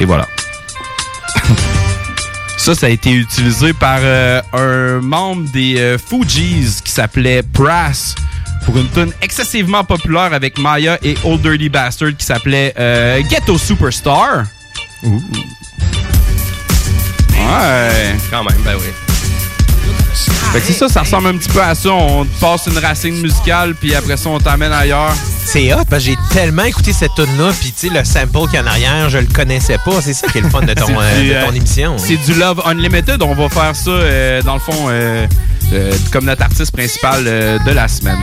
Et 0.00 0.04
voilà. 0.04 0.28
Ça, 2.58 2.74
ça 2.74 2.86
a 2.86 2.90
été 2.90 3.12
utilisé 3.12 3.72
par 3.72 4.00
euh, 4.02 4.42
un 4.52 5.00
membre 5.00 5.50
des 5.52 5.78
euh, 5.78 5.96
Fugees 5.96 6.82
qui 6.84 6.92
s'appelait 6.92 7.42
Brass 7.42 8.14
pour 8.66 8.76
une 8.76 8.88
tune 8.90 9.12
excessivement 9.22 9.84
populaire 9.84 10.32
avec 10.34 10.58
Maya 10.58 10.98
et 11.02 11.16
Old 11.24 11.40
Dirty 11.40 11.68
Bastard 11.68 12.16
qui 12.18 12.26
s'appelait 12.26 12.74
euh, 12.78 13.22
Ghetto 13.30 13.56
Superstar. 13.56 14.44
Ouais. 15.02 15.20
Quand 18.30 18.44
même, 18.44 18.58
ben 18.64 18.74
oui. 18.76 19.07
Fait 20.52 20.60
que 20.60 20.66
c'est 20.66 20.72
ça, 20.72 20.88
ça 20.88 21.00
ressemble 21.00 21.28
un 21.28 21.36
petit 21.36 21.48
peu 21.48 21.62
à 21.62 21.74
ça. 21.74 21.90
On 21.90 22.24
te 22.24 22.40
passe 22.40 22.66
une 22.66 22.78
racine 22.78 23.20
musicale, 23.20 23.74
puis 23.74 23.94
après 23.94 24.16
ça, 24.16 24.28
on 24.30 24.38
t'amène 24.38 24.72
ailleurs. 24.72 25.14
C'est 25.44 25.72
hot, 25.72 25.84
parce 25.88 26.04
que 26.04 26.10
j'ai 26.10 26.16
tellement 26.32 26.64
écouté 26.64 26.92
cette 26.92 27.14
tune-là, 27.14 27.52
puis 27.58 27.72
tu 27.72 27.88
sais, 27.88 27.94
le 27.94 28.04
sample 28.04 28.46
qu'il 28.50 28.54
y 28.54 28.56
a 28.58 28.62
en 28.62 28.66
arrière, 28.66 29.08
je 29.08 29.18
le 29.18 29.26
connaissais 29.26 29.78
pas. 29.84 30.00
C'est 30.02 30.12
ça 30.14 30.26
qui 30.28 30.38
est 30.38 30.42
le 30.42 30.50
fun 30.50 30.60
de 30.62 30.74
ton, 30.74 30.88
euh, 31.00 31.20
du, 31.22 31.28
de 31.28 31.34
ton 31.34 31.48
euh, 31.48 31.52
émission. 31.52 31.96
C'est 31.98 32.16
du 32.16 32.34
Love 32.34 32.62
Unlimited. 32.66 33.22
On 33.22 33.34
va 33.34 33.48
faire 33.48 33.74
ça, 33.74 33.90
euh, 33.90 34.42
dans 34.42 34.54
le 34.54 34.60
fond, 34.60 34.86
euh, 34.88 35.26
euh, 35.72 35.92
comme 36.12 36.24
notre 36.24 36.42
artiste 36.42 36.72
principal 36.72 37.24
euh, 37.26 37.58
de 37.66 37.70
la 37.70 37.88
semaine. 37.88 38.18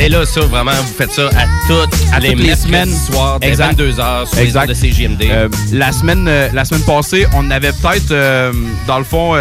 Et 0.00 0.08
là, 0.08 0.24
ça, 0.24 0.40
vraiment, 0.42 0.70
vous 0.70 0.94
faites 0.96 1.10
ça 1.10 1.26
à 1.36 1.44
toutes, 1.66 1.90
À 2.12 2.20
les, 2.20 2.30
toutes 2.32 2.42
les 2.46 2.54
semaines. 2.54 2.88
soirs, 2.94 3.40
dès 3.40 3.48
Exact. 3.48 3.78
22h, 3.80 4.26
sur 4.28 4.36
les 4.36 4.42
Exact. 4.44 4.60
ondes 4.62 4.68
de 4.68 4.74
CJMD. 4.74 5.22
Euh, 5.28 5.48
la 5.72 5.90
semaine 5.90 6.26
euh, 6.28 6.48
la 6.54 6.64
semaine 6.64 6.82
passée, 6.84 7.26
on 7.34 7.50
avait 7.50 7.72
peut-être 7.72 8.12
euh, 8.12 8.52
dans 8.86 8.98
le 8.98 9.04
fond 9.04 9.34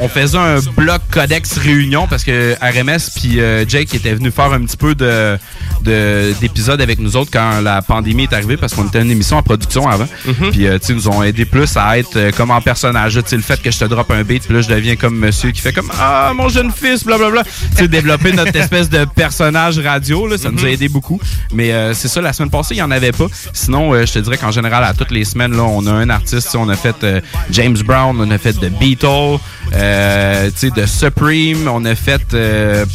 on, 0.00 0.08
faisait 0.08 0.36
un 0.36 0.58
bloc 0.76 1.00
codex 1.10 1.56
réunion 1.58 2.06
parce 2.08 2.24
que 2.24 2.54
RMS 2.60 3.10
puis 3.16 3.38
Jake 3.68 3.94
étaient 3.94 4.14
venus 4.14 4.32
faire 4.34 4.52
un 4.52 4.60
petit 4.60 4.76
peu 4.76 4.94
de 4.94 5.38
de- 5.82 6.32
d'épisodes 6.40 6.80
avec 6.80 6.98
nous 6.98 7.16
autres 7.16 7.30
quand 7.32 7.60
la 7.62 7.80
pandémie 7.82 8.24
est 8.24 8.32
arrivée 8.32 8.56
parce 8.56 8.74
qu'on 8.74 8.86
était 8.86 9.00
une 9.02 9.10
émission 9.10 9.36
en 9.38 9.42
production 9.42 9.88
avant. 9.88 10.06
Puis 10.52 10.66
euh, 10.66 10.78
tu 10.78 10.86
sais 10.88 10.92
nous 10.94 11.08
ont 11.08 11.22
aidé 11.22 11.44
plus 11.46 11.74
à 11.76 11.98
être 11.98 12.30
comme 12.36 12.50
en 12.50 12.60
personnage, 12.60 13.14
tu 13.14 13.22
sais 13.30 13.36
le 13.36 13.42
fait 13.42 13.60
que 13.62 13.70
je 13.70 13.78
te 13.78 13.84
drop 13.86 14.10
un 14.10 14.22
beat 14.24 14.44
puis 14.44 14.54
là 14.54 14.60
je 14.60 14.68
deviens 14.68 14.96
comme 14.96 15.16
monsieur 15.18 15.50
qui 15.52 15.60
fait 15.62 15.72
comme 15.72 15.90
ah 15.98 16.32
mon 16.34 16.48
jeune 16.48 16.70
fils 16.70 17.04
blablabla. 17.04 17.44
Tu 17.44 17.76
sais 17.78 17.88
développer 17.88 18.32
notre 18.32 18.54
espèce 18.60 18.90
de 18.90 19.04
personnage 19.06 19.78
radio 19.86 20.26
là, 20.26 20.38
ça 20.38 20.50
nous 20.50 20.64
a 20.64 20.68
aidé 20.68 20.88
beaucoup. 20.88 21.20
Mais 21.52 21.72
euh, 21.72 21.94
c'est 21.94 22.08
ça 22.08 22.20
la 22.20 22.32
semaine 22.32 22.50
passée, 22.50 22.74
il 22.74 22.78
y 22.78 22.82
en 22.82 22.90
avait 22.90 23.12
pas. 23.12 23.26
Sinon 23.52 23.92
euh, 23.92 24.06
je 24.06 24.12
te 24.14 24.18
dirais 24.18 24.36
qu'en 24.38 24.50
général 24.50 24.84
à 24.84 24.94
toutes 24.94 25.10
les 25.10 25.24
semaines 25.24 25.56
là, 25.56 25.62
on 25.62 25.86
a 25.86 25.92
un 25.92 26.10
artiste, 26.10 26.54
on 26.56 26.68
a 26.68 26.76
fait 26.76 26.96
euh, 27.04 27.20
James 27.50 27.76
Brown, 27.84 28.16
on 28.18 28.30
a 28.30 28.38
fait 28.38 28.52
The 28.54 28.70
Beatles, 28.78 29.38
de 29.72 30.86
Supreme, 30.86 31.68
on 31.68 31.84
a 31.84 31.94
fait 31.94 32.22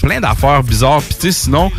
plein 0.02 0.20
d'affaires 0.20 0.64
bizarres. 0.64 1.02
Puis 1.20 1.34
sinon 1.34 1.72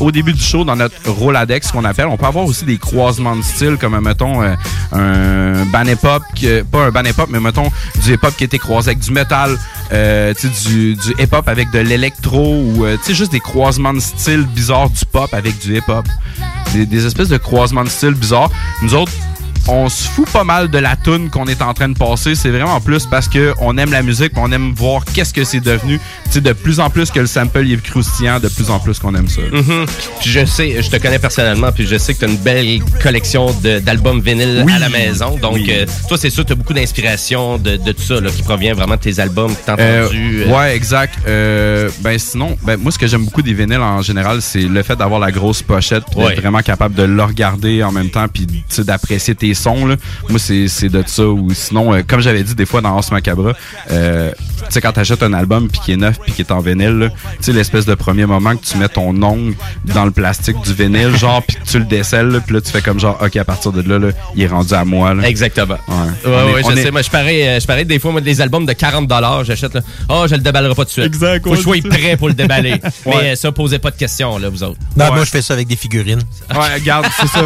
au 0.00 0.10
début 0.10 0.32
du 0.32 0.42
show 0.42 0.64
dans 0.64 0.76
notre 0.76 1.10
Roladex 1.10 1.70
qu'on 1.70 1.84
appelle, 1.84 2.06
on 2.06 2.16
peut 2.16 2.26
avoir 2.26 2.44
aussi 2.44 2.64
des 2.64 2.78
croisements 2.78 3.36
de 3.36 3.42
style 3.42 3.76
comme 3.80 3.98
mettons 4.00 4.42
un 4.92 5.64
ban 5.66 5.84
hip-hop 5.84 6.22
que- 6.40 6.62
pas 6.62 6.86
un 6.86 6.90
ban 6.90 7.04
hip-hop 7.04 7.28
mais 7.30 7.40
mettons 7.40 7.70
du 8.04 8.14
hip-hop 8.14 8.34
qui 8.36 8.44
était 8.44 8.58
croisé 8.58 8.90
avec 8.90 9.00
du 9.00 9.10
métal, 9.10 9.58
du, 9.90 10.94
du 10.94 11.10
hip-hop 11.18 11.48
avec 11.48 11.70
de 11.70 11.78
l'électro 11.80 12.60
ou 12.60 12.86
juste 13.08 13.32
des 13.32 13.40
croisements 13.40 13.94
de 13.94 14.00
style 14.00 14.45
bizarres 14.46 14.90
du 14.90 15.04
pop 15.04 15.32
avec 15.32 15.58
du 15.58 15.76
hip-hop. 15.76 16.06
Des, 16.72 16.86
des 16.86 17.06
espèces 17.06 17.28
de 17.28 17.36
croisements 17.36 17.84
de 17.84 17.88
style 17.88 18.14
bizarres. 18.14 18.50
Nous 18.82 18.94
autres 18.94 19.12
on 19.68 19.88
se 19.88 20.08
fout 20.08 20.28
pas 20.30 20.44
mal 20.44 20.68
de 20.70 20.78
la 20.78 20.96
tune 20.96 21.28
qu'on 21.30 21.46
est 21.46 21.60
en 21.62 21.74
train 21.74 21.88
de 21.88 21.96
passer. 21.98 22.34
C'est 22.34 22.50
vraiment 22.50 22.80
plus 22.80 23.06
parce 23.06 23.28
que 23.28 23.52
on 23.60 23.76
aime 23.78 23.90
la 23.90 24.02
musique, 24.02 24.32
on 24.36 24.50
aime 24.52 24.72
voir 24.74 25.04
qu'est-ce 25.04 25.32
que 25.34 25.44
c'est 25.44 25.60
devenu. 25.60 25.98
Tu 26.26 26.32
sais, 26.32 26.40
de 26.40 26.52
plus 26.52 26.78
en 26.80 26.90
plus 26.90 27.10
que 27.10 27.20
le 27.20 27.26
sample 27.26 27.58
est 27.70 27.82
croustillant, 27.82 28.38
de 28.40 28.48
plus 28.48 28.70
en 28.70 28.78
plus 28.78 28.98
qu'on 28.98 29.14
aime 29.14 29.28
ça. 29.28 29.40
Mhm. 29.52 29.86
Puis 30.20 30.30
je 30.30 30.44
sais, 30.44 30.80
je 30.82 30.88
te 30.90 30.96
connais 30.96 31.18
personnellement, 31.18 31.72
puis 31.72 31.86
je 31.86 31.96
sais 31.98 32.14
que 32.14 32.20
tu 32.20 32.24
as 32.24 32.28
une 32.28 32.36
belle 32.36 32.80
collection 33.02 33.54
d'albums 33.82 34.20
vinyles 34.20 34.62
Oui. 34.66 34.72
à 34.72 34.78
la 34.78 34.88
maison. 34.88 35.36
Donc, 35.36 35.54
Oui. 35.54 35.66
euh, 35.70 35.86
toi, 36.08 36.16
c'est 36.18 36.30
sûr, 36.30 36.44
tu 36.44 36.52
as 36.52 36.56
beaucoup 36.56 36.74
d'inspiration 36.74 37.58
de, 37.58 37.76
de 37.76 37.92
tout 37.92 38.02
ça, 38.02 38.20
là, 38.20 38.30
qui 38.30 38.42
provient 38.42 38.74
vraiment 38.74 38.94
de 38.96 39.00
tes 39.00 39.18
albums 39.20 39.54
que 39.54 39.64
tu 39.64 39.70
as 39.70 39.76
Euh, 39.78 40.04
entendus. 40.06 40.42
euh. 40.46 40.52
ouais, 40.56 40.76
exact. 40.76 41.14
Euh, 41.28 41.90
ben 42.00 42.18
sinon, 42.18 42.56
ben 42.62 42.76
moi 42.76 42.90
ce 42.92 42.98
que 42.98 43.06
j'aime 43.06 43.24
beaucoup 43.24 43.42
des 43.42 43.52
vinyles 43.54 43.76
en 43.80 44.02
général, 44.02 44.42
c'est 44.42 44.60
le 44.62 44.82
fait 44.82 44.96
d'avoir 44.96 45.20
la 45.20 45.30
grosse 45.32 45.62
pochette, 45.62 46.04
puis 46.10 46.20
Ouais. 46.20 46.28
d'être 46.30 46.40
vraiment 46.40 46.60
capable 46.62 46.94
de 46.94 47.02
le 47.02 47.22
regarder 47.22 47.82
en 47.82 47.92
même 47.92 48.10
temps, 48.10 48.26
puis 48.28 48.46
tu 48.46 48.62
sais, 48.68 48.84
d'apprécier 48.84 49.34
tes 49.34 49.54
sons. 49.56 49.86
Là. 49.86 49.96
Moi 50.28 50.38
c'est 50.38 50.68
c'est 50.68 50.88
de 50.88 51.02
ça. 51.06 51.24
Ou 51.26 51.52
sinon, 51.54 51.92
euh, 51.94 52.02
comme 52.06 52.20
j'avais 52.20 52.42
dit 52.42 52.54
des 52.54 52.66
fois 52.66 52.80
dans 52.80 52.96
Os 52.98 53.10
Macabra, 53.10 53.52
euh, 53.90 54.30
tu 54.58 54.64
sais 54.70 54.80
quand 54.80 54.92
t'achètes 54.92 55.22
un 55.22 55.32
album 55.32 55.68
puis 55.68 55.80
qui 55.84 55.92
est 55.92 55.96
neuf 55.96 56.18
puis 56.20 56.32
qui 56.32 56.42
est 56.42 56.52
en 56.52 56.60
vinyle, 56.60 57.10
tu 57.38 57.44
sais 57.44 57.52
l'espèce 57.52 57.86
de 57.86 57.94
premier 57.94 58.26
moment 58.26 58.56
que 58.56 58.64
tu 58.64 58.76
mets 58.78 58.88
ton 58.88 59.10
ongle 59.22 59.54
dans 59.84 60.04
le 60.04 60.10
plastique 60.10 60.60
du 60.62 60.72
vinyle, 60.74 61.16
genre 61.16 61.42
puis 61.42 61.56
que 61.56 61.64
tu 61.68 61.78
le 61.78 61.84
décèles, 61.84 62.40
puis 62.46 62.54
là 62.54 62.60
tu 62.60 62.70
fais 62.70 62.82
comme 62.82 63.00
genre, 63.00 63.18
ok 63.22 63.36
à 63.36 63.44
partir 63.44 63.72
de 63.72 63.82
là, 63.82 63.98
là 63.98 64.08
il 64.34 64.42
est 64.42 64.46
rendu 64.46 64.74
à 64.74 64.84
moi. 64.84 65.14
Là. 65.14 65.26
Exactement. 65.28 65.76
Ouais. 65.88 65.94
Ouais, 65.96 66.32
est- 66.32 66.54
ouais, 66.54 66.62
je 66.74 66.78
est- 66.80 66.82
sais. 66.84 66.90
Moi, 66.90 67.02
je 67.02 67.10
parais, 67.10 67.48
euh, 67.48 67.60
je 67.60 67.66
parais 67.66 67.84
des 67.84 67.98
fois, 67.98 68.12
moi, 68.12 68.20
des 68.20 68.40
albums 68.40 68.66
de 68.66 68.72
40 68.72 69.10
j'achète, 69.44 69.74
là. 69.74 69.80
Oh, 70.08 70.24
je 70.28 70.34
le 70.34 70.40
déballerai 70.40 70.74
pas 70.74 70.82
tout 70.84 70.88
de 70.88 70.92
suite. 70.92 71.04
Exact, 71.06 71.42
Faut 71.44 71.50
que 71.50 71.56
je 71.56 71.62
sois 71.62 71.76
prêt 71.88 72.16
pour 72.16 72.28
le 72.28 72.34
déballer. 72.34 72.74
Ouais. 73.06 73.14
Mais 73.22 73.36
ça, 73.36 73.52
posez 73.52 73.78
pas 73.78 73.90
de 73.90 73.96
questions, 73.96 74.38
là, 74.38 74.48
vous 74.48 74.62
autres. 74.62 74.78
Non, 74.96 75.06
moi, 75.12 75.24
je 75.24 75.30
fais 75.30 75.42
ça 75.42 75.54
avec 75.54 75.68
des 75.68 75.76
figurines. 75.76 76.20
Ouais, 76.50 76.74
regarde, 76.74 77.06
c'est 77.20 77.26
ça. 77.28 77.42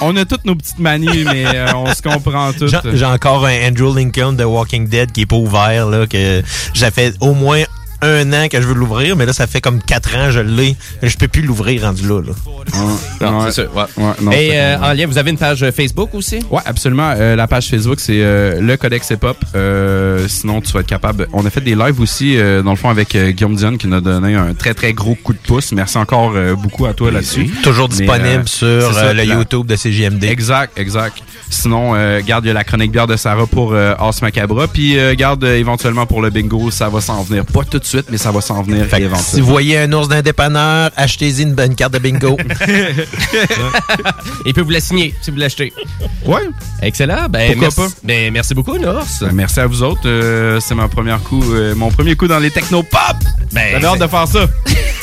On 0.00 0.16
a 0.16 0.24
toutes 0.24 0.44
nos 0.44 0.54
petites 0.56 0.78
manies, 0.78 1.24
mais 1.32 1.46
euh, 1.46 1.74
on 1.74 1.92
se 1.94 2.02
comprend 2.02 2.52
toutes. 2.52 2.70
J'ai 2.70 2.96
j'ai 2.96 3.04
encore 3.04 3.46
un 3.46 3.68
Andrew 3.68 3.94
Lincoln 3.96 4.32
de 4.32 4.44
Walking 4.44 4.88
Dead 4.88 5.12
qui 5.12 5.22
est 5.22 5.26
pas 5.26 5.36
ouvert, 5.36 5.86
là, 5.86 6.06
que 6.06 6.42
ça 6.74 6.90
fait 6.90 7.14
au 7.20 7.34
moins 7.34 7.62
un 8.02 8.32
an 8.32 8.48
que 8.48 8.60
je 8.60 8.66
veux 8.66 8.74
l'ouvrir, 8.74 9.16
mais 9.16 9.26
là, 9.26 9.32
ça 9.32 9.46
fait 9.46 9.60
comme 9.60 9.80
quatre 9.82 10.16
ans 10.16 10.26
que 10.26 10.30
je 10.32 10.40
l'ai. 10.40 10.76
Je 11.02 11.16
peux 11.16 11.28
plus 11.28 11.42
l'ouvrir 11.42 11.82
rendu 11.82 12.08
là, 12.08 12.20
là. 12.22 12.32
Non, 13.20 13.38
Ouais. 13.40 13.44
c'est 13.46 13.62
sûr. 13.62 13.70
Ouais. 13.76 13.82
Ouais, 13.96 14.12
non, 14.22 14.32
Et 14.32 14.50
euh, 14.54 14.78
en 14.80 14.92
lien, 14.92 15.06
vous 15.06 15.18
avez 15.18 15.30
une 15.30 15.38
page 15.38 15.64
Facebook 15.70 16.14
aussi? 16.14 16.38
Ouais, 16.50 16.60
absolument. 16.64 17.12
Euh, 17.16 17.36
la 17.36 17.46
page 17.46 17.68
Facebook, 17.68 18.00
c'est 18.00 18.20
euh, 18.22 18.60
le 18.60 18.76
Codex 18.76 19.10
Hip 19.10 19.18
Hop. 19.22 19.36
Euh, 19.54 20.26
sinon, 20.28 20.60
tu 20.60 20.72
vas 20.72 20.80
être 20.80 20.86
capable. 20.86 21.26
On 21.32 21.44
a 21.44 21.50
fait 21.50 21.60
des 21.60 21.74
lives 21.74 22.00
aussi, 22.00 22.36
euh, 22.36 22.62
dans 22.62 22.70
le 22.70 22.76
fond, 22.76 22.88
avec 22.88 23.14
euh, 23.14 23.30
Guillaume 23.30 23.56
Dion 23.56 23.76
qui 23.76 23.86
nous 23.86 23.96
a 23.96 24.00
donné 24.00 24.34
un 24.34 24.54
très 24.54 24.74
très 24.74 24.92
gros 24.92 25.14
coup 25.14 25.32
de 25.32 25.38
pouce. 25.38 25.72
Merci 25.72 25.98
encore 25.98 26.32
euh, 26.34 26.54
beaucoup 26.54 26.86
à 26.86 26.94
toi 26.94 27.10
là-dessus. 27.10 27.48
Toujours 27.62 27.88
Mais, 27.90 27.96
disponible 28.06 28.44
euh, 28.62 28.80
sur 28.80 28.94
ça, 28.94 29.04
euh, 29.06 29.12
le 29.12 29.24
la- 29.24 29.34
YouTube 29.34 29.66
de 29.66 29.76
CGMD. 29.76 30.24
Exact, 30.24 30.78
exact. 30.78 31.18
Sinon, 31.50 31.94
euh, 31.94 32.20
garde 32.24 32.44
il 32.44 32.48
y 32.48 32.50
a 32.52 32.54
la 32.54 32.64
chronique 32.64 32.92
bière 32.92 33.06
de 33.08 33.16
Sarah 33.16 33.46
pour 33.46 33.72
euh, 33.72 33.94
As 33.98 34.22
Macabra. 34.22 34.68
Puis 34.68 34.98
euh, 34.98 35.14
garde 35.14 35.42
euh, 35.44 35.58
éventuellement 35.58 36.06
pour 36.06 36.22
le 36.22 36.30
bingo, 36.30 36.70
ça 36.70 36.88
va 36.88 37.00
s'en 37.00 37.22
venir. 37.22 37.44
Pas 37.44 37.64
tout 37.64 37.78
de 37.80 37.84
suite, 37.84 38.06
mais 38.10 38.18
ça 38.18 38.30
va 38.30 38.40
s'en 38.40 38.62
venir 38.62 38.86
Fait 38.86 39.02
éventuellement. 39.02 39.16
si 39.18 39.40
vous 39.40 39.48
voyez 39.48 39.78
un 39.78 39.92
ours 39.92 40.08
d'un 40.08 40.22
dépanneur, 40.22 40.90
achetez-y 40.96 41.42
une 41.42 41.54
bonne 41.54 41.74
carte 41.74 41.92
de 41.92 41.98
bingo. 41.98 42.36
Il 44.46 44.54
peut 44.54 44.60
vous 44.62 44.70
la 44.70 44.80
signer 44.80 45.14
si 45.22 45.30
vous 45.30 45.36
l'achetez. 45.38 45.72
Ouais. 46.24 46.42
Excellent. 46.82 47.26
Ben, 47.28 47.52
Pourquoi 47.52 47.68
merci, 47.76 47.94
pas? 47.94 48.00
Ben, 48.04 48.32
merci 48.32 48.54
beaucoup, 48.54 48.78
Nours. 48.78 49.04
Ben, 49.20 49.32
merci 49.32 49.60
à 49.60 49.66
vous 49.66 49.82
autres. 49.82 50.00
Euh, 50.06 50.60
c'est 50.60 50.74
ma 50.74 50.88
première 50.88 51.20
coup, 51.22 51.42
euh, 51.52 51.74
mon 51.74 51.90
premier 51.90 52.14
coup 52.14 52.28
dans 52.28 52.38
les 52.38 52.50
techno-pop. 52.50 53.16
Ben, 53.52 53.72
J'avais 53.72 53.86
hâte 53.86 54.00
de 54.00 54.06
faire 54.06 54.28
ça. 54.28 54.46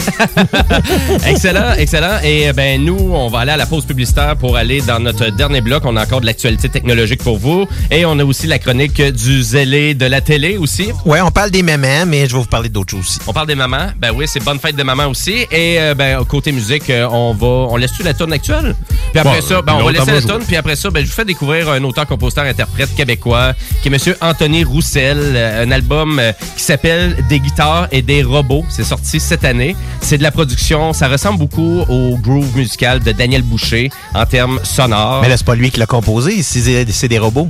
excellent, 1.27 1.73
excellent. 1.77 2.19
Et 2.23 2.51
ben 2.53 2.83
nous, 2.83 2.97
on 2.97 3.27
va 3.27 3.39
aller 3.39 3.51
à 3.51 3.57
la 3.57 3.65
pause 3.65 3.85
publicitaire 3.85 4.37
pour 4.37 4.55
aller 4.55 4.81
dans 4.81 4.99
notre 4.99 5.29
dernier 5.29 5.61
bloc. 5.61 5.83
On 5.85 5.95
a 5.97 6.03
encore 6.03 6.21
de 6.21 6.25
l'actualité 6.37 6.69
technologique 6.69 7.23
pour 7.23 7.39
vous. 7.39 7.65
Et 7.89 8.05
on 8.05 8.19
a 8.19 8.23
aussi 8.23 8.45
la 8.45 8.59
chronique 8.59 9.01
du 9.01 9.41
zélé 9.41 9.95
de 9.95 10.05
la 10.05 10.21
télé 10.21 10.57
aussi. 10.57 10.89
ouais, 11.05 11.19
on 11.21 11.31
parle 11.31 11.49
des 11.49 11.63
mamans, 11.63 12.05
mais 12.05 12.27
je 12.27 12.33
vais 12.35 12.41
vous 12.41 12.45
parler 12.45 12.69
d'autres 12.69 12.91
choses 12.91 12.99
aussi. 13.07 13.19
On 13.25 13.33
parle 13.33 13.47
des 13.47 13.55
mamans. 13.55 13.87
Ben 13.99 14.11
oui, 14.15 14.25
c'est 14.27 14.43
bonne 14.43 14.59
fête 14.59 14.75
des 14.75 14.83
mamans 14.83 15.07
aussi. 15.07 15.31
Et 15.51 15.77
euh, 15.79 15.95
ben 15.95 16.23
côté 16.25 16.51
musique, 16.51 16.89
euh, 16.91 17.07
on 17.09 17.33
va, 17.33 17.47
on 17.47 17.75
laisse-tu 17.75 18.03
la 18.03 18.13
tonne 18.13 18.33
actuelle? 18.33 18.75
Puis 19.11 19.19
après 19.19 19.41
Bon, 19.41 19.47
ça, 19.47 19.61
ben 19.63 19.73
on 19.79 19.83
va 19.85 19.91
laisser 19.91 20.05
la 20.11 20.19
jouer. 20.19 20.29
tonne. 20.29 20.43
Puis 20.45 20.55
après 20.55 20.75
ça, 20.75 20.91
ben 20.91 21.01
je 21.03 21.07
vous 21.09 21.15
fais 21.15 21.25
découvrir 21.25 21.69
un 21.71 21.83
auteur, 21.83 22.05
compositeur, 22.05 22.45
interprète 22.45 22.93
québécois 22.95 23.53
qui 23.81 23.87
est 23.87 23.91
Monsieur 23.91 24.15
Anthony 24.21 24.63
Roussel, 24.63 25.17
euh, 25.19 25.63
un 25.65 25.71
album 25.71 26.19
euh, 26.19 26.31
qui 26.55 26.63
s'appelle 26.63 27.15
Des 27.29 27.39
guitares 27.39 27.87
et 27.91 28.03
des 28.03 28.21
robots. 28.21 28.63
C'est 28.69 28.83
sorti 28.83 29.19
cette 29.19 29.43
année. 29.43 29.75
C'est 30.01 30.19
de 30.19 30.23
la 30.23 30.31
production. 30.31 30.93
Ça 30.93 31.07
ressemble 31.07 31.39
beaucoup 31.39 31.81
au 31.89 32.15
groove 32.17 32.55
musical 32.55 32.99
de 32.99 33.11
Daniel 33.11 33.41
Boucher 33.41 33.89
en 34.13 34.25
termes 34.27 34.59
sonores. 34.63 35.21
Mais 35.23 35.29
là, 35.29 35.37
c'est 35.37 35.45
pas 35.45 35.55
lui 35.55 35.71
qui 35.71 35.79
l'a 35.79 35.85
composé, 35.87 36.26
c'est 36.41 36.85
c'est 36.91 37.07
des 37.07 37.19
robots. 37.19 37.49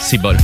C'est 0.00 0.18
bol. 0.18 0.36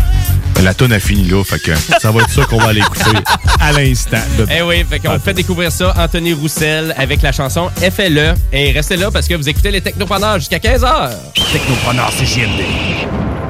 La 0.62 0.74
tonne 0.74 0.92
a 0.92 1.00
fini 1.00 1.24
là, 1.28 1.42
fait 1.42 1.58
que 1.58 1.72
ça 2.00 2.10
va 2.10 2.20
être 2.20 2.30
ça 2.30 2.44
qu'on 2.44 2.58
va 2.58 2.68
aller 2.68 2.80
écouter 2.80 3.16
à 3.60 3.72
l'instant. 3.72 4.18
Eh 4.50 4.60
oui, 4.62 4.84
fait 4.88 4.98
qu'on 4.98 5.18
fait 5.18 5.32
découvrir 5.32 5.72
ça, 5.72 5.94
Anthony 5.96 6.34
Roussel, 6.34 6.94
avec 6.98 7.22
la 7.22 7.32
chanson 7.32 7.70
FLE. 7.76 8.34
Et 8.52 8.72
restez 8.72 8.96
là 8.96 9.10
parce 9.10 9.26
que 9.26 9.34
vous 9.34 9.48
écoutez 9.48 9.70
les 9.70 9.80
Technopreneurs 9.80 10.38
jusqu'à 10.38 10.58
15h. 10.58 11.12
Technopreneur 11.52 12.12
CGMD. 12.12 12.60
Fais-le 12.60 13.49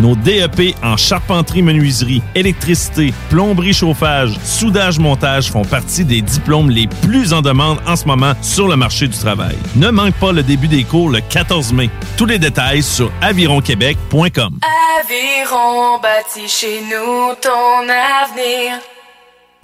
Nos 0.00 0.16
DEP 0.16 0.74
en 0.82 0.96
charpenterie, 0.96 1.62
menuiserie, 1.62 2.22
électricité, 2.34 3.12
plomberie, 3.28 3.74
chauffage, 3.74 4.34
soudage, 4.42 4.98
montage 4.98 5.50
font 5.50 5.64
partie 5.64 6.06
des 6.06 6.22
diplômes 6.22 6.70
les 6.70 6.86
plus 6.86 7.34
en 7.34 7.42
demande 7.42 7.78
en 7.86 7.96
ce 7.96 8.06
moment 8.06 8.32
sur 8.40 8.66
le 8.66 8.76
marché 8.76 9.08
du 9.08 9.18
travail. 9.18 9.56
Ne 9.76 9.90
manque 9.90 10.14
pas 10.14 10.32
le 10.32 10.42
début 10.42 10.68
des 10.68 10.84
cours 10.84 11.10
le 11.10 11.20
14 11.20 11.74
mai. 11.74 11.90
Tous 12.16 12.24
les 12.24 12.38
détails 12.38 12.82
sur 12.82 13.12
avironquebec.com. 13.20 14.58
Aviron 15.00 15.98
bâti 16.02 16.48
chez 16.48 16.80
nous 16.80 17.34
ton 17.42 17.82
avenir. 17.90 18.80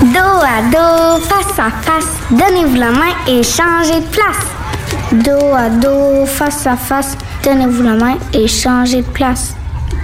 Dos 0.01 0.43
à 0.43 0.61
dos, 0.71 1.25
face 1.25 1.59
à 1.59 1.71
face, 1.71 2.19
donnez-vous 2.31 2.77
la 2.77 2.91
main 2.91 3.15
et 3.27 3.43
changez 3.43 4.01
de 4.01 4.07
place. 4.11 4.47
Dos 5.13 5.55
à 5.55 5.71
dos, 5.71 6.27
face 6.27 6.67
à 6.67 6.77
face, 6.77 7.17
donnez-vous 7.43 7.83
la 7.83 7.95
main 7.95 8.19
et 8.35 8.47
changez 8.47 9.01
de 9.01 9.09
place. 9.09 9.57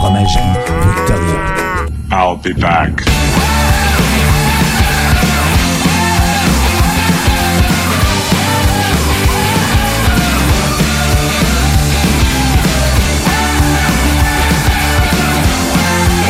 Fromagerie 0.00 0.56
Victoria. 0.96 1.86
I'll 2.10 2.36
be 2.36 2.54
back. 2.54 3.02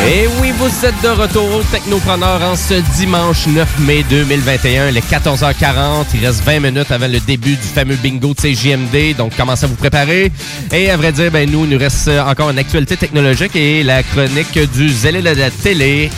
Et 0.03 0.27
oui, 0.41 0.50
vous 0.61 0.85
êtes 0.85 1.01
de 1.01 1.07
retour 1.07 1.55
au 1.55 1.63
Technopreneur 1.63 2.39
en 2.43 2.55
ce 2.55 2.75
dimanche 2.95 3.47
9 3.47 3.79
mai 3.79 4.05
2021, 4.07 4.91
les 4.91 5.01
14h40. 5.01 6.05
Il 6.13 6.23
reste 6.23 6.43
20 6.43 6.59
minutes 6.59 6.91
avant 6.91 7.07
le 7.07 7.19
début 7.19 7.55
du 7.55 7.63
fameux 7.63 7.95
bingo 7.95 8.35
de 8.35 8.41
CJMD, 8.41 9.17
donc 9.17 9.35
commencez 9.35 9.65
à 9.65 9.67
vous 9.67 9.75
préparer. 9.75 10.31
Et 10.71 10.91
à 10.91 10.97
vrai 10.97 11.13
dire, 11.13 11.31
ben 11.31 11.49
nous, 11.49 11.63
il 11.65 11.71
nous 11.71 11.79
reste 11.79 12.07
encore 12.09 12.51
une 12.51 12.59
actualité 12.59 12.95
technologique 12.95 13.55
et 13.55 13.81
la 13.81 14.03
chronique 14.03 14.59
du 14.75 14.89
zélé 14.89 15.21
de 15.23 15.29
la 15.29 15.49
télé 15.49 16.11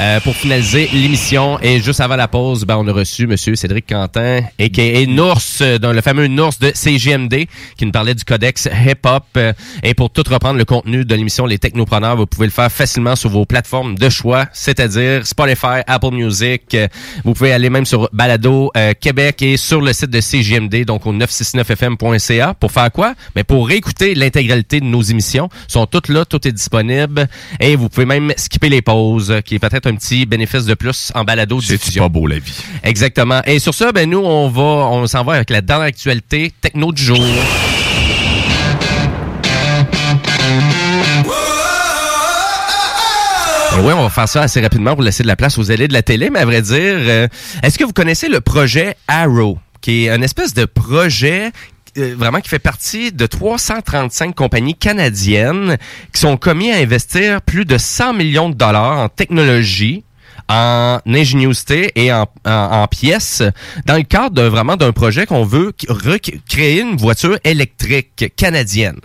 euh, 0.00 0.18
pour 0.20 0.34
finaliser 0.34 0.88
l'émission. 0.94 1.58
Et 1.60 1.80
juste 1.80 2.00
avant 2.00 2.16
la 2.16 2.26
pause, 2.26 2.64
ben, 2.64 2.76
on 2.78 2.88
a 2.88 2.92
reçu 2.92 3.26
Monsieur 3.26 3.54
Cédric 3.54 3.86
Quentin, 3.86 4.40
a.k.a. 4.58 5.06
Nours, 5.06 5.42
euh, 5.60 5.78
dans 5.78 5.92
le 5.92 6.00
fameux 6.00 6.26
Nours 6.26 6.54
de 6.58 6.70
CJMD, 6.70 7.46
qui 7.76 7.84
nous 7.84 7.92
parlait 7.92 8.14
du 8.14 8.24
codex 8.24 8.66
hip-hop. 8.66 9.24
Euh, 9.36 9.52
Et 9.82 9.92
pour 9.92 10.08
tout 10.08 10.24
reprendre 10.26 10.58
le 10.58 10.64
contenu 10.64 11.04
de 11.04 11.14
l'émission 11.14 11.44
Les 11.44 11.58
Technopreneurs, 11.58 12.16
vous 12.16 12.24
pouvez 12.26 12.46
le 12.46 12.52
faire 12.52 12.72
facilement 12.72 13.14
sur 13.14 13.28
vos 13.28 13.44
plateformes 13.44 13.89
de 13.98 14.08
choix, 14.08 14.46
c'est-à-dire 14.52 15.26
Spotify, 15.26 15.80
Apple 15.86 16.12
Music. 16.12 16.74
Euh, 16.74 16.88
Vous 17.24 17.34
pouvez 17.34 17.52
aller 17.52 17.70
même 17.70 17.86
sur 17.86 18.08
Balado 18.12 18.70
euh, 18.76 18.92
Québec 18.98 19.42
et 19.42 19.56
sur 19.56 19.80
le 19.80 19.92
site 19.92 20.10
de 20.10 20.20
CGMD, 20.20 20.84
donc 20.84 21.06
au 21.06 21.12
969fm.ca. 21.12 22.54
Pour 22.54 22.72
faire 22.72 22.90
quoi? 22.92 23.14
Mais 23.36 23.44
pour 23.44 23.66
réécouter 23.68 24.14
l'intégralité 24.14 24.80
de 24.80 24.86
nos 24.86 25.02
émissions. 25.02 25.48
sont 25.68 25.86
toutes 25.86 26.08
là, 26.08 26.24
tout 26.24 26.46
est 26.46 26.52
disponible. 26.52 27.28
Et 27.58 27.76
vous 27.76 27.88
pouvez 27.88 28.06
même 28.06 28.32
skipper 28.36 28.68
les 28.68 28.82
pauses, 28.82 29.34
qui 29.44 29.56
est 29.56 29.58
peut-être 29.58 29.86
un 29.86 29.94
petit 29.94 30.26
bénéfice 30.26 30.64
de 30.64 30.74
plus 30.74 31.12
en 31.14 31.24
balado 31.24 31.60
C'est 31.60 31.98
pas 31.98 32.08
beau 32.08 32.26
la 32.26 32.38
vie? 32.38 32.56
Exactement. 32.82 33.42
Et 33.46 33.58
sur 33.58 33.74
ça, 33.74 33.92
ben 33.92 34.08
nous, 34.08 34.18
on 34.18 34.48
va, 34.48 34.62
on 34.62 35.06
s'en 35.06 35.24
va 35.24 35.34
avec 35.34 35.50
la 35.50 35.60
dernière 35.60 35.86
actualité 35.86 36.52
techno 36.60 36.92
du 36.92 37.02
jour. 37.02 37.18
Et 43.80 43.82
oui, 43.82 43.94
on 43.96 44.02
va 44.02 44.10
faire 44.10 44.28
ça 44.28 44.42
assez 44.42 44.60
rapidement 44.60 44.92
pour 44.92 45.02
laisser 45.02 45.22
de 45.22 45.28
la 45.28 45.36
place 45.36 45.56
aux 45.56 45.70
allées 45.70 45.88
de 45.88 45.94
la 45.94 46.02
télé, 46.02 46.28
mais 46.28 46.40
à 46.40 46.44
vrai 46.44 46.60
dire, 46.60 46.76
euh, 46.76 47.28
est-ce 47.62 47.78
que 47.78 47.84
vous 47.84 47.94
connaissez 47.94 48.28
le 48.28 48.42
projet 48.42 48.94
Arrow, 49.08 49.58
qui 49.80 50.04
est 50.04 50.10
un 50.10 50.20
espèce 50.20 50.52
de 50.52 50.66
projet 50.66 51.50
euh, 51.96 52.14
vraiment 52.14 52.42
qui 52.42 52.50
fait 52.50 52.58
partie 52.58 53.10
de 53.10 53.24
335 53.24 54.34
compagnies 54.34 54.74
canadiennes 54.74 55.78
qui 56.12 56.20
sont 56.20 56.36
commis 56.36 56.70
à 56.70 56.76
investir 56.76 57.40
plus 57.40 57.64
de 57.64 57.78
100 57.78 58.12
millions 58.12 58.50
de 58.50 58.54
dollars 58.54 58.98
en 58.98 59.08
technologie 59.08 60.04
en 60.50 60.98
ingéniosité 61.06 61.90
et 61.94 62.12
en, 62.12 62.26
en, 62.44 62.50
en 62.50 62.86
pièces 62.86 63.42
dans 63.86 63.96
le 63.96 64.02
cadre 64.02 64.34
de, 64.34 64.42
vraiment 64.42 64.76
d'un 64.76 64.92
projet 64.92 65.24
qu'on 65.24 65.44
veut 65.44 65.72
recréer 65.88 66.82
une 66.82 66.96
voiture 66.98 67.38
électrique 67.44 68.30
canadienne. 68.36 69.00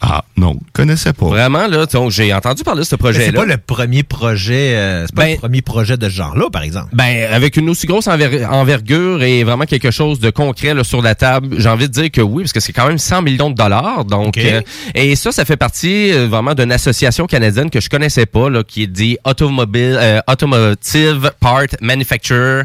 Ah, 0.00 0.24
non, 0.36 0.56
connaissais 0.72 1.12
pas. 1.12 1.26
Vraiment, 1.26 1.66
là, 1.66 1.86
donc, 1.86 2.10
j'ai 2.12 2.32
entendu 2.32 2.62
parler 2.62 2.80
de 2.82 2.86
ce 2.86 2.94
projet-là. 2.96 3.24
C'est 3.26 3.32
pas 3.32 3.44
le 3.44 3.56
premier 3.56 4.02
projet, 4.02 4.76
euh, 4.76 5.06
c'est 5.06 5.14
pas 5.14 5.22
Ben- 5.24 5.32
le 5.32 5.38
premier 5.38 5.62
projet 5.62 5.96
de 5.96 6.08
ce 6.08 6.14
genre-là, 6.14 6.48
par 6.52 6.62
exemple. 6.62 6.88
Ben, 6.92 7.28
avec 7.32 7.56
une 7.56 7.68
aussi 7.68 7.86
grosse 7.86 8.06
enver- 8.06 8.46
envergure 8.48 9.22
et 9.22 9.42
vraiment 9.44 9.64
quelque 9.64 9.90
chose 9.90 10.20
de 10.20 10.30
concret 10.30 10.74
là, 10.74 10.84
sur 10.84 11.02
la 11.02 11.14
table, 11.14 11.56
j'ai 11.58 11.68
envie 11.68 11.88
de 11.88 11.92
dire 11.92 12.10
que 12.10 12.20
oui, 12.20 12.44
parce 12.44 12.52
que 12.52 12.60
c'est 12.60 12.72
quand 12.72 12.86
même 12.86 12.98
100 12.98 13.22
millions 13.22 13.50
de 13.50 13.56
dollars. 13.56 14.04
Donc, 14.04 14.38
euh, 14.38 14.60
et 14.94 15.16
ça, 15.16 15.32
ça 15.32 15.44
fait 15.44 15.56
partie 15.56 16.12
euh, 16.12 16.26
vraiment 16.28 16.54
d'une 16.54 16.72
association 16.72 17.26
canadienne 17.26 17.70
que 17.70 17.80
je 17.80 17.88
connaissais 17.90 18.26
pas, 18.26 18.48
là, 18.50 18.62
qui 18.62 18.84
est 18.84 18.86
dit 18.86 19.18
Automobile, 19.24 19.96
euh, 20.00 20.20
Automotive 20.28 21.32
Part 21.40 21.66
Manufacturer 21.80 22.62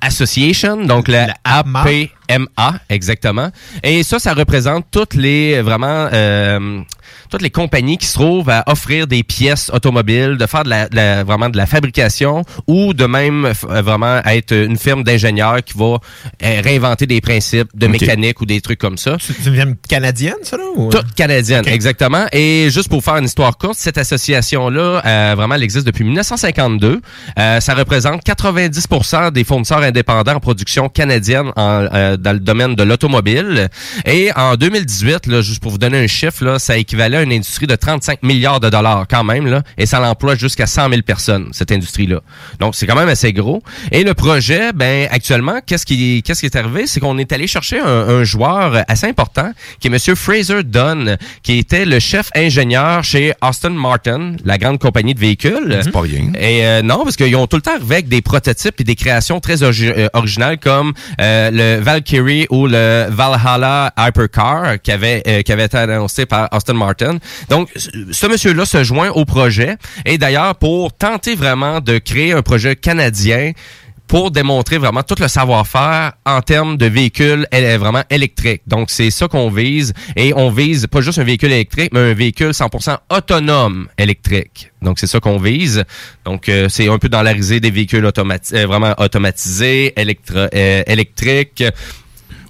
Association, 0.00 0.84
donc 0.84 1.08
la, 1.08 1.34
APMA, 1.44 2.80
exactement. 2.88 3.50
Et 3.82 4.02
ça, 4.02 4.18
ça 4.18 4.34
représente 4.34 4.86
toutes 4.90 5.14
les 5.14 5.60
vraiment 5.62 6.08
euh, 6.12 6.80
toutes 7.30 7.42
les 7.42 7.50
compagnies 7.50 7.98
qui 7.98 8.06
se 8.06 8.14
trouvent 8.14 8.50
à 8.50 8.64
offrir 8.66 9.06
des 9.06 9.22
pièces 9.22 9.70
automobiles, 9.72 10.36
de 10.38 10.46
faire 10.46 10.64
de 10.64 10.70
la, 10.70 10.88
de 10.88 10.96
la- 10.96 11.24
vraiment 11.24 11.48
de 11.48 11.56
la 11.56 11.66
fabrication 11.66 12.44
ou 12.66 12.94
de 12.94 13.06
même 13.06 13.46
euh, 13.46 13.82
vraiment 13.82 14.20
être 14.24 14.52
une 14.54 14.76
firme 14.78 15.04
d'ingénieurs 15.04 15.62
qui 15.64 15.76
va 15.76 15.98
euh, 16.42 16.60
réinventer 16.62 17.06
des 17.06 17.20
principes 17.20 17.68
de 17.74 17.86
mécanique 17.86 18.40
ou 18.40 18.46
des 18.46 18.60
trucs 18.60 18.78
comme 18.78 18.98
ça. 18.98 19.16
C'est 19.20 19.46
une 19.46 19.54
firme 19.54 19.74
canadienne, 19.88 20.34
ça, 20.42 20.56
là? 20.56 20.64
ou- 20.74 20.90
Toute 20.90 21.14
canadienne, 21.14 21.66
exactement. 21.66 22.26
Et 22.32 22.68
juste 22.70 22.88
pour 22.88 23.02
faire 23.04 23.16
une 23.16 23.24
histoire 23.26 23.56
courte, 23.58 23.76
cette 23.78 23.98
association-là, 23.98 25.02
euh, 25.04 25.34
vraiment, 25.36 25.54
elle 25.54 25.62
existe 25.62 25.86
depuis 25.86 26.04
1952. 26.04 27.00
Euh, 27.38 27.60
ça 27.60 27.74
représente 27.74 28.22
90% 28.24 29.30
des 29.32 29.44
fournisseurs 29.44 29.82
indépendants 29.82 30.34
en 30.34 30.40
production 30.40 30.88
canadienne 30.88 31.50
en, 31.56 31.86
euh, 31.92 32.16
dans 32.16 32.32
le 32.32 32.40
domaine 32.40 32.74
de 32.74 32.82
l'automobile. 32.82 33.68
Et 34.04 34.30
en 34.36 34.56
2018, 34.56 35.26
là, 35.26 35.40
juste 35.42 35.60
pour 35.62 35.72
vous 35.72 35.78
donner 35.78 35.98
un 35.98 36.06
chiffre, 36.06 36.44
là, 36.44 36.58
ça 36.58 36.76
équivalait 37.00 37.16
à 37.18 37.22
une 37.22 37.32
industrie 37.32 37.66
de 37.66 37.74
35 37.74 38.22
milliards 38.22 38.60
de 38.60 38.68
dollars 38.68 39.06
quand 39.08 39.24
même, 39.24 39.46
là, 39.46 39.62
et 39.78 39.86
ça 39.86 40.00
l'emploie 40.00 40.34
jusqu'à 40.34 40.66
100 40.66 40.90
000 40.90 41.02
personnes, 41.02 41.48
cette 41.52 41.72
industrie-là. 41.72 42.20
Donc, 42.58 42.74
c'est 42.74 42.86
quand 42.86 42.94
même 42.96 43.08
assez 43.08 43.32
gros. 43.32 43.62
Et 43.90 44.04
le 44.04 44.14
projet, 44.14 44.72
ben, 44.74 45.08
actuellement, 45.10 45.60
qu'est-ce 45.64 45.86
qui, 45.86 46.22
qu'est-ce 46.22 46.40
qui 46.40 46.46
est 46.46 46.56
arrivé? 46.56 46.86
C'est 46.86 47.00
qu'on 47.00 47.16
est 47.18 47.32
allé 47.32 47.46
chercher 47.46 47.80
un, 47.80 47.86
un 47.86 48.24
joueur 48.24 48.84
assez 48.88 49.06
important, 49.06 49.52
qui 49.78 49.88
est 49.88 49.90
Monsieur 49.90 50.14
Fraser 50.14 50.62
Dunn, 50.62 51.16
qui 51.42 51.58
était 51.58 51.84
le 51.86 51.98
chef 51.98 52.28
ingénieur 52.36 53.02
chez 53.04 53.32
Austin 53.42 53.70
Martin, 53.70 54.34
la 54.44 54.58
grande 54.58 54.78
compagnie 54.78 55.14
de 55.14 55.20
véhicules. 55.20 55.80
C'est 55.82 55.90
pas 55.92 56.00
rien. 56.02 56.32
Et 56.38 56.66
euh, 56.66 56.82
non, 56.82 57.04
parce 57.04 57.16
qu'ils 57.16 57.34
ont 57.36 57.46
tout 57.46 57.56
le 57.56 57.62
temps 57.62 57.76
avec 57.80 58.08
des 58.08 58.20
prototypes 58.20 58.80
et 58.80 58.84
des 58.84 58.94
créations 58.96 59.40
très 59.40 59.62
orgi- 59.62 59.92
euh, 59.96 60.08
originales 60.12 60.58
comme 60.58 60.92
euh, 61.20 61.50
le 61.52 61.82
Valkyrie 61.82 62.46
ou 62.50 62.66
le 62.66 63.06
Valhalla 63.08 63.92
Hypercar 63.98 64.80
qui 64.82 64.92
avait 64.92 65.22
euh, 65.26 65.42
qui 65.42 65.52
avait 65.52 65.64
été 65.64 65.76
annoncé 65.78 66.26
par 66.26 66.48
Austin 66.52 66.74
Martin. 66.74 66.89
Donc 67.48 67.68
ce- 67.76 68.26
monsieur-là 68.26 68.64
se 68.66 68.84
joint 68.84 69.10
au 69.10 69.24
projet 69.24 69.76
et 70.04 70.18
d'ailleurs 70.18 70.54
pour 70.56 70.92
tenter 70.92 71.34
vraiment 71.34 71.80
de 71.80 71.98
créer 71.98 72.32
un 72.32 72.42
projet 72.42 72.76
canadien 72.76 73.52
pour 74.06 74.32
démontrer 74.32 74.76
vraiment 74.78 75.04
tout 75.04 75.14
le 75.20 75.28
savoir-faire 75.28 76.14
en 76.26 76.42
termes 76.42 76.76
de 76.76 76.86
véhicules 76.86 77.46
vraiment 77.52 78.02
électriques. 78.10 78.62
Donc, 78.66 78.90
c'est 78.90 79.12
ça 79.12 79.28
qu'on 79.28 79.50
vise. 79.50 79.92
Et 80.16 80.32
on 80.34 80.50
vise 80.50 80.88
pas 80.88 81.00
juste 81.00 81.20
un 81.20 81.22
véhicule 81.22 81.52
électrique, 81.52 81.90
mais 81.92 82.00
un 82.10 82.14
véhicule 82.14 82.50
100% 82.50 82.96
autonome 83.08 83.86
électrique. 83.98 84.72
Donc, 84.82 84.98
c'est 84.98 85.06
ça 85.06 85.20
qu'on 85.20 85.38
vise. 85.38 85.84
Donc, 86.24 86.48
euh, 86.48 86.68
c'est 86.68 86.88
un 86.88 86.98
peu 86.98 87.08
dans 87.08 87.22
la 87.22 87.30
risée 87.30 87.60
des 87.60 87.70
véhicules 87.70 88.04
euh, 88.04 88.66
vraiment 88.66 88.94
automatisés, 88.98 89.94
euh, 89.96 90.82
électriques. 90.88 91.62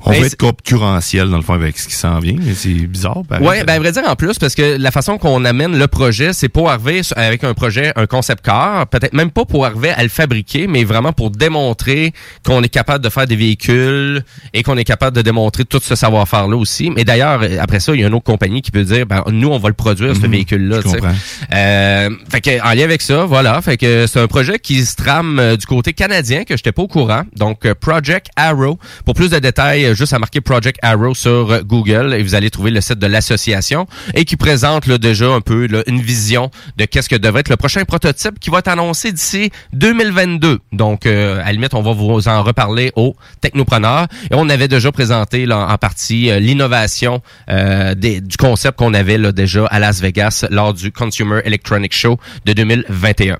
On 0.04 0.10
Ben, 0.10 0.20
veut 0.20 0.26
être 0.26 0.36
concurrentiel, 0.36 1.28
dans 1.28 1.36
le 1.36 1.42
fond, 1.42 1.52
avec 1.54 1.78
ce 1.78 1.86
qui 1.86 1.94
s'en 1.94 2.18
vient, 2.20 2.36
c'est 2.54 2.70
bizarre. 2.86 3.18
Ouais, 3.40 3.64
ben 3.64 3.74
à 3.74 3.78
vrai 3.78 3.92
dire 3.92 4.02
en 4.06 4.16
plus 4.16 4.38
parce 4.38 4.54
que 4.54 4.76
la 4.78 4.90
façon 4.90 5.18
qu'on 5.18 5.44
amène 5.44 5.78
le 5.78 5.86
projet, 5.88 6.32
c'est 6.32 6.48
pour 6.48 6.70
arriver 6.70 7.02
avec 7.16 7.44
un 7.44 7.52
projet, 7.54 7.92
un 7.96 8.06
concept 8.06 8.44
car, 8.44 8.86
peut-être 8.86 9.12
même 9.12 9.30
pas 9.30 9.44
pour 9.44 9.66
arriver 9.66 9.90
à 9.90 10.02
le 10.02 10.08
fabriquer, 10.08 10.66
mais 10.66 10.84
vraiment 10.84 11.12
pour 11.12 11.30
démontrer 11.30 12.12
qu'on 12.46 12.62
est 12.62 12.68
capable 12.68 13.04
de 13.04 13.10
faire 13.10 13.26
des 13.26 13.36
véhicules 13.36 14.22
et 14.54 14.62
qu'on 14.62 14.76
est 14.78 14.84
capable 14.84 15.16
de 15.16 15.22
démontrer 15.22 15.64
tout 15.64 15.80
ce 15.82 15.94
savoir-faire 15.94 16.48
là 16.48 16.56
aussi. 16.56 16.90
Mais 16.90 17.04
d'ailleurs, 17.04 17.42
après 17.60 17.80
ça, 17.80 17.94
il 17.94 18.00
y 18.00 18.04
a 18.04 18.06
une 18.06 18.14
autre 18.14 18.24
compagnie 18.24 18.62
qui 18.62 18.70
peut 18.70 18.84
dire 18.84 19.04
ben 19.06 19.22
nous 19.30 19.48
on 19.48 19.58
va 19.58 19.68
le 19.68 19.74
produire 19.74 20.14
ce 20.16 20.20
Mhm, 20.22 20.30
véhicule 20.30 20.68
là, 20.68 20.76
je 20.84 20.88
comprends. 20.88 21.12
euh, 21.54 22.10
fait 22.30 22.40
que, 22.40 22.62
en 22.62 22.74
lien 22.74 22.84
avec 22.84 23.02
ça, 23.02 23.24
voilà. 23.24 23.60
Fait 23.62 23.76
que 23.76 24.06
c'est 24.06 24.20
un 24.20 24.26
projet 24.28 24.58
qui 24.58 24.84
se 24.84 24.96
trame 24.96 25.38
euh, 25.38 25.56
du 25.56 25.66
côté 25.66 25.92
canadien 25.92 26.44
que 26.44 26.56
j'étais 26.56 26.72
pas 26.72 26.82
au 26.82 26.88
courant. 26.88 27.22
Donc 27.36 27.66
euh, 27.66 27.74
Project 27.78 28.28
Arrow. 28.36 28.78
Pour 29.04 29.14
plus 29.14 29.30
de 29.30 29.38
détails, 29.38 29.89
euh, 29.90 29.94
juste 29.94 30.12
à 30.12 30.18
marquer 30.18 30.40
Project 30.40 30.78
Arrow 30.82 31.14
sur 31.14 31.50
euh, 31.50 31.60
Google 31.62 32.14
et 32.14 32.22
vous 32.22 32.34
allez 32.34 32.50
trouver 32.50 32.70
le 32.70 32.80
site 32.80 32.98
de 32.98 33.06
l'association 33.06 33.86
et 34.14 34.24
qui 34.24 34.36
présente 34.36 34.86
là, 34.86 34.98
déjà 34.98 35.28
un 35.28 35.40
peu 35.40 35.66
là, 35.66 35.82
une 35.86 36.00
vision 36.00 36.50
de 36.76 36.84
qu'est-ce 36.84 37.08
que 37.08 37.16
devrait 37.16 37.40
être 37.40 37.48
le 37.48 37.56
prochain 37.56 37.84
prototype 37.84 38.38
qui 38.38 38.50
va 38.50 38.58
être 38.58 38.68
annoncé 38.68 39.12
d'ici 39.12 39.50
2022. 39.72 40.58
Donc 40.72 41.06
euh, 41.06 41.40
à 41.40 41.46
la 41.46 41.52
limite, 41.52 41.74
on 41.74 41.82
va 41.82 41.92
vous 41.92 42.28
en 42.28 42.42
reparler 42.42 42.92
aux 42.96 43.16
technopreneurs. 43.40 44.06
Et 44.30 44.34
on 44.34 44.48
avait 44.48 44.68
déjà 44.68 44.92
présenté 44.92 45.46
là, 45.46 45.68
en 45.68 45.78
partie 45.78 46.30
euh, 46.30 46.38
l'innovation 46.38 47.22
euh, 47.48 47.94
du 47.94 48.36
concept 48.38 48.78
qu'on 48.78 48.94
avait 48.94 49.18
là, 49.18 49.32
déjà 49.32 49.66
à 49.66 49.78
Las 49.78 50.00
Vegas 50.00 50.46
lors 50.50 50.74
du 50.74 50.92
Consumer 50.92 51.40
Electronic 51.44 51.94
Show 51.94 52.18
de 52.44 52.52
2021. 52.52 53.38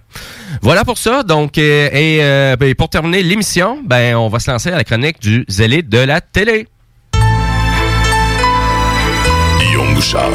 Voilà 0.63 0.85
pour 0.85 0.99
ça. 0.99 1.23
Donc, 1.23 1.59
euh, 1.59 1.89
et 1.93 2.19
euh, 2.23 2.57
ben, 2.57 2.75
pour 2.75 2.89
terminer 2.89 3.23
l'émission, 3.23 3.79
ben 3.85 4.17
on 4.17 4.29
va 4.29 4.39
se 4.39 4.51
lancer 4.51 4.71
à 4.71 4.77
la 4.77 4.85
chronique 4.85 5.21
du 5.21 5.45
zélé 5.49 5.83
de 5.83 5.99
la 5.99 6.21
télé. 6.21 6.67
Guillaume 9.59 9.95
Bouchard, 9.95 10.31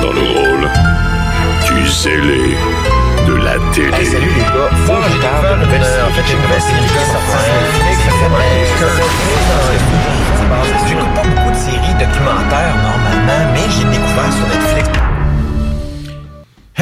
dans 0.00 0.12
le 0.12 0.20
rôle 0.20 0.70
du 1.66 1.88
zélé 1.88 2.56
de 3.26 3.34
la 3.34 3.54
télé. 3.72 4.04
salut 4.04 4.26
les 4.34 4.42
gars, 4.42 4.70
faut 4.86 4.94
que 4.94 5.10
je 5.12 5.20
parle 5.20 5.58
de 5.58 5.64
nouvelle 5.64 5.84
série. 5.84 6.02
En 6.02 6.12
fait, 6.12 6.22
j'ai 6.26 6.34
une 6.34 6.42
nouvelle 6.42 6.60
série 6.60 6.86
qui 6.86 6.98
est 6.98 7.12
sortie 7.12 7.38
sur 7.44 7.54
Netflix, 7.62 7.98
ça 8.04 8.10
s'appelle 8.20 8.72
J'écoute 10.88 11.14
pas 11.14 11.22
beaucoup 11.22 11.50
de 11.50 11.56
séries 11.56 11.94
documentaires 11.94 12.76
normalement, 12.82 13.52
mais 13.54 13.66
j'ai 13.70 13.84
découvert 13.84 14.32
sur 14.32 14.46
Netflix. 14.48 15.11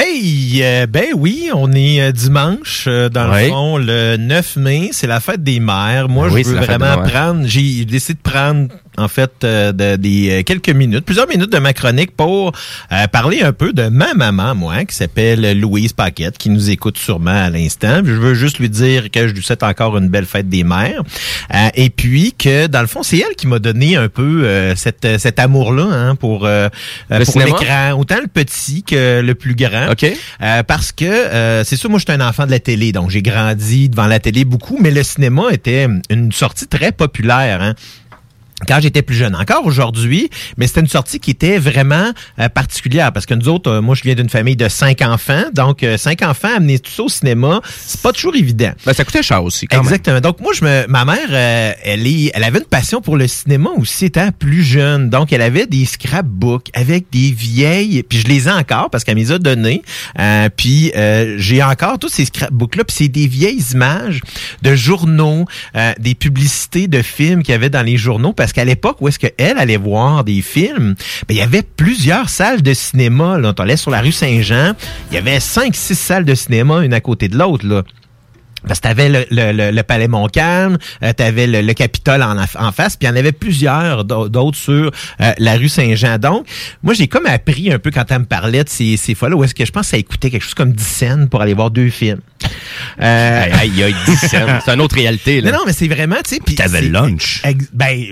Hey, 0.03 0.63
euh, 0.63 0.87
ben 0.87 1.09
oui, 1.15 1.51
on 1.53 1.73
est 1.73 2.01
euh, 2.01 2.11
dimanche, 2.11 2.87
euh, 2.89 3.11
dans 3.11 3.29
le 3.29 3.49
fond, 3.51 3.77
le 3.77 4.17
9 4.17 4.57
mai, 4.57 4.89
c'est 4.93 5.07
la 5.07 5.21
fête 5.21 5.43
des 5.43 5.61
mères. 5.61 6.09
Moi, 6.09 6.29
Oui, 6.31 6.43
je 6.43 6.53
veux 6.53 6.57
vraiment 6.57 7.03
prendre, 7.03 7.43
j'ai 7.45 7.85
décidé 7.85 8.15
de 8.15 8.31
prendre, 8.31 8.69
en 8.99 9.09
fait, 9.09 9.31
euh, 9.45 9.73
de- 9.73 9.97
des 9.97 10.41
euh, 10.41 10.43
quelques 10.43 10.69
minutes, 10.71 11.05
plusieurs 11.05 11.29
minutes 11.29 11.51
de 11.51 11.59
ma 11.59 11.73
chronique 11.73 12.11
pour 12.17 12.53
euh, 12.93 13.07
parler 13.07 13.41
un 13.43 13.53
peu 13.53 13.73
de 13.73 13.89
ma 13.89 14.15
maman, 14.15 14.55
moi, 14.55 14.85
qui 14.85 14.95
s'appelle 14.95 15.59
Louise 15.59 15.93
Paquette, 15.93 16.37
qui 16.39 16.51
nous 16.51 16.71
écoute 16.71 16.99
sûrement 16.99 17.31
à 17.45 17.51
l'instant. 17.51 18.03
Je 18.05 18.13
veux 18.13 18.35
juste 18.35 18.59
lui 18.59 18.69
dire 18.69 19.11
que 19.11 19.29
je 19.29 19.33
lui 19.35 19.43
souhaite 19.43 19.63
encore 19.63 19.97
une 19.97 20.09
belle 20.09 20.27
fête 20.27 20.49
des 20.49 20.65
mères. 20.65 21.03
Euh, 21.55 21.69
et 21.75 21.91
puis 21.91 22.35
que, 22.37 22.67
dans 22.67 22.81
le 22.81 22.87
fond, 22.87 23.03
c'est 23.03 23.19
elle 23.19 23.35
qui 23.37 23.47
m'a 23.47 23.59
donné 23.59 23.97
un 23.97 24.09
peu 24.09 24.43
euh, 24.45 24.75
cette, 24.77 25.07
cet 25.19 25.39
amour-là 25.39 25.85
hein, 25.85 26.15
pour, 26.17 26.41
pour 26.41 26.49
l'écran, 27.45 27.93
autant 27.99 28.21
le 28.21 28.27
petit 28.29 28.83
que 28.83 29.21
le 29.21 29.35
plus 29.35 29.55
grand. 29.55 29.91
OK. 29.93 30.05
Euh, 30.43 30.63
parce 30.63 30.93
que 30.93 31.05
euh, 31.05 31.65
c'est 31.65 31.77
sûr, 31.77 31.91
moi, 31.91 31.99
je 31.99 32.05
suis 32.11 32.21
un 32.21 32.27
enfant 32.27 32.47
de 32.47 32.51
la 32.51 32.61
télé, 32.61 32.93
donc 32.93 33.11
j'ai 33.11 33.23
grandi 33.23 33.89
devant 33.89 34.07
la 34.07 34.19
télé 34.19 34.45
beaucoup, 34.45 34.79
mais 34.81 34.91
le 34.91 35.03
cinéma 35.03 35.45
était 35.53 35.87
une 36.11 36.33
sortie 36.33 36.67
très 36.67 36.93
populaire. 36.93 37.63
Hein 37.63 37.75
quand 38.67 38.81
j'étais 38.81 39.03
plus 39.03 39.17
jeune. 39.17 39.35
Encore 39.35 39.65
aujourd'hui, 39.67 40.31
mais 40.57 40.67
c'était 40.67 40.81
une 40.81 40.89
sortie 40.89 41.21
qui 41.21 41.31
était 41.31 41.59
vraiment 41.59 42.13
euh, 42.39 42.49
particulière 42.49 43.13
parce 43.13 43.27
que 43.27 43.35
nous 43.35 43.49
autres, 43.49 43.71
euh, 43.71 43.81
moi, 43.81 43.95
je 43.95 44.03
viens 44.03 44.15
d'une 44.15 44.29
famille 44.29 44.57
de 44.57 44.69
cinq 44.69 45.03
enfants, 45.03 45.45
donc 45.55 45.83
euh, 45.83 45.97
cinq 45.97 46.23
enfants 46.23 46.49
amener 46.57 46.79
tout 46.79 46.91
ça 46.91 47.03
au 47.03 47.09
cinéma, 47.09 47.61
c'est 47.87 48.01
pas 48.01 48.13
toujours 48.13 48.37
évident. 48.37 48.73
Ben, 48.85 48.93
ça 48.93 49.05
coûtait 49.05 49.23
cher 49.23 49.43
aussi. 49.43 49.67
Quand 49.67 49.79
même. 49.79 49.87
Exactement. 49.87 50.21
Donc 50.21 50.41
moi, 50.41 50.53
je 50.55 50.65
me, 50.65 50.87
ma 50.89 51.05
mère, 51.05 51.29
euh, 51.31 51.73
elle 51.85 52.07
est, 52.07 52.31
elle 52.35 52.45
avait 52.45 52.59
une 52.59 52.65
passion 52.65 53.01
pour 53.01 53.17
le 53.17 53.27
cinéma 53.29 53.71
aussi 53.77 54.07
étant 54.07 54.31
plus 54.33 54.63
jeune. 54.63 55.11
Donc 55.11 55.33
elle 55.33 55.43
avait 55.43 55.67
des 55.67 55.85
scrapbooks 55.85 56.69
avec 56.75 57.07
des 57.11 57.31
vieilles, 57.31 58.03
puis 58.03 58.19
je 58.19 58.27
les 58.27 58.49
ai 58.49 58.53
encore 58.53 58.91
parce 58.91 59.05
qu'elle 59.05 59.17
me 59.17 59.21
les 59.21 59.33
a 59.33 59.39
donnés. 59.39 59.83
Euh, 60.19 60.49
puis 60.55 60.93
euh, 60.97 61.37
j'ai 61.39 61.63
encore 61.63 61.99
tous 61.99 62.09
ces 62.09 62.25
scrapbooks 62.25 62.77
là, 62.77 62.85
puis 62.85 62.97
c'est 62.97 63.09
des 63.09 63.27
vieilles 63.27 63.63
images 63.73 64.21
de 64.63 64.75
journaux, 64.75 65.45
euh, 65.77 65.93
des 65.99 66.15
publicités 66.15 66.89
de 66.89 67.03
films 67.03 67.43
qu'il 67.43 67.53
y 67.53 67.55
avait 67.55 67.71
dans 67.71 67.83
les 67.83 67.97
journaux 67.97 68.33
parce 68.33 68.50
qu'à 68.53 68.65
l'époque 68.65 68.99
où 69.01 69.09
est-ce 69.09 69.19
qu'elle 69.19 69.59
allait 69.59 69.77
voir 69.77 70.25
des 70.25 70.43
films, 70.43 70.95
ben, 71.29 71.35
il 71.35 71.37
y 71.37 71.43
avait 71.43 71.63
plusieurs 71.63 72.29
salles 72.29 72.63
de 72.63 72.75
cinéma. 72.75 73.39
Là. 73.39 73.53
On 73.57 73.63
allait 73.63 73.77
sur 73.77 73.91
la 73.91 74.01
rue 74.01 74.13
Saint-Jean, 74.13 74.73
il 75.11 75.15
y 75.15 75.19
avait 75.19 75.41
cinq, 75.41 75.75
six 75.75 75.95
salles 75.95 76.25
de 76.25 76.35
cinéma 76.35 76.85
une 76.85 76.95
à 76.95 77.01
côté 77.01 77.29
de 77.29 77.37
l'autre. 77.37 77.67
Parce 78.67 78.81
que 78.81 78.85
t'avais 78.89 79.09
le, 79.09 79.25
le, 79.31 79.53
le, 79.53 79.71
le 79.71 79.83
Palais 79.83 80.09
Montcalm, 80.09 80.77
euh, 81.03 81.13
t'avais 81.13 81.47
le, 81.47 81.63
le 81.63 81.73
Capitole 81.75 82.23
en, 82.23 82.37
en 82.39 82.73
face, 82.73 82.97
puis 82.97 83.07
il 83.07 83.11
y 83.11 83.13
en 83.13 83.17
avait 83.17 83.33
plusieurs 83.33 84.05
d'au- 84.05 84.29
d'autres 84.29 84.59
sur 84.59 84.91
euh, 85.21 85.33
la 85.39 85.55
rue 85.57 85.69
Saint-Jean. 85.69 86.19
Donc, 86.19 86.47
moi, 86.83 86.95
j'ai 86.95 87.09
comme 87.09 87.27
appris 87.27 87.73
un 87.73 87.79
peu 87.79 87.91
quand 87.91 88.05
elle 88.11 88.21
me 88.21 88.25
parlait 88.25 88.65
de 88.65 88.69
ces, 88.69 88.97
ces 88.97 89.15
fois-là, 89.15 89.37
où 89.37 89.45
est-ce 89.45 89.55
que 89.55 89.65
je 89.65 89.73
pense 89.73 89.91
que 89.91 89.97
ça 89.97 90.03
coûtait 90.03 90.31
quelque 90.31 90.43
chose 90.43 90.55
comme 90.55 90.73
10 90.73 90.85
cents 90.85 91.27
pour 91.27 91.41
aller 91.43 91.55
voir 91.55 91.71
deux 91.71 91.91
films. 91.91 92.21
Euh, 93.01 93.43
Aïe, 93.45 93.53
aïe, 93.71 93.83
aïe, 93.85 93.95
10 94.07 94.17
cents. 94.17 94.47
C'est 94.65 94.73
une 94.73 94.81
autre 94.81 94.95
réalité. 94.95 95.41
Là. 95.41 95.51
non, 95.53 95.59
non, 95.59 95.65
mais 95.67 95.73
c'est 95.73 95.89
vraiment, 95.89 96.17
tu 96.17 96.35
sais. 96.37 96.41
puis 96.45 96.55
T'avais 96.55 96.83
le 96.83 96.89
lunch. 96.89 97.43
Ben, 97.73 98.03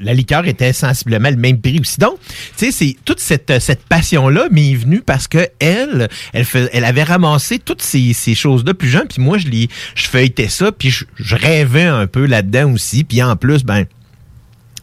la 0.00 0.14
liqueur 0.14 0.46
était 0.46 0.72
sensiblement 0.72 1.30
le 1.30 1.36
même 1.36 1.60
prix 1.60 1.78
aussi. 1.80 1.98
Donc, 1.98 2.14
tu 2.56 2.66
sais, 2.66 2.72
c'est 2.72 2.96
toute 3.04 3.20
cette, 3.20 3.60
cette 3.60 3.82
passion-là 3.84 4.46
m'est 4.50 4.74
venue 4.74 5.02
parce 5.04 5.28
que 5.28 5.48
elle, 5.58 6.08
elle, 6.32 6.44
fais- 6.44 6.68
elle 6.72 6.84
avait 6.84 7.02
ramassé 7.02 7.58
toutes 7.58 7.82
ces, 7.82 8.12
ces 8.12 8.34
choses-là 8.34 8.74
plus 8.74 8.88
jeune, 8.88 9.06
puis 9.08 9.22
moi, 9.22 9.38
je 9.38 9.48
les, 9.48 9.68
je 9.94 10.08
feuilletais 10.08 10.48
ça, 10.48 10.72
puis 10.72 10.90
je, 10.90 11.04
je 11.16 11.36
rêvais 11.36 11.84
un 11.84 12.06
peu 12.06 12.26
là-dedans 12.26 12.72
aussi, 12.72 13.04
puis 13.04 13.22
en 13.22 13.36
plus, 13.36 13.64
ben. 13.64 13.86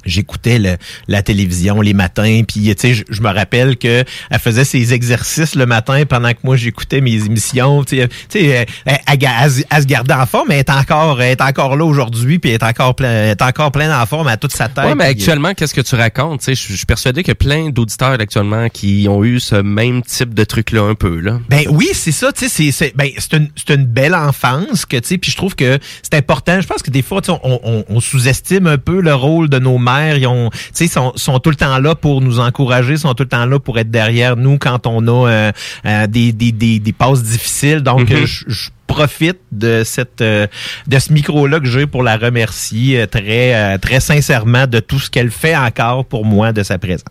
J'écoutais 0.06 0.60
la 1.08 1.22
télévision 1.22 1.82
les 1.82 1.94
matins 1.94 2.42
puis 2.48 2.62
tu 2.62 2.74
sais 2.78 2.94
je, 2.94 3.04
je 3.10 3.22
me 3.22 3.30
rappelle 3.30 3.78
que 3.78 4.04
elle 4.30 4.40
faisait 4.40 4.64
ses 4.66 4.94
exercices 4.94 5.56
le 5.56 5.66
matin 5.66 6.04
pendant 6.08 6.32
que 6.32 6.40
moi 6.44 6.56
j'écoutais 6.56 7.02
mes 7.02 7.26
émissions 7.26 7.84
tu 7.84 7.98
sais 7.98 8.08
tu 8.30 8.40
sais, 8.40 8.46
elle, 8.86 8.98
elle- 9.06 9.30
elle 9.72 9.82
se- 9.82 9.86
gardait 9.88 10.14
en 10.14 10.26
forme 10.26 10.48
mais 10.50 10.56
elle 10.56 10.60
est 10.62 10.70
encore 10.72 11.22
elle 11.22 11.32
est 11.32 11.42
encore 11.42 11.76
là 11.76 11.86
aujourd'hui 11.86 12.40
puis 12.40 12.52
elle 12.52 12.56
est 12.58 12.64
encore 12.64 12.96
plein 12.96 13.10
elle 13.12 13.30
est 13.32 13.42
encore 13.42 13.72
pleine 13.72 13.92
en 13.92 14.06
forme 14.06 14.28
à 14.28 14.38
toute 14.38 14.52
sa 14.54 14.68
tête 14.70 14.86
Ouais, 14.86 14.96
mais 14.96 15.06
actuellement, 15.06 15.54
qu'est-ce 15.54 15.74
que 15.74 15.82
tu 15.82 15.96
racontes? 15.96 16.40
Tu 16.40 16.56
sais, 16.56 16.56
Je 16.56 16.76
suis 16.78 16.86
persuadé 16.86 17.22
qu'il 17.22 17.30
y 17.30 17.32
a 17.32 17.36
plein 17.36 17.70
d'auditeurs 17.70 18.12
actuellement 18.20 18.70
qui 18.70 19.08
ont 19.10 19.24
eu 19.24 19.40
ce 19.40 19.56
même 19.56 20.02
type 20.04 20.34
de 20.34 20.44
truc-là 20.44 20.84
un 20.84 20.96
peu. 20.96 21.20
Là. 21.20 21.40
Ben 21.50 21.66
oui, 21.70 21.90
c'est 21.94 22.12
ça, 22.14 22.32
tu 22.32 22.48
sais, 22.48 22.72
c'est 22.72 22.96
ben 22.96 23.10
c'est 23.18 23.34
une 23.34 23.50
c'est 23.56 23.74
une 23.76 23.86
belle 23.86 24.16
enfance 24.16 24.86
que 24.86 24.98
tu 24.98 25.08
sais, 25.10 25.18
puis 25.18 25.32
je 25.32 25.38
trouve 25.38 25.56
que 25.56 25.80
c'est 26.02 26.14
important. 26.16 26.62
Je 26.62 26.68
pense 26.68 26.82
que 26.82 26.92
des 26.92 27.02
fois, 27.02 27.22
tu 27.22 27.32
sais, 27.32 27.38
on, 27.44 27.60
on, 27.64 27.86
on 27.90 28.00
sous-estime 28.00 28.68
un 28.68 28.78
peu 28.78 29.02
le 29.02 29.14
rôle 29.14 29.50
de 29.50 29.60
nos 29.60 29.78
mères. 29.90 30.18
Ils 30.18 30.28
ont, 30.28 30.50
sont 30.74 31.14
sont 31.16 31.40
tout 31.40 31.50
le 31.50 31.56
temps 31.56 31.78
là 31.80 31.96
pour 31.96 32.22
nous 32.22 32.40
encourager, 32.40 32.98
sont 32.98 33.14
tout 33.14 33.24
le 33.24 33.30
temps 33.30 33.46
là 33.46 33.60
pour 33.60 33.78
être 33.80 33.92
derrière 33.92 34.36
nous 34.36 34.58
quand 34.58 34.88
on 34.88 35.08
a 35.08 35.30
euh, 35.30 35.52
euh, 35.86 36.08
des, 36.08 36.32
des 36.34 36.52
des 36.52 36.80
des 36.80 36.94
passes 36.94 37.24
difficiles. 37.24 37.82
Donc 37.82 38.10
Mhm. 38.10 38.16
euh, 38.18 38.26
je 38.26 38.46
je 38.48 38.70
profite 38.88 39.40
de 39.52 39.84
cette 39.86 40.24
de 40.24 41.00
ce 41.00 41.14
micro 41.14 41.46
là 41.48 41.60
que 41.60 41.68
j'ai 41.68 41.86
pour 41.86 42.04
la 42.04 42.18
remercier 42.18 43.06
très 43.08 43.78
très 43.78 44.00
sincèrement 44.00 44.66
de 44.66 44.80
tout 44.80 45.00
ce 45.00 45.10
qu'elle 45.10 45.30
fait 45.32 45.56
encore 45.56 46.06
pour 46.06 46.26
moi 46.26 46.52
de 46.54 46.64
sa 46.64 46.78
présence. 46.80 47.04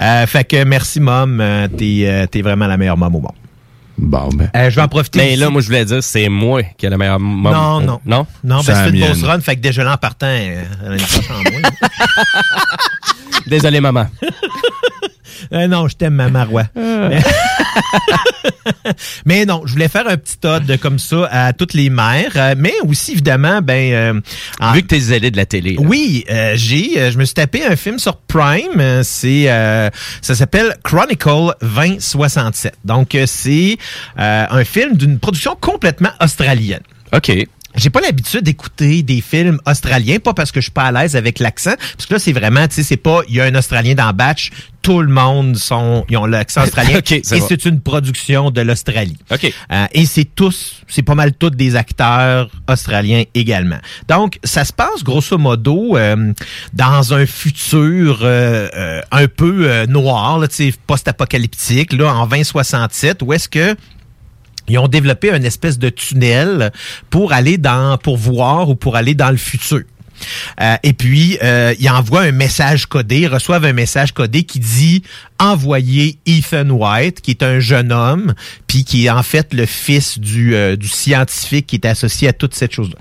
Euh, 0.00 0.26
fait 0.26 0.44
que 0.44 0.64
merci 0.64 0.98
mom, 1.00 1.42
t'es 1.76 2.26
t'es 2.30 2.42
vraiment 2.42 2.66
la 2.66 2.76
meilleure 2.78 2.96
mom 2.96 3.14
au 3.16 3.20
monde. 3.20 3.47
Bon, 3.98 4.28
ben. 4.32 4.48
Euh, 4.54 4.70
je 4.70 4.76
vais 4.76 4.82
en 4.82 4.88
profiter. 4.88 5.18
Mais 5.18 5.30
aussi. 5.32 5.40
là, 5.40 5.50
moi, 5.50 5.60
je 5.60 5.66
voulais 5.66 5.84
dire, 5.84 6.02
c'est 6.02 6.28
moi 6.28 6.62
qui 6.62 6.86
ai 6.86 6.88
la 6.88 6.96
meilleure 6.96 7.18
mom. 7.18 7.52
Non, 7.52 7.80
non. 7.80 8.00
Non? 8.06 8.26
Non, 8.44 8.62
C'est 8.62 8.72
ben, 8.72 8.78
la 8.78 8.84
c'est 8.84 8.96
une 8.96 9.04
grosse 9.04 9.22
run, 9.24 9.40
fait 9.40 9.56
que 9.56 9.60
déjà 9.60 9.82
là, 9.84 9.94
en 9.94 9.96
partant, 9.96 10.26
euh, 10.28 10.62
elle 10.84 10.92
a 10.92 10.94
une 10.94 11.00
coche 11.00 11.30
en 11.30 11.50
moins. 11.50 11.70
Désolé, 13.46 13.80
maman. 13.80 14.06
Euh, 15.52 15.66
non, 15.68 15.88
je 15.88 15.96
t'aime, 15.96 16.14
ma 16.14 16.28
marois. 16.28 16.64
Mais... 16.74 17.20
mais 19.24 19.44
non, 19.46 19.62
je 19.66 19.72
voulais 19.72 19.88
faire 19.88 20.08
un 20.08 20.16
petit 20.16 20.36
ode 20.44 20.78
comme 20.80 20.98
ça 20.98 21.28
à 21.30 21.52
toutes 21.52 21.74
les 21.74 21.90
mères, 21.90 22.32
euh, 22.36 22.54
mais 22.56 22.72
aussi, 22.86 23.12
évidemment, 23.12 23.60
ben... 23.62 23.92
euh, 23.92 24.20
en- 24.60 24.72
Vu 24.72 24.82
que 24.82 24.88
t'es 24.88 25.00
zélé 25.00 25.30
de 25.30 25.36
la 25.36 25.46
télé. 25.46 25.74
là. 25.74 25.80
Oui, 25.84 26.24
euh, 26.30 26.52
j'ai, 26.56 26.98
euh, 26.98 27.10
je 27.10 27.18
me 27.18 27.24
suis 27.24 27.34
tapé 27.34 27.64
un 27.64 27.76
film 27.76 27.98
sur 27.98 28.16
Prime. 28.16 29.02
C'est, 29.02 29.44
euh, 29.50 29.88
ça 30.22 30.34
s'appelle 30.34 30.76
Chronicle 30.84 31.54
2067. 31.62 32.74
Donc 32.84 33.16
c'est 33.26 33.76
euh, 34.18 34.46
un 34.50 34.64
film 34.64 34.96
d'une 34.96 35.18
production 35.18 35.56
complètement 35.60 36.10
australienne. 36.20 36.80
Ok. 37.14 37.32
J'ai 37.74 37.90
pas 37.90 38.00
l'habitude 38.00 38.42
d'écouter 38.42 39.02
des 39.02 39.20
films 39.20 39.60
australiens, 39.66 40.18
pas 40.18 40.34
parce 40.34 40.50
que 40.52 40.60
je 40.60 40.66
suis 40.66 40.72
pas 40.72 40.84
à 40.84 40.92
l'aise 40.92 41.16
avec 41.16 41.38
l'accent, 41.38 41.74
parce 41.96 42.06
que 42.06 42.14
là 42.14 42.18
c'est 42.18 42.32
vraiment, 42.32 42.66
tu 42.66 42.76
sais, 42.76 42.82
c'est 42.82 42.96
pas, 42.96 43.20
il 43.28 43.36
y 43.36 43.40
a 43.40 43.44
un 43.44 43.54
Australien 43.54 43.94
dans 43.94 44.12
Batch, 44.12 44.50
tout 44.82 45.02
le 45.02 45.12
monde 45.12 45.56
sont, 45.56 46.04
ils 46.08 46.16
ont 46.16 46.24
l'accent 46.24 46.62
australien, 46.62 46.96
Ok, 46.98 47.20
c'est 47.22 47.36
et 47.36 47.40
c'est 47.40 47.66
une 47.66 47.80
production 47.80 48.50
de 48.50 48.62
l'Australie. 48.62 49.18
Euh, 49.70 49.86
et 49.92 50.06
c'est 50.06 50.24
tous, 50.24 50.82
c'est 50.86 51.02
pas 51.02 51.14
mal 51.14 51.34
tous 51.34 51.50
des 51.50 51.76
acteurs 51.76 52.50
australiens 52.68 53.24
également. 53.34 53.78
Donc, 54.08 54.38
ça 54.44 54.64
se 54.64 54.72
passe 54.72 55.04
grosso 55.04 55.36
modo 55.36 55.96
euh, 55.96 56.32
dans 56.72 57.12
un 57.12 57.26
futur 57.26 58.20
euh, 58.22 58.68
euh, 58.74 59.02
un 59.10 59.26
peu 59.26 59.70
euh, 59.70 59.86
noir, 59.86 60.40
tu 60.48 60.70
sais, 60.70 60.74
post-apocalyptique, 60.86 61.92
là, 61.92 62.14
en 62.14 62.26
2067, 62.26 63.22
où 63.22 63.32
est-ce 63.34 63.48
que 63.48 63.76
ils 64.68 64.78
ont 64.78 64.88
développé 64.88 65.30
une 65.30 65.44
espèce 65.44 65.78
de 65.78 65.88
tunnel 65.88 66.72
pour 67.10 67.32
aller 67.32 67.58
dans, 67.58 67.98
pour 67.98 68.16
voir 68.16 68.70
ou 68.70 68.74
pour 68.74 68.96
aller 68.96 69.14
dans 69.14 69.30
le 69.30 69.36
futur. 69.36 69.82
Euh, 70.60 70.76
et 70.82 70.92
puis, 70.92 71.38
euh, 71.42 71.74
ils 71.78 71.88
envoient 71.90 72.22
un 72.22 72.32
message 72.32 72.86
codé, 72.86 73.20
ils 73.20 73.28
reçoivent 73.28 73.64
un 73.64 73.72
message 73.72 74.12
codé 74.12 74.42
qui 74.42 74.58
dit 74.58 75.02
envoyer 75.38 76.18
Ethan 76.26 76.68
White, 76.70 77.20
qui 77.20 77.30
est 77.30 77.42
un 77.42 77.60
jeune 77.60 77.92
homme, 77.92 78.34
puis 78.66 78.84
qui 78.84 79.06
est 79.06 79.10
en 79.10 79.22
fait 79.22 79.54
le 79.54 79.66
fils 79.66 80.18
du, 80.18 80.54
euh, 80.54 80.76
scientifique 80.82 81.66
qui 81.66 81.76
est 81.76 81.86
associé 81.86 82.28
à 82.28 82.32
toute 82.32 82.54
cette 82.54 82.72
chose-là. 82.72 82.98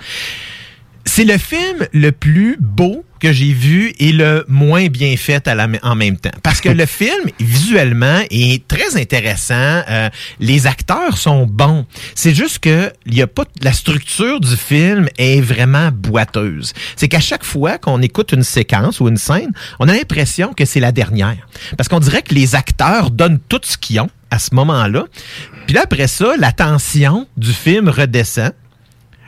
C'est 1.05 1.23
le 1.23 1.37
film 1.37 1.87
le 1.93 2.11
plus 2.11 2.57
beau 2.59 3.03
que 3.19 3.31
j'ai 3.31 3.53
vu 3.53 3.93
et 3.99 4.11
le 4.11 4.45
moins 4.47 4.87
bien 4.87 5.15
fait 5.17 5.47
à 5.47 5.55
la, 5.55 5.67
en 5.83 5.95
même 5.95 6.17
temps. 6.17 6.31
Parce 6.43 6.61
que 6.61 6.69
le 6.69 6.85
film, 6.97 7.29
visuellement, 7.39 8.21
est 8.29 8.67
très 8.67 8.99
intéressant. 8.99 9.81
Euh, 9.89 10.09
les 10.39 10.67
acteurs 10.67 11.17
sont 11.17 11.45
bons. 11.45 11.85
C'est 12.15 12.33
juste 12.33 12.59
que 12.59 12.91
y 13.05 13.21
a 13.21 13.27
pas 13.27 13.45
la 13.61 13.73
structure 13.73 14.39
du 14.39 14.55
film 14.55 15.07
est 15.17 15.41
vraiment 15.41 15.89
boiteuse. 15.91 16.73
C'est 16.95 17.07
qu'à 17.07 17.19
chaque 17.19 17.43
fois 17.43 17.77
qu'on 17.77 18.01
écoute 18.01 18.31
une 18.31 18.43
séquence 18.43 18.99
ou 18.99 19.07
une 19.07 19.17
scène, 19.17 19.51
on 19.79 19.87
a 19.87 19.93
l'impression 19.93 20.53
que 20.53 20.65
c'est 20.65 20.79
la 20.79 20.91
dernière. 20.91 21.47
Parce 21.77 21.87
qu'on 21.89 21.99
dirait 21.99 22.21
que 22.21 22.33
les 22.33 22.55
acteurs 22.55 23.11
donnent 23.11 23.39
tout 23.49 23.61
ce 23.63 23.77
qu'ils 23.77 23.99
ont 23.99 24.09
à 24.29 24.39
ce 24.39 24.53
moment-là. 24.55 25.05
Puis 25.65 25.75
là, 25.75 25.81
après 25.83 26.07
ça, 26.07 26.33
la 26.37 26.51
tension 26.51 27.27
du 27.37 27.53
film 27.53 27.89
redescend. 27.89 28.51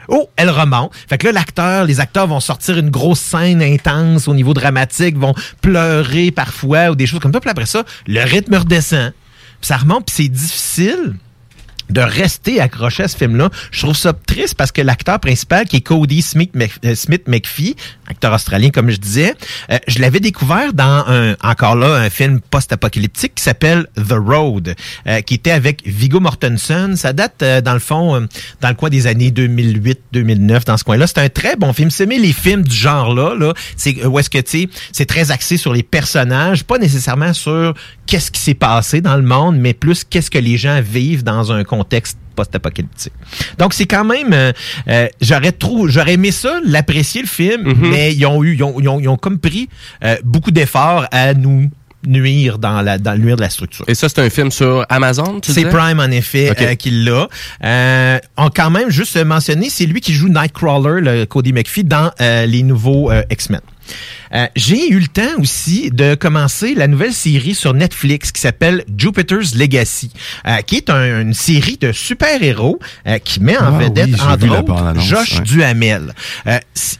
Oh, 0.09 0.29
elle 0.35 0.49
remonte. 0.49 0.91
Fait 1.07 1.17
que 1.17 1.27
là, 1.27 1.33
l'acteur, 1.33 1.85
les 1.85 1.99
acteurs 1.99 2.27
vont 2.27 2.39
sortir 2.39 2.77
une 2.77 2.89
grosse 2.89 3.19
scène 3.19 3.61
intense 3.61 4.27
au 4.27 4.33
niveau 4.33 4.53
dramatique, 4.53 5.17
vont 5.17 5.35
pleurer 5.61 6.31
parfois 6.31 6.89
ou 6.89 6.95
des 6.95 7.05
choses 7.05 7.19
comme 7.19 7.33
ça. 7.33 7.39
Puis 7.39 7.49
après 7.49 7.65
ça, 7.65 7.83
le 8.07 8.21
rythme 8.21 8.55
redescend. 8.55 9.13
Puis 9.61 9.67
ça 9.67 9.77
remonte, 9.77 10.05
puis 10.05 10.15
c'est 10.15 10.29
difficile 10.29 11.15
de 11.89 12.01
rester 12.01 12.61
accroché 12.61 13.03
à 13.03 13.07
ce 13.07 13.17
film-là. 13.17 13.49
Je 13.71 13.81
trouve 13.81 13.95
ça 13.95 14.13
triste 14.13 14.55
parce 14.55 14.71
que 14.71 14.81
l'acteur 14.81 15.19
principal, 15.19 15.65
qui 15.65 15.77
est 15.77 15.81
Cody 15.81 16.21
Smith, 16.21 16.51
euh, 16.85 16.95
Smith 16.95 17.27
McPhee, 17.27 17.75
acteur 18.07 18.33
australien, 18.33 18.69
comme 18.69 18.89
je 18.89 18.97
disais, 18.97 19.33
euh, 19.71 19.77
je 19.87 19.99
l'avais 19.99 20.19
découvert 20.19 20.73
dans 20.73 21.03
un, 21.07 21.35
encore 21.43 21.75
là, 21.75 21.95
un 21.95 22.09
film 22.09 22.39
post-apocalyptique 22.41 23.35
qui 23.35 23.43
s'appelle 23.43 23.87
The 23.95 24.13
Road, 24.13 24.75
euh, 25.07 25.21
qui 25.21 25.35
était 25.35 25.51
avec 25.51 25.85
Viggo 25.85 26.19
Mortensen. 26.19 26.95
Ça 26.95 27.13
date, 27.13 27.43
dans 27.63 27.73
le 27.73 27.79
fond, 27.79 28.27
dans 28.61 28.69
le 28.69 28.75
coin 28.75 28.89
des 28.89 29.07
années 29.07 29.31
2008-2009, 29.31 30.65
dans 30.65 30.77
ce 30.77 30.83
coin-là. 30.83 31.07
C'est 31.07 31.19
un 31.19 31.29
très 31.29 31.55
bon 31.55 31.73
film. 31.73 31.89
Aimez 31.99 32.19
les 32.19 32.31
films 32.31 32.63
du 32.63 32.75
genre-là, 32.75 33.35
là, 33.35 33.53
c'est 33.75 34.05
où 34.05 34.17
est-ce 34.19 34.29
que, 34.29 34.39
tu 34.39 34.69
c'est 34.91 35.05
très 35.05 35.31
axé 35.31 35.57
sur 35.57 35.73
les 35.73 35.83
personnages, 35.83 36.63
pas 36.63 36.77
nécessairement 36.77 37.33
sur 37.33 37.73
qu'est-ce 38.05 38.31
qui 38.31 38.39
s'est 38.39 38.53
passé 38.53 39.01
dans 39.01 39.15
le 39.15 39.21
monde, 39.21 39.57
mais 39.57 39.73
plus 39.73 40.03
qu'est-ce 40.03 40.31
que 40.31 40.39
les 40.39 40.57
gens 40.57 40.81
vivent 40.81 41.23
dans 41.23 41.51
un 41.51 41.63
contexte 41.63 41.78
post-apocalyptique. 42.35 43.13
Donc 43.57 43.73
c'est 43.73 43.85
quand 43.85 44.05
même, 44.05 44.33
euh, 44.33 44.51
euh, 44.87 45.07
j'aurais 45.21 45.51
trop, 45.51 45.87
j'aurais 45.87 46.13
aimé 46.13 46.31
ça, 46.31 46.59
l'apprécier 46.65 47.21
le 47.21 47.27
film, 47.27 47.63
Mhm. 47.63 47.89
mais 47.89 48.13
ils 48.13 48.25
ont 48.25 48.43
eu, 48.43 48.55
ils 48.55 48.63
ont, 48.63 48.75
ils 48.79 48.87
ont, 48.87 48.99
ils 48.99 49.07
ont 49.09 49.17
comme 49.17 49.39
pris 49.39 49.69
euh, 50.03 50.15
beaucoup 50.23 50.51
d'efforts 50.51 51.05
à 51.11 51.33
nous 51.33 51.69
nuire 52.07 52.59
dans 52.59 52.81
la, 52.81 52.97
dans 52.97 53.17
nuire 53.19 53.35
de 53.35 53.41
la 53.41 53.49
structure. 53.49 53.83
Et 53.89 53.93
ça, 53.93 54.07
c'est 54.07 54.19
un 54.19 54.29
film 54.29 54.51
sur 54.51 54.85
Amazon, 54.87 55.41
tu 55.41 55.51
C'est? 55.51 55.65
Prime, 55.65 55.99
en 55.99 56.09
effet, 56.11 56.49
Ok. 56.51 56.61
euh, 56.61 56.75
qui 56.75 56.91
l'a. 56.91 57.27
Euh, 57.65 58.19
on 58.37 58.49
quand 58.49 58.69
même 58.69 58.89
juste 58.89 59.17
mentionné, 59.25 59.69
c'est 59.69 59.85
lui 59.85 59.99
qui 59.99 60.13
joue 60.13 60.29
Nightcrawler, 60.29 61.01
le 61.01 61.25
Cody 61.25 61.51
McPhee, 61.51 61.83
dans 61.83 62.09
euh, 62.21 62.45
les 62.45 62.63
nouveaux 62.63 63.11
euh, 63.11 63.21
X-Men. 63.29 63.59
Euh, 64.33 64.45
J'ai 64.55 64.89
eu 64.89 64.99
le 64.99 65.07
temps 65.07 65.39
aussi 65.39 65.89
de 65.91 66.15
commencer 66.15 66.73
la 66.75 66.87
nouvelle 66.87 67.13
série 67.13 67.55
sur 67.55 67.73
Netflix 67.73 68.31
qui 68.31 68.41
s'appelle 68.41 68.83
Jupiter's 68.95 69.55
Legacy, 69.55 70.11
euh, 70.47 70.57
qui 70.61 70.75
est 70.77 70.89
un- 70.89 71.21
une 71.21 71.33
série 71.33 71.77
de 71.77 71.91
super-héros 71.91 72.79
euh, 73.07 73.17
qui 73.19 73.39
met 73.39 73.57
en 73.57 73.75
Ah 73.75 73.79
vedette, 73.79 74.09
oui, 74.09 74.21
entre 74.21 74.59
autres, 74.59 74.99
Josh 74.99 75.35
ouais. 75.37 75.41
Duhamel. 75.41 76.13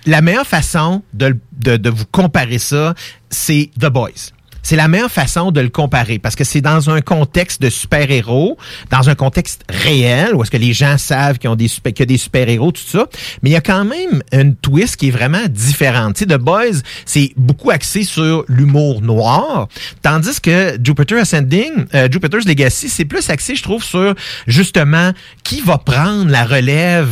La 0.06 0.22
meilleure 0.22 0.48
façon 0.48 1.04
de, 1.14 1.38
de, 1.54 1.78
de 1.78 1.90
vous 1.90 2.06
comparer 2.06 2.58
ça, 2.60 2.94
c'est 3.30 3.70
The 3.80 3.88
Boys. 3.88 4.32
C'est 4.64 4.76
la 4.76 4.88
meilleure 4.88 5.12
façon 5.12 5.52
de 5.52 5.62
le 5.62 5.70
comparer 5.70 6.20
parce 6.20 6.36
que 6.36 6.44
c'est 6.44 6.62
dans 6.62 6.90
un 6.90 7.02
contexte 7.02 7.62
de 7.62 7.70
super-héros, 7.70 8.58
dans 8.92 9.10
un 9.10 9.16
contexte 9.16 9.64
réel 9.70 10.36
où 10.36 10.44
est-ce 10.44 10.52
que 10.52 10.58
les 10.58 10.74
gens 10.74 10.98
savent 10.98 11.38
qu'ils 11.38 11.50
ont 11.50 11.56
des 11.56 11.68
qu'il 11.68 12.00
y 12.00 12.04
a 12.04 12.06
des 12.06 12.18
super-héros, 12.18 12.72
tout 12.72 12.82
ça. 12.82 13.08
Mais 13.42 13.50
il 13.50 13.54
y 13.54 13.58
a 13.58 13.62
quand 13.62 13.86
même 13.86 14.22
une 14.32 14.56
twist 14.56 14.98
qui 14.98 15.08
est 15.08 15.12
vraiment 15.12 15.48
différente. 15.50 16.16
Tu 16.16 16.20
sais, 16.20 16.26
The 16.26 16.40
Boys, 16.40 16.82
c'est 17.06 17.34
beaucoup 17.38 17.72
axé 17.72 18.04
sur 18.04 18.44
l'humour 18.48 19.02
noir, 19.02 19.68
tandis 20.02 20.40
que 20.42 20.78
Jupiter 20.84 21.20
Ascending, 21.20 21.86
euh, 21.94 22.08
Jupiter's 22.12 22.46
Legacy, 22.46 22.90
c'est 22.90 23.06
plus 23.06 23.30
axé, 23.30 23.56
je 23.56 23.64
trouve, 23.64 23.84
sur 23.84 24.16
justement 24.48 25.12
qui 25.44 25.62
va 25.62 25.78
prendre 25.78 26.30
la 26.30 26.46
relève 26.46 27.10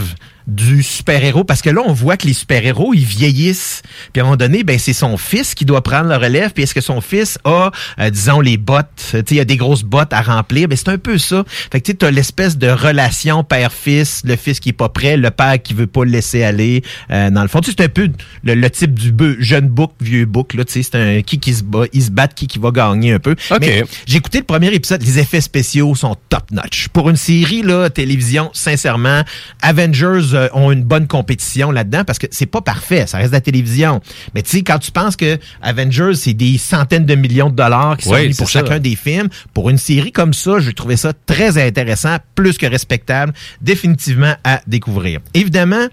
du 0.48 0.82
super-héros 0.82 1.44
parce 1.44 1.62
que 1.62 1.70
là 1.70 1.82
on 1.86 1.92
voit 1.94 2.16
que 2.16 2.26
les 2.26 2.34
super-héros 2.34 2.94
ils 2.94 3.04
vieillissent. 3.04 3.82
Puis 4.14 4.22
à 4.22 4.24
un 4.24 4.26
moment 4.28 4.38
donné 4.38 4.64
ben 4.64 4.80
c'est 4.80 4.94
son 4.94 5.18
fils 5.18 5.54
qui 5.56 5.66
doit 5.66 5.84
prendre 5.84 6.08
la 6.08 6.18
relève. 6.18 6.52
Puis 6.52 6.64
est-ce 6.64 6.74
que 6.74 6.82
son 6.82 7.02
fils 7.02 7.38
a 7.44 7.72
euh, 8.00 8.10
disons 8.10 8.40
les 8.40 8.58
bottes? 8.58 8.88
Tu 8.98 9.10
sais 9.18 9.24
il 9.32 9.38
y 9.38 9.40
a 9.42 9.46
des 9.46 9.58
grosses 9.58 9.84
bottes 9.84 10.14
à 10.14 10.22
remplir. 10.22 10.68
Ben 10.70 10.78
c'est 10.78 10.90
un 10.90 10.98
peu 10.98 11.18
ça. 11.18 11.44
Fait 11.72 11.82
que 11.82 11.92
tu 11.92 12.06
as 12.06 12.12
l'espèce 12.12 12.58
de 12.58 12.70
relation 12.70 13.44
père-fils 13.44 14.22
le 14.24 14.36
fils 14.38 14.60
qui 14.60 14.70
est 14.70 14.74
pas 14.74 14.90
prêt 14.90 15.18
le 15.18 15.32
père 15.32 15.62
qui 15.62 15.74
veut 15.74 15.88
pas 15.88 16.06
le 16.06 16.12
laisser 16.12 16.44
aller 16.44 16.82
euh, 17.12 17.30
dans 17.30 17.42
le 17.42 17.50
fond. 17.50 17.60
C'est 17.64 17.82
un 17.82 17.90
peu 17.90 18.10
le, 18.44 18.56
le 18.56 18.70
type 18.70 18.94
du 18.94 19.12
beu- 19.12 19.38
jeune 19.40 19.68
bouc 19.68 19.92
vieux 20.00 20.26
bouc 20.26 20.54
là. 20.54 20.64
Tu 20.64 20.72
sais 20.72 20.84
c'est 20.84 20.96
un 20.98 21.22
qui 21.24 21.40
qui 21.40 21.54
se 21.54 21.64
bat 21.64 21.84
ils 21.92 22.04
se 22.04 22.12
battent 22.12 22.36
qui 22.36 22.48
qui 22.48 22.60
va 22.60 22.72
gagner 22.72 23.12
un 23.12 23.20
peu. 23.20 23.36
Ok. 23.52 23.60
Mais 23.60 23.84
j'ai 24.06 24.18
écouté 24.18 24.38
le 24.38 24.46
premier 24.46 24.74
épisode, 24.74 25.02
les 25.04 25.20
effets 25.20 25.42
spéciaux 25.42 25.94
sont 25.96 26.16
top 26.30 26.52
notch. 26.52 26.88
Pour 26.90 27.10
une 27.10 27.18
série 27.18 27.64
là, 27.64 27.90
télévision, 27.90 28.50
sincèrement, 28.54 29.24
Avengers 29.62 30.36
euh, 30.38 30.48
ont 30.54 30.72
une 30.72 30.84
bonne 30.84 31.08
compétition 31.08 31.72
là-dedans 31.72 32.04
parce 32.06 32.20
que 32.20 32.28
c'est 32.32 32.46
pas 32.46 32.62
parfait, 32.62 33.06
ça 33.08 33.18
reste 33.18 33.32
de 33.32 33.36
la 33.36 33.42
télévision. 33.42 34.02
Mais 34.36 34.42
tu 34.44 34.50
sais, 34.52 34.62
quand 34.64 34.80
tu 34.80 34.92
penses 34.92 35.16
que 35.16 35.38
Avengers, 35.62 36.14
c'est 36.16 36.34
des 36.34 36.58
centaines 36.58 37.06
de 37.06 37.16
millions 37.16 37.50
de 37.50 37.56
dollars 37.56 37.98
qui 37.98 38.06
sont 38.06 38.14
Oui, 38.14 38.30
mis 38.30 38.34
pour 38.36 38.50
ça. 38.50 38.60
chacun 38.60 38.80
des 38.80 38.96
films, 38.96 39.30
pour 39.54 39.70
une 39.70 39.78
série 39.78 40.12
comme 40.12 40.34
ça, 40.34 40.60
je 40.60 40.72
trouvais 40.72 40.98
ça 40.98 41.14
très 41.26 41.58
intéressant, 41.62 42.18
plus 42.36 42.58
que 42.58 42.66
respectable, 42.66 43.34
définitivement 43.62 44.36
à 44.44 44.62
découvrir. 44.68 45.20
Évidemment, 45.34 45.88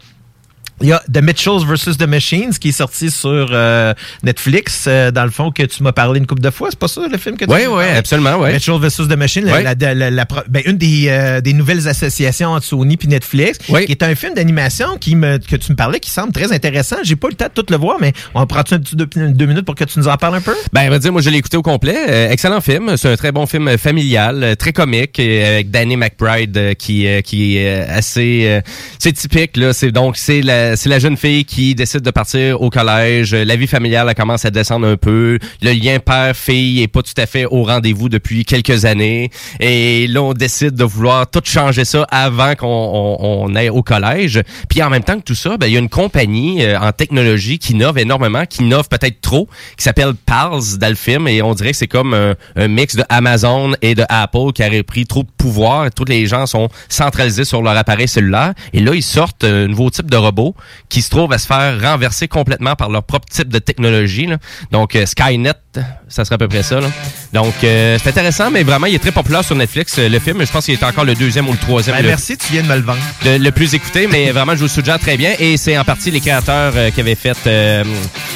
il 0.81 0.89
y 0.89 0.93
a 0.93 1.03
The 1.13 1.19
Mitchells 1.23 1.65
vs. 1.67 1.97
The 1.99 2.07
Machines 2.07 2.51
qui 2.59 2.71
est 2.71 2.73
sorti 2.73 3.11
sur 3.11 3.49
euh, 3.53 3.95
Netflix, 4.23 4.87
euh, 4.89 5.11
dans 5.11 5.25
le 5.25 5.31
fond, 5.31 5.51
que 5.51 5.63
tu 5.63 5.83
m'as 5.83 5.93
parlé 5.93 6.19
une 6.19 6.27
couple 6.27 6.43
de 6.43 6.51
fois. 6.51 6.69
C'est 6.71 6.79
pas 6.79 6.89
ça 6.89 7.03
le 7.11 7.17
film 7.19 7.37
que 7.37 7.45
tu 7.45 7.51
Oui, 7.51 7.61
oui, 7.67 7.67
parlé? 7.67 7.91
absolument, 7.91 8.37
oui. 8.41 8.53
Mitchell 8.53 8.75
vs. 8.81 9.09
The 9.09 9.17
Machine, 9.17 9.45
la- 9.45 9.53
Ouais. 9.53 9.63
la- 9.63 9.95
la- 9.95 10.11
la 10.11 10.27
pro- 10.27 10.41
ben, 10.49 10.63
une 10.67 10.77
des, 10.77 11.07
euh, 11.09 11.41
des 11.41 11.53
nouvelles 11.53 11.87
associations 11.89 12.51
entre 12.51 12.67
Sony 12.67 12.99
et 13.03 13.07
Netflix, 13.07 13.59
qui 13.59 13.75
est 13.93 14.03
un 14.03 14.15
film 14.15 14.35
d'animation 14.35 14.97
qui 14.99 15.15
me, 15.17 15.39
que 15.39 15.57
tu 15.57 15.71
me 15.73 15.77
parlais 15.77 16.01
qui 16.01 16.11
semble 16.11 16.33
très 16.33 16.53
intéressant. 16.53 16.97
J'ai 17.03 17.17
pas 17.17 17.29
eu 17.29 17.31
le 17.31 17.37
temps 17.37 17.47
de 17.55 17.61
tout 17.63 17.67
le 17.71 17.77
voir, 17.77 17.99
mais 18.01 18.13
on 18.35 18.47
prend 18.47 18.61
un 18.61 18.63
petit 18.65 18.97
deux, 18.97 19.07
deux 19.07 19.47
minutes 19.47 19.65
pour 19.67 19.75
que 19.75 19.85
tu 19.85 19.99
nous 19.99 20.09
en 20.09 20.17
parles 20.17 20.37
un 20.37 20.41
peu? 20.41 20.55
Ben, 20.73 20.87
on 20.87 20.91
va 20.91 20.99
dire, 20.99 21.13
moi, 21.13 21.23
je 21.23 21.31
l'ai 21.31 21.39
écouté 21.39 21.57
au 21.57 21.63
complet. 21.63 21.97
Euh, 22.09 22.31
excellent 22.31 22.61
film. 22.61 22.97
C'est 22.97 23.13
un 23.13 23.17
très 23.17 23.33
bon 23.33 23.47
film 23.47 23.77
familial, 23.79 24.43
euh, 24.43 24.55
très 24.55 24.73
comique, 24.73 25.19
avec 25.21 25.71
Danny 25.71 25.97
McBride 25.97 26.57
euh, 26.57 26.75
qui, 26.75 27.07
euh, 27.07 27.21
qui 27.21 27.57
est 27.59 27.81
assez, 27.89 28.43
euh, 28.47 28.61
c'est 28.99 29.13
typique 29.13 29.57
là. 29.57 29.73
C'est 29.73 29.93
donc 29.93 30.17
c'est 30.17 30.43
la, 30.43 30.64
c'est 30.77 30.89
la 30.89 30.99
jeune 30.99 31.16
fille 31.16 31.45
qui 31.45 31.74
décide 31.74 32.01
de 32.01 32.11
partir 32.11 32.61
au 32.61 32.70
collège. 32.70 33.35
Euh, 33.35 33.45
La 33.45 33.57
vie 33.57 33.66
familiale 33.66 34.12
commence 34.15 34.45
à 34.45 34.51
descendre 34.51 34.86
un 34.86 34.97
peu. 34.97 35.39
Le 35.62 35.73
lien 35.73 35.99
père-fille 35.99 36.82
est 36.82 36.89
pas 36.89 37.03
tout 37.03 37.15
à 37.16 37.27
fait 37.27 37.45
au 37.45 37.65
rendez-vous 37.65 38.09
depuis 38.09 38.45
quelques 38.45 38.85
années. 38.85 39.31
Et 39.61 40.07
là, 40.07 40.23
on 40.23 40.32
décide 40.32 40.74
de 40.74 40.85
vouloir 40.85 41.28
tout 41.28 41.43
changer 41.45 41.85
ça 41.85 42.07
avant 42.11 42.55
qu'on 42.55 43.16
on, 43.20 43.55
aille 43.55 43.69
au 43.69 43.82
collège. 43.82 44.43
Puis 44.69 44.82
en 44.82 44.91
même 44.91 45.05
temps 45.05 45.19
que 45.19 45.24
tout 45.24 45.35
ça, 45.35 45.57
ben 45.57 45.66
il 45.66 45.74
y 45.74 45.77
a 45.77 45.78
une 45.78 45.89
compagnie 45.89 46.65
euh, 46.65 46.78
en 46.78 46.93
technologie 46.93 47.59
qui 47.59 47.73
innove 47.73 47.99
énormément, 47.99 48.47
qui 48.47 48.62
innove 48.62 48.89
peut-être 48.89 49.20
trop, 49.20 49.49
qui 49.77 49.85
s'appelle 49.85 50.15
Pals 50.27 50.78
dans. 50.78 51.27
Et 51.27 51.43
on 51.43 51.55
dirait 51.55 51.73
que 51.73 51.77
c'est 51.77 51.86
comme 51.86 52.15
un, 52.15 52.69
mix 52.69 52.97
de 52.97 53.05
Amazon 53.09 53.73
et 53.82 53.95
de 53.95 54.05
Apple 54.09 54.53
qui 54.55 54.65
aurait 54.65 54.82
pris 54.82 55.07
trop 55.07 55.23
de 55.23 55.31
pouvoir. 55.36 55.91
Tous 55.91 56.05
les 56.05 56.27
gens 56.27 56.47
sont 56.47 56.69
centralisés 56.89 57.45
sur 57.45 57.62
leur 57.62 57.77
appareil 57.77 58.09
cellulaire. 58.09 58.55
Et 58.73 58.81
là, 58.81 58.95
ils 58.95 59.03
sortent 59.03 59.45
un 59.45 59.66
nouveau 59.69 59.91
type 59.91 60.11
de 60.11 60.16
robot 60.16 60.53
qui 60.89 61.02
se 61.02 61.10
trouve 61.10 61.32
à 61.32 61.39
se 61.39 61.47
faire 61.47 61.81
renverser 61.81 62.28
complètement 62.28 62.74
par 62.76 62.89
leur 62.90 63.02
propre 63.02 63.26
type 63.31 63.48
de 63.48 63.59
technologie. 63.59 64.26
là. 64.26 64.36
Donc 64.70 64.94
euh, 64.97 65.06
Skynet, 65.06 65.52
ça 66.09 66.24
serait 66.24 66.36
à 66.36 66.39
peu 66.39 66.48
près 66.48 66.62
ça. 66.62 66.81
là. 66.81 66.89
Donc 67.32 67.55
euh, 67.64 67.98
c'est 68.02 68.10
intéressant, 68.10 68.51
mais 68.51 68.62
vraiment, 68.62 68.86
il 68.86 68.94
est 68.94 68.98
très 68.98 69.12
populaire 69.12 69.44
sur 69.44 69.56
Netflix, 69.56 69.97
euh, 69.98 70.09
le 70.09 70.18
film. 70.18 70.44
Je 70.44 70.51
pense 70.52 70.64
qu'il 70.64 70.74
est 70.74 70.82
encore 70.85 71.05
le 71.05 71.14
deuxième 71.14 71.48
ou 71.48 71.52
le 71.52 71.59
troisième. 71.59 71.97
Ben, 71.97 72.02
le- 72.02 72.09
merci, 72.09 72.36
tu 72.36 72.52
viens 72.52 72.62
de 72.62 72.68
me 72.68 72.76
le 72.76 72.82
vendre. 72.82 72.98
le, 73.24 73.39
le 73.39 73.51
plus 73.51 73.74
écouté, 73.74 74.06
mais 74.10 74.31
vraiment, 74.31 74.52
je 74.55 74.60
vous 74.60 74.68
suggère 74.68 74.98
très 74.98 75.16
bien. 75.16 75.32
Et 75.39 75.56
c'est 75.56 75.76
en 75.78 75.85
partie 75.85 76.10
les 76.10 76.20
créateurs 76.20 76.72
euh, 76.76 76.90
qui 76.90 77.01
avaient 77.01 77.14
fait 77.14 77.36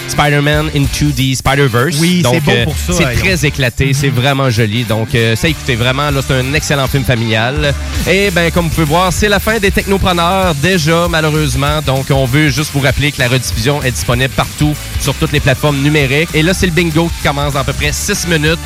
Spider-Man 0.08 0.70
Into 0.74 1.10
the 1.12 1.34
Spider-Verse. 1.34 1.96
Oui, 2.00 2.22
c'est 2.24 2.40
bon 2.40 2.64
pour 2.64 2.76
ça, 2.76 2.92
C'est 2.92 3.14
très 3.14 3.46
éclaté, 3.46 3.92
c'est 3.92 4.08
vraiment 4.08 4.50
joli. 4.50 4.84
Donc, 4.84 5.14
euh, 5.14 5.36
ça, 5.36 5.48
écoutez, 5.48 5.76
vraiment, 5.76 6.10
là, 6.10 6.20
c'est 6.26 6.34
un 6.34 6.54
excellent 6.54 6.86
film 6.88 7.04
familial. 7.04 7.74
Et 8.08 8.30
ben, 8.30 8.50
comme 8.50 8.64
vous 8.66 8.70
pouvez 8.74 8.86
voir, 8.86 9.12
c'est 9.12 9.28
la 9.28 9.38
fin 9.38 9.58
des 9.58 9.70
technopreneurs, 9.70 10.54
déjà, 10.56 11.06
malheureusement. 11.08 11.80
Donc, 11.86 12.07
on 12.12 12.24
veut 12.24 12.48
juste 12.48 12.70
vous 12.72 12.80
rappeler 12.80 13.12
que 13.12 13.18
la 13.20 13.28
rediffusion 13.28 13.82
est 13.82 13.90
disponible 13.90 14.32
partout 14.35 14.74
sur 15.01 15.14
toutes 15.14 15.32
les 15.32 15.40
plateformes 15.40 15.78
numériques. 15.78 16.28
Et 16.35 16.43
là, 16.43 16.55
c'est 16.55 16.66
le 16.66 16.72
bingo 16.72 17.09
qui 17.09 17.26
commence 17.26 17.55
dans 17.55 17.60
à 17.60 17.64
peu 17.64 17.72
près 17.72 17.93
6 17.93 18.28
minutes. 18.28 18.59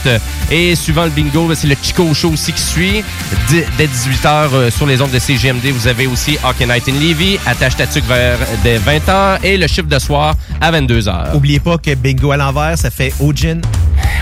Et 0.51 0.74
suivant 0.74 1.05
le 1.05 1.10
bingo, 1.10 1.55
c'est 1.55 1.66
le 1.69 1.77
Chico 1.81 2.12
Show 2.14 2.31
aussi 2.31 2.52
qui 2.52 2.62
suit. 2.62 3.05
Dès 3.51 3.66
dès 3.78 3.86
18h 3.86 4.70
sur 4.70 4.86
les 4.86 5.01
ondes 5.01 5.10
de 5.10 5.19
CGMD, 5.19 5.66
vous 5.73 5.86
avez 5.89 6.06
aussi 6.06 6.39
Hockey 6.44 6.66
Night 6.66 6.89
in 6.89 6.93
Levy, 6.93 7.39
Attache 7.47 7.77
Tatuc 7.77 8.05
vers 8.06 8.39
des 8.62 8.78
20h 8.78 9.39
et 9.43 9.56
le 9.56 9.66
chiffre 9.66 9.89
de 9.89 9.98
soir 9.98 10.35
à 10.60 10.73
22h. 10.73 11.35
Oubliez 11.35 11.60
pas 11.60 11.78
que 11.78 11.94
bingo 11.94 12.31
à 12.32 12.36
l'envers, 12.36 12.77
ça 12.78 12.90
fait 12.90 13.12
Ojin. 13.20 13.60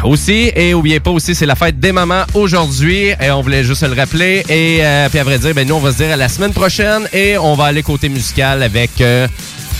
Aussi, 0.05 0.51
et 0.55 0.73
oubliez 0.73 1.01
pas 1.01 1.11
aussi, 1.11 1.35
c'est 1.35 1.47
la 1.47 1.55
fête 1.55 1.79
des 1.79 1.93
mamans 1.93 2.25
aujourd'hui, 2.35 3.11
et 3.21 3.31
on 3.31 3.43
voulait 3.43 3.65
juste 3.65 3.83
le 3.83 3.95
rappeler. 3.95 4.43
Et 4.49 4.79
euh, 4.81 5.09
puis 5.09 5.19
à 5.19 5.25
vrai 5.25 5.39
dire, 5.39 5.55
ben 5.55 5.67
nous 5.67 5.75
on 5.75 5.81
va 5.81 5.93
se 5.93 5.99
dire 5.99 6.11
à 6.11 6.17
la 6.17 6.29
semaine 6.29 6.53
prochaine, 6.53 7.07
et 7.13 7.37
on 7.37 7.55
va 7.55 7.65
aller 7.65 7.83
côté 7.83 8.09
musical 8.09 8.63
avec 8.63 9.01
euh, 9.01 9.29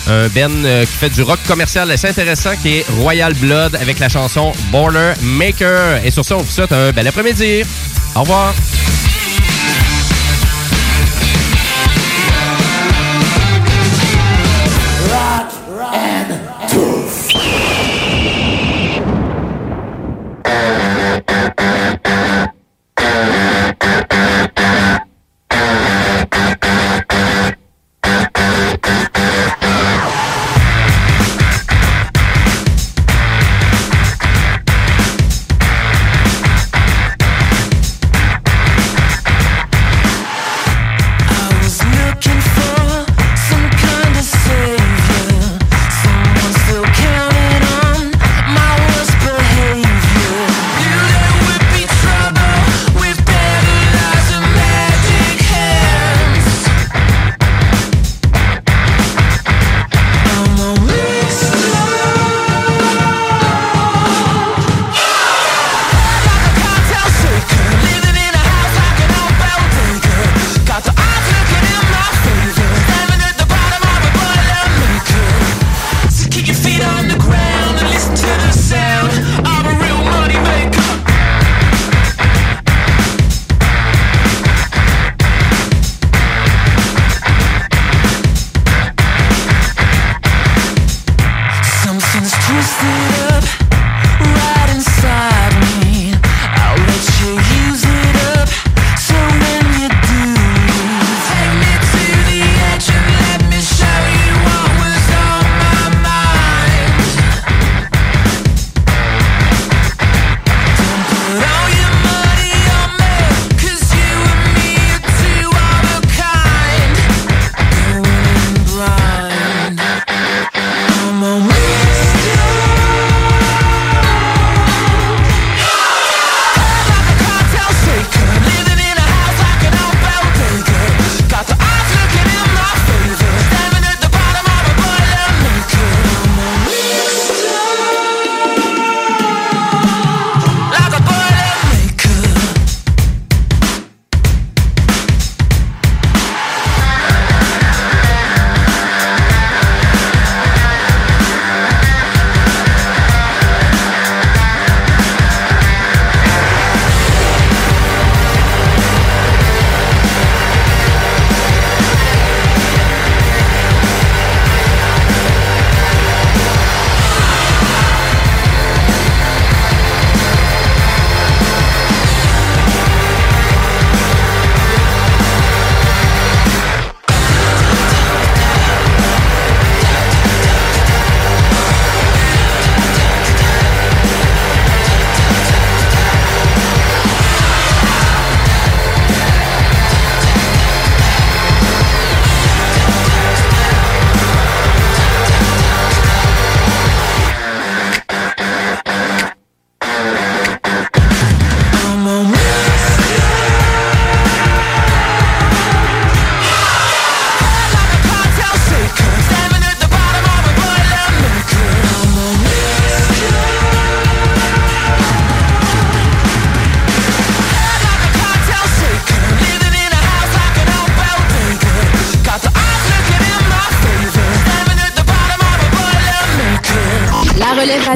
un 0.09 0.29
Ben 0.29 0.51
euh, 0.65 0.85
qui 0.85 0.93
fait 0.93 1.11
du 1.11 1.23
rock 1.23 1.39
commercial 1.47 1.91
assez 1.91 2.09
intéressant, 2.09 2.51
qui 2.63 2.79
est 2.79 2.87
Royal 2.99 3.35
Blood 3.35 3.77
avec 3.77 3.99
la 3.99 4.09
chanson 4.09 4.53
Border 4.71 5.13
Maker. 5.23 6.05
Et 6.05 6.11
sur 6.11 6.25
ça, 6.25 6.37
on 6.37 6.43
vous 6.43 6.51
souhaite 6.51 6.73
un 6.73 6.93
bel 6.93 7.07
après-midi. 7.07 7.63
Au 8.15 8.21
revoir. 8.21 8.55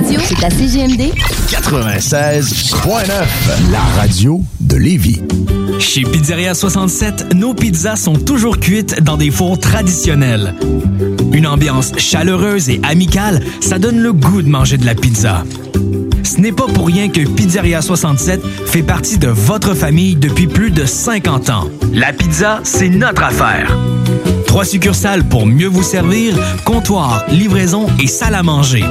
Radio, 0.04 0.20
c'est 0.24 0.44
à 0.44 0.50
CGMD 0.50 1.12
96.9, 1.48 3.10
la 3.70 3.80
radio 3.96 4.42
de 4.60 4.76
Lévis. 4.76 5.22
Chez 5.78 6.02
Pizzeria 6.02 6.54
67, 6.54 7.34
nos 7.34 7.54
pizzas 7.54 7.96
sont 7.96 8.14
toujours 8.14 8.58
cuites 8.58 9.02
dans 9.02 9.16
des 9.16 9.30
fours 9.30 9.58
traditionnels. 9.58 10.54
Une 11.32 11.46
ambiance 11.46 11.92
chaleureuse 11.96 12.68
et 12.68 12.80
amicale, 12.82 13.42
ça 13.60 13.78
donne 13.78 14.00
le 14.00 14.12
goût 14.12 14.42
de 14.42 14.48
manger 14.48 14.76
de 14.76 14.86
la 14.86 14.94
pizza. 14.94 15.44
Ce 16.22 16.40
n'est 16.40 16.52
pas 16.52 16.66
pour 16.66 16.86
rien 16.86 17.08
que 17.08 17.26
Pizzeria 17.26 17.80
67 17.80 18.42
fait 18.66 18.82
partie 18.82 19.18
de 19.18 19.28
votre 19.28 19.74
famille 19.74 20.16
depuis 20.16 20.46
plus 20.46 20.70
de 20.70 20.84
50 20.84 21.50
ans. 21.50 21.68
La 21.92 22.12
pizza, 22.12 22.60
c'est 22.62 22.88
notre 22.88 23.22
affaire. 23.22 23.76
Trois 24.54 24.64
succursales 24.64 25.24
pour 25.24 25.46
mieux 25.46 25.66
vous 25.66 25.82
servir, 25.82 26.36
comptoir, 26.64 27.24
livraison 27.28 27.88
et 28.00 28.06
salle 28.06 28.36
à 28.36 28.44
manger. 28.44 28.84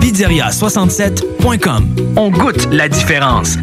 Pizzeria67.com. 0.00 1.84
On 2.16 2.30
goûte 2.30 2.66
la 2.72 2.88
différence. 2.88 3.58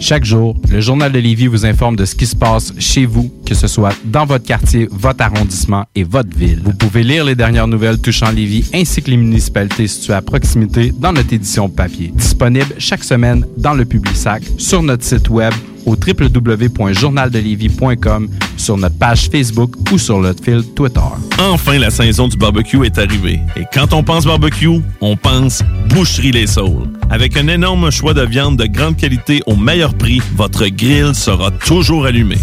Chaque 0.00 0.26
jour, 0.26 0.54
le 0.70 0.82
Journal 0.82 1.10
de 1.10 1.18
Lévis 1.18 1.46
vous 1.46 1.64
informe 1.64 1.96
de 1.96 2.04
ce 2.04 2.14
qui 2.14 2.26
se 2.26 2.36
passe 2.36 2.74
chez 2.78 3.06
vous, 3.06 3.32
que 3.46 3.54
ce 3.54 3.66
soit 3.66 3.94
dans 4.04 4.26
votre 4.26 4.44
quartier, 4.44 4.86
votre 4.90 5.24
arrondissement 5.24 5.86
et 5.94 6.04
votre 6.04 6.36
ville. 6.36 6.60
Vous 6.62 6.74
pouvez 6.74 7.04
lire 7.04 7.24
les 7.24 7.34
dernières 7.34 7.66
nouvelles 7.66 7.98
touchant 7.98 8.32
Lévis 8.32 8.68
ainsi 8.74 9.00
que 9.00 9.10
les 9.10 9.16
municipalités 9.16 9.86
situées 9.86 10.12
à 10.12 10.20
proximité 10.20 10.92
dans 10.94 11.14
notre 11.14 11.32
édition 11.32 11.70
papier. 11.70 12.12
Disponible 12.14 12.74
chaque 12.76 13.02
semaine 13.02 13.46
dans 13.56 13.72
le 13.72 13.86
Publisac, 13.86 14.42
sur 14.58 14.82
notre 14.82 15.04
site 15.04 15.30
web 15.30 15.54
au 15.86 15.96
www.journaldelévis.com, 15.96 18.28
sur 18.56 18.76
notre 18.76 18.98
page 18.98 19.28
Facebook 19.30 19.74
ou 19.92 19.98
sur 19.98 20.20
notre 20.20 20.44
fil 20.44 20.62
Twitter. 20.74 21.00
Enfin, 21.38 21.78
la 21.78 21.90
saison 21.90 22.28
du 22.28 22.36
barbecue 22.36 22.84
est 22.84 22.98
arrivée. 22.98 23.40
Et 23.56 23.64
quand 23.72 23.92
on 23.92 24.02
pense 24.02 24.24
barbecue, 24.24 24.80
on 25.00 25.16
pense 25.16 25.62
Boucherie 25.88 26.32
Les 26.32 26.46
Saules. 26.46 26.88
Avec 27.10 27.36
un 27.36 27.48
énorme 27.48 27.90
choix 27.90 28.14
de 28.14 28.22
viande 28.22 28.56
de 28.56 28.66
grande 28.66 28.96
qualité 28.96 29.42
au 29.46 29.56
meilleur 29.56 29.94
prix, 29.94 30.22
votre 30.36 30.66
grill 30.66 31.14
sera 31.14 31.50
toujours 31.50 32.06
allumé. 32.06 32.36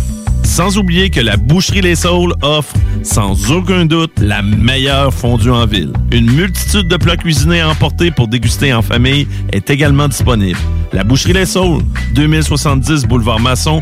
Sans 0.49 0.77
oublier 0.77 1.11
que 1.11 1.21
la 1.21 1.38
Boucherie 1.38 1.80
Les 1.80 1.95
Saules 1.95 2.34
offre, 2.41 2.73
sans 3.03 3.51
aucun 3.51 3.85
doute, 3.85 4.11
la 4.19 4.41
meilleure 4.41 5.13
fondue 5.13 5.51
en 5.51 5.65
ville. 5.67 5.93
Une 6.11 6.30
multitude 6.30 6.88
de 6.88 6.97
plats 6.97 7.15
cuisinés 7.15 7.61
à 7.61 7.69
emporter 7.69 8.09
pour 8.09 8.27
déguster 8.27 8.73
en 8.73 8.81
famille 8.81 9.27
est 9.53 9.69
également 9.69 10.07
disponible. 10.07 10.57
La 10.91 11.03
Boucherie 11.03 11.34
Les 11.34 11.45
Saules, 11.45 11.84
2070 12.15 13.05
Boulevard 13.05 13.39
Masson 13.39 13.81